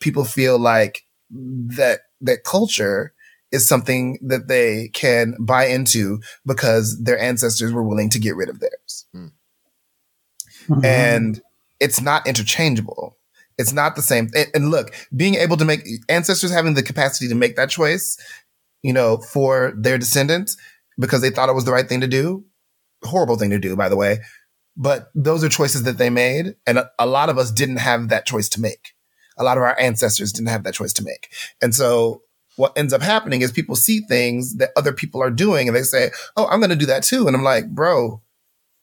People 0.00 0.24
feel 0.24 0.58
like 0.58 1.04
that 1.30 2.00
that 2.20 2.44
culture 2.44 3.14
is 3.52 3.68
something 3.68 4.18
that 4.20 4.48
they 4.48 4.88
can 4.88 5.36
buy 5.38 5.66
into 5.66 6.20
because 6.44 7.00
their 7.02 7.18
ancestors 7.18 7.72
were 7.72 7.84
willing 7.84 8.10
to 8.10 8.18
get 8.18 8.34
rid 8.34 8.48
of 8.48 8.58
theirs. 8.58 9.06
Mm. 9.14 9.30
Mm-hmm. 10.68 10.84
And 10.84 11.42
it's 11.78 12.00
not 12.00 12.26
interchangeable. 12.26 13.16
It's 13.56 13.72
not 13.72 13.94
the 13.94 14.02
same. 14.02 14.30
And 14.52 14.70
look, 14.70 14.92
being 15.14 15.36
able 15.36 15.56
to 15.56 15.64
make 15.64 15.86
ancestors 16.08 16.50
having 16.50 16.74
the 16.74 16.82
capacity 16.82 17.28
to 17.28 17.34
make 17.34 17.56
that 17.56 17.70
choice, 17.70 18.18
you 18.84 18.92
know, 18.92 19.16
for 19.16 19.72
their 19.76 19.98
descendants 19.98 20.56
because 20.98 21.20
they 21.20 21.30
thought 21.30 21.48
it 21.48 21.54
was 21.54 21.64
the 21.64 21.72
right 21.72 21.88
thing 21.88 22.02
to 22.02 22.06
do. 22.06 22.44
Horrible 23.02 23.36
thing 23.36 23.50
to 23.50 23.58
do, 23.58 23.74
by 23.74 23.88
the 23.88 23.96
way. 23.96 24.18
But 24.76 25.08
those 25.14 25.42
are 25.42 25.48
choices 25.48 25.82
that 25.82 25.98
they 25.98 26.10
made. 26.10 26.54
And 26.66 26.78
a, 26.78 26.90
a 26.98 27.06
lot 27.06 27.28
of 27.28 27.38
us 27.38 27.50
didn't 27.50 27.78
have 27.78 28.08
that 28.10 28.26
choice 28.26 28.48
to 28.50 28.60
make. 28.60 28.92
A 29.36 29.42
lot 29.44 29.56
of 29.56 29.64
our 29.64 29.78
ancestors 29.80 30.32
didn't 30.32 30.50
have 30.50 30.62
that 30.62 30.74
choice 30.74 30.92
to 30.94 31.02
make. 31.02 31.32
And 31.60 31.74
so 31.74 32.22
what 32.54 32.72
ends 32.76 32.92
up 32.92 33.02
happening 33.02 33.42
is 33.42 33.50
people 33.50 33.74
see 33.74 34.00
things 34.00 34.56
that 34.58 34.70
other 34.76 34.92
people 34.92 35.20
are 35.20 35.30
doing 35.30 35.66
and 35.66 35.76
they 35.76 35.82
say, 35.82 36.10
Oh, 36.36 36.46
I'm 36.46 36.60
going 36.60 36.70
to 36.70 36.76
do 36.76 36.86
that 36.86 37.02
too. 37.02 37.26
And 37.26 37.34
I'm 37.34 37.42
like, 37.42 37.68
bro, 37.68 38.22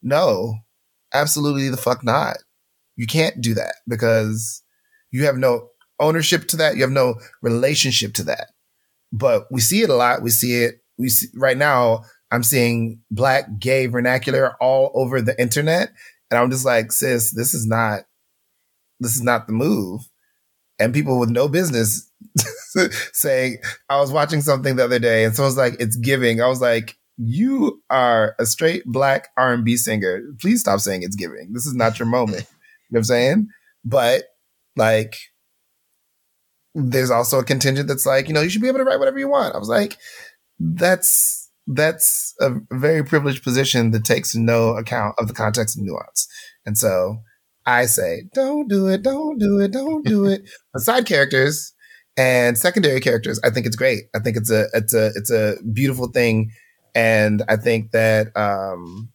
no, 0.01 0.55
Absolutely 1.13 1.69
the 1.69 1.77
fuck 1.77 2.03
not. 2.03 2.37
You 2.95 3.05
can't 3.05 3.41
do 3.41 3.53
that 3.55 3.75
because 3.87 4.63
you 5.11 5.25
have 5.25 5.37
no 5.37 5.69
ownership 5.99 6.47
to 6.49 6.57
that. 6.57 6.75
You 6.75 6.81
have 6.83 6.91
no 6.91 7.15
relationship 7.41 8.13
to 8.15 8.23
that. 8.23 8.51
But 9.11 9.43
we 9.51 9.61
see 9.61 9.81
it 9.81 9.89
a 9.89 9.95
lot. 9.95 10.21
We 10.21 10.29
see 10.29 10.63
it. 10.63 10.75
We 10.97 11.09
see 11.09 11.27
right 11.35 11.57
now. 11.57 12.03
I'm 12.31 12.43
seeing 12.43 13.01
black 13.11 13.59
gay 13.59 13.87
vernacular 13.87 14.55
all 14.61 14.91
over 14.95 15.21
the 15.21 15.39
internet. 15.39 15.89
And 16.29 16.39
I'm 16.39 16.49
just 16.49 16.65
like, 16.65 16.91
sis, 16.93 17.33
this 17.35 17.53
is 17.53 17.67
not, 17.67 18.03
this 19.01 19.15
is 19.15 19.21
not 19.21 19.47
the 19.47 19.53
move. 19.53 20.01
And 20.79 20.93
people 20.93 21.19
with 21.19 21.29
no 21.29 21.49
business 21.49 22.09
saying, 23.13 23.57
I 23.89 23.99
was 23.99 24.13
watching 24.13 24.41
something 24.41 24.77
the 24.77 24.85
other 24.85 24.97
day 24.97 25.25
and 25.25 25.35
so 25.35 25.43
someone's 25.43 25.57
like, 25.57 25.81
it's 25.81 25.97
giving. 25.97 26.41
I 26.41 26.47
was 26.47 26.61
like, 26.61 26.97
you 27.17 27.83
are 27.89 28.33
a 28.39 28.45
straight 28.45 28.83
black 28.85 29.27
R&B 29.37 29.75
singer. 29.75 30.21
Please 30.39 30.61
stop 30.61 30.79
saying 30.79 31.03
it's 31.03 31.17
giving. 31.17 31.51
This 31.51 31.65
is 31.65 31.75
not 31.75 31.99
your 31.99 32.07
moment. 32.07 32.47
you 32.49 32.91
know 32.91 32.97
what 32.97 32.99
I'm 32.99 33.03
saying? 33.03 33.47
But 33.83 34.23
like, 34.77 35.17
there's 36.73 37.11
also 37.11 37.39
a 37.39 37.43
contingent 37.43 37.87
that's 37.87 38.05
like, 38.05 38.27
you 38.27 38.33
know, 38.33 38.41
you 38.41 38.49
should 38.49 38.61
be 38.61 38.67
able 38.67 38.79
to 38.79 38.85
write 38.85 38.99
whatever 38.99 39.19
you 39.19 39.27
want. 39.27 39.55
I 39.55 39.57
was 39.57 39.69
like, 39.69 39.97
that's, 40.59 41.49
that's 41.67 42.33
a 42.39 42.55
very 42.71 43.03
privileged 43.03 43.43
position 43.43 43.91
that 43.91 44.05
takes 44.05 44.35
no 44.35 44.75
account 44.77 45.15
of 45.17 45.27
the 45.27 45.33
context 45.33 45.77
and 45.77 45.85
nuance. 45.85 46.27
And 46.65 46.77
so 46.77 47.17
I 47.65 47.85
say, 47.85 48.23
don't 48.33 48.67
do 48.67 48.87
it, 48.87 49.01
don't 49.03 49.37
do 49.37 49.59
it, 49.59 49.71
don't 49.71 50.05
do 50.05 50.25
it. 50.25 50.43
but 50.73 50.81
side 50.81 51.05
characters 51.05 51.73
and 52.17 52.57
secondary 52.57 52.99
characters, 52.99 53.39
I 53.43 53.49
think 53.49 53.65
it's 53.65 53.75
great. 53.75 54.03
I 54.15 54.19
think 54.19 54.37
it's 54.37 54.51
a, 54.51 54.67
it's 54.73 54.93
a, 54.93 55.11
it's 55.15 55.31
a 55.31 55.55
beautiful 55.73 56.07
thing 56.07 56.51
and 56.93 57.43
I 57.47 57.55
think 57.55 57.91
that 57.91 58.35
um, 58.35 59.11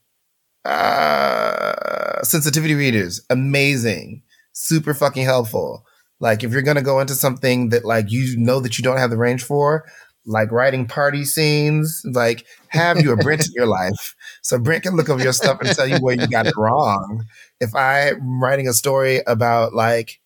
uh, 0.64 2.22
sensitivity 2.22 2.74
readers, 2.74 3.24
amazing, 3.30 4.22
super 4.52 4.94
fucking 4.94 5.24
helpful. 5.24 5.84
Like 6.20 6.44
if 6.44 6.52
you're 6.52 6.62
gonna 6.62 6.82
go 6.82 7.00
into 7.00 7.14
something 7.14 7.70
that 7.70 7.84
like 7.84 8.10
you 8.10 8.36
know 8.38 8.60
that 8.60 8.78
you 8.78 8.84
don't 8.84 8.98
have 8.98 9.10
the 9.10 9.16
range 9.16 9.42
for, 9.44 9.84
like 10.26 10.50
writing 10.50 10.86
party 10.86 11.24
scenes, 11.24 12.02
like 12.04 12.44
have 12.68 13.00
you 13.00 13.12
a 13.12 13.16
Brent 13.16 13.46
in 13.46 13.52
your 13.52 13.66
life. 13.66 14.14
So 14.42 14.58
Brent 14.58 14.82
can 14.82 14.96
look 14.96 15.08
over 15.08 15.22
your 15.22 15.32
stuff 15.32 15.60
and 15.60 15.70
tell 15.70 15.86
you 15.86 15.98
where 15.98 16.14
you 16.14 16.26
got 16.26 16.46
it 16.46 16.56
wrong. 16.56 17.24
If 17.60 17.74
I'm 17.74 18.42
writing 18.42 18.68
a 18.68 18.72
story 18.72 19.20
about 19.26 19.72
like, 19.72 20.20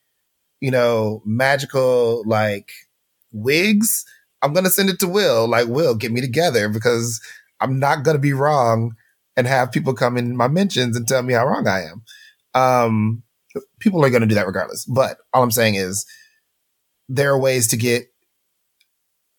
you 0.60 0.70
know, 0.70 1.22
magical 1.24 2.22
like 2.26 2.72
wigs, 3.32 4.04
I'm 4.42 4.52
gonna 4.52 4.70
send 4.70 4.88
it 4.88 4.98
to 5.00 5.08
Will. 5.08 5.46
Like, 5.48 5.68
Will, 5.68 5.94
get 5.94 6.12
me 6.12 6.20
together 6.20 6.68
because 6.68 7.20
I'm 7.60 7.78
not 7.78 8.04
gonna 8.04 8.18
be 8.18 8.32
wrong 8.32 8.94
and 9.36 9.46
have 9.46 9.72
people 9.72 9.94
come 9.94 10.16
in 10.16 10.36
my 10.36 10.48
mentions 10.48 10.96
and 10.96 11.06
tell 11.06 11.22
me 11.22 11.34
how 11.34 11.46
wrong 11.46 11.66
I 11.66 11.82
am. 11.82 12.02
Um, 12.54 13.22
people 13.78 14.04
are 14.04 14.10
gonna 14.10 14.26
do 14.26 14.34
that 14.34 14.46
regardless. 14.46 14.84
But 14.84 15.18
all 15.32 15.42
I'm 15.42 15.50
saying 15.50 15.74
is 15.76 16.06
there 17.08 17.32
are 17.32 17.38
ways 17.38 17.68
to 17.68 17.76
get 17.76 18.06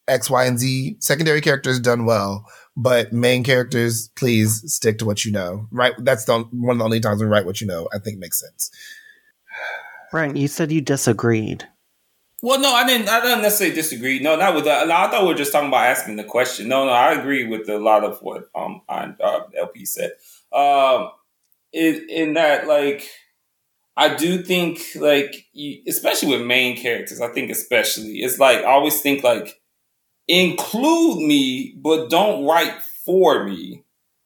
X, 0.07 0.29
Y, 0.29 0.45
and 0.45 0.59
Z 0.59 0.97
secondary 0.99 1.41
characters 1.41 1.79
done 1.79 2.05
well, 2.05 2.45
but 2.75 3.13
main 3.13 3.43
characters, 3.43 4.09
please 4.15 4.63
stick 4.71 4.97
to 4.99 5.05
what 5.05 5.25
you 5.25 5.31
know. 5.31 5.67
Right? 5.71 5.93
That's 5.99 6.25
the 6.25 6.39
one 6.51 6.75
of 6.75 6.79
the 6.79 6.85
only 6.85 6.99
times 6.99 7.21
we 7.21 7.27
write 7.27 7.45
what 7.45 7.61
you 7.61 7.67
know. 7.67 7.87
I 7.93 7.99
think 7.99 8.19
makes 8.19 8.39
sense. 8.39 8.71
Brian, 10.11 10.35
you 10.35 10.47
said 10.47 10.71
you 10.71 10.81
disagreed. 10.81 11.67
Well, 12.41 12.59
no, 12.59 12.73
I 12.73 12.85
didn't. 12.87 13.07
I 13.07 13.21
didn't 13.21 13.43
necessarily 13.43 13.75
disagree. 13.75 14.19
No, 14.19 14.35
not 14.35 14.55
with 14.55 14.65
that. 14.65 14.87
No, 14.87 14.95
I 14.95 15.09
thought 15.09 15.21
we 15.21 15.27
were 15.29 15.35
just 15.35 15.51
talking 15.51 15.67
about 15.67 15.85
asking 15.85 16.15
the 16.15 16.23
question. 16.23 16.67
No, 16.67 16.85
no, 16.85 16.91
I 16.91 17.13
agree 17.13 17.45
with 17.45 17.69
a 17.69 17.77
lot 17.77 18.03
of 18.03 18.19
what 18.21 18.49
um 18.55 18.81
I, 18.89 19.13
uh, 19.23 19.43
LP 19.57 19.85
said. 19.85 20.11
Um, 20.51 21.11
in, 21.71 22.07
in 22.09 22.33
that, 22.33 22.67
like, 22.67 23.07
I 23.97 24.15
do 24.15 24.41
think, 24.41 24.79
like, 24.95 25.47
you, 25.53 25.81
especially 25.87 26.37
with 26.37 26.47
main 26.47 26.77
characters, 26.77 27.21
I 27.21 27.27
think 27.27 27.51
especially 27.51 28.19
it's 28.19 28.39
like 28.39 28.59
I 28.59 28.71
always 28.71 29.01
think 29.01 29.23
like 29.23 29.61
include 30.27 31.17
me, 31.17 31.75
but 31.77 32.09
don't 32.09 32.45
write 32.45 32.81
for 33.05 33.43
me. 33.43 33.83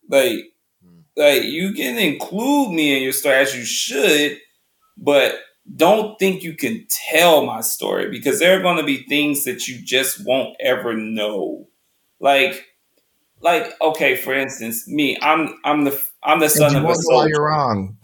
Like, 0.07 0.53
hmm. 0.83 0.99
like 1.17 1.43
you 1.43 1.73
can 1.73 1.97
include 1.97 2.71
me 2.71 2.95
in 2.95 3.03
your 3.03 3.11
story 3.11 3.35
as 3.35 3.55
you 3.55 3.65
should, 3.65 4.37
but 4.97 5.35
don't 5.75 6.17
think 6.19 6.43
you 6.43 6.53
can 6.53 6.85
tell 6.89 7.45
my 7.45 7.61
story 7.61 8.09
because 8.09 8.39
there 8.39 8.57
are 8.57 8.61
going 8.61 8.77
to 8.77 8.83
be 8.83 9.03
things 9.03 9.45
that 9.45 9.67
you 9.67 9.81
just 9.83 10.23
won't 10.25 10.55
ever 10.59 10.93
know. 10.93 11.67
Like, 12.19 12.65
like 13.41 13.73
okay, 13.81 14.15
for 14.15 14.33
instance, 14.33 14.87
me, 14.87 15.17
I'm 15.21 15.59
I'm 15.63 15.83
the 15.85 16.01
I'm 16.23 16.39
the 16.39 16.49
son 16.49 16.75
of 16.75 16.89
a 16.89 16.95
soldier. 16.95 17.29
You're 17.29 17.45
wrong. 17.45 17.97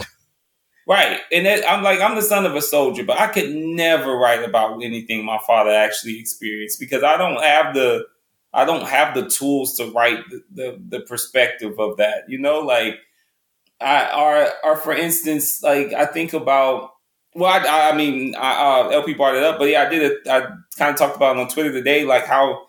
Right, 0.88 1.20
and 1.32 1.48
I'm 1.48 1.84
like 1.84 2.02
I'm 2.02 2.16
the 2.16 2.22
son 2.24 2.46
of 2.46 2.56
a 2.56 2.62
soldier, 2.62 3.04
but 3.04 3.20
I 3.20 3.28
could 3.28 3.50
never 3.54 4.18
write 4.18 4.44
about 4.44 4.84
anything 4.84 5.24
my 5.24 5.40
father 5.46 5.70
actually 5.70 6.20
experienced 6.20 6.80
because 6.80 7.04
I 7.04 7.18
don't 7.18 7.42
have 7.42 7.76
the 7.76 8.06
I 8.54 8.66
don't 8.66 8.88
have 8.88 9.14
the 9.14 9.30
tools 9.30 9.78
to 9.78 9.86
write 9.92 10.28
the 10.30 10.44
the, 10.52 10.82
the 10.90 11.00
perspective 11.02 11.80
of 11.80 11.98
that. 11.98 12.24
You 12.28 12.40
know, 12.40 12.60
like 12.62 12.96
I 13.80 14.06
are 14.06 14.50
are 14.64 14.78
for 14.78 14.94
instance, 14.94 15.62
like 15.62 15.94
I 15.94 16.06
think 16.06 16.34
about 16.34 16.92
well, 17.34 17.52
I, 17.52 17.92
I 17.92 17.96
mean, 17.96 18.36
I, 18.36 18.82
uh, 18.82 18.90
LP 18.90 19.14
brought 19.14 19.36
it 19.36 19.44
up, 19.44 19.58
but 19.58 19.70
yeah, 19.70 19.84
I 19.84 19.90
did. 19.90 20.02
it. 20.02 20.28
I 20.28 20.42
kind 20.78 20.92
of 20.92 20.98
talked 20.98 21.16
about 21.16 21.38
it 21.38 21.40
on 21.40 21.48
Twitter 21.48 21.72
today, 21.72 22.04
like 22.04 22.26
how 22.26 22.64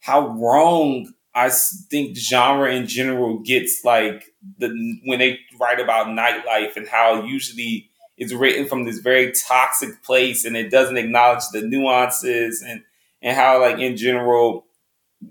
how 0.00 0.28
wrong 0.28 1.12
I 1.34 1.50
think 1.90 2.16
genre 2.16 2.72
in 2.72 2.86
general 2.86 3.40
gets, 3.40 3.84
like 3.84 4.24
the 4.58 4.68
when 5.04 5.18
they 5.18 5.40
write 5.64 5.80
about 5.80 6.08
nightlife 6.08 6.76
and 6.76 6.86
how 6.86 7.22
usually 7.24 7.90
it's 8.16 8.32
written 8.32 8.68
from 8.68 8.84
this 8.84 8.98
very 8.98 9.32
toxic 9.32 10.02
place 10.04 10.44
and 10.44 10.56
it 10.56 10.70
doesn't 10.70 10.96
acknowledge 10.96 11.44
the 11.52 11.62
nuances 11.62 12.62
and 12.62 12.82
and 13.22 13.36
how 13.36 13.60
like 13.60 13.78
in 13.78 13.96
general, 13.96 14.66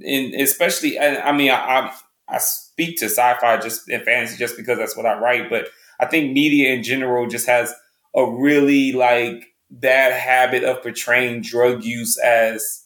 and 0.05 0.33
especially, 0.33 0.97
and 0.97 1.17
I 1.19 1.31
mean, 1.31 1.51
I, 1.51 1.55
I 1.55 1.93
I 2.27 2.37
speak 2.39 2.97
to 2.97 3.05
sci-fi 3.05 3.57
just 3.57 3.87
and 3.87 4.03
fantasy 4.03 4.37
just 4.37 4.57
because 4.57 4.79
that's 4.79 4.97
what 4.97 5.05
I 5.05 5.19
write, 5.19 5.49
but 5.49 5.67
I 5.99 6.07
think 6.07 6.33
media 6.33 6.73
in 6.73 6.83
general 6.83 7.27
just 7.27 7.45
has 7.47 7.73
a 8.15 8.29
really 8.29 8.91
like 8.91 9.53
bad 9.69 10.13
habit 10.13 10.63
of 10.63 10.81
portraying 10.81 11.41
drug 11.41 11.83
use 11.83 12.17
as 12.17 12.83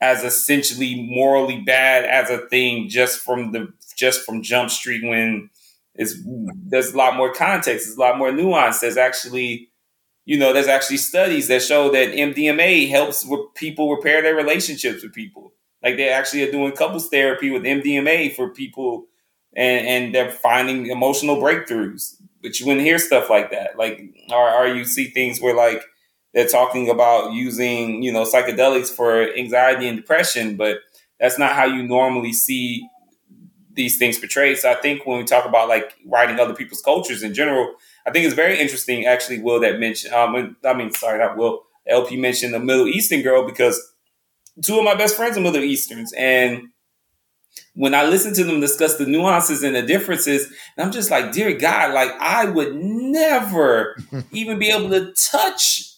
as 0.00 0.22
essentially 0.24 1.02
morally 1.10 1.60
bad 1.60 2.04
as 2.04 2.30
a 2.30 2.46
thing 2.48 2.88
just 2.88 3.20
from 3.20 3.52
the 3.52 3.72
just 3.96 4.24
from 4.24 4.42
Jump 4.42 4.70
Street 4.70 5.04
when 5.04 5.50
there's 5.98 6.92
a 6.92 6.96
lot 6.96 7.16
more 7.16 7.32
context, 7.32 7.86
there's 7.86 7.96
a 7.96 8.00
lot 8.00 8.18
more 8.18 8.32
nuance. 8.32 8.80
There's 8.80 8.96
actually 8.96 9.70
you 10.24 10.38
know, 10.38 10.52
there's 10.52 10.68
actually 10.68 10.98
studies 10.98 11.48
that 11.48 11.62
show 11.62 11.90
that 11.90 12.12
MDMA 12.12 12.90
helps 12.90 13.26
people 13.54 13.90
repair 13.90 14.20
their 14.20 14.34
relationships 14.34 15.02
with 15.02 15.14
people. 15.14 15.54
Like 15.82 15.96
they 15.96 16.10
actually 16.10 16.46
are 16.46 16.52
doing 16.52 16.72
couples 16.72 17.08
therapy 17.08 17.50
with 17.50 17.62
MDMA 17.62 18.34
for 18.34 18.50
people 18.50 19.06
and, 19.56 19.86
and 19.86 20.14
they're 20.14 20.30
finding 20.30 20.88
emotional 20.88 21.38
breakthroughs 21.38 22.18
but 22.42 22.58
you 22.58 22.66
wouldn't 22.66 22.84
hear 22.86 22.98
stuff 22.98 23.30
like 23.30 23.50
that. 23.50 23.76
Like, 23.76 24.00
or, 24.30 24.50
or 24.50 24.66
you 24.66 24.84
see 24.84 25.06
things 25.10 25.40
where 25.40 25.54
like 25.54 25.82
they're 26.34 26.48
talking 26.48 26.88
about 26.88 27.32
using, 27.32 28.02
you 28.02 28.12
know, 28.12 28.24
psychedelics 28.24 28.88
for 28.94 29.32
anxiety 29.34 29.88
and 29.88 29.98
depression, 29.98 30.56
but 30.56 30.78
that's 31.18 31.38
not 31.38 31.52
how 31.52 31.64
you 31.64 31.82
normally 31.82 32.32
see 32.32 32.88
these 33.78 33.96
things 33.96 34.18
portrayed. 34.18 34.58
So 34.58 34.70
I 34.70 34.74
think 34.74 35.06
when 35.06 35.18
we 35.18 35.24
talk 35.24 35.46
about 35.46 35.68
like 35.68 35.94
writing 36.04 36.38
other 36.38 36.54
people's 36.54 36.82
cultures 36.82 37.22
in 37.22 37.32
general, 37.32 37.74
I 38.06 38.10
think 38.10 38.26
it's 38.26 38.34
very 38.34 38.58
interesting. 38.58 39.06
Actually, 39.06 39.40
Will 39.40 39.60
that 39.60 39.80
mentioned, 39.80 40.12
um, 40.12 40.56
I 40.64 40.74
mean, 40.74 40.92
sorry, 40.92 41.18
not 41.18 41.38
Will. 41.38 41.62
LP 41.86 42.18
mentioned 42.18 42.52
the 42.52 42.58
Middle 42.58 42.86
Eastern 42.86 43.22
girl 43.22 43.46
because 43.46 43.80
two 44.62 44.76
of 44.76 44.84
my 44.84 44.94
best 44.94 45.16
friends 45.16 45.38
are 45.38 45.40
Middle 45.40 45.62
Easterns, 45.62 46.12
and 46.12 46.68
when 47.74 47.94
I 47.94 48.04
listen 48.04 48.34
to 48.34 48.44
them 48.44 48.60
discuss 48.60 48.96
the 48.96 49.06
nuances 49.06 49.62
and 49.62 49.74
the 49.74 49.82
differences, 49.82 50.52
I'm 50.76 50.92
just 50.92 51.10
like, 51.10 51.32
dear 51.32 51.56
God, 51.56 51.94
like 51.94 52.10
I 52.20 52.44
would 52.44 52.74
never 52.74 53.96
even 54.32 54.58
be 54.58 54.68
able 54.68 54.90
to 54.90 55.12
touch 55.14 55.94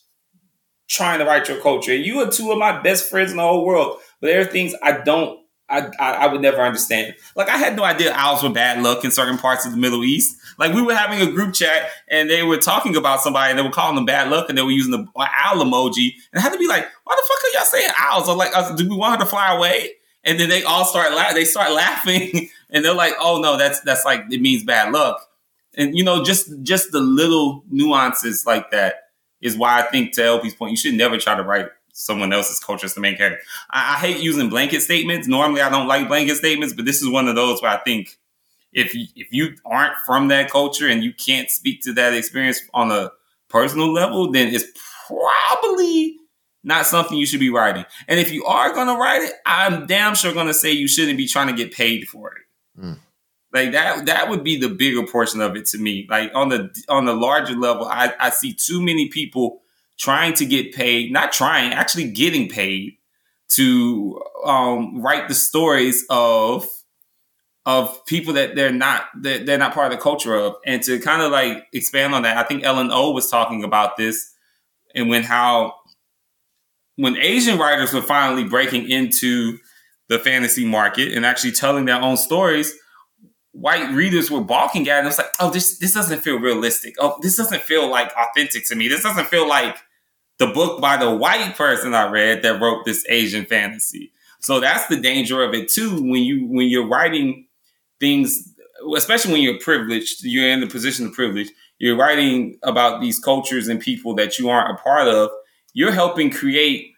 trying 0.88 1.20
to 1.20 1.24
write 1.24 1.48
your 1.48 1.60
culture. 1.60 1.92
And 1.92 2.04
you 2.04 2.20
are 2.20 2.30
two 2.30 2.52
of 2.52 2.58
my 2.58 2.80
best 2.82 3.08
friends 3.08 3.30
in 3.30 3.38
the 3.38 3.42
whole 3.42 3.64
world. 3.64 3.98
But 4.20 4.28
there 4.28 4.40
are 4.40 4.44
things 4.44 4.74
I 4.82 4.92
don't, 4.92 5.40
I, 5.70 5.90
I, 6.00 6.26
would 6.26 6.40
never 6.40 6.60
understand. 6.62 7.14
Like 7.36 7.48
I 7.48 7.56
had 7.56 7.76
no 7.76 7.84
idea 7.84 8.12
owls 8.12 8.42
were 8.42 8.50
bad 8.50 8.82
luck 8.82 9.04
in 9.04 9.10
certain 9.10 9.38
parts 9.38 9.64
of 9.64 9.72
the 9.72 9.78
Middle 9.78 10.04
East. 10.04 10.36
Like 10.58 10.74
we 10.74 10.82
were 10.82 10.94
having 10.94 11.20
a 11.20 11.30
group 11.30 11.54
chat 11.54 11.90
and 12.08 12.28
they 12.28 12.42
were 12.42 12.56
talking 12.56 12.96
about 12.96 13.20
somebody 13.20 13.50
and 13.50 13.58
they 13.58 13.62
were 13.62 13.70
calling 13.70 13.94
them 13.94 14.04
bad 14.04 14.30
luck 14.30 14.48
and 14.48 14.58
they 14.58 14.62
were 14.62 14.70
using 14.70 14.90
the 14.90 15.06
owl 15.16 15.64
emoji. 15.64 16.14
And 16.32 16.38
I 16.38 16.40
had 16.40 16.52
to 16.52 16.58
be 16.58 16.66
like, 16.66 16.86
why 17.04 17.14
the 17.14 17.22
fuck 17.28 17.44
are 17.44 17.56
y'all 17.56 17.66
saying 17.66 17.90
owls? 17.98 18.28
Or 18.28 18.36
like, 18.36 18.54
uh, 18.54 18.74
do 18.74 18.88
we 18.88 18.96
want 18.96 19.18
her 19.18 19.24
to 19.24 19.30
fly 19.30 19.54
away? 19.54 19.92
and 20.24 20.38
then 20.38 20.48
they 20.48 20.62
all 20.64 20.84
start 20.84 21.12
la- 21.12 21.32
they 21.32 21.44
start 21.44 21.72
laughing 21.72 22.48
and 22.70 22.84
they're 22.84 22.94
like 22.94 23.14
oh 23.20 23.40
no 23.40 23.56
that's 23.56 23.80
that's 23.80 24.04
like 24.04 24.22
it 24.30 24.40
means 24.40 24.64
bad 24.64 24.92
luck 24.92 25.26
and 25.74 25.96
you 25.96 26.04
know 26.04 26.24
just 26.24 26.50
just 26.62 26.92
the 26.92 27.00
little 27.00 27.64
nuances 27.70 28.44
like 28.46 28.70
that 28.70 28.94
is 29.40 29.56
why 29.56 29.78
i 29.78 29.82
think 29.82 30.12
to 30.12 30.20
lp's 30.20 30.54
point 30.54 30.70
you 30.70 30.76
should 30.76 30.94
never 30.94 31.18
try 31.18 31.34
to 31.34 31.42
write 31.42 31.66
someone 32.00 32.32
else's 32.32 32.60
culture 32.60 32.86
is 32.86 32.94
the 32.94 33.00
main 33.00 33.16
character 33.16 33.42
I, 33.70 33.94
I 33.94 33.98
hate 33.98 34.20
using 34.20 34.48
blanket 34.48 34.82
statements 34.82 35.28
normally 35.28 35.60
i 35.60 35.68
don't 35.68 35.88
like 35.88 36.08
blanket 36.08 36.36
statements 36.36 36.74
but 36.74 36.84
this 36.84 37.02
is 37.02 37.08
one 37.08 37.28
of 37.28 37.34
those 37.34 37.62
where 37.62 37.70
i 37.70 37.78
think 37.78 38.18
if 38.72 38.94
you, 38.94 39.06
if 39.16 39.32
you 39.32 39.56
aren't 39.64 39.96
from 40.06 40.28
that 40.28 40.50
culture 40.50 40.86
and 40.86 41.02
you 41.02 41.12
can't 41.12 41.50
speak 41.50 41.82
to 41.82 41.92
that 41.94 42.14
experience 42.14 42.60
on 42.74 42.90
a 42.90 43.10
personal 43.48 43.92
level 43.92 44.30
then 44.30 44.54
it's 44.54 44.66
probably 45.06 46.16
not 46.62 46.86
something 46.86 47.16
you 47.16 47.26
should 47.26 47.40
be 47.40 47.50
writing. 47.50 47.84
And 48.08 48.20
if 48.20 48.30
you 48.32 48.44
are 48.44 48.72
going 48.72 48.86
to 48.88 48.94
write 48.94 49.22
it, 49.22 49.32
I'm 49.46 49.86
damn 49.86 50.14
sure 50.14 50.32
going 50.32 50.46
to 50.46 50.54
say 50.54 50.72
you 50.72 50.88
shouldn't 50.88 51.16
be 51.16 51.26
trying 51.26 51.46
to 51.48 51.52
get 51.52 51.72
paid 51.72 52.08
for 52.08 52.32
it. 52.34 52.82
Mm. 52.82 52.98
Like 53.52 53.72
that, 53.72 54.06
that 54.06 54.28
would 54.28 54.44
be 54.44 54.56
the 54.56 54.68
bigger 54.68 55.06
portion 55.06 55.40
of 55.40 55.56
it 55.56 55.66
to 55.66 55.78
me. 55.78 56.06
Like 56.08 56.30
on 56.34 56.50
the 56.50 56.70
on 56.88 57.04
the 57.04 57.14
larger 57.14 57.54
level, 57.54 57.86
I, 57.86 58.14
I 58.20 58.30
see 58.30 58.52
too 58.52 58.80
many 58.80 59.08
people 59.08 59.62
trying 60.00 60.32
to 60.32 60.46
get 60.46 60.72
paid, 60.72 61.12
not 61.12 61.30
trying, 61.30 61.72
actually 61.74 62.10
getting 62.10 62.48
paid 62.48 62.96
to 63.50 64.20
um, 64.44 65.00
write 65.02 65.28
the 65.28 65.34
stories 65.34 66.04
of 66.08 66.66
of 67.66 68.04
people 68.06 68.32
that 68.32 68.56
they're 68.56 68.72
not 68.72 69.04
that 69.20 69.44
they're 69.44 69.58
not 69.58 69.74
part 69.74 69.92
of 69.92 69.98
the 69.98 70.02
culture 70.02 70.34
of. 70.34 70.56
And 70.64 70.82
to 70.84 70.98
kind 70.98 71.20
of 71.20 71.30
like 71.30 71.66
expand 71.72 72.14
on 72.14 72.22
that, 72.22 72.38
I 72.38 72.44
think 72.44 72.64
Ellen 72.64 72.90
O 72.90 73.10
was 73.10 73.30
talking 73.30 73.62
about 73.62 73.98
this 73.98 74.34
and 74.94 75.10
when 75.10 75.22
how 75.22 75.74
when 76.96 77.16
Asian 77.16 77.58
writers 77.58 77.92
were 77.92 78.02
finally 78.02 78.44
breaking 78.44 78.90
into 78.90 79.58
the 80.08 80.18
fantasy 80.18 80.64
market 80.64 81.12
and 81.12 81.24
actually 81.24 81.52
telling 81.52 81.84
their 81.84 82.00
own 82.00 82.16
stories, 82.16 82.74
white 83.52 83.90
readers 83.92 84.30
were 84.30 84.40
balking 84.40 84.88
at 84.88 85.04
it. 85.04 85.06
Was 85.06 85.18
like, 85.18 85.32
oh, 85.38 85.50
this 85.50 85.78
this 85.78 85.92
doesn't 85.92 86.20
feel 86.20 86.38
realistic. 86.38 86.94
Oh, 86.98 87.18
this 87.20 87.36
doesn't 87.36 87.62
feel 87.62 87.88
like 87.90 88.10
authentic 88.16 88.66
to 88.68 88.74
me. 88.74 88.88
This 88.88 89.02
doesn't 89.02 89.28
feel 89.28 89.46
like 89.46 89.76
the 90.40 90.48
book 90.48 90.80
by 90.80 90.96
the 90.96 91.14
white 91.14 91.54
person 91.54 91.94
I 91.94 92.10
read 92.10 92.42
that 92.42 92.60
wrote 92.60 92.86
this 92.86 93.04
Asian 93.08 93.44
fantasy. 93.44 94.10
So 94.40 94.58
that's 94.58 94.86
the 94.86 94.96
danger 94.96 95.42
of 95.42 95.52
it 95.54 95.68
too. 95.68 95.96
When 96.02 96.22
you 96.22 96.46
when 96.46 96.68
you're 96.68 96.88
writing 96.88 97.46
things, 98.00 98.52
especially 98.96 99.32
when 99.32 99.42
you're 99.42 99.60
privileged, 99.60 100.24
you're 100.24 100.48
in 100.48 100.60
the 100.60 100.66
position 100.66 101.06
of 101.06 101.12
privilege. 101.12 101.50
You're 101.78 101.96
writing 101.96 102.58
about 102.62 103.02
these 103.02 103.20
cultures 103.20 103.68
and 103.68 103.78
people 103.78 104.14
that 104.14 104.38
you 104.38 104.48
aren't 104.48 104.78
a 104.78 104.82
part 104.82 105.08
of 105.08 105.30
you're 105.74 105.92
helping 105.92 106.30
create 106.30 106.94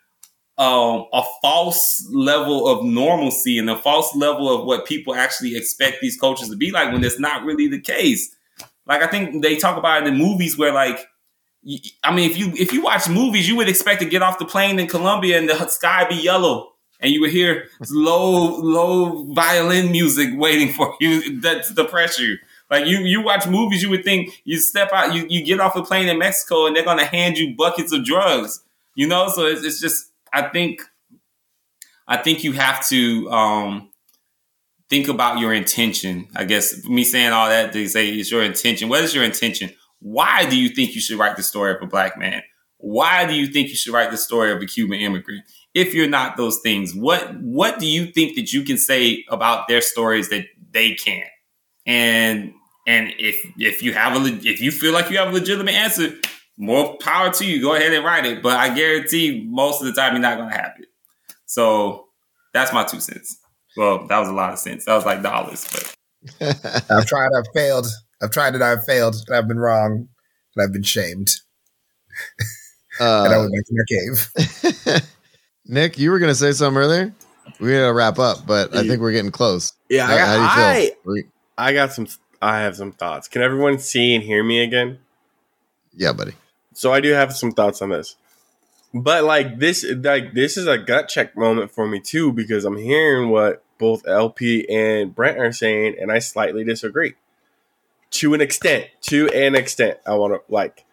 um, 0.56 1.06
a 1.12 1.22
false 1.42 2.08
level 2.12 2.68
of 2.68 2.84
normalcy 2.84 3.58
and 3.58 3.68
a 3.68 3.76
false 3.76 4.14
level 4.14 4.48
of 4.48 4.64
what 4.64 4.86
people 4.86 5.14
actually 5.14 5.56
expect 5.56 5.98
these 6.00 6.16
cultures 6.16 6.48
to 6.48 6.56
be 6.56 6.70
like 6.70 6.92
when 6.92 7.02
it's 7.02 7.18
not 7.18 7.44
really 7.44 7.66
the 7.66 7.80
case. 7.80 8.34
Like 8.86 9.02
I 9.02 9.08
think 9.08 9.42
they 9.42 9.56
talk 9.56 9.76
about 9.76 10.02
it 10.02 10.08
in 10.08 10.16
movies 10.16 10.56
where 10.56 10.72
like 10.72 11.08
I 12.02 12.14
mean 12.14 12.30
if 12.30 12.38
you 12.38 12.52
if 12.56 12.72
you 12.72 12.82
watch 12.82 13.08
movies 13.08 13.48
you 13.48 13.56
would 13.56 13.68
expect 13.68 14.00
to 14.00 14.08
get 14.08 14.22
off 14.22 14.38
the 14.38 14.44
plane 14.44 14.78
in 14.78 14.86
Colombia 14.86 15.38
and 15.38 15.48
the 15.48 15.68
sky 15.68 16.06
be 16.08 16.16
yellow 16.16 16.72
and 17.00 17.12
you 17.12 17.20
would 17.20 17.30
hear 17.30 17.68
low 17.90 18.56
low 18.60 19.32
violin 19.32 19.92
music 19.92 20.30
waiting 20.34 20.72
for 20.72 20.96
you 21.00 21.40
that's 21.40 21.70
the 21.70 21.84
pressure. 21.84 22.38
Like 22.70 22.86
you 22.86 22.98
you 22.98 23.22
watch 23.22 23.46
movies 23.46 23.82
you 23.82 23.90
would 23.90 24.04
think 24.04 24.42
you 24.44 24.58
step 24.58 24.92
out 24.92 25.14
you 25.14 25.26
you 25.28 25.44
get 25.44 25.60
off 25.60 25.76
a 25.76 25.82
plane 25.82 26.08
in 26.08 26.18
Mexico 26.18 26.66
and 26.66 26.74
they're 26.74 26.84
to 26.84 27.04
hand 27.04 27.38
you 27.38 27.54
buckets 27.54 27.92
of 27.92 28.04
drugs. 28.04 28.62
You 28.94 29.06
know 29.06 29.28
so 29.28 29.46
it's, 29.46 29.62
it's 29.62 29.80
just 29.80 30.10
I 30.32 30.42
think 30.42 30.82
I 32.08 32.16
think 32.16 32.44
you 32.44 32.52
have 32.52 32.86
to 32.88 33.30
um, 33.30 33.90
think 34.88 35.08
about 35.08 35.38
your 35.38 35.54
intention. 35.54 36.28
I 36.36 36.44
guess 36.44 36.84
me 36.84 37.04
saying 37.04 37.32
all 37.32 37.48
that 37.48 37.72
to 37.72 37.88
say 37.88 38.08
is 38.08 38.30
your 38.30 38.42
intention. 38.42 38.88
What 38.88 39.04
is 39.04 39.14
your 39.14 39.24
intention? 39.24 39.70
Why 40.02 40.44
do 40.48 40.58
you 40.58 40.68
think 40.68 40.94
you 40.94 41.00
should 41.00 41.18
write 41.18 41.36
the 41.36 41.42
story 41.42 41.72
of 41.74 41.80
a 41.80 41.86
black 41.86 42.18
man? 42.18 42.42
Why 42.78 43.24
do 43.24 43.34
you 43.34 43.46
think 43.46 43.68
you 43.68 43.76
should 43.76 43.92
write 43.92 44.10
the 44.10 44.16
story 44.16 44.50
of 44.50 44.60
a 44.60 44.66
Cuban 44.66 44.98
immigrant? 44.98 45.44
If 45.72 45.94
you're 45.94 46.08
not 46.08 46.36
those 46.36 46.58
things, 46.58 46.94
what 46.94 47.40
what 47.40 47.78
do 47.78 47.86
you 47.86 48.06
think 48.06 48.34
that 48.36 48.52
you 48.52 48.64
can 48.64 48.76
say 48.76 49.24
about 49.28 49.68
their 49.68 49.80
stories 49.80 50.28
that 50.30 50.46
they 50.72 50.94
can't? 50.94 51.30
And 51.86 52.52
and 52.86 53.12
if 53.18 53.36
if 53.56 53.82
you 53.82 53.92
have 53.94 54.20
a 54.20 54.26
if 54.42 54.60
you 54.60 54.72
feel 54.72 54.92
like 54.92 55.10
you 55.10 55.18
have 55.18 55.28
a 55.28 55.32
legitimate 55.32 55.74
answer, 55.74 56.14
more 56.56 56.96
power 56.98 57.30
to 57.30 57.46
you. 57.46 57.62
Go 57.62 57.74
ahead 57.76 57.92
and 57.92 58.04
write 58.04 58.26
it. 58.26 58.42
But 58.42 58.58
I 58.58 58.74
guarantee 58.74 59.46
most 59.48 59.80
of 59.80 59.86
the 59.86 59.92
time 59.92 60.14
you're 60.14 60.20
not 60.22 60.38
going 60.38 60.50
to 60.50 60.56
have 60.56 60.72
it. 60.80 60.88
So 61.46 62.08
that's 62.52 62.72
my 62.72 62.84
two 62.84 63.00
cents. 63.00 63.38
Well, 63.76 64.06
that 64.08 64.18
was 64.18 64.28
a 64.28 64.32
lot 64.32 64.52
of 64.52 64.58
sense. 64.58 64.84
That 64.84 64.94
was 64.94 65.04
like 65.04 65.22
dollars, 65.22 65.66
but 65.72 65.96
I've 66.90 67.06
tried, 67.06 67.30
I've 67.36 67.46
failed. 67.54 67.86
I've 68.22 68.30
tried 68.30 68.54
it, 68.54 68.62
I've 68.62 68.84
failed, 68.84 69.16
and 69.26 69.36
I've 69.36 69.48
been 69.48 69.58
wrong, 69.58 70.08
and 70.54 70.64
I've 70.64 70.72
been 70.72 70.82
shamed. 70.82 71.30
Uh, 73.00 73.24
and 73.24 73.34
I 73.34 73.38
went 73.38 73.52
back 73.52 73.66
to 73.66 73.74
my 73.74 74.90
cave. 74.90 75.02
Nick, 75.66 75.98
you 75.98 76.10
were 76.10 76.18
going 76.18 76.30
to 76.30 76.34
say 76.34 76.52
something 76.52 76.80
earlier. 76.80 77.14
We're 77.60 77.80
gonna 77.80 77.92
wrap 77.92 78.18
up, 78.18 78.46
but 78.46 78.74
I 78.74 78.86
think 78.86 79.00
we're 79.00 79.12
getting 79.12 79.30
close. 79.30 79.72
Yeah, 79.88 80.06
how, 80.06 80.14
I, 80.14 80.18
how 80.18 80.72
do 80.74 80.80
you 80.80 80.86
feel? 81.22 81.30
I, 81.58 81.68
I 81.68 81.72
got 81.72 81.92
some. 81.92 82.06
I 82.40 82.60
have 82.60 82.76
some 82.76 82.92
thoughts. 82.92 83.28
Can 83.28 83.42
everyone 83.42 83.78
see 83.78 84.14
and 84.14 84.22
hear 84.22 84.42
me 84.42 84.62
again? 84.62 84.98
Yeah, 85.92 86.12
buddy. 86.12 86.34
So 86.74 86.92
I 86.92 87.00
do 87.00 87.12
have 87.12 87.34
some 87.34 87.52
thoughts 87.52 87.82
on 87.82 87.90
this. 87.90 88.16
But 88.94 89.24
like 89.24 89.58
this 89.58 89.84
like 89.84 90.34
this 90.34 90.56
is 90.56 90.66
a 90.66 90.78
gut 90.78 91.08
check 91.08 91.36
moment 91.36 91.70
for 91.70 91.86
me 91.86 92.00
too 92.00 92.32
because 92.32 92.64
I'm 92.64 92.76
hearing 92.76 93.30
what 93.30 93.64
both 93.78 94.06
LP 94.06 94.68
and 94.68 95.14
Brent 95.14 95.38
are 95.38 95.52
saying 95.52 95.96
and 96.00 96.12
I 96.12 96.18
slightly 96.18 96.64
disagree. 96.64 97.14
To 98.12 98.34
an 98.34 98.40
extent, 98.40 98.86
to 99.02 99.28
an 99.30 99.54
extent, 99.54 99.98
I 100.06 100.14
want 100.14 100.34
to 100.34 100.52
like 100.52 100.84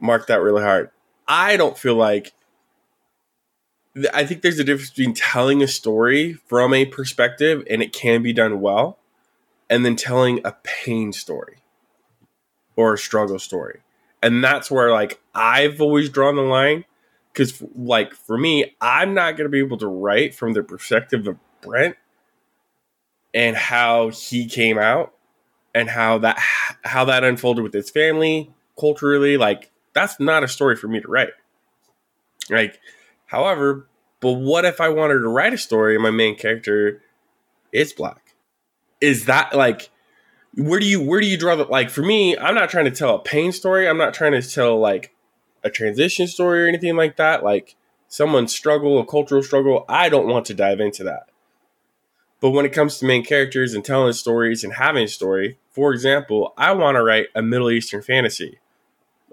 mark 0.00 0.28
that 0.28 0.40
really 0.40 0.62
hard. 0.62 0.90
I 1.26 1.56
don't 1.56 1.76
feel 1.76 1.94
like 1.94 2.32
I 4.14 4.24
think 4.24 4.42
there's 4.42 4.58
a 4.58 4.64
difference 4.64 4.90
between 4.90 5.14
telling 5.14 5.62
a 5.62 5.68
story 5.68 6.34
from 6.34 6.72
a 6.72 6.86
perspective 6.86 7.64
and 7.68 7.82
it 7.82 7.92
can 7.92 8.22
be 8.22 8.32
done 8.32 8.60
well 8.60 8.98
and 9.68 9.84
then 9.84 9.96
telling 9.96 10.40
a 10.44 10.52
pain 10.62 11.12
story 11.12 11.58
or 12.76 12.94
a 12.94 12.98
struggle 12.98 13.40
story 13.40 13.80
and 14.22 14.42
that's 14.42 14.70
where 14.70 14.90
like 14.90 15.20
I've 15.34 15.80
always 15.80 16.08
drawn 16.08 16.36
the 16.36 16.42
line 16.42 16.84
because 17.32 17.62
like 17.74 18.14
for 18.14 18.36
me, 18.36 18.76
I'm 18.80 19.14
not 19.14 19.36
going 19.36 19.44
to 19.44 19.50
be 19.50 19.60
able 19.60 19.78
to 19.78 19.86
write 19.86 20.34
from 20.34 20.52
the 20.52 20.62
perspective 20.62 21.26
of 21.26 21.36
Brent 21.60 21.96
and 23.32 23.56
how 23.56 24.08
he 24.08 24.46
came 24.46 24.78
out 24.78 25.14
and 25.74 25.90
how 25.90 26.18
that 26.18 26.38
how 26.84 27.04
that 27.04 27.24
unfolded 27.24 27.62
with 27.62 27.72
his 27.72 27.90
family 27.90 28.52
culturally. 28.78 29.36
Like 29.36 29.70
that's 29.92 30.18
not 30.20 30.44
a 30.44 30.48
story 30.48 30.76
for 30.76 30.88
me 30.88 31.00
to 31.00 31.08
write. 31.08 31.30
Like, 32.50 32.80
however, 33.26 33.86
but 34.20 34.32
what 34.32 34.64
if 34.64 34.80
I 34.80 34.88
wanted 34.88 35.18
to 35.18 35.28
write 35.28 35.52
a 35.52 35.58
story 35.58 35.94
and 35.94 36.02
my 36.02 36.10
main 36.10 36.36
character 36.36 37.02
is 37.72 37.92
black? 37.92 38.34
Is 39.00 39.26
that 39.26 39.54
like? 39.54 39.90
where 40.58 40.80
do 40.80 40.86
you 40.86 41.00
where 41.00 41.20
do 41.20 41.26
you 41.26 41.36
draw 41.36 41.54
the 41.54 41.64
like 41.64 41.90
for 41.90 42.02
me 42.02 42.36
i'm 42.38 42.54
not 42.54 42.70
trying 42.70 42.84
to 42.84 42.90
tell 42.90 43.14
a 43.14 43.18
pain 43.18 43.52
story 43.52 43.88
i'm 43.88 43.98
not 43.98 44.14
trying 44.14 44.32
to 44.32 44.42
tell 44.42 44.78
like 44.78 45.14
a 45.62 45.70
transition 45.70 46.26
story 46.26 46.64
or 46.64 46.66
anything 46.66 46.96
like 46.96 47.16
that 47.16 47.44
like 47.44 47.76
someone's 48.08 48.54
struggle 48.54 48.98
a 48.98 49.06
cultural 49.06 49.42
struggle 49.42 49.84
i 49.88 50.08
don't 50.08 50.26
want 50.26 50.46
to 50.46 50.54
dive 50.54 50.80
into 50.80 51.04
that 51.04 51.27
but 52.40 52.50
when 52.50 52.64
it 52.64 52.72
comes 52.72 52.98
to 52.98 53.06
main 53.06 53.24
characters 53.24 53.74
and 53.74 53.84
telling 53.84 54.12
stories 54.12 54.62
and 54.64 54.74
having 54.74 55.04
a 55.04 55.08
story 55.08 55.58
for 55.70 55.92
example 55.92 56.52
i 56.56 56.72
want 56.72 56.96
to 56.96 57.02
write 57.02 57.26
a 57.34 57.42
middle 57.42 57.70
eastern 57.70 58.02
fantasy. 58.02 58.58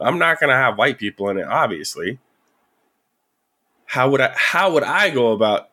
I'm 0.01 0.19
not 0.19 0.39
going 0.39 0.49
to 0.49 0.57
have 0.57 0.77
white 0.77 0.97
people 0.97 1.29
in 1.29 1.37
it 1.37 1.47
obviously. 1.47 2.19
How 3.85 4.09
would 4.09 4.21
i 4.21 4.33
how 4.35 4.71
would 4.71 4.83
i 4.83 5.09
go 5.09 5.31
about 5.31 5.69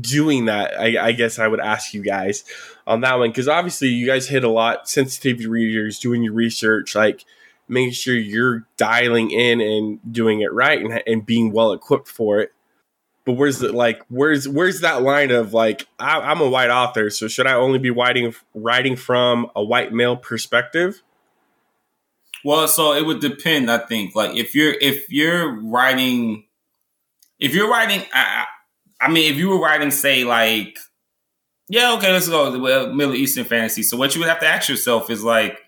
doing 0.00 0.46
that, 0.46 0.78
I, 0.78 1.08
I, 1.08 1.12
guess 1.12 1.38
I 1.38 1.46
would 1.48 1.60
ask 1.60 1.92
you 1.92 2.02
guys 2.02 2.44
on 2.86 3.02
that 3.02 3.18
one. 3.18 3.30
Because 3.30 3.48
obviously 3.48 3.88
you 3.88 4.06
guys 4.06 4.28
hit 4.28 4.44
a 4.44 4.48
lot 4.48 4.88
sensitivity 4.88 5.46
readers, 5.46 5.98
doing 5.98 6.22
your 6.22 6.32
research, 6.32 6.94
like 6.94 7.24
making 7.68 7.92
sure 7.92 8.14
you're 8.14 8.66
dialing 8.76 9.30
in 9.30 9.60
and 9.60 10.00
doing 10.10 10.40
it 10.40 10.52
right 10.52 10.80
and, 10.80 11.02
and 11.06 11.26
being 11.26 11.52
well 11.52 11.72
equipped 11.72 12.08
for 12.08 12.40
it. 12.40 12.52
But 13.24 13.34
where's 13.34 13.62
it 13.62 13.74
like 13.74 14.02
where's 14.08 14.48
where's 14.48 14.80
that 14.80 15.02
line 15.02 15.30
of 15.30 15.54
like 15.54 15.86
I, 15.98 16.32
am 16.32 16.40
a 16.40 16.48
white 16.48 16.70
author, 16.70 17.08
so 17.10 17.28
should 17.28 17.46
I 17.46 17.54
only 17.54 17.78
be 17.78 17.90
writing 17.90 18.34
writing 18.54 18.96
from 18.96 19.50
a 19.54 19.62
white 19.62 19.92
male 19.92 20.16
perspective? 20.16 21.02
Well, 22.44 22.66
so 22.66 22.94
it 22.94 23.06
would 23.06 23.20
depend. 23.20 23.70
I 23.70 23.78
think 23.78 24.16
like 24.16 24.36
if 24.36 24.54
you're 24.56 24.72
if 24.72 25.08
you're 25.08 25.60
writing 25.62 26.44
if 27.42 27.54
you're 27.54 27.68
writing. 27.68 28.02
I, 28.14 28.46
I 29.00 29.10
mean, 29.10 29.30
if 29.30 29.36
you 29.36 29.48
were 29.48 29.60
writing, 29.60 29.90
say, 29.90 30.22
like, 30.22 30.78
yeah, 31.68 31.94
okay, 31.94 32.12
let's 32.12 32.28
go 32.28 32.56
well, 32.56 32.92
Middle 32.92 33.16
Eastern 33.16 33.44
fantasy. 33.44 33.82
So 33.82 33.96
what 33.96 34.14
you 34.14 34.20
would 34.20 34.28
have 34.28 34.38
to 34.40 34.46
ask 34.46 34.68
yourself 34.68 35.10
is 35.10 35.24
like, 35.24 35.58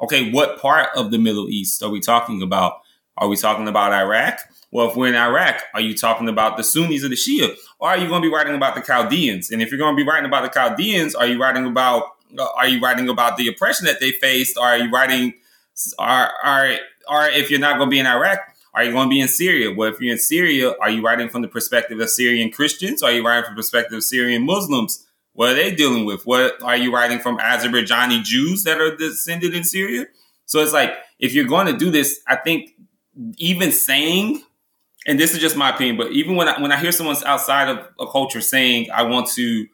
okay, 0.00 0.30
what 0.30 0.60
part 0.60 0.90
of 0.94 1.10
the 1.10 1.18
Middle 1.18 1.48
East 1.48 1.82
are 1.82 1.88
we 1.88 2.00
talking 2.00 2.42
about? 2.42 2.80
Are 3.16 3.28
we 3.28 3.36
talking 3.36 3.66
about 3.66 3.94
Iraq? 3.94 4.40
Well, 4.76 4.90
if 4.90 4.94
we're 4.94 5.08
in 5.08 5.14
Iraq, 5.14 5.62
are 5.72 5.80
you 5.80 5.94
talking 5.94 6.28
about 6.28 6.58
the 6.58 6.62
Sunnis 6.62 7.02
or 7.02 7.08
the 7.08 7.14
Shia? 7.14 7.56
Or 7.78 7.88
are 7.88 7.96
you 7.96 8.08
going 8.08 8.20
to 8.20 8.28
be 8.28 8.34
writing 8.34 8.54
about 8.54 8.74
the 8.74 8.82
Chaldeans? 8.82 9.50
And 9.50 9.62
if 9.62 9.70
you're 9.70 9.78
going 9.78 9.96
to 9.96 9.96
be 9.96 10.06
writing 10.06 10.26
about 10.26 10.42
the 10.42 10.50
Chaldeans, 10.50 11.14
are 11.14 11.26
you 11.26 11.40
writing 11.40 11.64
about 11.64 12.02
uh, 12.38 12.46
are 12.54 12.68
you 12.68 12.78
writing 12.78 13.08
about 13.08 13.38
the 13.38 13.48
oppression 13.48 13.86
that 13.86 14.00
they 14.00 14.10
faced? 14.10 14.58
Or 14.58 14.66
are 14.66 14.76
you 14.76 14.90
writing 14.90 15.32
are 15.98 16.30
are 16.44 16.74
or 17.08 17.26
if 17.28 17.50
you're 17.50 17.58
not 17.58 17.78
going 17.78 17.88
to 17.88 17.90
be 17.90 17.98
in 17.98 18.06
Iraq, 18.06 18.38
are 18.74 18.84
you 18.84 18.92
going 18.92 19.08
to 19.08 19.10
be 19.10 19.18
in 19.18 19.28
Syria? 19.28 19.72
Well, 19.74 19.90
if 19.90 19.98
you're 19.98 20.12
in 20.12 20.18
Syria, 20.18 20.74
are 20.82 20.90
you 20.90 21.00
writing 21.00 21.30
from 21.30 21.40
the 21.40 21.48
perspective 21.48 21.98
of 21.98 22.10
Syrian 22.10 22.50
Christians? 22.50 23.02
Or 23.02 23.06
are 23.06 23.12
you 23.12 23.24
writing 23.24 23.44
from 23.44 23.54
the 23.54 23.60
perspective 23.60 23.96
of 23.96 24.04
Syrian 24.04 24.44
Muslims? 24.44 25.06
What 25.32 25.52
are 25.52 25.54
they 25.54 25.74
dealing 25.74 26.04
with? 26.04 26.26
What 26.26 26.62
are 26.62 26.76
you 26.76 26.92
writing 26.92 27.20
from 27.20 27.38
Azerbaijani 27.38 28.24
Jews 28.24 28.64
that 28.64 28.78
are 28.78 28.94
descended 28.94 29.54
in 29.54 29.64
Syria? 29.64 30.04
So 30.44 30.60
it's 30.60 30.74
like 30.74 30.98
if 31.18 31.32
you're 31.32 31.46
going 31.46 31.66
to 31.66 31.78
do 31.78 31.90
this, 31.90 32.20
I 32.28 32.36
think 32.36 32.72
even 33.38 33.72
saying, 33.72 34.42
and 35.06 35.20
this 35.20 35.32
is 35.32 35.38
just 35.38 35.56
my 35.56 35.70
opinion, 35.70 35.96
but 35.96 36.12
even 36.12 36.36
when 36.36 36.48
I, 36.48 36.60
when 36.60 36.72
I 36.72 36.76
hear 36.76 36.92
someone 36.92 37.16
outside 37.24 37.68
of 37.68 37.88
a 37.98 38.06
culture 38.06 38.40
saying, 38.40 38.90
"I 38.92 39.02
want 39.02 39.28
to 39.34 39.66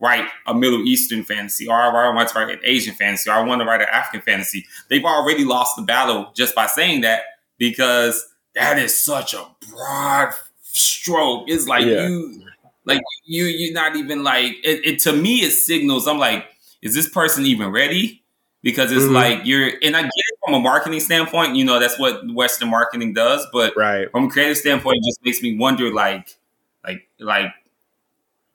write 0.00 0.26
a 0.46 0.54
Middle 0.54 0.82
Eastern 0.84 1.24
fantasy," 1.24 1.68
or 1.68 1.74
"I 1.74 2.14
want 2.14 2.28
to 2.30 2.38
write 2.38 2.50
an 2.50 2.60
Asian 2.64 2.94
fantasy," 2.94 3.30
or 3.30 3.34
"I 3.34 3.42
want 3.42 3.60
to 3.60 3.66
write 3.66 3.82
an 3.82 3.88
African 3.92 4.22
fantasy," 4.22 4.66
they've 4.88 5.04
already 5.04 5.44
lost 5.44 5.76
the 5.76 5.82
battle 5.82 6.32
just 6.34 6.54
by 6.54 6.66
saying 6.66 7.02
that 7.02 7.22
because 7.58 8.26
that 8.54 8.78
is 8.78 9.00
such 9.00 9.34
a 9.34 9.46
broad 9.70 10.32
stroke. 10.62 11.44
It's 11.48 11.68
like 11.68 11.84
yeah. 11.84 12.08
you, 12.08 12.42
like 12.84 13.00
you, 13.24 13.44
you're 13.44 13.74
not 13.74 13.94
even 13.96 14.24
like 14.24 14.54
it, 14.64 14.86
it, 14.86 14.98
To 15.00 15.12
me, 15.12 15.42
it 15.42 15.50
signals. 15.50 16.08
I'm 16.08 16.18
like, 16.18 16.46
is 16.80 16.94
this 16.94 17.08
person 17.08 17.44
even 17.44 17.70
ready? 17.70 18.22
Because 18.62 18.90
it's 18.90 19.04
mm-hmm. 19.04 19.14
like 19.14 19.46
you're, 19.46 19.70
and 19.82 19.96
I 19.96 20.02
get 20.02 20.10
it 20.14 20.38
from 20.44 20.54
a 20.54 20.60
marketing 20.60 21.00
standpoint. 21.00 21.54
You 21.54 21.64
know, 21.64 21.78
that's 21.78 21.98
what 21.98 22.28
Western 22.32 22.70
marketing 22.70 23.14
does. 23.14 23.46
But 23.52 23.74
right. 23.76 24.10
from 24.10 24.24
a 24.24 24.28
creative 24.28 24.56
standpoint, 24.56 24.98
it 24.98 25.08
just 25.08 25.20
makes 25.24 25.40
me 25.42 25.56
wonder, 25.56 25.92
like, 25.92 26.36
like, 26.84 27.08
like, 27.20 27.52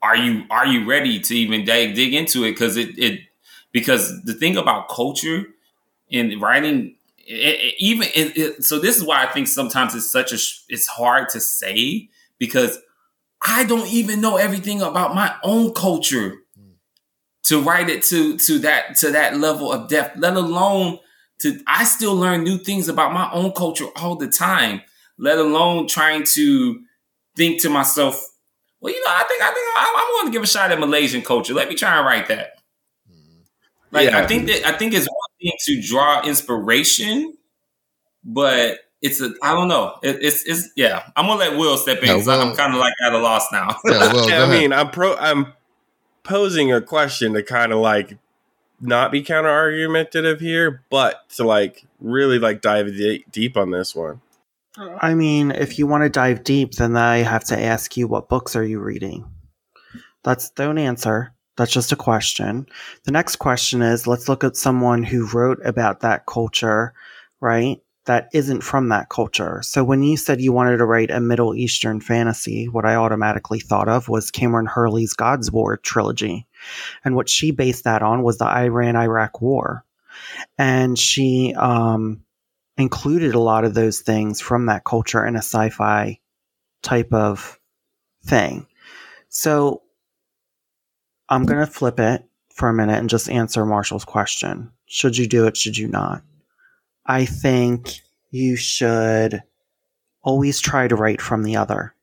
are 0.02 0.18
you 0.18 0.44
are 0.50 0.68
you 0.68 0.86
ready 0.86 1.20
to 1.20 1.36
even 1.36 1.64
dig, 1.64 1.96
dig 1.96 2.14
into 2.14 2.44
it? 2.44 2.52
Because 2.52 2.76
it 2.76 2.98
it 3.00 3.22
because 3.72 4.24
the 4.24 4.34
thing 4.34 4.58
about 4.58 4.90
culture 4.90 5.46
and 6.12 6.42
writing 6.42 6.96
it, 7.26 7.76
even 7.80 8.08
it, 8.14 8.64
so 8.64 8.80
this 8.80 8.98
is 8.98 9.04
why 9.04 9.24
I 9.24 9.32
think 9.32 9.48
sometimes 9.48 9.96
it's 9.96 10.12
such 10.12 10.34
a 10.34 10.38
it's 10.68 10.88
hard 10.88 11.30
to 11.30 11.40
say 11.40 12.10
because 12.38 12.80
I 13.42 13.64
don't 13.64 13.88
even 13.88 14.22
know 14.22 14.38
everything 14.38 14.82
about 14.82 15.16
my 15.16 15.34
own 15.44 15.74
culture 15.74 16.43
to 17.44 17.62
write 17.62 17.90
it 17.90 18.04
to 18.04 18.38
to 18.38 18.60
that 18.60 18.96
to 18.98 19.12
that 19.12 19.38
level 19.38 19.72
of 19.72 19.88
depth 19.90 20.18
let 20.18 20.36
alone 20.36 21.00
to 21.40 21.60
I 21.68 21.84
still 21.84 22.16
learn 22.16 22.44
new 22.44 22.58
things 22.58 22.88
about 22.88 23.14
my 23.14 23.30
own 23.32 23.52
culture 23.52 23.88
all 23.98 24.16
the 24.16 24.28
time 24.30 24.82
let 25.18 25.38
alone 25.38 25.88
trying 25.88 26.24
to 26.24 26.82
think 27.36 27.62
to 27.62 27.70
myself, 27.70 28.22
well, 28.82 28.94
you 28.94 29.00
know, 29.04 29.12
I 29.12 29.24
think 29.24 29.42
I 29.42 29.48
think 29.48 29.58
I, 29.58 29.94
I'm 29.96 30.22
going 30.24 30.32
to 30.32 30.36
give 30.36 30.44
a 30.44 30.48
shot 30.48 30.72
at 30.72 30.80
Malaysian 30.80 31.22
culture. 31.22 31.54
Let 31.54 31.70
me 31.70 31.76
try 31.76 31.98
and 31.98 32.06
write 32.06 32.28
that. 32.30 32.54
Like 33.92 34.10
Yeah. 34.10 34.20
I 34.20 34.28
think 34.28 34.48
that 34.48 34.66
I 34.66 34.72
think 34.78 34.94
it's 34.94 35.06
one 35.06 35.38
thing 35.40 35.52
to 35.66 35.82
draw 35.88 36.24
inspiration, 36.24 37.38
but 38.24 38.80
it's 39.02 39.22
a 39.22 39.34
I 39.44 39.54
don't 39.54 39.68
know. 39.68 39.96
It, 40.02 40.18
it's 40.22 40.44
it's 40.46 40.70
yeah. 40.76 41.04
I'm 41.16 41.28
gonna 41.28 41.40
let 41.40 41.58
Will 41.58 41.78
step 41.78 42.00
in 42.02 42.08
Yeah, 42.08 42.14
'cause 42.16 42.28
I'm 42.28 42.56
kind 42.56 42.74
of 42.74 42.80
like 42.80 42.94
at 43.06 43.14
a 43.14 43.20
loss 43.20 43.52
now. 43.52 43.78
Yeah, 43.86 44.14
Will, 44.14 44.34
I 44.34 44.50
mean, 44.50 44.74
I'm 44.74 44.90
pro. 44.90 45.16
I'm 45.16 45.54
posing 46.24 46.72
a 46.72 46.82
question 46.82 47.34
to 47.34 47.44
kind 47.44 47.72
of 47.72 47.80
like 47.80 48.18
not 48.82 49.12
be 49.12 49.22
counter 49.22 49.50
argumentative 49.50 50.40
here, 50.40 50.84
but 50.90 51.30
to 51.30 51.44
like 51.44 51.86
really 52.00 52.40
like 52.40 52.62
dive 52.62 52.88
de- 52.88 53.26
deep 53.32 53.58
on 53.58 53.72
this 53.72 53.96
one. 53.96 54.22
I 54.78 55.14
mean, 55.14 55.52
if 55.52 55.78
you 55.78 55.86
want 55.86 56.04
to 56.04 56.10
dive 56.10 56.44
deep, 56.44 56.74
then 56.74 56.98
I 56.98 57.18
have 57.18 57.44
to 57.46 57.60
ask 57.60 57.96
you 57.96 58.08
what 58.08 58.30
books 58.30 58.56
are 58.56 58.64
you 58.64 58.80
reading? 58.80 59.30
That's 60.24 60.50
don't 60.50 60.78
answer. 60.78 61.34
That's 61.56 61.72
just 61.72 61.92
a 61.92 61.98
question. 61.98 62.66
The 63.04 63.12
next 63.12 63.36
question 63.36 63.82
is 63.82 64.08
let's 64.08 64.28
look 64.28 64.44
at 64.44 64.58
someone 64.58 65.04
who 65.04 65.28
wrote 65.28 65.60
about 65.64 66.00
that 66.00 66.26
culture, 66.26 66.94
right? 67.40 67.80
That 68.06 68.30
isn't 68.34 68.62
from 68.62 68.90
that 68.90 69.08
culture. 69.10 69.62
So 69.64 69.84
when 69.84 70.04
you 70.04 70.18
said 70.18 70.42
you 70.42 70.52
wanted 70.52 70.78
to 70.78 70.86
write 70.86 71.10
a 71.10 71.22
Middle 71.22 71.56
Eastern 71.56 72.02
fantasy, 72.02 72.68
what 72.68 72.86
I 72.86 72.96
automatically 72.96 73.60
thought 73.60 73.88
of 73.88 74.10
was 74.10 74.30
Kameron 74.30 74.68
Hurley's 74.68 75.14
God's 75.14 75.52
War 75.52 75.78
trilogy. 75.78 76.46
And 77.06 77.16
what 77.16 77.30
she 77.30 77.52
based 77.52 77.86
that 77.86 78.02
on 78.02 78.24
was 78.24 78.38
the 78.38 78.46
Iran 78.46 78.98
Iraq 78.98 79.42
War. 79.42 79.86
And 80.58 81.00
she 81.00 81.54
um 81.56 82.24
included 82.78 83.36
a 83.36 83.40
lot 83.40 83.66
of 83.66 83.74
those 83.74 84.00
things 84.00 84.42
from 84.42 84.66
that 84.66 84.84
culture 84.84 85.26
in 85.26 85.36
a 85.36 85.40
sci-fi 85.40 86.20
type 86.82 87.14
of 87.14 87.60
thing. 88.26 88.66
So 89.30 89.84
I'm 91.30 91.46
going 91.46 91.60
to 91.60 91.72
flip 91.72 92.00
it 92.00 92.26
for 92.54 92.70
a 92.70 92.74
minute 92.74 93.00
and 93.00 93.10
just 93.10 93.30
answer 93.30 93.66
Marshall's 93.66 94.06
question. 94.06 94.72
Should 94.86 95.18
you 95.18 95.28
do 95.28 95.48
it? 95.48 95.58
Should 95.58 95.78
you 95.78 95.88
not? 95.88 96.24
I 97.06 97.26
think 97.26 98.02
you 98.32 98.56
should 98.56 99.44
always 100.22 100.60
try 100.60 100.88
to 100.88 100.96
write 100.96 101.22
from 101.22 101.44
the 101.44 101.58
other 101.58 101.94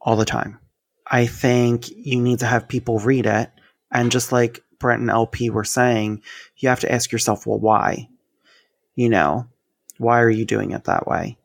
all 0.00 0.16
the 0.16 0.24
time. 0.24 0.58
I 1.06 1.26
think 1.26 1.88
you 1.90 2.20
need 2.20 2.40
to 2.40 2.46
have 2.46 2.68
people 2.68 2.98
read 2.98 3.26
it. 3.26 3.50
And 3.90 4.12
just 4.12 4.30
like 4.32 4.62
Brent 4.78 5.00
and 5.00 5.10
LP 5.10 5.50
were 5.50 5.64
saying, 5.64 6.22
you 6.56 6.68
have 6.68 6.80
to 6.80 6.92
ask 6.92 7.10
yourself, 7.10 7.46
well, 7.46 7.58
why? 7.58 8.08
You 8.94 9.08
know, 9.08 9.48
why 9.98 10.20
are 10.20 10.30
you 10.30 10.44
doing 10.44 10.72
it 10.72 10.84
that 10.84 11.06
way? 11.06 11.38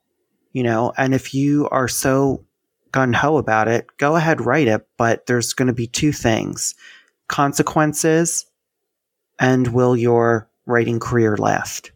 You 0.51 0.63
know, 0.63 0.93
and 0.95 1.13
if 1.13 1.34
you 1.34 1.67
are 1.69 1.88
so 1.88 2.45
gun 2.91 3.13
ho 3.13 3.38
about 3.38 3.67
it, 3.67 3.88
go 3.97 4.15
ahead, 4.15 4.45
write 4.45 4.67
it. 4.67 4.88
But 4.97 5.25
there's 5.25 5.53
going 5.53 5.67
to 5.67 5.73
be 5.73 5.88
two 5.88 6.11
things 6.11 6.75
consequences 7.27 8.45
and 9.39 9.67
will 9.69 9.95
your 9.95 10.47
writing 10.65 10.99
career 10.99 11.35
last? 11.38 11.91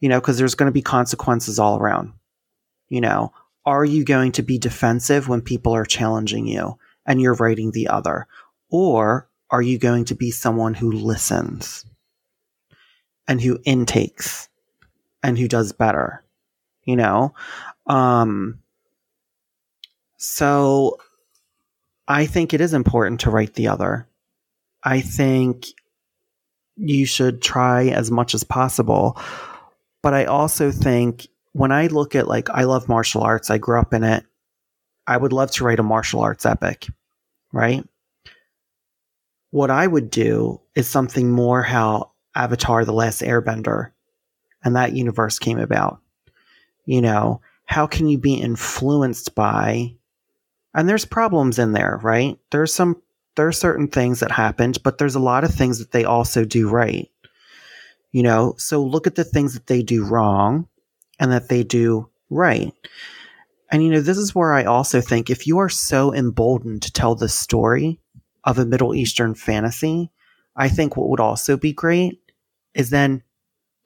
You 0.00 0.08
know, 0.08 0.20
because 0.20 0.38
there's 0.38 0.54
going 0.54 0.68
to 0.68 0.72
be 0.72 0.82
consequences 0.82 1.58
all 1.58 1.78
around. 1.78 2.12
You 2.88 3.00
know, 3.00 3.32
are 3.64 3.84
you 3.84 4.04
going 4.04 4.32
to 4.32 4.42
be 4.42 4.58
defensive 4.58 5.28
when 5.28 5.42
people 5.42 5.74
are 5.74 5.84
challenging 5.84 6.46
you 6.46 6.78
and 7.06 7.20
you're 7.20 7.34
writing 7.34 7.70
the 7.70 7.88
other? 7.88 8.26
Or 8.70 9.28
are 9.50 9.62
you 9.62 9.78
going 9.78 10.06
to 10.06 10.14
be 10.14 10.30
someone 10.30 10.74
who 10.74 10.90
listens 10.90 11.84
and 13.28 13.40
who 13.40 13.58
intakes 13.64 14.48
and 15.22 15.38
who 15.38 15.48
does 15.48 15.72
better? 15.72 16.24
You 16.84 16.96
know? 16.96 17.34
Um, 17.86 18.60
so 20.16 20.98
I 22.08 22.26
think 22.26 22.52
it 22.52 22.60
is 22.60 22.74
important 22.74 23.20
to 23.20 23.30
write 23.30 23.54
the 23.54 23.68
other. 23.68 24.08
I 24.82 25.00
think 25.00 25.66
you 26.76 27.06
should 27.06 27.42
try 27.42 27.88
as 27.88 28.10
much 28.10 28.34
as 28.34 28.42
possible. 28.42 29.20
But 30.02 30.14
I 30.14 30.24
also 30.24 30.70
think 30.70 31.28
when 31.52 31.72
I 31.72 31.88
look 31.88 32.14
at 32.14 32.28
like 32.28 32.48
I 32.50 32.64
love 32.64 32.88
martial 32.88 33.22
arts, 33.22 33.50
I 33.50 33.58
grew 33.58 33.78
up 33.78 33.92
in 33.92 34.04
it. 34.04 34.24
I 35.06 35.16
would 35.16 35.32
love 35.32 35.50
to 35.52 35.64
write 35.64 35.80
a 35.80 35.84
martial 35.84 36.20
arts 36.20 36.46
epic, 36.46 36.86
right? 37.52 37.84
What 39.50 39.70
I 39.70 39.86
would 39.86 40.10
do 40.10 40.60
is 40.74 40.88
something 40.88 41.30
more 41.30 41.62
how 41.62 42.12
Avatar 42.34 42.84
the 42.84 42.92
Last 42.92 43.22
Airbender 43.22 43.90
and 44.62 44.76
that 44.76 44.92
universe 44.92 45.38
came 45.38 45.58
about. 45.58 46.00
You 46.84 47.02
know, 47.02 47.40
how 47.64 47.86
can 47.86 48.08
you 48.08 48.18
be 48.18 48.34
influenced 48.34 49.34
by 49.34 49.96
and 50.74 50.88
there's 50.88 51.04
problems 51.04 51.58
in 51.58 51.72
there, 51.72 51.98
right? 52.02 52.38
There's 52.50 52.72
some 52.72 53.02
there 53.36 53.46
are 53.46 53.52
certain 53.52 53.88
things 53.88 54.20
that 54.20 54.30
happened, 54.30 54.82
but 54.82 54.98
there's 54.98 55.14
a 55.14 55.20
lot 55.20 55.44
of 55.44 55.54
things 55.54 55.78
that 55.78 55.92
they 55.92 56.04
also 56.04 56.44
do 56.44 56.68
right. 56.68 57.10
You 58.12 58.22
know, 58.22 58.54
so 58.58 58.82
look 58.82 59.06
at 59.06 59.14
the 59.14 59.24
things 59.24 59.54
that 59.54 59.66
they 59.66 59.82
do 59.82 60.04
wrong 60.04 60.68
and 61.18 61.30
that 61.30 61.48
they 61.48 61.62
do 61.62 62.08
right. 62.28 62.72
And 63.70 63.84
you 63.84 63.90
know, 63.90 64.00
this 64.00 64.18
is 64.18 64.34
where 64.34 64.52
I 64.52 64.64
also 64.64 65.00
think 65.00 65.30
if 65.30 65.46
you 65.46 65.58
are 65.58 65.68
so 65.68 66.12
emboldened 66.12 66.82
to 66.82 66.92
tell 66.92 67.14
the 67.14 67.28
story 67.28 68.00
of 68.44 68.58
a 68.58 68.66
Middle 68.66 68.94
Eastern 68.94 69.34
fantasy, 69.34 70.10
I 70.56 70.68
think 70.68 70.96
what 70.96 71.08
would 71.08 71.20
also 71.20 71.56
be 71.56 71.72
great 71.72 72.20
is 72.74 72.90
then 72.90 73.22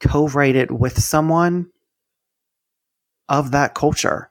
co-write 0.00 0.56
it 0.56 0.70
with 0.70 0.98
someone 0.98 1.70
of 3.28 3.50
that 3.50 3.74
culture. 3.74 4.30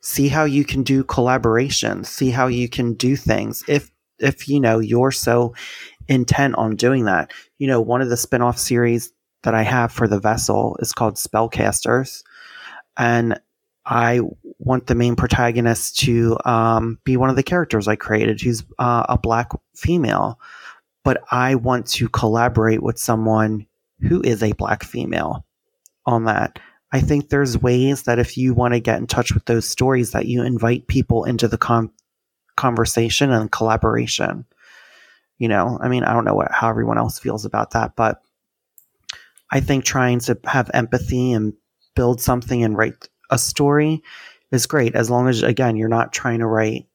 See 0.00 0.28
how 0.28 0.44
you 0.44 0.64
can 0.64 0.82
do 0.82 1.04
collaboration, 1.04 2.04
see 2.04 2.30
how 2.30 2.46
you 2.46 2.68
can 2.68 2.94
do 2.94 3.16
things 3.16 3.64
if 3.68 3.90
if 4.18 4.48
you 4.48 4.60
know 4.60 4.78
you're 4.78 5.10
so 5.10 5.54
intent 6.08 6.54
on 6.56 6.76
doing 6.76 7.04
that. 7.04 7.32
You 7.58 7.66
know, 7.66 7.80
one 7.80 8.02
of 8.02 8.08
the 8.08 8.16
spin-off 8.16 8.58
series 8.58 9.12
that 9.42 9.54
I 9.54 9.62
have 9.62 9.92
for 9.92 10.08
the 10.08 10.20
vessel 10.20 10.76
is 10.80 10.92
called 10.92 11.14
Spellcasters. 11.14 12.22
And 12.96 13.40
I 13.84 14.20
want 14.58 14.86
the 14.86 14.94
main 14.94 15.14
protagonist 15.14 15.98
to 16.00 16.36
um, 16.44 16.98
be 17.04 17.16
one 17.16 17.30
of 17.30 17.36
the 17.36 17.42
characters 17.42 17.86
I 17.86 17.96
created, 17.96 18.40
who's 18.40 18.64
uh, 18.78 19.06
a 19.08 19.18
black 19.18 19.50
female. 19.74 20.40
But 21.04 21.22
I 21.30 21.54
want 21.54 21.86
to 21.88 22.08
collaborate 22.08 22.82
with 22.82 22.98
someone 22.98 23.66
who 24.00 24.20
is 24.22 24.42
a 24.42 24.52
black 24.52 24.82
female 24.82 25.44
on 26.04 26.24
that. 26.24 26.58
I 26.92 27.00
think 27.00 27.28
there's 27.28 27.58
ways 27.58 28.04
that 28.04 28.18
if 28.18 28.36
you 28.36 28.54
want 28.54 28.74
to 28.74 28.80
get 28.80 28.98
in 28.98 29.06
touch 29.06 29.32
with 29.32 29.44
those 29.44 29.68
stories, 29.68 30.12
that 30.12 30.26
you 30.26 30.42
invite 30.42 30.88
people 30.88 31.24
into 31.24 31.46
the 31.46 31.58
con- 31.58 31.90
conversation 32.56 33.30
and 33.30 33.52
collaboration. 33.52 34.44
You 35.38 35.48
know, 35.48 35.78
I 35.80 35.88
mean, 35.88 36.04
I 36.04 36.12
don't 36.12 36.24
know 36.24 36.34
what, 36.34 36.50
how 36.50 36.70
everyone 36.70 36.98
else 36.98 37.18
feels 37.18 37.44
about 37.44 37.72
that, 37.72 37.94
but 37.94 38.22
I 39.50 39.60
think 39.60 39.84
trying 39.84 40.20
to 40.20 40.38
have 40.44 40.70
empathy 40.72 41.32
and 41.32 41.52
build 41.94 42.20
something 42.20 42.62
and 42.62 42.76
write 42.76 43.08
a 43.30 43.38
story 43.38 44.02
is 44.52 44.66
great 44.66 44.94
as 44.94 45.10
long 45.10 45.28
as 45.28 45.42
again 45.42 45.76
you're 45.76 45.88
not 45.88 46.12
trying 46.12 46.38
to 46.38 46.46
write 46.46 46.86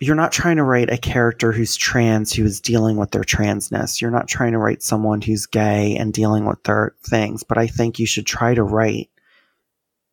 you're 0.00 0.16
not 0.16 0.32
trying 0.32 0.56
to 0.56 0.64
write 0.64 0.90
a 0.90 0.98
character 0.98 1.52
who's 1.52 1.76
trans 1.76 2.32
who 2.32 2.44
is 2.44 2.60
dealing 2.60 2.96
with 2.96 3.12
their 3.12 3.22
transness. 3.22 4.00
You're 4.00 4.10
not 4.10 4.28
trying 4.28 4.52
to 4.52 4.58
write 4.58 4.82
someone 4.82 5.20
who's 5.20 5.46
gay 5.46 5.96
and 5.96 6.12
dealing 6.12 6.46
with 6.46 6.62
their 6.64 6.94
things, 7.04 7.44
but 7.44 7.58
I 7.58 7.68
think 7.68 7.98
you 7.98 8.06
should 8.06 8.26
try 8.26 8.54
to 8.54 8.62
write 8.62 9.10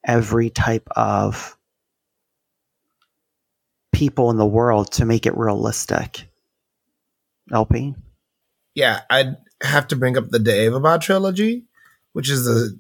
every 0.06 0.52
type 0.52 0.88
of 0.96 1.58
people 3.92 4.30
in 4.30 4.38
the 4.38 4.46
world 4.46 4.92
to 4.94 5.06
make 5.06 5.26
it 5.26 5.38
realistic. 5.38 6.28
LP? 7.52 7.96
Yeah, 8.74 9.02
I'd 9.10 9.38
have 9.64 9.88
to 9.88 9.96
bring 9.96 10.18
up 10.18 10.30
the 10.30 10.38
Daevabad 10.38 11.02
trilogy, 11.02 11.66
which 12.14 12.30
is 12.30 12.48
a 12.48 12.76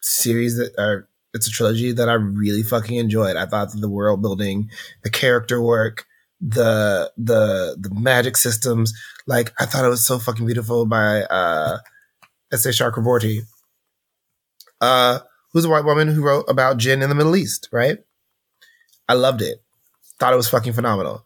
series 0.00 0.56
that 0.56 0.72
are 0.78 1.08
it's 1.34 1.46
a 1.46 1.50
trilogy 1.50 1.92
that 1.92 2.08
I 2.08 2.14
really 2.14 2.62
fucking 2.62 2.96
enjoyed. 2.96 3.36
I 3.36 3.44
thought 3.44 3.70
the 3.72 3.88
world 3.90 4.22
building, 4.22 4.70
the 5.02 5.10
character 5.10 5.60
work, 5.60 6.06
the 6.40 7.12
the 7.18 7.76
the 7.78 7.94
magic 7.94 8.38
systems, 8.38 8.94
like 9.26 9.52
I 9.60 9.66
thought 9.66 9.84
it 9.84 9.88
was 9.88 10.04
so 10.06 10.18
fucking 10.18 10.46
beautiful 10.46 10.86
by 10.86 11.22
uh 11.24 11.78
S.A. 12.52 12.70
Chakraborty. 12.70 13.42
Uh 14.80 15.18
who's 15.52 15.66
a 15.66 15.68
white 15.68 15.84
woman 15.84 16.08
who 16.08 16.22
wrote 16.22 16.46
about 16.48 16.78
jinn 16.78 17.02
in 17.02 17.10
the 17.10 17.14
Middle 17.14 17.36
East, 17.36 17.68
right? 17.70 17.98
I 19.08 19.14
loved 19.14 19.42
it. 19.42 19.62
Thought 20.18 20.32
it 20.32 20.36
was 20.36 20.48
fucking 20.48 20.72
phenomenal. 20.72 21.25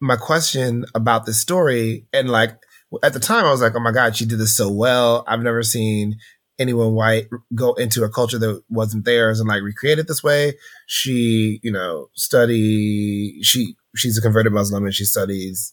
My 0.00 0.16
question 0.16 0.84
about 0.94 1.26
this 1.26 1.40
story, 1.40 2.06
and 2.12 2.30
like 2.30 2.56
at 3.02 3.12
the 3.12 3.20
time, 3.20 3.44
I 3.44 3.50
was 3.50 3.60
like, 3.60 3.74
oh 3.74 3.80
my 3.80 3.92
God, 3.92 4.16
she 4.16 4.24
did 4.24 4.38
this 4.38 4.56
so 4.56 4.70
well. 4.70 5.24
I've 5.26 5.42
never 5.42 5.62
seen 5.62 6.16
anyone 6.58 6.92
white 6.94 7.28
go 7.54 7.74
into 7.74 8.02
a 8.02 8.10
culture 8.10 8.38
that 8.38 8.62
wasn't 8.68 9.04
theirs 9.04 9.40
and 9.40 9.48
like 9.48 9.62
recreate 9.62 9.98
it 9.98 10.08
this 10.08 10.22
way. 10.22 10.54
She, 10.86 11.60
you 11.62 11.70
know, 11.70 12.08
study, 12.14 13.38
she, 13.42 13.76
she's 13.94 14.18
a 14.18 14.22
converted 14.22 14.52
Muslim 14.52 14.84
and 14.84 14.94
she 14.94 15.04
studies, 15.04 15.72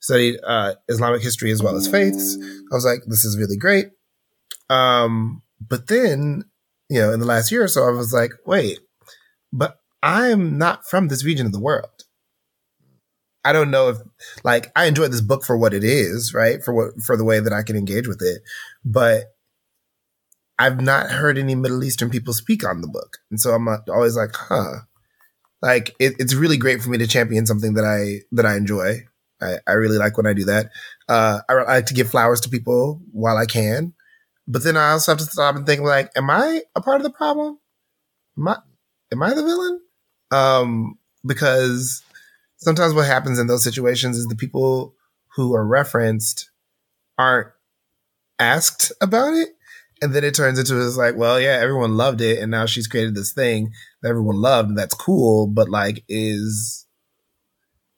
studied, 0.00 0.38
uh, 0.44 0.74
Islamic 0.88 1.22
history 1.22 1.52
as 1.52 1.62
well 1.62 1.76
as 1.76 1.86
faiths. 1.86 2.36
I 2.72 2.74
was 2.74 2.84
like, 2.84 3.00
this 3.06 3.24
is 3.24 3.38
really 3.38 3.56
great. 3.56 3.90
Um, 4.70 5.42
but 5.60 5.86
then, 5.86 6.44
you 6.88 7.00
know, 7.00 7.12
in 7.12 7.20
the 7.20 7.26
last 7.26 7.52
year 7.52 7.62
or 7.62 7.68
so, 7.68 7.86
I 7.86 7.90
was 7.90 8.12
like, 8.12 8.32
wait, 8.44 8.80
but 9.52 9.76
I'm 10.02 10.58
not 10.58 10.86
from 10.86 11.08
this 11.08 11.24
region 11.24 11.46
of 11.46 11.52
the 11.52 11.60
world. 11.60 12.04
I 13.44 13.52
don't 13.52 13.70
know 13.70 13.90
if 13.90 13.98
like 14.44 14.70
I 14.76 14.86
enjoyed 14.86 15.12
this 15.12 15.20
book 15.20 15.44
for 15.44 15.56
what 15.56 15.74
it 15.74 15.84
is, 15.84 16.34
right? 16.34 16.62
For 16.62 16.74
what 16.74 17.02
for 17.02 17.16
the 17.16 17.24
way 17.24 17.40
that 17.40 17.52
I 17.52 17.62
can 17.62 17.76
engage 17.76 18.08
with 18.08 18.20
it. 18.22 18.42
But 18.84 19.34
I've 20.58 20.80
not 20.80 21.10
heard 21.10 21.38
any 21.38 21.54
Middle 21.54 21.84
Eastern 21.84 22.10
people 22.10 22.34
speak 22.34 22.64
on 22.64 22.80
the 22.80 22.88
book. 22.88 23.18
And 23.30 23.40
so 23.40 23.52
I'm 23.52 23.68
always 23.88 24.16
like, 24.16 24.34
huh. 24.34 24.80
Like 25.62 25.94
it, 25.98 26.14
it's 26.18 26.34
really 26.34 26.56
great 26.56 26.82
for 26.82 26.90
me 26.90 26.98
to 26.98 27.06
champion 27.06 27.46
something 27.46 27.74
that 27.74 27.84
I 27.84 28.24
that 28.32 28.46
I 28.46 28.56
enjoy. 28.56 29.06
I, 29.40 29.58
I 29.66 29.72
really 29.72 29.98
like 29.98 30.16
when 30.16 30.26
I 30.26 30.32
do 30.32 30.44
that. 30.44 30.70
Uh, 31.08 31.40
I, 31.48 31.52
I 31.52 31.74
like 31.74 31.86
to 31.86 31.94
give 31.94 32.10
flowers 32.10 32.40
to 32.42 32.48
people 32.48 33.00
while 33.12 33.36
I 33.36 33.46
can, 33.46 33.92
but 34.46 34.64
then 34.64 34.76
I 34.76 34.90
also 34.90 35.12
have 35.12 35.18
to 35.18 35.24
stop 35.24 35.54
and 35.56 35.66
think 35.66 35.80
like, 35.80 36.10
am 36.16 36.30
I 36.30 36.62
a 36.74 36.80
part 36.80 36.96
of 36.96 37.04
the 37.04 37.10
problem? 37.10 37.58
Am 38.36 38.48
I, 38.48 38.58
am 39.12 39.22
I 39.22 39.34
the 39.34 39.42
villain? 39.42 39.80
Um, 40.30 40.98
because 41.24 42.02
sometimes 42.58 42.94
what 42.94 43.06
happens 43.06 43.38
in 43.38 43.46
those 43.46 43.64
situations 43.64 44.18
is 44.18 44.26
the 44.26 44.36
people 44.36 44.94
who 45.36 45.54
are 45.54 45.66
referenced 45.66 46.50
aren't 47.16 47.48
asked 48.38 48.92
about 49.00 49.32
it. 49.34 49.48
And 50.00 50.14
then 50.14 50.22
it 50.22 50.34
turns 50.34 50.58
into 50.58 50.80
it's 50.86 50.96
like, 50.96 51.16
well, 51.16 51.40
yeah, 51.40 51.58
everyone 51.60 51.96
loved 51.96 52.20
it, 52.20 52.38
and 52.38 52.52
now 52.52 52.66
she's 52.66 52.86
created 52.86 53.16
this 53.16 53.32
thing 53.32 53.72
that 54.00 54.10
everyone 54.10 54.36
loved, 54.36 54.68
and 54.68 54.78
that's 54.78 54.94
cool. 54.94 55.48
But 55.48 55.68
like, 55.68 56.04
is 56.08 56.86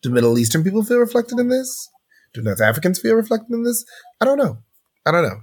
do 0.00 0.08
Middle 0.08 0.38
Eastern 0.38 0.64
people 0.64 0.82
feel 0.82 0.96
reflected 0.96 1.38
in 1.38 1.50
this? 1.50 1.90
Do 2.32 2.40
North 2.40 2.62
Africans 2.62 2.98
feel 2.98 3.16
reflected 3.16 3.52
in 3.52 3.64
this? 3.64 3.84
I 4.18 4.24
don't 4.24 4.38
know. 4.38 4.56
I 5.04 5.10
don't 5.10 5.24
know. 5.24 5.42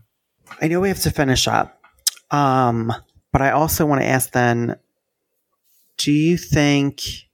I 0.60 0.68
know 0.68 0.80
we 0.80 0.88
have 0.88 1.02
to 1.02 1.12
finish 1.12 1.48
up, 1.48 1.80
um, 2.32 2.92
but 3.32 3.44
I 3.44 3.52
also 3.52 3.86
want 3.86 4.02
to 4.02 4.08
ask 4.08 4.32
then: 4.32 4.78
Do 5.98 6.12
you 6.12 6.38
think? 6.38 7.27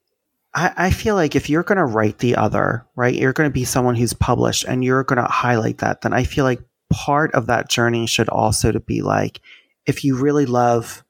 I, 0.55 0.73
I 0.75 0.91
feel 0.91 1.15
like 1.15 1.35
if 1.35 1.49
you're 1.49 1.63
going 1.63 1.77
to 1.77 1.85
write 1.85 2.19
the 2.19 2.35
other, 2.35 2.85
right, 2.95 3.13
you're 3.13 3.33
going 3.33 3.49
to 3.49 3.53
be 3.53 3.65
someone 3.65 3.95
who's 3.95 4.13
published, 4.13 4.65
and 4.65 4.83
you're 4.83 5.03
going 5.03 5.21
to 5.21 5.31
highlight 5.31 5.79
that. 5.79 6.01
Then 6.01 6.13
I 6.13 6.23
feel 6.23 6.45
like 6.45 6.61
part 6.91 7.33
of 7.33 7.47
that 7.47 7.69
journey 7.69 8.05
should 8.05 8.29
also 8.29 8.71
to 8.71 8.79
be 8.79 9.01
like, 9.01 9.41
if 9.85 10.03
you 10.03 10.15
really 10.15 10.45
love 10.45 11.03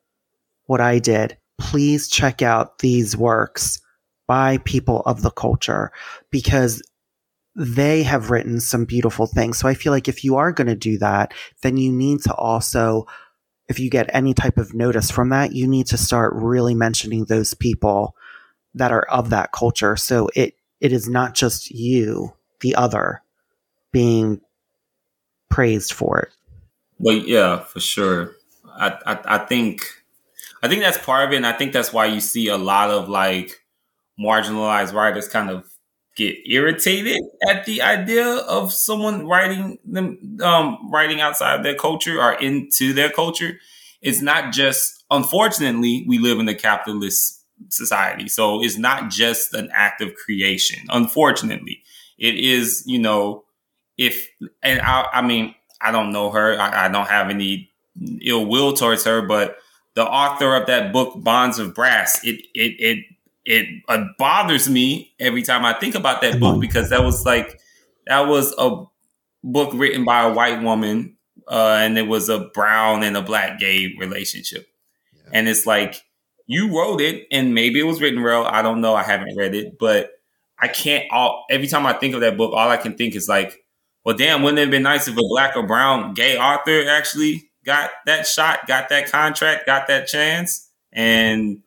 what 0.65 0.81
I 0.81 0.99
did, 0.99 1.37
please 1.59 2.07
check 2.07 2.41
out 2.41 2.79
these 2.79 3.17
works 3.17 3.81
by 4.27 4.57
people 4.59 5.01
of 5.01 5.21
the 5.21 5.31
culture 5.31 5.91
because 6.31 6.81
they 7.55 8.01
have 8.03 8.31
written 8.31 8.59
some 8.59 8.85
beautiful 8.85 9.27
things. 9.27 9.57
So 9.59 9.67
I 9.67 9.73
feel 9.73 9.91
like 9.91 10.07
if 10.07 10.23
you 10.23 10.37
are 10.37 10.51
going 10.51 10.67
to 10.67 10.75
do 10.75 10.97
that, 10.99 11.33
then 11.61 11.77
you 11.77 11.91
need 11.91 12.21
to 12.21 12.33
also, 12.33 13.05
if 13.67 13.79
you 13.79 13.89
get 13.89 14.09
any 14.13 14.33
type 14.33 14.57
of 14.57 14.73
notice 14.73 15.11
from 15.11 15.29
that, 15.29 15.51
you 15.51 15.67
need 15.67 15.85
to 15.87 15.97
start 15.97 16.33
really 16.33 16.73
mentioning 16.73 17.25
those 17.25 17.53
people 17.53 18.15
that 18.75 18.91
are 18.91 19.03
of 19.03 19.29
that 19.29 19.51
culture. 19.51 19.95
So 19.95 20.29
it, 20.35 20.55
it 20.79 20.91
is 20.91 21.07
not 21.07 21.33
just 21.33 21.71
you, 21.71 22.33
the 22.61 22.75
other, 22.75 23.21
being 23.91 24.41
praised 25.49 25.93
for 25.93 26.19
it. 26.19 26.29
Well, 26.99 27.15
yeah, 27.15 27.59
for 27.59 27.79
sure. 27.79 28.35
I, 28.65 28.97
I, 29.05 29.35
I 29.35 29.37
think, 29.39 29.81
I 30.61 30.67
think 30.67 30.81
that's 30.81 30.97
part 30.97 31.27
of 31.27 31.33
it, 31.33 31.37
and 31.37 31.45
I 31.45 31.53
think 31.53 31.73
that's 31.73 31.93
why 31.93 32.07
you 32.07 32.19
see 32.19 32.47
a 32.47 32.57
lot 32.57 32.89
of 32.89 33.09
like 33.09 33.61
marginalized 34.19 34.93
writers 34.93 35.27
kind 35.27 35.49
of 35.49 35.69
get 36.15 36.35
irritated 36.45 37.19
at 37.47 37.65
the 37.65 37.81
idea 37.81 38.25
of 38.25 38.71
someone 38.71 39.27
writing 39.27 39.79
them 39.83 40.37
um, 40.43 40.91
writing 40.91 41.21
outside 41.21 41.63
their 41.63 41.75
culture 41.75 42.21
or 42.21 42.33
into 42.33 42.93
their 42.93 43.09
culture. 43.09 43.59
It's 44.01 44.21
not 44.21 44.53
just 44.53 45.03
unfortunately 45.09 46.05
we 46.07 46.19
live 46.19 46.39
in 46.39 46.47
a 46.47 46.55
capitalist 46.55 47.42
society, 47.69 48.27
so 48.27 48.63
it's 48.63 48.77
not 48.77 49.09
just 49.09 49.53
an 49.53 49.69
act 49.73 50.01
of 50.01 50.13
creation. 50.15 50.85
Unfortunately, 50.89 51.81
it 52.17 52.35
is 52.35 52.83
you 52.85 52.99
know 52.99 53.43
if 53.97 54.29
and 54.61 54.81
I, 54.81 55.07
I 55.13 55.21
mean 55.21 55.55
I 55.81 55.91
don't 55.91 56.11
know 56.11 56.31
her, 56.31 56.59
I, 56.59 56.85
I 56.85 56.87
don't 56.87 57.09
have 57.09 57.29
any 57.29 57.69
ill 58.21 58.45
will 58.45 58.73
towards 58.73 59.03
her, 59.05 59.21
but 59.21 59.57
the 59.95 60.05
author 60.05 60.55
of 60.55 60.67
that 60.67 60.93
book 60.93 61.13
Bonds 61.17 61.59
of 61.59 61.75
Brass, 61.75 62.23
it 62.23 62.45
it 62.53 62.75
it 62.79 63.05
it 63.45 63.83
uh, 63.89 64.05
bothers 64.17 64.69
me 64.69 65.13
every 65.19 65.43
time 65.43 65.65
I 65.65 65.73
think 65.73 65.95
about 65.95 66.21
that 66.21 66.39
book 66.39 66.61
because 66.61 66.89
that 66.89 67.03
was 67.03 67.25
like 67.25 67.59
that 68.07 68.27
was 68.27 68.53
a 68.57 68.85
book 69.43 69.71
written 69.73 70.05
by 70.05 70.23
a 70.23 70.33
white 70.33 70.63
woman, 70.63 71.17
uh, 71.47 71.77
and 71.81 71.97
it 71.97 72.07
was 72.07 72.29
a 72.29 72.39
brown 72.39 73.03
and 73.03 73.17
a 73.17 73.21
black 73.21 73.59
gay 73.59 73.93
relationship, 73.99 74.67
yeah. 75.13 75.29
and 75.33 75.49
it's 75.49 75.65
like 75.65 76.01
you 76.45 76.77
wrote 76.77 77.01
it, 77.01 77.27
and 77.31 77.53
maybe 77.53 77.79
it 77.79 77.83
was 77.83 78.01
written 78.01 78.21
well. 78.21 78.45
I 78.45 78.61
don't 78.61 78.81
know. 78.81 78.95
I 78.95 79.03
haven't 79.03 79.35
read 79.37 79.55
it, 79.55 79.77
but 79.79 80.11
I 80.59 80.67
can't. 80.67 81.05
All 81.11 81.45
every 81.49 81.67
time 81.67 81.85
I 81.85 81.93
think 81.93 82.15
of 82.15 82.21
that 82.21 82.37
book, 82.37 82.53
all 82.53 82.69
I 82.69 82.77
can 82.77 82.95
think 82.95 83.15
is 83.15 83.29
like, 83.29 83.63
well, 84.05 84.15
damn, 84.15 84.43
wouldn't 84.43 84.59
it 84.59 84.63
have 84.63 84.71
been 84.71 84.83
nice 84.83 85.07
if 85.07 85.15
a 85.17 85.21
black 85.29 85.55
or 85.55 85.63
brown 85.63 86.13
gay 86.13 86.37
author 86.37 86.87
actually 86.89 87.49
got 87.65 87.91
that 88.05 88.27
shot, 88.27 88.67
got 88.67 88.89
that 88.89 89.09
contract, 89.11 89.65
got 89.65 89.87
that 89.87 90.07
chance, 90.07 90.69
and 90.91 91.63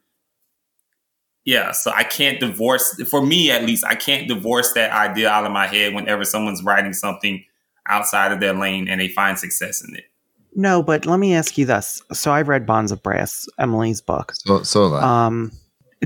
yeah, 1.47 1.71
so 1.71 1.93
I 1.95 2.03
can't 2.03 2.41
divorce, 2.41 3.01
for 3.09 3.25
me 3.25 3.53
at 3.53 3.65
least, 3.65 3.85
I 3.85 3.95
can't 3.95 4.27
divorce 4.27 4.73
that 4.73 4.91
idea 4.91 5.31
out 5.31 5.47
of 5.47 5.53
my 5.53 5.69
head 5.69 5.95
whenever 5.95 6.25
someone's 6.25 6.63
writing 6.63 6.93
something 6.93 7.45
outside 7.87 8.33
of 8.33 8.41
their 8.41 8.53
lane 8.53 8.89
and 8.89 9.01
they 9.01 9.07
find 9.07 9.39
success 9.39 9.81
in 9.81 9.95
it. 9.95 10.05
No, 10.59 10.83
but 10.83 11.05
let 11.05 11.21
me 11.21 11.35
ask 11.35 11.59
you 11.59 11.67
this. 11.67 12.03
So 12.15 12.33
I 12.33 12.41
read 12.41 12.65
Bonds 12.65 12.91
of 12.91 13.03
Brass, 13.03 13.47
Emily's 13.59 14.01
book. 14.01 14.33
So, 14.35 14.63
so 14.63 14.95
um, 14.95 15.53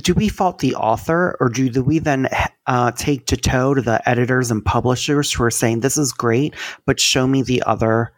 do 0.02 0.12
we 0.12 0.28
fault 0.28 0.58
the 0.58 0.74
author 0.74 1.36
or 1.38 1.48
do, 1.48 1.70
do 1.70 1.84
we 1.84 2.00
then 2.00 2.28
uh, 2.66 2.90
take 2.90 3.26
to 3.26 3.36
toe 3.36 3.74
to 3.74 3.80
the 3.80 4.06
editors 4.08 4.50
and 4.50 4.64
publishers 4.64 5.32
who 5.32 5.44
are 5.44 5.52
saying 5.52 5.80
this 5.80 5.96
is 5.96 6.12
great, 6.12 6.54
but 6.84 6.98
show 6.98 7.28
me 7.28 7.42
the 7.42 7.62
other 7.62 8.12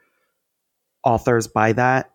authors 1.04 1.48
by 1.48 1.74
that? 1.74 2.10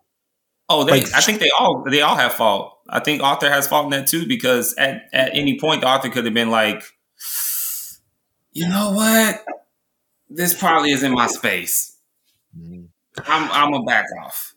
Oh, 0.67 0.83
they, 0.83 1.01
like, 1.01 1.13
I 1.13 1.21
think 1.21 1.39
they 1.39 1.51
all 1.57 1.85
they 1.87 2.01
all 2.01 2.15
have 2.15 2.33
fault. 2.33 2.79
I 2.89 2.99
think 2.99 3.21
author 3.21 3.49
has 3.49 3.67
fault 3.67 3.85
in 3.85 3.91
that 3.91 4.07
too 4.07 4.27
because 4.27 4.73
at, 4.79 5.03
at 5.13 5.29
any 5.35 5.59
point 5.59 5.81
the 5.81 5.87
author 5.87 6.09
could 6.09 6.25
have 6.25 6.33
been 6.33 6.49
like, 6.49 6.81
you 8.51 8.67
know 8.67 8.93
what, 8.93 9.45
this 10.27 10.57
probably 10.57 10.91
isn't 10.91 11.13
my 11.13 11.27
space. 11.27 11.95
Mm-hmm. 12.57 12.85
I'm 13.27 13.49
I'm 13.51 13.73
a 13.73 13.83
back 13.83 14.05
off. 14.23 14.53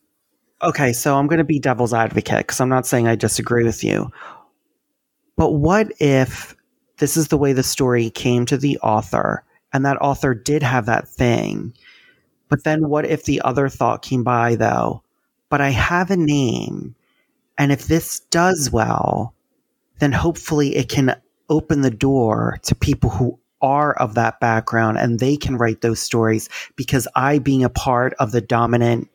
Okay, 0.62 0.93
so 0.93 1.16
I'm 1.16 1.27
going 1.27 1.39
to 1.39 1.45
be 1.45 1.59
devil's 1.59 1.95
advocate 1.95 2.47
because 2.47 2.61
I'm 2.61 2.69
not 2.69 2.87
saying 2.87 3.09
I 3.09 3.16
disagree 3.16 3.65
with 3.65 3.82
you, 3.82 4.11
but 5.37 5.53
what 5.53 5.91
if 5.99 6.55
this 6.99 7.16
is 7.16 7.28
the 7.28 7.39
way 7.39 7.55
the 7.55 7.62
story 7.62 8.11
came 8.11 8.45
to 8.47 8.59
the 8.59 8.78
author 8.78 9.43
and 9.73 9.87
that 9.87 9.97
author 10.03 10.35
did 10.35 10.62
have 10.62 10.85
that 10.87 11.09
thing, 11.09 11.73
but 12.49 12.65
then 12.65 12.91
what 12.91 13.07
if 13.07 13.24
the 13.24 13.41
other 13.41 13.70
thought 13.70 14.03
came 14.03 14.23
by 14.23 14.55
though? 14.57 15.03
But 15.49 15.62
I 15.62 15.70
have 15.70 16.11
a 16.11 16.16
name 16.16 16.95
and 17.57 17.73
if 17.73 17.87
this 17.87 18.20
does 18.20 18.70
well, 18.70 19.35
then 19.99 20.12
hopefully 20.12 20.77
it 20.77 20.89
can 20.89 21.15
open 21.49 21.82
the 21.82 21.91
door 21.91 22.59
to 22.62 22.74
people 22.74 23.11
who 23.11 23.39
are 23.62 23.93
of 23.93 24.15
that 24.15 24.41
background 24.41 24.99
and 24.99 25.19
they 25.19 25.37
can 25.37 25.57
write 25.57 25.81
those 25.81 26.01
stories 26.01 26.49
because 26.77 27.07
I, 27.15 27.39
being 27.39 27.65
a 27.65 27.70
part 27.70 28.15
of 28.15 28.32
the 28.32 28.41
dominant 28.41 29.09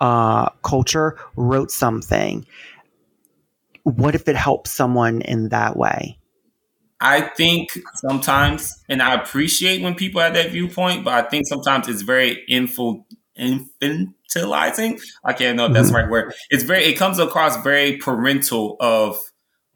uh, 0.00 0.50
culture, 0.62 1.16
wrote 1.36 1.70
something. 1.70 2.46
What 3.84 4.14
if 4.14 4.28
it 4.28 4.36
helps 4.36 4.72
someone 4.72 5.22
in 5.22 5.50
that 5.50 5.76
way? 5.76 6.18
I 7.00 7.20
think 7.20 7.78
sometimes, 7.94 8.82
and 8.88 9.02
I 9.02 9.14
appreciate 9.14 9.82
when 9.82 9.94
people 9.94 10.20
have 10.20 10.34
that 10.34 10.50
viewpoint, 10.50 11.04
but 11.04 11.12
I 11.12 11.28
think 11.28 11.46
sometimes 11.46 11.88
it's 11.88 12.02
very 12.02 12.42
info, 12.48 13.04
infantilizing. 13.38 15.00
I 15.22 15.34
can't 15.34 15.56
know 15.56 15.66
if 15.66 15.72
that's 15.72 15.88
mm-hmm. 15.88 15.96
the 15.96 16.02
right 16.02 16.10
word. 16.10 16.34
It's 16.50 16.64
very, 16.64 16.84
it 16.84 16.94
comes 16.94 17.18
across 17.18 17.62
very 17.62 17.98
parental 17.98 18.76
of 18.80 19.18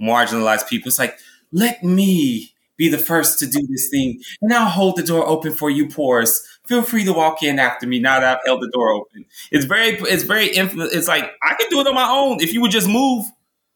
marginalized 0.00 0.68
people. 0.68 0.88
It's 0.88 0.98
like, 0.98 1.18
let 1.52 1.84
me 1.84 2.54
be 2.80 2.88
the 2.88 2.98
first 2.98 3.38
to 3.38 3.46
do 3.46 3.60
this 3.68 3.90
thing, 3.90 4.20
and 4.40 4.52
I'll 4.52 4.68
hold 4.68 4.96
the 4.96 5.02
door 5.02 5.24
open 5.28 5.52
for 5.52 5.68
you, 5.68 5.88
poors. 5.88 6.40
Feel 6.66 6.82
free 6.82 7.04
to 7.04 7.12
walk 7.12 7.42
in 7.42 7.58
after 7.58 7.86
me 7.86 8.00
now 8.00 8.18
that 8.20 8.38
I've 8.38 8.44
held 8.46 8.62
the 8.62 8.70
door 8.72 8.90
open. 8.92 9.26
It's 9.52 9.66
very, 9.66 9.90
it's 9.90 10.22
very, 10.22 10.46
it's 10.46 11.06
like 11.06 11.30
I 11.42 11.54
can 11.54 11.68
do 11.68 11.80
it 11.80 11.86
on 11.86 11.94
my 11.94 12.08
own 12.08 12.40
if 12.40 12.54
you 12.54 12.62
would 12.62 12.70
just 12.70 12.88
move, 12.88 13.26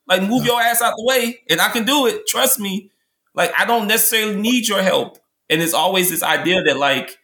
like 0.09 0.23
move 0.23 0.47
your 0.47 0.61
ass 0.61 0.81
out 0.81 0.95
the 0.97 1.05
way, 1.05 1.41
and 1.51 1.61
I 1.61 1.69
can 1.69 1.85
do 1.85 2.07
it. 2.07 2.27
Trust 2.27 2.59
me. 2.59 2.91
Like 3.35 3.53
I 3.59 3.67
don't 3.67 3.89
necessarily 3.89 4.41
need 4.41 4.67
your 4.69 4.83
help, 4.83 5.19
and 5.51 5.61
it's 5.61 5.75
always 5.75 6.09
this 6.09 6.23
idea 6.23 6.63
that 6.63 6.79
like 6.79 7.19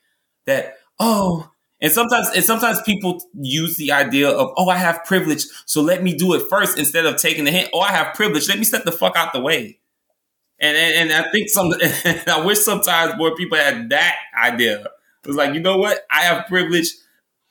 that. 0.47 0.77
Oh, 0.99 1.51
and 1.81 1.91
sometimes, 1.91 2.29
and 2.35 2.45
sometimes 2.45 2.83
people 2.83 3.23
use 3.33 3.79
the 3.79 3.93
idea 3.93 4.29
of, 4.29 4.53
oh, 4.59 4.69
I 4.69 4.77
have 4.77 5.05
privilege, 5.07 5.47
so 5.65 5.81
let 5.81 6.03
me 6.03 6.15
do 6.15 6.35
it 6.35 6.43
first 6.51 6.79
instead 6.79 7.07
of 7.07 7.17
taking 7.17 7.45
the 7.45 7.51
hint. 7.51 7.71
Oh, 7.73 7.81
I 7.81 7.93
have 7.93 8.15
privilege, 8.15 8.49
let 8.49 8.59
me 8.59 8.65
step 8.65 8.85
the 8.85 8.93
fuck 8.93 9.17
out 9.17 9.33
the 9.33 9.41
way. 9.41 9.80
And 10.61 10.77
and, 10.77 11.11
and 11.11 11.27
I 11.27 11.31
think 11.31 11.49
some, 11.49 11.73
I 12.27 12.43
wish 12.45 12.59
sometimes 12.59 13.15
more 13.17 13.35
people 13.35 13.59
had 13.59 13.89
that 13.91 14.17
idea. 14.43 14.81
It 14.81 15.27
was 15.27 15.37
like, 15.37 15.55
you 15.55 15.61
know 15.61 15.79
what? 15.79 16.01
I 16.11 16.23
have 16.23 16.47
privilege. 16.47 16.89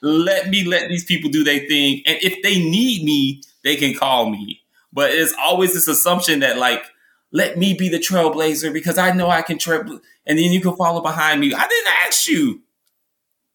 Let 0.02 0.50
me 0.50 0.64
let 0.64 0.88
these 0.90 1.04
people 1.04 1.30
do 1.30 1.44
their 1.44 1.60
thing, 1.68 2.02
and 2.06 2.18
if 2.22 2.42
they 2.42 2.60
need 2.60 3.04
me, 3.04 3.42
they 3.64 3.76
can 3.76 3.94
call 3.94 4.30
me. 4.30 4.62
But 4.94 5.12
it's 5.12 5.34
always 5.34 5.74
this 5.74 5.88
assumption 5.88 6.40
that 6.40 6.58
like 6.58 6.84
let 7.32 7.58
me 7.58 7.74
be 7.74 7.90
the 7.90 8.00
trailblazer 8.00 8.72
because 8.72 8.98
I 8.98 9.12
know 9.12 9.30
I 9.30 9.42
can 9.42 9.58
trail, 9.58 9.82
and 10.26 10.40
then 10.40 10.52
you 10.52 10.62
can 10.62 10.76
follow 10.78 11.02
behind 11.02 11.42
me. 11.42 11.54
I 11.54 11.68
didn't 11.68 11.94
ask 12.08 12.28
you. 12.30 12.62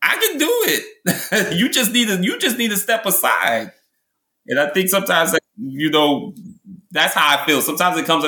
I 0.02 0.16
can 0.16 0.39
do 0.39 0.48
it. 0.66 1.56
you 1.59 1.68
just 1.70 1.93
need 1.93 2.09
to 2.09 2.22
you 2.22 2.39
just 2.39 2.59
need 2.59 2.70
to 2.70 2.76
step 2.76 3.06
aside. 3.06 3.72
And 4.47 4.60
I 4.60 4.70
think 4.70 4.89
sometimes 4.90 5.36
you 5.59 5.90
know 5.90 6.35
that's 6.90 7.14
how 7.14 7.39
I 7.39 7.47
feel. 7.47 7.62
Sometimes 7.62 7.98
it 7.98 8.06
comes 8.06 8.24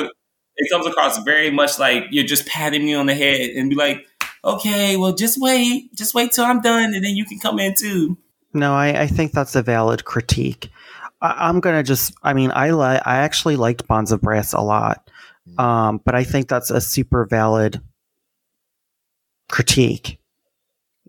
it 0.57 0.69
comes 0.71 0.85
across 0.85 1.17
very 1.23 1.51
much 1.51 1.79
like 1.79 2.05
you're 2.11 2.25
just 2.25 2.47
patting 2.47 2.85
me 2.85 2.93
on 2.93 3.05
the 3.05 3.15
head 3.15 3.51
and 3.51 3.69
be 3.69 3.75
like, 3.75 4.05
okay, 4.43 4.97
well 4.97 5.13
just 5.13 5.39
wait, 5.39 5.93
just 5.95 6.13
wait 6.13 6.31
till 6.31 6.45
I'm 6.45 6.61
done, 6.61 6.93
and 6.93 7.03
then 7.03 7.15
you 7.15 7.25
can 7.25 7.39
come 7.39 7.59
in 7.59 7.73
too. 7.75 8.17
No, 8.53 8.73
I, 8.73 9.01
I 9.03 9.07
think 9.07 9.33
that's 9.33 9.55
a 9.55 9.61
valid 9.61 10.05
critique. 10.05 10.69
I, 11.21 11.49
am 11.49 11.59
gonna 11.59 11.83
just. 11.83 12.13
I 12.23 12.33
mean, 12.33 12.51
I 12.53 12.71
li- 12.71 13.01
I 13.05 13.17
actually 13.17 13.55
liked 13.55 13.87
Bonds 13.87 14.11
of 14.11 14.21
Brass 14.21 14.53
a 14.53 14.61
lot, 14.61 15.09
um, 15.57 16.01
but 16.05 16.15
I 16.15 16.23
think 16.23 16.47
that's 16.47 16.71
a 16.71 16.81
super 16.81 17.25
valid 17.25 17.81
critique. 19.49 20.19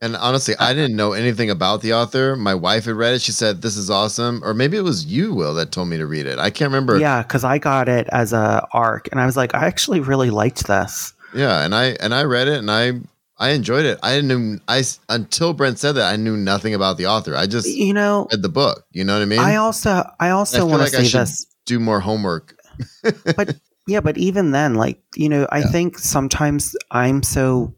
And 0.00 0.16
honestly, 0.16 0.54
I 0.58 0.74
didn't 0.74 0.96
know 0.96 1.12
anything 1.12 1.50
about 1.50 1.82
the 1.82 1.92
author. 1.92 2.36
My 2.36 2.54
wife 2.54 2.84
had 2.84 2.94
read 2.94 3.14
it. 3.14 3.22
She 3.22 3.32
said, 3.32 3.62
"This 3.62 3.76
is 3.76 3.90
awesome," 3.90 4.42
or 4.44 4.54
maybe 4.54 4.76
it 4.76 4.82
was 4.82 5.04
you, 5.06 5.34
Will, 5.34 5.54
that 5.54 5.72
told 5.72 5.88
me 5.88 5.96
to 5.96 6.06
read 6.06 6.26
it. 6.26 6.38
I 6.38 6.50
can't 6.50 6.70
remember. 6.70 6.98
Yeah, 6.98 7.22
because 7.22 7.44
I 7.44 7.58
got 7.58 7.88
it 7.88 8.08
as 8.12 8.32
a 8.32 8.66
arc, 8.72 9.08
and 9.10 9.20
I 9.20 9.26
was 9.26 9.36
like, 9.36 9.54
I 9.54 9.66
actually 9.66 10.00
really 10.00 10.30
liked 10.30 10.66
this. 10.66 11.12
Yeah, 11.34 11.64
and 11.64 11.74
I 11.74 11.96
and 12.00 12.14
I 12.14 12.24
read 12.24 12.48
it, 12.48 12.58
and 12.58 12.70
I 12.70 12.92
I 13.38 13.50
enjoyed 13.50 13.84
it. 13.84 13.98
I 14.02 14.20
knew 14.20 14.58
I 14.66 14.82
until 15.08 15.52
Brent 15.52 15.78
said 15.78 15.92
that 15.92 16.12
I 16.12 16.16
knew 16.16 16.36
nothing 16.36 16.74
about 16.74 16.96
the 16.96 17.06
author. 17.06 17.36
I 17.36 17.46
just 17.46 17.68
you 17.68 17.94
know 17.94 18.26
read 18.30 18.42
the 18.42 18.48
book. 18.48 18.84
You 18.92 19.04
know 19.04 19.14
what 19.14 19.22
I 19.22 19.26
mean? 19.26 19.38
I 19.38 19.56
also 19.56 20.08
I 20.18 20.30
also 20.30 20.66
want 20.66 20.86
to 20.86 20.96
like 20.96 21.06
say 21.06 21.18
this. 21.18 21.46
Do 21.66 21.78
more 21.78 22.00
homework. 22.00 22.56
but 23.02 23.56
yeah, 23.86 24.00
but 24.00 24.18
even 24.18 24.50
then, 24.50 24.74
like 24.74 25.00
you 25.16 25.28
know, 25.28 25.46
I 25.50 25.58
yeah. 25.58 25.66
think 25.66 25.98
sometimes 25.98 26.76
I'm 26.90 27.22
so 27.22 27.74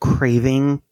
craving 0.00 0.82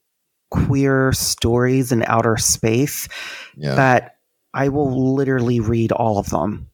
queer 0.51 1.13
stories 1.13 1.93
in 1.93 2.03
outer 2.05 2.37
space 2.37 3.09
yeah. 3.57 3.75
that 3.75 4.17
I 4.55 4.69
will 4.69 5.15
literally 5.15 5.61
read 5.61 5.93
all 5.93 6.19
of 6.19 6.31
them. 6.31 6.71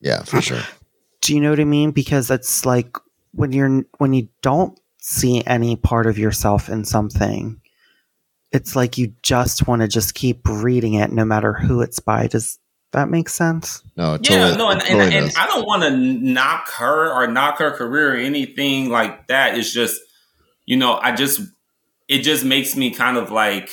Yeah, 0.00 0.22
for 0.22 0.40
sure. 0.40 0.62
Do 1.22 1.34
you 1.34 1.40
know 1.40 1.50
what 1.50 1.60
I 1.60 1.64
mean? 1.64 1.90
Because 1.90 2.30
it's 2.30 2.66
like 2.66 2.96
when 3.32 3.52
you're 3.52 3.84
when 3.98 4.12
you 4.12 4.28
don't 4.42 4.78
see 4.98 5.42
any 5.46 5.76
part 5.76 6.06
of 6.06 6.18
yourself 6.18 6.68
in 6.68 6.84
something, 6.84 7.60
it's 8.52 8.76
like 8.76 8.98
you 8.98 9.14
just 9.22 9.66
want 9.66 9.82
to 9.82 9.88
just 9.88 10.14
keep 10.14 10.46
reading 10.46 10.94
it 10.94 11.10
no 11.10 11.24
matter 11.24 11.54
who 11.54 11.80
it's 11.80 11.98
by. 11.98 12.26
Does 12.26 12.58
that 12.92 13.08
make 13.08 13.28
sense? 13.28 13.82
No, 13.96 14.16
totally, 14.16 14.50
yeah, 14.50 14.56
no, 14.56 14.70
and, 14.70 14.80
totally 14.80 15.04
and, 15.04 15.14
and 15.14 15.32
I 15.36 15.46
don't 15.46 15.66
want 15.66 15.82
to 15.82 15.90
knock 15.90 16.68
her 16.72 17.12
or 17.12 17.26
knock 17.26 17.58
her 17.58 17.72
career 17.72 18.14
or 18.14 18.16
anything 18.16 18.90
like 18.90 19.26
that. 19.26 19.58
It's 19.58 19.72
just, 19.72 20.00
you 20.66 20.76
know, 20.76 20.98
I 21.02 21.12
just 21.12 21.40
it 22.08 22.18
just 22.22 22.44
makes 22.44 22.76
me 22.76 22.90
kind 22.90 23.16
of 23.16 23.30
like 23.30 23.70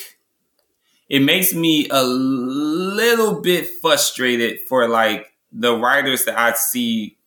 it 1.08 1.20
makes 1.20 1.52
me 1.52 1.88
a 1.90 2.02
little 2.02 3.40
bit 3.40 3.68
frustrated 3.80 4.58
for 4.68 4.88
like 4.88 5.32
the 5.52 5.76
writers 5.76 6.24
that 6.24 6.38
I 6.38 6.52
see 6.54 7.18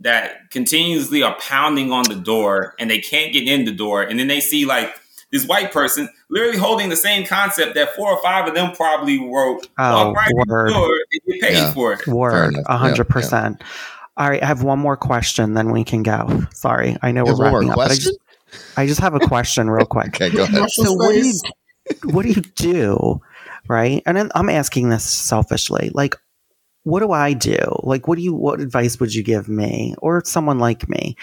that 0.00 0.50
continuously 0.50 1.22
are 1.22 1.36
pounding 1.38 1.92
on 1.92 2.04
the 2.04 2.14
door 2.14 2.74
and 2.78 2.90
they 2.90 2.98
can't 2.98 3.32
get 3.32 3.48
in 3.48 3.64
the 3.64 3.72
door 3.72 4.02
and 4.02 4.18
then 4.18 4.28
they 4.28 4.40
see 4.40 4.66
like 4.66 4.94
this 5.30 5.46
white 5.46 5.72
person 5.72 6.08
literally 6.28 6.58
holding 6.58 6.88
the 6.88 6.96
same 6.96 7.24
concept 7.26 7.74
that 7.74 7.94
four 7.94 8.10
or 8.10 8.22
five 8.22 8.48
of 8.48 8.54
them 8.54 8.72
probably 8.72 9.18
wrote 9.18 9.68
oh, 9.78 10.12
right 10.12 10.32
word. 10.46 10.70
and 10.72 11.22
get 11.26 11.40
paid 11.40 11.56
yeah. 11.56 11.72
for 11.72 11.92
it. 11.92 12.06
Word, 12.06 12.56
a 12.66 12.76
hundred 12.76 13.08
percent. 13.08 13.62
All 14.16 14.28
right, 14.28 14.42
I 14.42 14.46
have 14.46 14.62
one 14.62 14.78
more 14.78 14.96
question, 14.96 15.54
then 15.54 15.70
we 15.70 15.84
can 15.84 16.02
go. 16.02 16.42
Sorry, 16.52 16.96
I 17.00 17.12
know 17.12 17.24
we're 17.24 17.36
wrapping 17.36 17.70
up. 17.70 17.76
But 17.76 17.98
I 18.76 18.86
just, 18.86 19.00
have 19.00 19.14
a 19.14 19.20
question 19.20 19.70
real 19.70 19.86
quick. 19.86 20.08
okay, 20.08 20.30
go 20.30 20.44
ahead. 20.44 20.70
So 20.70 20.92
what 20.92 21.12
do 21.12 21.26
you 21.26 21.34
what 22.04 22.22
do 22.22 22.28
you 22.28 22.42
do? 22.42 23.20
Right? 23.68 24.02
And 24.06 24.30
I'm 24.34 24.48
asking 24.48 24.88
this 24.88 25.04
selfishly. 25.04 25.90
Like 25.94 26.16
what 26.82 27.00
do 27.00 27.12
I 27.12 27.32
do? 27.32 27.58
Like 27.82 28.08
what 28.08 28.16
do 28.16 28.22
you 28.22 28.34
what 28.34 28.60
advice 28.60 28.98
would 29.00 29.14
you 29.14 29.22
give 29.22 29.48
me 29.48 29.94
or 29.98 30.22
someone 30.24 30.58
like 30.58 30.88
me? 30.88 31.16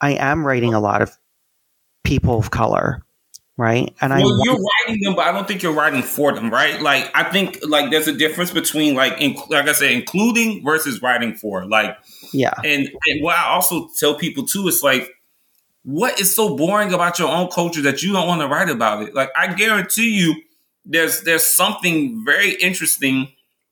I 0.00 0.12
am 0.12 0.46
writing 0.46 0.74
a 0.74 0.80
lot 0.80 1.02
of 1.02 1.16
people 2.04 2.38
of 2.38 2.50
color, 2.50 3.04
right? 3.56 3.94
And 4.00 4.12
well, 4.12 4.22
I 4.22 4.42
you're 4.44 4.58
writing 4.86 5.02
them, 5.02 5.14
but 5.14 5.26
I 5.26 5.32
don't 5.32 5.46
think 5.46 5.62
you're 5.62 5.72
writing 5.72 6.02
for 6.02 6.32
them, 6.32 6.50
right? 6.50 6.80
Like 6.80 7.10
I 7.14 7.24
think 7.24 7.58
like 7.66 7.90
there's 7.90 8.08
a 8.08 8.12
difference 8.12 8.50
between 8.50 8.94
like 8.94 9.16
inc- 9.16 9.48
like 9.50 9.68
I 9.68 9.72
said, 9.72 9.92
including 9.92 10.64
versus 10.64 11.02
writing 11.02 11.34
for. 11.34 11.66
Like 11.66 11.96
yeah, 12.32 12.54
and, 12.64 12.88
and 13.06 13.22
what 13.22 13.36
I 13.36 13.48
also 13.50 13.88
tell 13.98 14.14
people 14.14 14.46
too 14.46 14.66
is 14.68 14.82
like 14.82 15.10
what 15.86 16.20
is 16.20 16.34
so 16.34 16.56
boring 16.56 16.92
about 16.92 17.20
your 17.20 17.28
own 17.28 17.48
culture 17.48 17.80
that 17.82 18.02
you 18.02 18.12
don't 18.12 18.26
want 18.26 18.40
to 18.40 18.48
write 18.48 18.68
about 18.68 19.04
it? 19.04 19.14
Like 19.14 19.30
I 19.36 19.54
guarantee 19.54 20.18
you, 20.18 20.34
there's 20.84 21.22
there's 21.22 21.44
something 21.44 22.24
very 22.24 22.54
interesting 22.54 23.28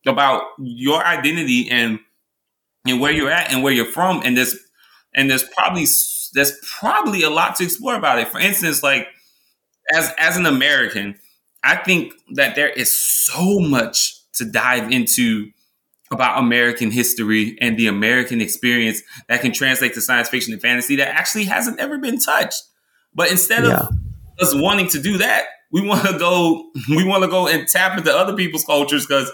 about 0.07 0.45
your 0.59 1.05
identity 1.05 1.69
and 1.69 1.99
and 2.87 3.01
where 3.01 3.11
you're 3.11 3.33
at 3.33 3.53
and 3.53 3.65
where 3.65 3.73
you're 3.73 3.85
from, 3.85 4.23
and 4.25 4.37
there's 4.37 4.57
and 5.13 5.29
there's 5.29 5.43
probably 5.43 5.87
there's 6.35 6.53
probably 6.79 7.23
a 7.25 7.31
lot 7.31 7.57
to 7.57 7.65
explore 7.65 7.97
about 7.97 8.21
it. 8.21 8.29
For 8.29 8.39
instance, 8.39 8.85
like 8.85 9.09
as 9.93 10.13
as 10.17 10.37
an 10.37 10.47
American, 10.47 11.19
I 11.65 11.75
think 11.75 12.13
that 12.35 12.55
there 12.55 12.69
is 12.69 12.97
so 12.97 13.59
much 13.59 14.21
to 14.35 14.45
dive 14.45 14.93
into 14.93 15.51
about 16.15 16.39
American 16.39 16.91
history 16.91 17.59
and 17.61 17.79
the 17.79 17.87
American 17.87 18.41
experience 18.41 19.03
that 19.29 19.41
can 19.41 19.53
translate 19.53 19.95
to 19.95 20.01
science 20.01 20.29
fiction 20.29 20.53
and 20.53 20.63
fantasy 20.63 20.97
that 20.97 21.09
actually 21.09 21.45
hasn't 21.45 21.79
ever 21.79 21.99
been 21.99 22.19
touched. 22.19 22.63
But 23.15 23.31
instead 23.31 23.65
yeah. 23.65 23.81
of 23.81 23.89
us 24.41 24.55
wanting 24.55 24.89
to 24.89 25.01
do 25.01 25.19
that, 25.19 25.45
we 25.71 25.87
want 25.87 26.07
to 26.07 26.19
go, 26.19 26.71
we 26.89 27.05
want 27.05 27.23
to 27.25 27.29
go 27.29 27.49
and 27.49 27.69
tap 27.69 27.99
into 27.99 28.13
other 28.13 28.35
people's 28.35 28.65
cultures 28.65 29.07
because 29.07 29.31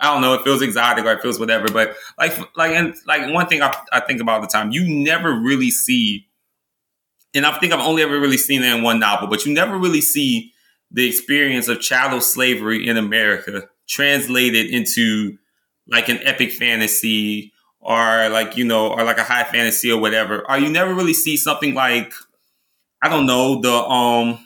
I 0.00 0.12
don't 0.12 0.22
know, 0.22 0.32
it 0.34 0.42
feels 0.42 0.62
exotic 0.62 1.04
or 1.04 1.12
it 1.12 1.20
feels 1.20 1.38
whatever. 1.38 1.68
But 1.70 1.94
like, 2.18 2.38
like, 2.56 2.72
and 2.72 2.94
like 3.06 3.32
one 3.32 3.46
thing 3.46 3.60
I, 3.60 3.74
I 3.92 4.00
think 4.00 4.20
about 4.20 4.36
all 4.36 4.40
the 4.40 4.46
time, 4.46 4.70
you 4.70 4.88
never 4.88 5.32
really 5.32 5.70
see, 5.70 6.26
and 7.34 7.44
I 7.44 7.58
think 7.58 7.72
I've 7.72 7.86
only 7.86 8.02
ever 8.02 8.18
really 8.18 8.38
seen 8.38 8.62
it 8.62 8.74
in 8.74 8.82
one 8.82 8.98
novel, 8.98 9.28
but 9.28 9.44
you 9.44 9.52
never 9.52 9.76
really 9.76 10.00
see 10.00 10.52
the 10.90 11.06
experience 11.06 11.68
of 11.68 11.80
chattel 11.80 12.20
slavery 12.20 12.86
in 12.86 12.96
America 12.96 13.68
translated 13.88 14.66
into 14.66 15.36
like 15.90 16.08
an 16.08 16.18
epic 16.22 16.52
fantasy 16.52 17.52
or 17.80 18.28
like 18.28 18.56
you 18.56 18.64
know 18.64 18.92
or 18.92 19.04
like 19.04 19.18
a 19.18 19.24
high 19.24 19.44
fantasy 19.44 19.90
or 19.90 20.00
whatever 20.00 20.48
or 20.50 20.58
you 20.58 20.70
never 20.70 20.94
really 20.94 21.14
see 21.14 21.36
something 21.36 21.74
like 21.74 22.12
i 23.02 23.08
don't 23.08 23.26
know 23.26 23.60
the 23.60 23.72
um 23.72 24.38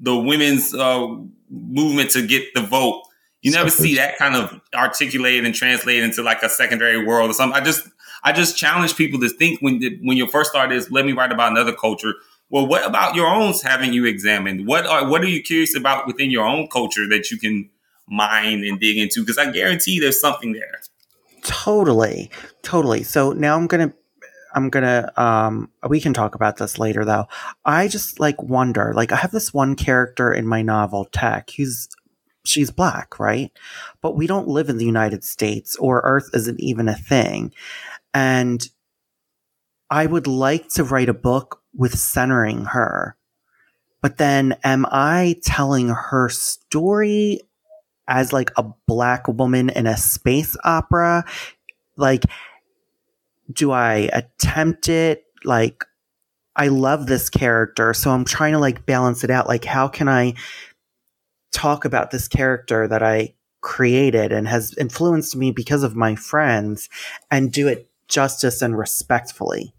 the 0.00 0.16
women's 0.16 0.74
uh 0.74 1.06
movement 1.50 2.10
to 2.10 2.26
get 2.26 2.54
the 2.54 2.60
vote. 2.60 3.02
You 3.42 3.52
never 3.52 3.70
see 3.70 3.94
that 3.96 4.18
kind 4.18 4.34
of 4.34 4.60
articulated 4.74 5.44
and 5.44 5.54
translated 5.54 6.04
into 6.04 6.22
like 6.22 6.42
a 6.42 6.48
secondary 6.48 7.04
world 7.04 7.30
or 7.30 7.34
something. 7.34 7.60
I 7.60 7.64
just 7.64 7.88
i 8.24 8.32
just 8.32 8.56
challenge 8.56 8.96
people 8.96 9.20
to 9.20 9.28
think 9.28 9.60
when 9.60 9.80
when 10.02 10.16
your 10.16 10.28
first 10.28 10.52
thought 10.52 10.72
is 10.72 10.90
let 10.90 11.06
me 11.06 11.12
write 11.12 11.32
about 11.32 11.52
another 11.52 11.72
culture. 11.72 12.14
Well 12.50 12.66
what 12.66 12.84
about 12.86 13.14
your 13.14 13.28
own 13.28 13.54
haven't 13.62 13.92
you 13.92 14.06
examined? 14.06 14.66
What 14.66 14.86
are 14.86 15.08
what 15.08 15.22
are 15.22 15.28
you 15.28 15.42
curious 15.42 15.76
about 15.76 16.06
within 16.06 16.30
your 16.30 16.44
own 16.44 16.68
culture 16.68 17.08
that 17.08 17.30
you 17.30 17.38
can 17.38 17.70
mine 18.08 18.64
and 18.64 18.80
dig 18.80 18.98
into? 18.98 19.20
Because 19.20 19.38
I 19.38 19.50
guarantee 19.52 20.00
there's 20.00 20.20
something 20.20 20.52
there. 20.52 20.80
Totally, 21.48 22.30
totally. 22.62 23.02
So 23.04 23.32
now 23.32 23.56
I'm 23.56 23.66
gonna, 23.68 23.94
I'm 24.54 24.68
gonna, 24.68 25.10
um, 25.16 25.70
we 25.88 25.98
can 25.98 26.12
talk 26.12 26.34
about 26.34 26.58
this 26.58 26.78
later 26.78 27.06
though. 27.06 27.26
I 27.64 27.88
just 27.88 28.20
like 28.20 28.42
wonder, 28.42 28.92
like 28.94 29.12
I 29.12 29.16
have 29.16 29.30
this 29.30 29.54
one 29.54 29.74
character 29.74 30.30
in 30.30 30.46
my 30.46 30.60
novel, 30.60 31.06
Tech, 31.06 31.50
who's 31.56 31.88
she's 32.44 32.70
black, 32.70 33.18
right? 33.18 33.50
But 34.02 34.14
we 34.14 34.26
don't 34.26 34.46
live 34.46 34.68
in 34.68 34.76
the 34.76 34.84
United 34.84 35.24
States, 35.24 35.74
or 35.76 36.02
Earth 36.04 36.28
isn't 36.34 36.60
even 36.60 36.86
a 36.86 36.94
thing, 36.94 37.54
and 38.12 38.68
I 39.88 40.04
would 40.04 40.26
like 40.26 40.68
to 40.70 40.84
write 40.84 41.08
a 41.08 41.14
book 41.14 41.62
with 41.74 41.98
centering 41.98 42.66
her. 42.66 43.16
But 44.02 44.18
then 44.18 44.54
am 44.64 44.84
I 44.90 45.36
telling 45.42 45.88
her 45.88 46.28
story 46.28 47.40
as 48.08 48.32
like 48.32 48.50
a 48.56 48.64
black 48.86 49.28
woman 49.28 49.68
in 49.70 49.86
a 49.86 49.96
space 49.96 50.56
opera 50.64 51.24
like 51.96 52.24
do 53.52 53.70
i 53.70 54.08
attempt 54.12 54.88
it? 54.88 55.24
Like 55.44 55.84
i 56.56 56.68
love 56.68 57.06
this 57.06 57.28
character 57.28 57.92
so 57.94 58.10
i'm 58.10 58.24
trying 58.24 58.52
to 58.52 58.58
like 58.58 58.86
balance 58.86 59.24
it 59.24 59.30
out. 59.30 59.46
Like 59.46 59.64
how 59.64 59.88
can 59.88 60.08
i 60.08 60.34
talk 61.52 61.84
about 61.84 62.10
this 62.10 62.28
character 62.28 62.88
that 62.88 63.02
i 63.02 63.34
created 63.60 64.32
and 64.32 64.46
has 64.46 64.74
influenced 64.78 65.34
me 65.34 65.50
because 65.50 65.82
of 65.82 65.96
my 65.96 66.14
friends 66.14 66.88
and 67.30 67.52
do 67.52 67.66
it 67.68 67.90
justice 68.06 68.62
and 68.62 68.78
respectfully? 68.78 69.74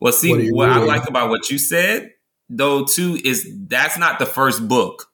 Well 0.00 0.12
see 0.12 0.50
what, 0.50 0.68
what 0.68 0.70
i 0.70 0.78
like 0.78 1.08
about 1.08 1.28
what 1.28 1.50
you 1.50 1.58
said 1.58 2.12
though 2.48 2.84
too 2.84 3.18
is 3.24 3.50
that's 3.68 3.98
not 3.98 4.18
the 4.18 4.26
first 4.26 4.68
book 4.68 5.08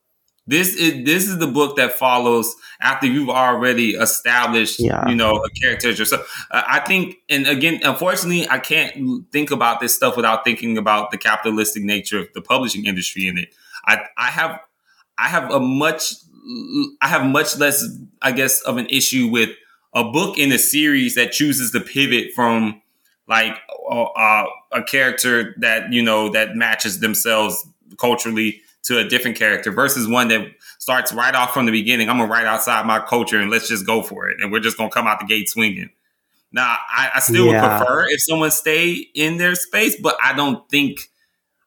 This 0.50 0.74
is 0.74 1.04
this 1.04 1.28
is 1.28 1.38
the 1.38 1.46
book 1.46 1.76
that 1.76 1.92
follows 1.92 2.56
after 2.80 3.06
you've 3.06 3.28
already 3.30 3.90
established, 3.90 4.80
Yeah. 4.80 5.08
you 5.08 5.14
know, 5.14 5.30
a 5.44 5.50
character 5.50 5.90
yourself. 5.90 6.22
Uh, 6.50 6.62
I 6.66 6.80
think, 6.80 7.18
and 7.28 7.46
again, 7.46 7.78
unfortunately, 7.84 8.48
I 8.48 8.58
can't 8.58 9.30
think 9.30 9.52
about 9.52 9.78
this 9.78 9.94
stuff 9.94 10.16
without 10.16 10.42
thinking 10.42 10.76
about 10.76 11.12
the 11.12 11.18
capitalistic 11.18 11.84
nature 11.84 12.18
of 12.18 12.26
the 12.34 12.42
publishing 12.42 12.84
industry 12.84 13.28
in 13.28 13.38
it. 13.38 13.54
I 13.86 14.00
I 14.16 14.26
have 14.26 14.58
I 15.16 15.28
have 15.28 15.52
a 15.52 15.60
much 15.60 16.14
I 17.00 17.06
have 17.06 17.24
much 17.24 17.56
less, 17.58 17.84
I 18.20 18.32
guess, 18.32 18.60
of 18.62 18.76
an 18.76 18.86
issue 18.86 19.28
with 19.28 19.50
a 19.94 20.02
book 20.02 20.36
in 20.36 20.50
a 20.50 20.58
series 20.58 21.14
that 21.14 21.30
chooses 21.30 21.70
to 21.72 21.80
pivot 21.80 22.32
from 22.34 22.82
like 23.28 23.56
uh, 23.88 24.02
uh, 24.02 24.46
a 24.72 24.82
character 24.82 25.54
that 25.58 25.92
you 25.92 26.02
know 26.02 26.28
that 26.30 26.56
matches 26.56 26.98
themselves 26.98 27.64
culturally 27.98 28.62
to 28.84 28.98
a 28.98 29.04
different 29.04 29.36
character 29.36 29.70
versus 29.70 30.08
one 30.08 30.28
that 30.28 30.46
starts 30.78 31.12
right 31.12 31.34
off 31.34 31.52
from 31.52 31.66
the 31.66 31.72
beginning. 31.72 32.08
I'm 32.08 32.18
gonna 32.18 32.30
write 32.30 32.46
outside 32.46 32.86
my 32.86 33.00
culture 33.00 33.38
and 33.38 33.50
let's 33.50 33.68
just 33.68 33.86
go 33.86 34.02
for 34.02 34.28
it, 34.28 34.38
and 34.40 34.50
we're 34.50 34.60
just 34.60 34.76
gonna 34.76 34.90
come 34.90 35.06
out 35.06 35.20
the 35.20 35.26
gate 35.26 35.48
swinging. 35.48 35.90
Now, 36.52 36.76
I, 36.88 37.10
I 37.16 37.20
still 37.20 37.46
Yeah. 37.46 37.62
would 37.62 37.78
prefer 37.78 38.08
if 38.08 38.20
someone 38.22 38.50
stay 38.50 38.94
in 39.14 39.36
their 39.36 39.54
space, 39.54 39.96
but 40.00 40.16
I 40.24 40.32
don't 40.32 40.68
think. 40.68 41.08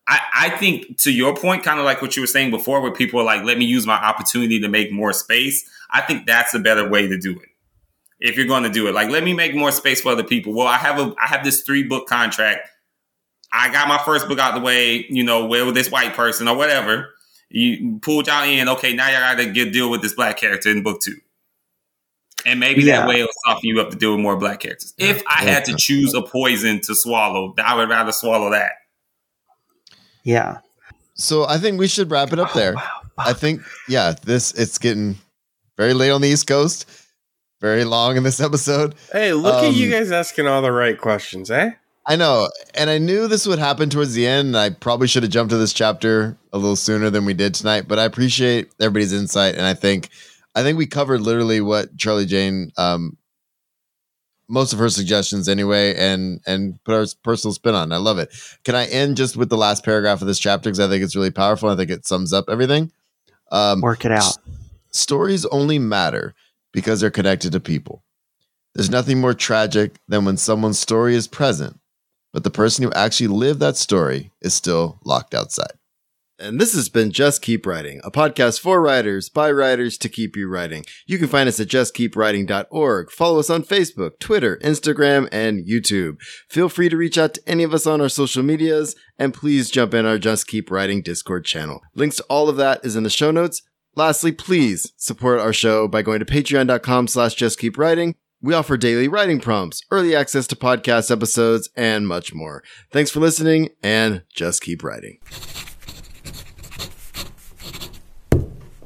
I, 0.05 0.19
I 0.35 0.49
think 0.49 0.97
to 1.03 1.13
your 1.13 1.33
point, 1.33 1.63
kind 1.63 1.79
of 1.79 1.85
like 1.85 2.01
what 2.01 2.17
you 2.17 2.23
were 2.23 2.27
saying 2.27 2.51
before, 2.51 2.81
where 2.81 2.91
people 2.91 3.21
are 3.21 3.23
like, 3.23 3.43
"Let 3.45 3.57
me 3.57 3.63
use 3.63 3.87
my 3.87 3.95
opportunity 3.95 4.59
to 4.59 4.67
make 4.67 4.91
more 4.91 5.13
space." 5.13 5.63
I 5.89 6.01
think 6.01 6.27
that's 6.27 6.53
a 6.53 6.59
better 6.59 6.89
way 6.89 7.07
to 7.07 7.17
do 7.17 7.31
it. 7.31 7.47
If 8.19 8.35
you're 8.35 8.45
going 8.47 8.63
to 8.63 8.69
do 8.69 8.87
it, 8.87 8.93
like, 8.93 9.09
let 9.09 9.23
me 9.23 9.33
make 9.33 9.55
more 9.55 9.71
space 9.71 10.01
for 10.01 10.11
other 10.11 10.23
people. 10.23 10.53
Well, 10.53 10.67
I 10.67 10.75
have 10.77 10.99
a 10.99 11.13
I 11.21 11.27
have 11.27 11.45
this 11.45 11.61
three 11.61 11.83
book 11.83 12.07
contract. 12.07 12.67
I 13.53 13.71
got 13.71 13.87
my 13.87 13.99
first 14.03 14.27
book 14.27 14.39
out 14.39 14.55
the 14.55 14.61
way, 14.61 15.05
you 15.09 15.23
know, 15.23 15.45
where 15.45 15.65
with 15.65 15.75
this 15.75 15.91
white 15.91 16.13
person 16.15 16.47
or 16.47 16.57
whatever. 16.57 17.09
You 17.49 17.99
pulled 18.01 18.25
y'all 18.25 18.43
in. 18.43 18.67
Okay, 18.67 18.93
now 18.93 19.09
y'all 19.09 19.19
got 19.19 19.37
to 19.37 19.51
get 19.51 19.71
deal 19.71 19.91
with 19.91 20.01
this 20.01 20.13
black 20.13 20.37
character 20.37 20.71
in 20.71 20.81
book 20.81 21.01
two. 21.01 21.15
And 22.47 22.59
maybe 22.59 22.81
Yeah. 22.81 23.01
that 23.01 23.07
way 23.07 23.19
it'll 23.21 23.31
soften 23.45 23.69
you 23.69 23.79
up 23.79 23.91
to 23.91 23.95
deal 23.95 24.11
with 24.11 24.21
more 24.21 24.35
black 24.35 24.59
characters. 24.61 24.93
If 24.97 25.21
I 25.27 25.43
had 25.43 25.65
to 25.65 25.75
choose 25.77 26.15
a 26.15 26.21
poison 26.23 26.81
to 26.81 26.95
swallow, 26.95 27.53
I 27.63 27.75
would 27.75 27.89
rather 27.89 28.11
swallow 28.11 28.49
that. 28.51 28.71
Yeah. 30.23 30.57
So 31.13 31.45
I 31.45 31.57
think 31.59 31.79
we 31.79 31.87
should 31.87 32.09
wrap 32.09 32.33
it 32.33 32.39
up 32.39 32.53
there. 32.53 32.73
Wow. 32.73 32.89
I 33.19 33.33
think, 33.33 33.61
yeah, 33.87 34.15
this 34.25 34.51
it's 34.53 34.79
getting 34.79 35.19
very 35.77 35.93
late 35.93 36.09
on 36.09 36.21
the 36.21 36.27
East 36.29 36.47
Coast, 36.47 36.89
very 37.61 37.83
long 37.85 38.17
in 38.17 38.23
this 38.23 38.39
episode. 38.41 38.95
Hey, 39.11 39.31
look 39.33 39.63
at 39.63 39.73
you 39.73 39.85
Um, 39.93 39.99
guys 39.99 40.11
asking 40.11 40.47
all 40.47 40.63
the 40.63 40.71
right 40.71 40.99
questions, 40.99 41.51
eh? 41.51 41.71
I 42.05 42.15
know, 42.17 42.49
and 42.73 42.89
I 42.89 42.97
knew 42.97 43.27
this 43.27 43.47
would 43.47 43.59
happen 43.59 43.89
towards 43.89 44.13
the 44.13 44.27
end. 44.27 44.49
And 44.49 44.57
I 44.57 44.69
probably 44.71 45.07
should 45.07 45.23
have 45.23 45.31
jumped 45.31 45.51
to 45.51 45.57
this 45.57 45.73
chapter 45.73 46.37
a 46.51 46.57
little 46.57 46.75
sooner 46.75 47.09
than 47.09 47.25
we 47.25 47.33
did 47.33 47.53
tonight. 47.55 47.87
But 47.87 47.99
I 47.99 48.03
appreciate 48.03 48.71
everybody's 48.79 49.13
insight, 49.13 49.55
and 49.55 49.65
I 49.65 49.73
think, 49.73 50.09
I 50.55 50.63
think 50.63 50.77
we 50.77 50.85
covered 50.85 51.21
literally 51.21 51.61
what 51.61 51.95
Charlie 51.97 52.25
Jane, 52.25 52.71
um, 52.77 53.17
most 54.49 54.73
of 54.73 54.79
her 54.79 54.89
suggestions 54.89 55.47
anyway, 55.47 55.95
and 55.95 56.41
and 56.45 56.77
put 56.83 56.93
our 56.95 57.05
personal 57.23 57.53
spin 57.53 57.73
on. 57.73 57.93
I 57.93 57.97
love 57.97 58.19
it. 58.19 58.29
Can 58.65 58.75
I 58.75 58.85
end 58.87 59.15
just 59.15 59.37
with 59.37 59.49
the 59.49 59.57
last 59.57 59.85
paragraph 59.85 60.21
of 60.21 60.27
this 60.27 60.39
chapter 60.39 60.69
because 60.69 60.81
I 60.81 60.89
think 60.89 61.03
it's 61.03 61.15
really 61.15 61.31
powerful. 61.31 61.69
I 61.69 61.75
think 61.77 61.89
it 61.89 62.05
sums 62.05 62.33
up 62.33 62.45
everything. 62.49 62.91
Um, 63.51 63.79
Work 63.81 64.03
it 64.03 64.11
out. 64.11 64.37
stories 64.91 65.45
only 65.45 65.79
matter 65.79 66.33
because 66.73 66.99
they're 66.99 67.09
connected 67.11 67.53
to 67.53 67.59
people. 67.61 68.03
There's 68.75 68.89
nothing 68.89 69.21
more 69.21 69.33
tragic 69.33 69.95
than 70.07 70.25
when 70.25 70.37
someone's 70.37 70.79
story 70.79 71.15
is 71.15 71.27
present, 71.27 71.79
but 72.33 72.43
the 72.43 72.49
person 72.49 72.83
who 72.83 72.91
actually 72.91 73.27
lived 73.27 73.59
that 73.61 73.77
story 73.77 74.31
is 74.41 74.53
still 74.53 74.99
locked 75.05 75.33
outside. 75.33 75.71
And 76.39 76.59
this 76.59 76.73
has 76.73 76.89
been 76.89 77.11
Just 77.11 77.43
Keep 77.43 77.65
Writing, 77.65 78.01
a 78.03 78.09
podcast 78.09 78.59
for 78.59 78.81
writers 78.81 79.29
by 79.29 79.51
writers 79.51 79.97
to 79.99 80.09
keep 80.09 80.35
you 80.35 80.49
writing. 80.49 80.83
You 81.05 81.19
can 81.19 81.27
find 81.27 81.47
us 81.47 81.59
at 81.59 81.67
justkeepwriting.org. 81.67 83.11
Follow 83.11 83.39
us 83.39 83.51
on 83.51 83.63
Facebook, 83.63 84.19
Twitter, 84.19 84.59
Instagram, 84.63 85.29
and 85.31 85.65
YouTube. 85.65 86.17
Feel 86.49 86.69
free 86.69 86.89
to 86.89 86.97
reach 86.97 87.19
out 87.19 87.35
to 87.35 87.41
any 87.47 87.63
of 87.63 87.73
us 87.73 87.85
on 87.85 88.01
our 88.01 88.09
social 88.09 88.41
medias, 88.41 88.95
and 89.17 89.33
please 89.33 89.69
jump 89.69 89.93
in 89.93 90.07
our 90.07 90.17
Just 90.17 90.47
Keep 90.47 90.71
Writing 90.71 91.03
Discord 91.03 91.45
channel. 91.45 91.81
Links 91.93 92.17
to 92.17 92.23
all 92.23 92.49
of 92.49 92.57
that 92.57 92.83
is 92.83 92.95
in 92.95 93.03
the 93.03 93.09
show 93.11 93.29
notes. 93.29 93.61
Lastly, 93.95 94.31
please 94.31 94.91
support 94.97 95.39
our 95.39 95.53
show 95.53 95.87
by 95.87 96.01
going 96.01 96.19
to 96.19 96.25
patreon.com 96.25 97.07
slash 97.07 97.35
justkeepwriting. 97.35 98.15
We 98.43 98.53
offer 98.53 98.75
daily 98.75 99.07
writing 99.07 99.39
prompts, 99.39 99.83
early 99.89 100.13
access 100.13 100.47
to 100.47 100.57
podcast 100.57 101.09
episodes, 101.09 101.69
and 101.77 102.05
much 102.05 102.33
more. 102.33 102.61
Thanks 102.91 103.09
for 103.09 103.21
listening, 103.21 103.69
and 103.81 104.23
just 104.35 104.61
keep 104.61 104.83
writing. 104.83 105.19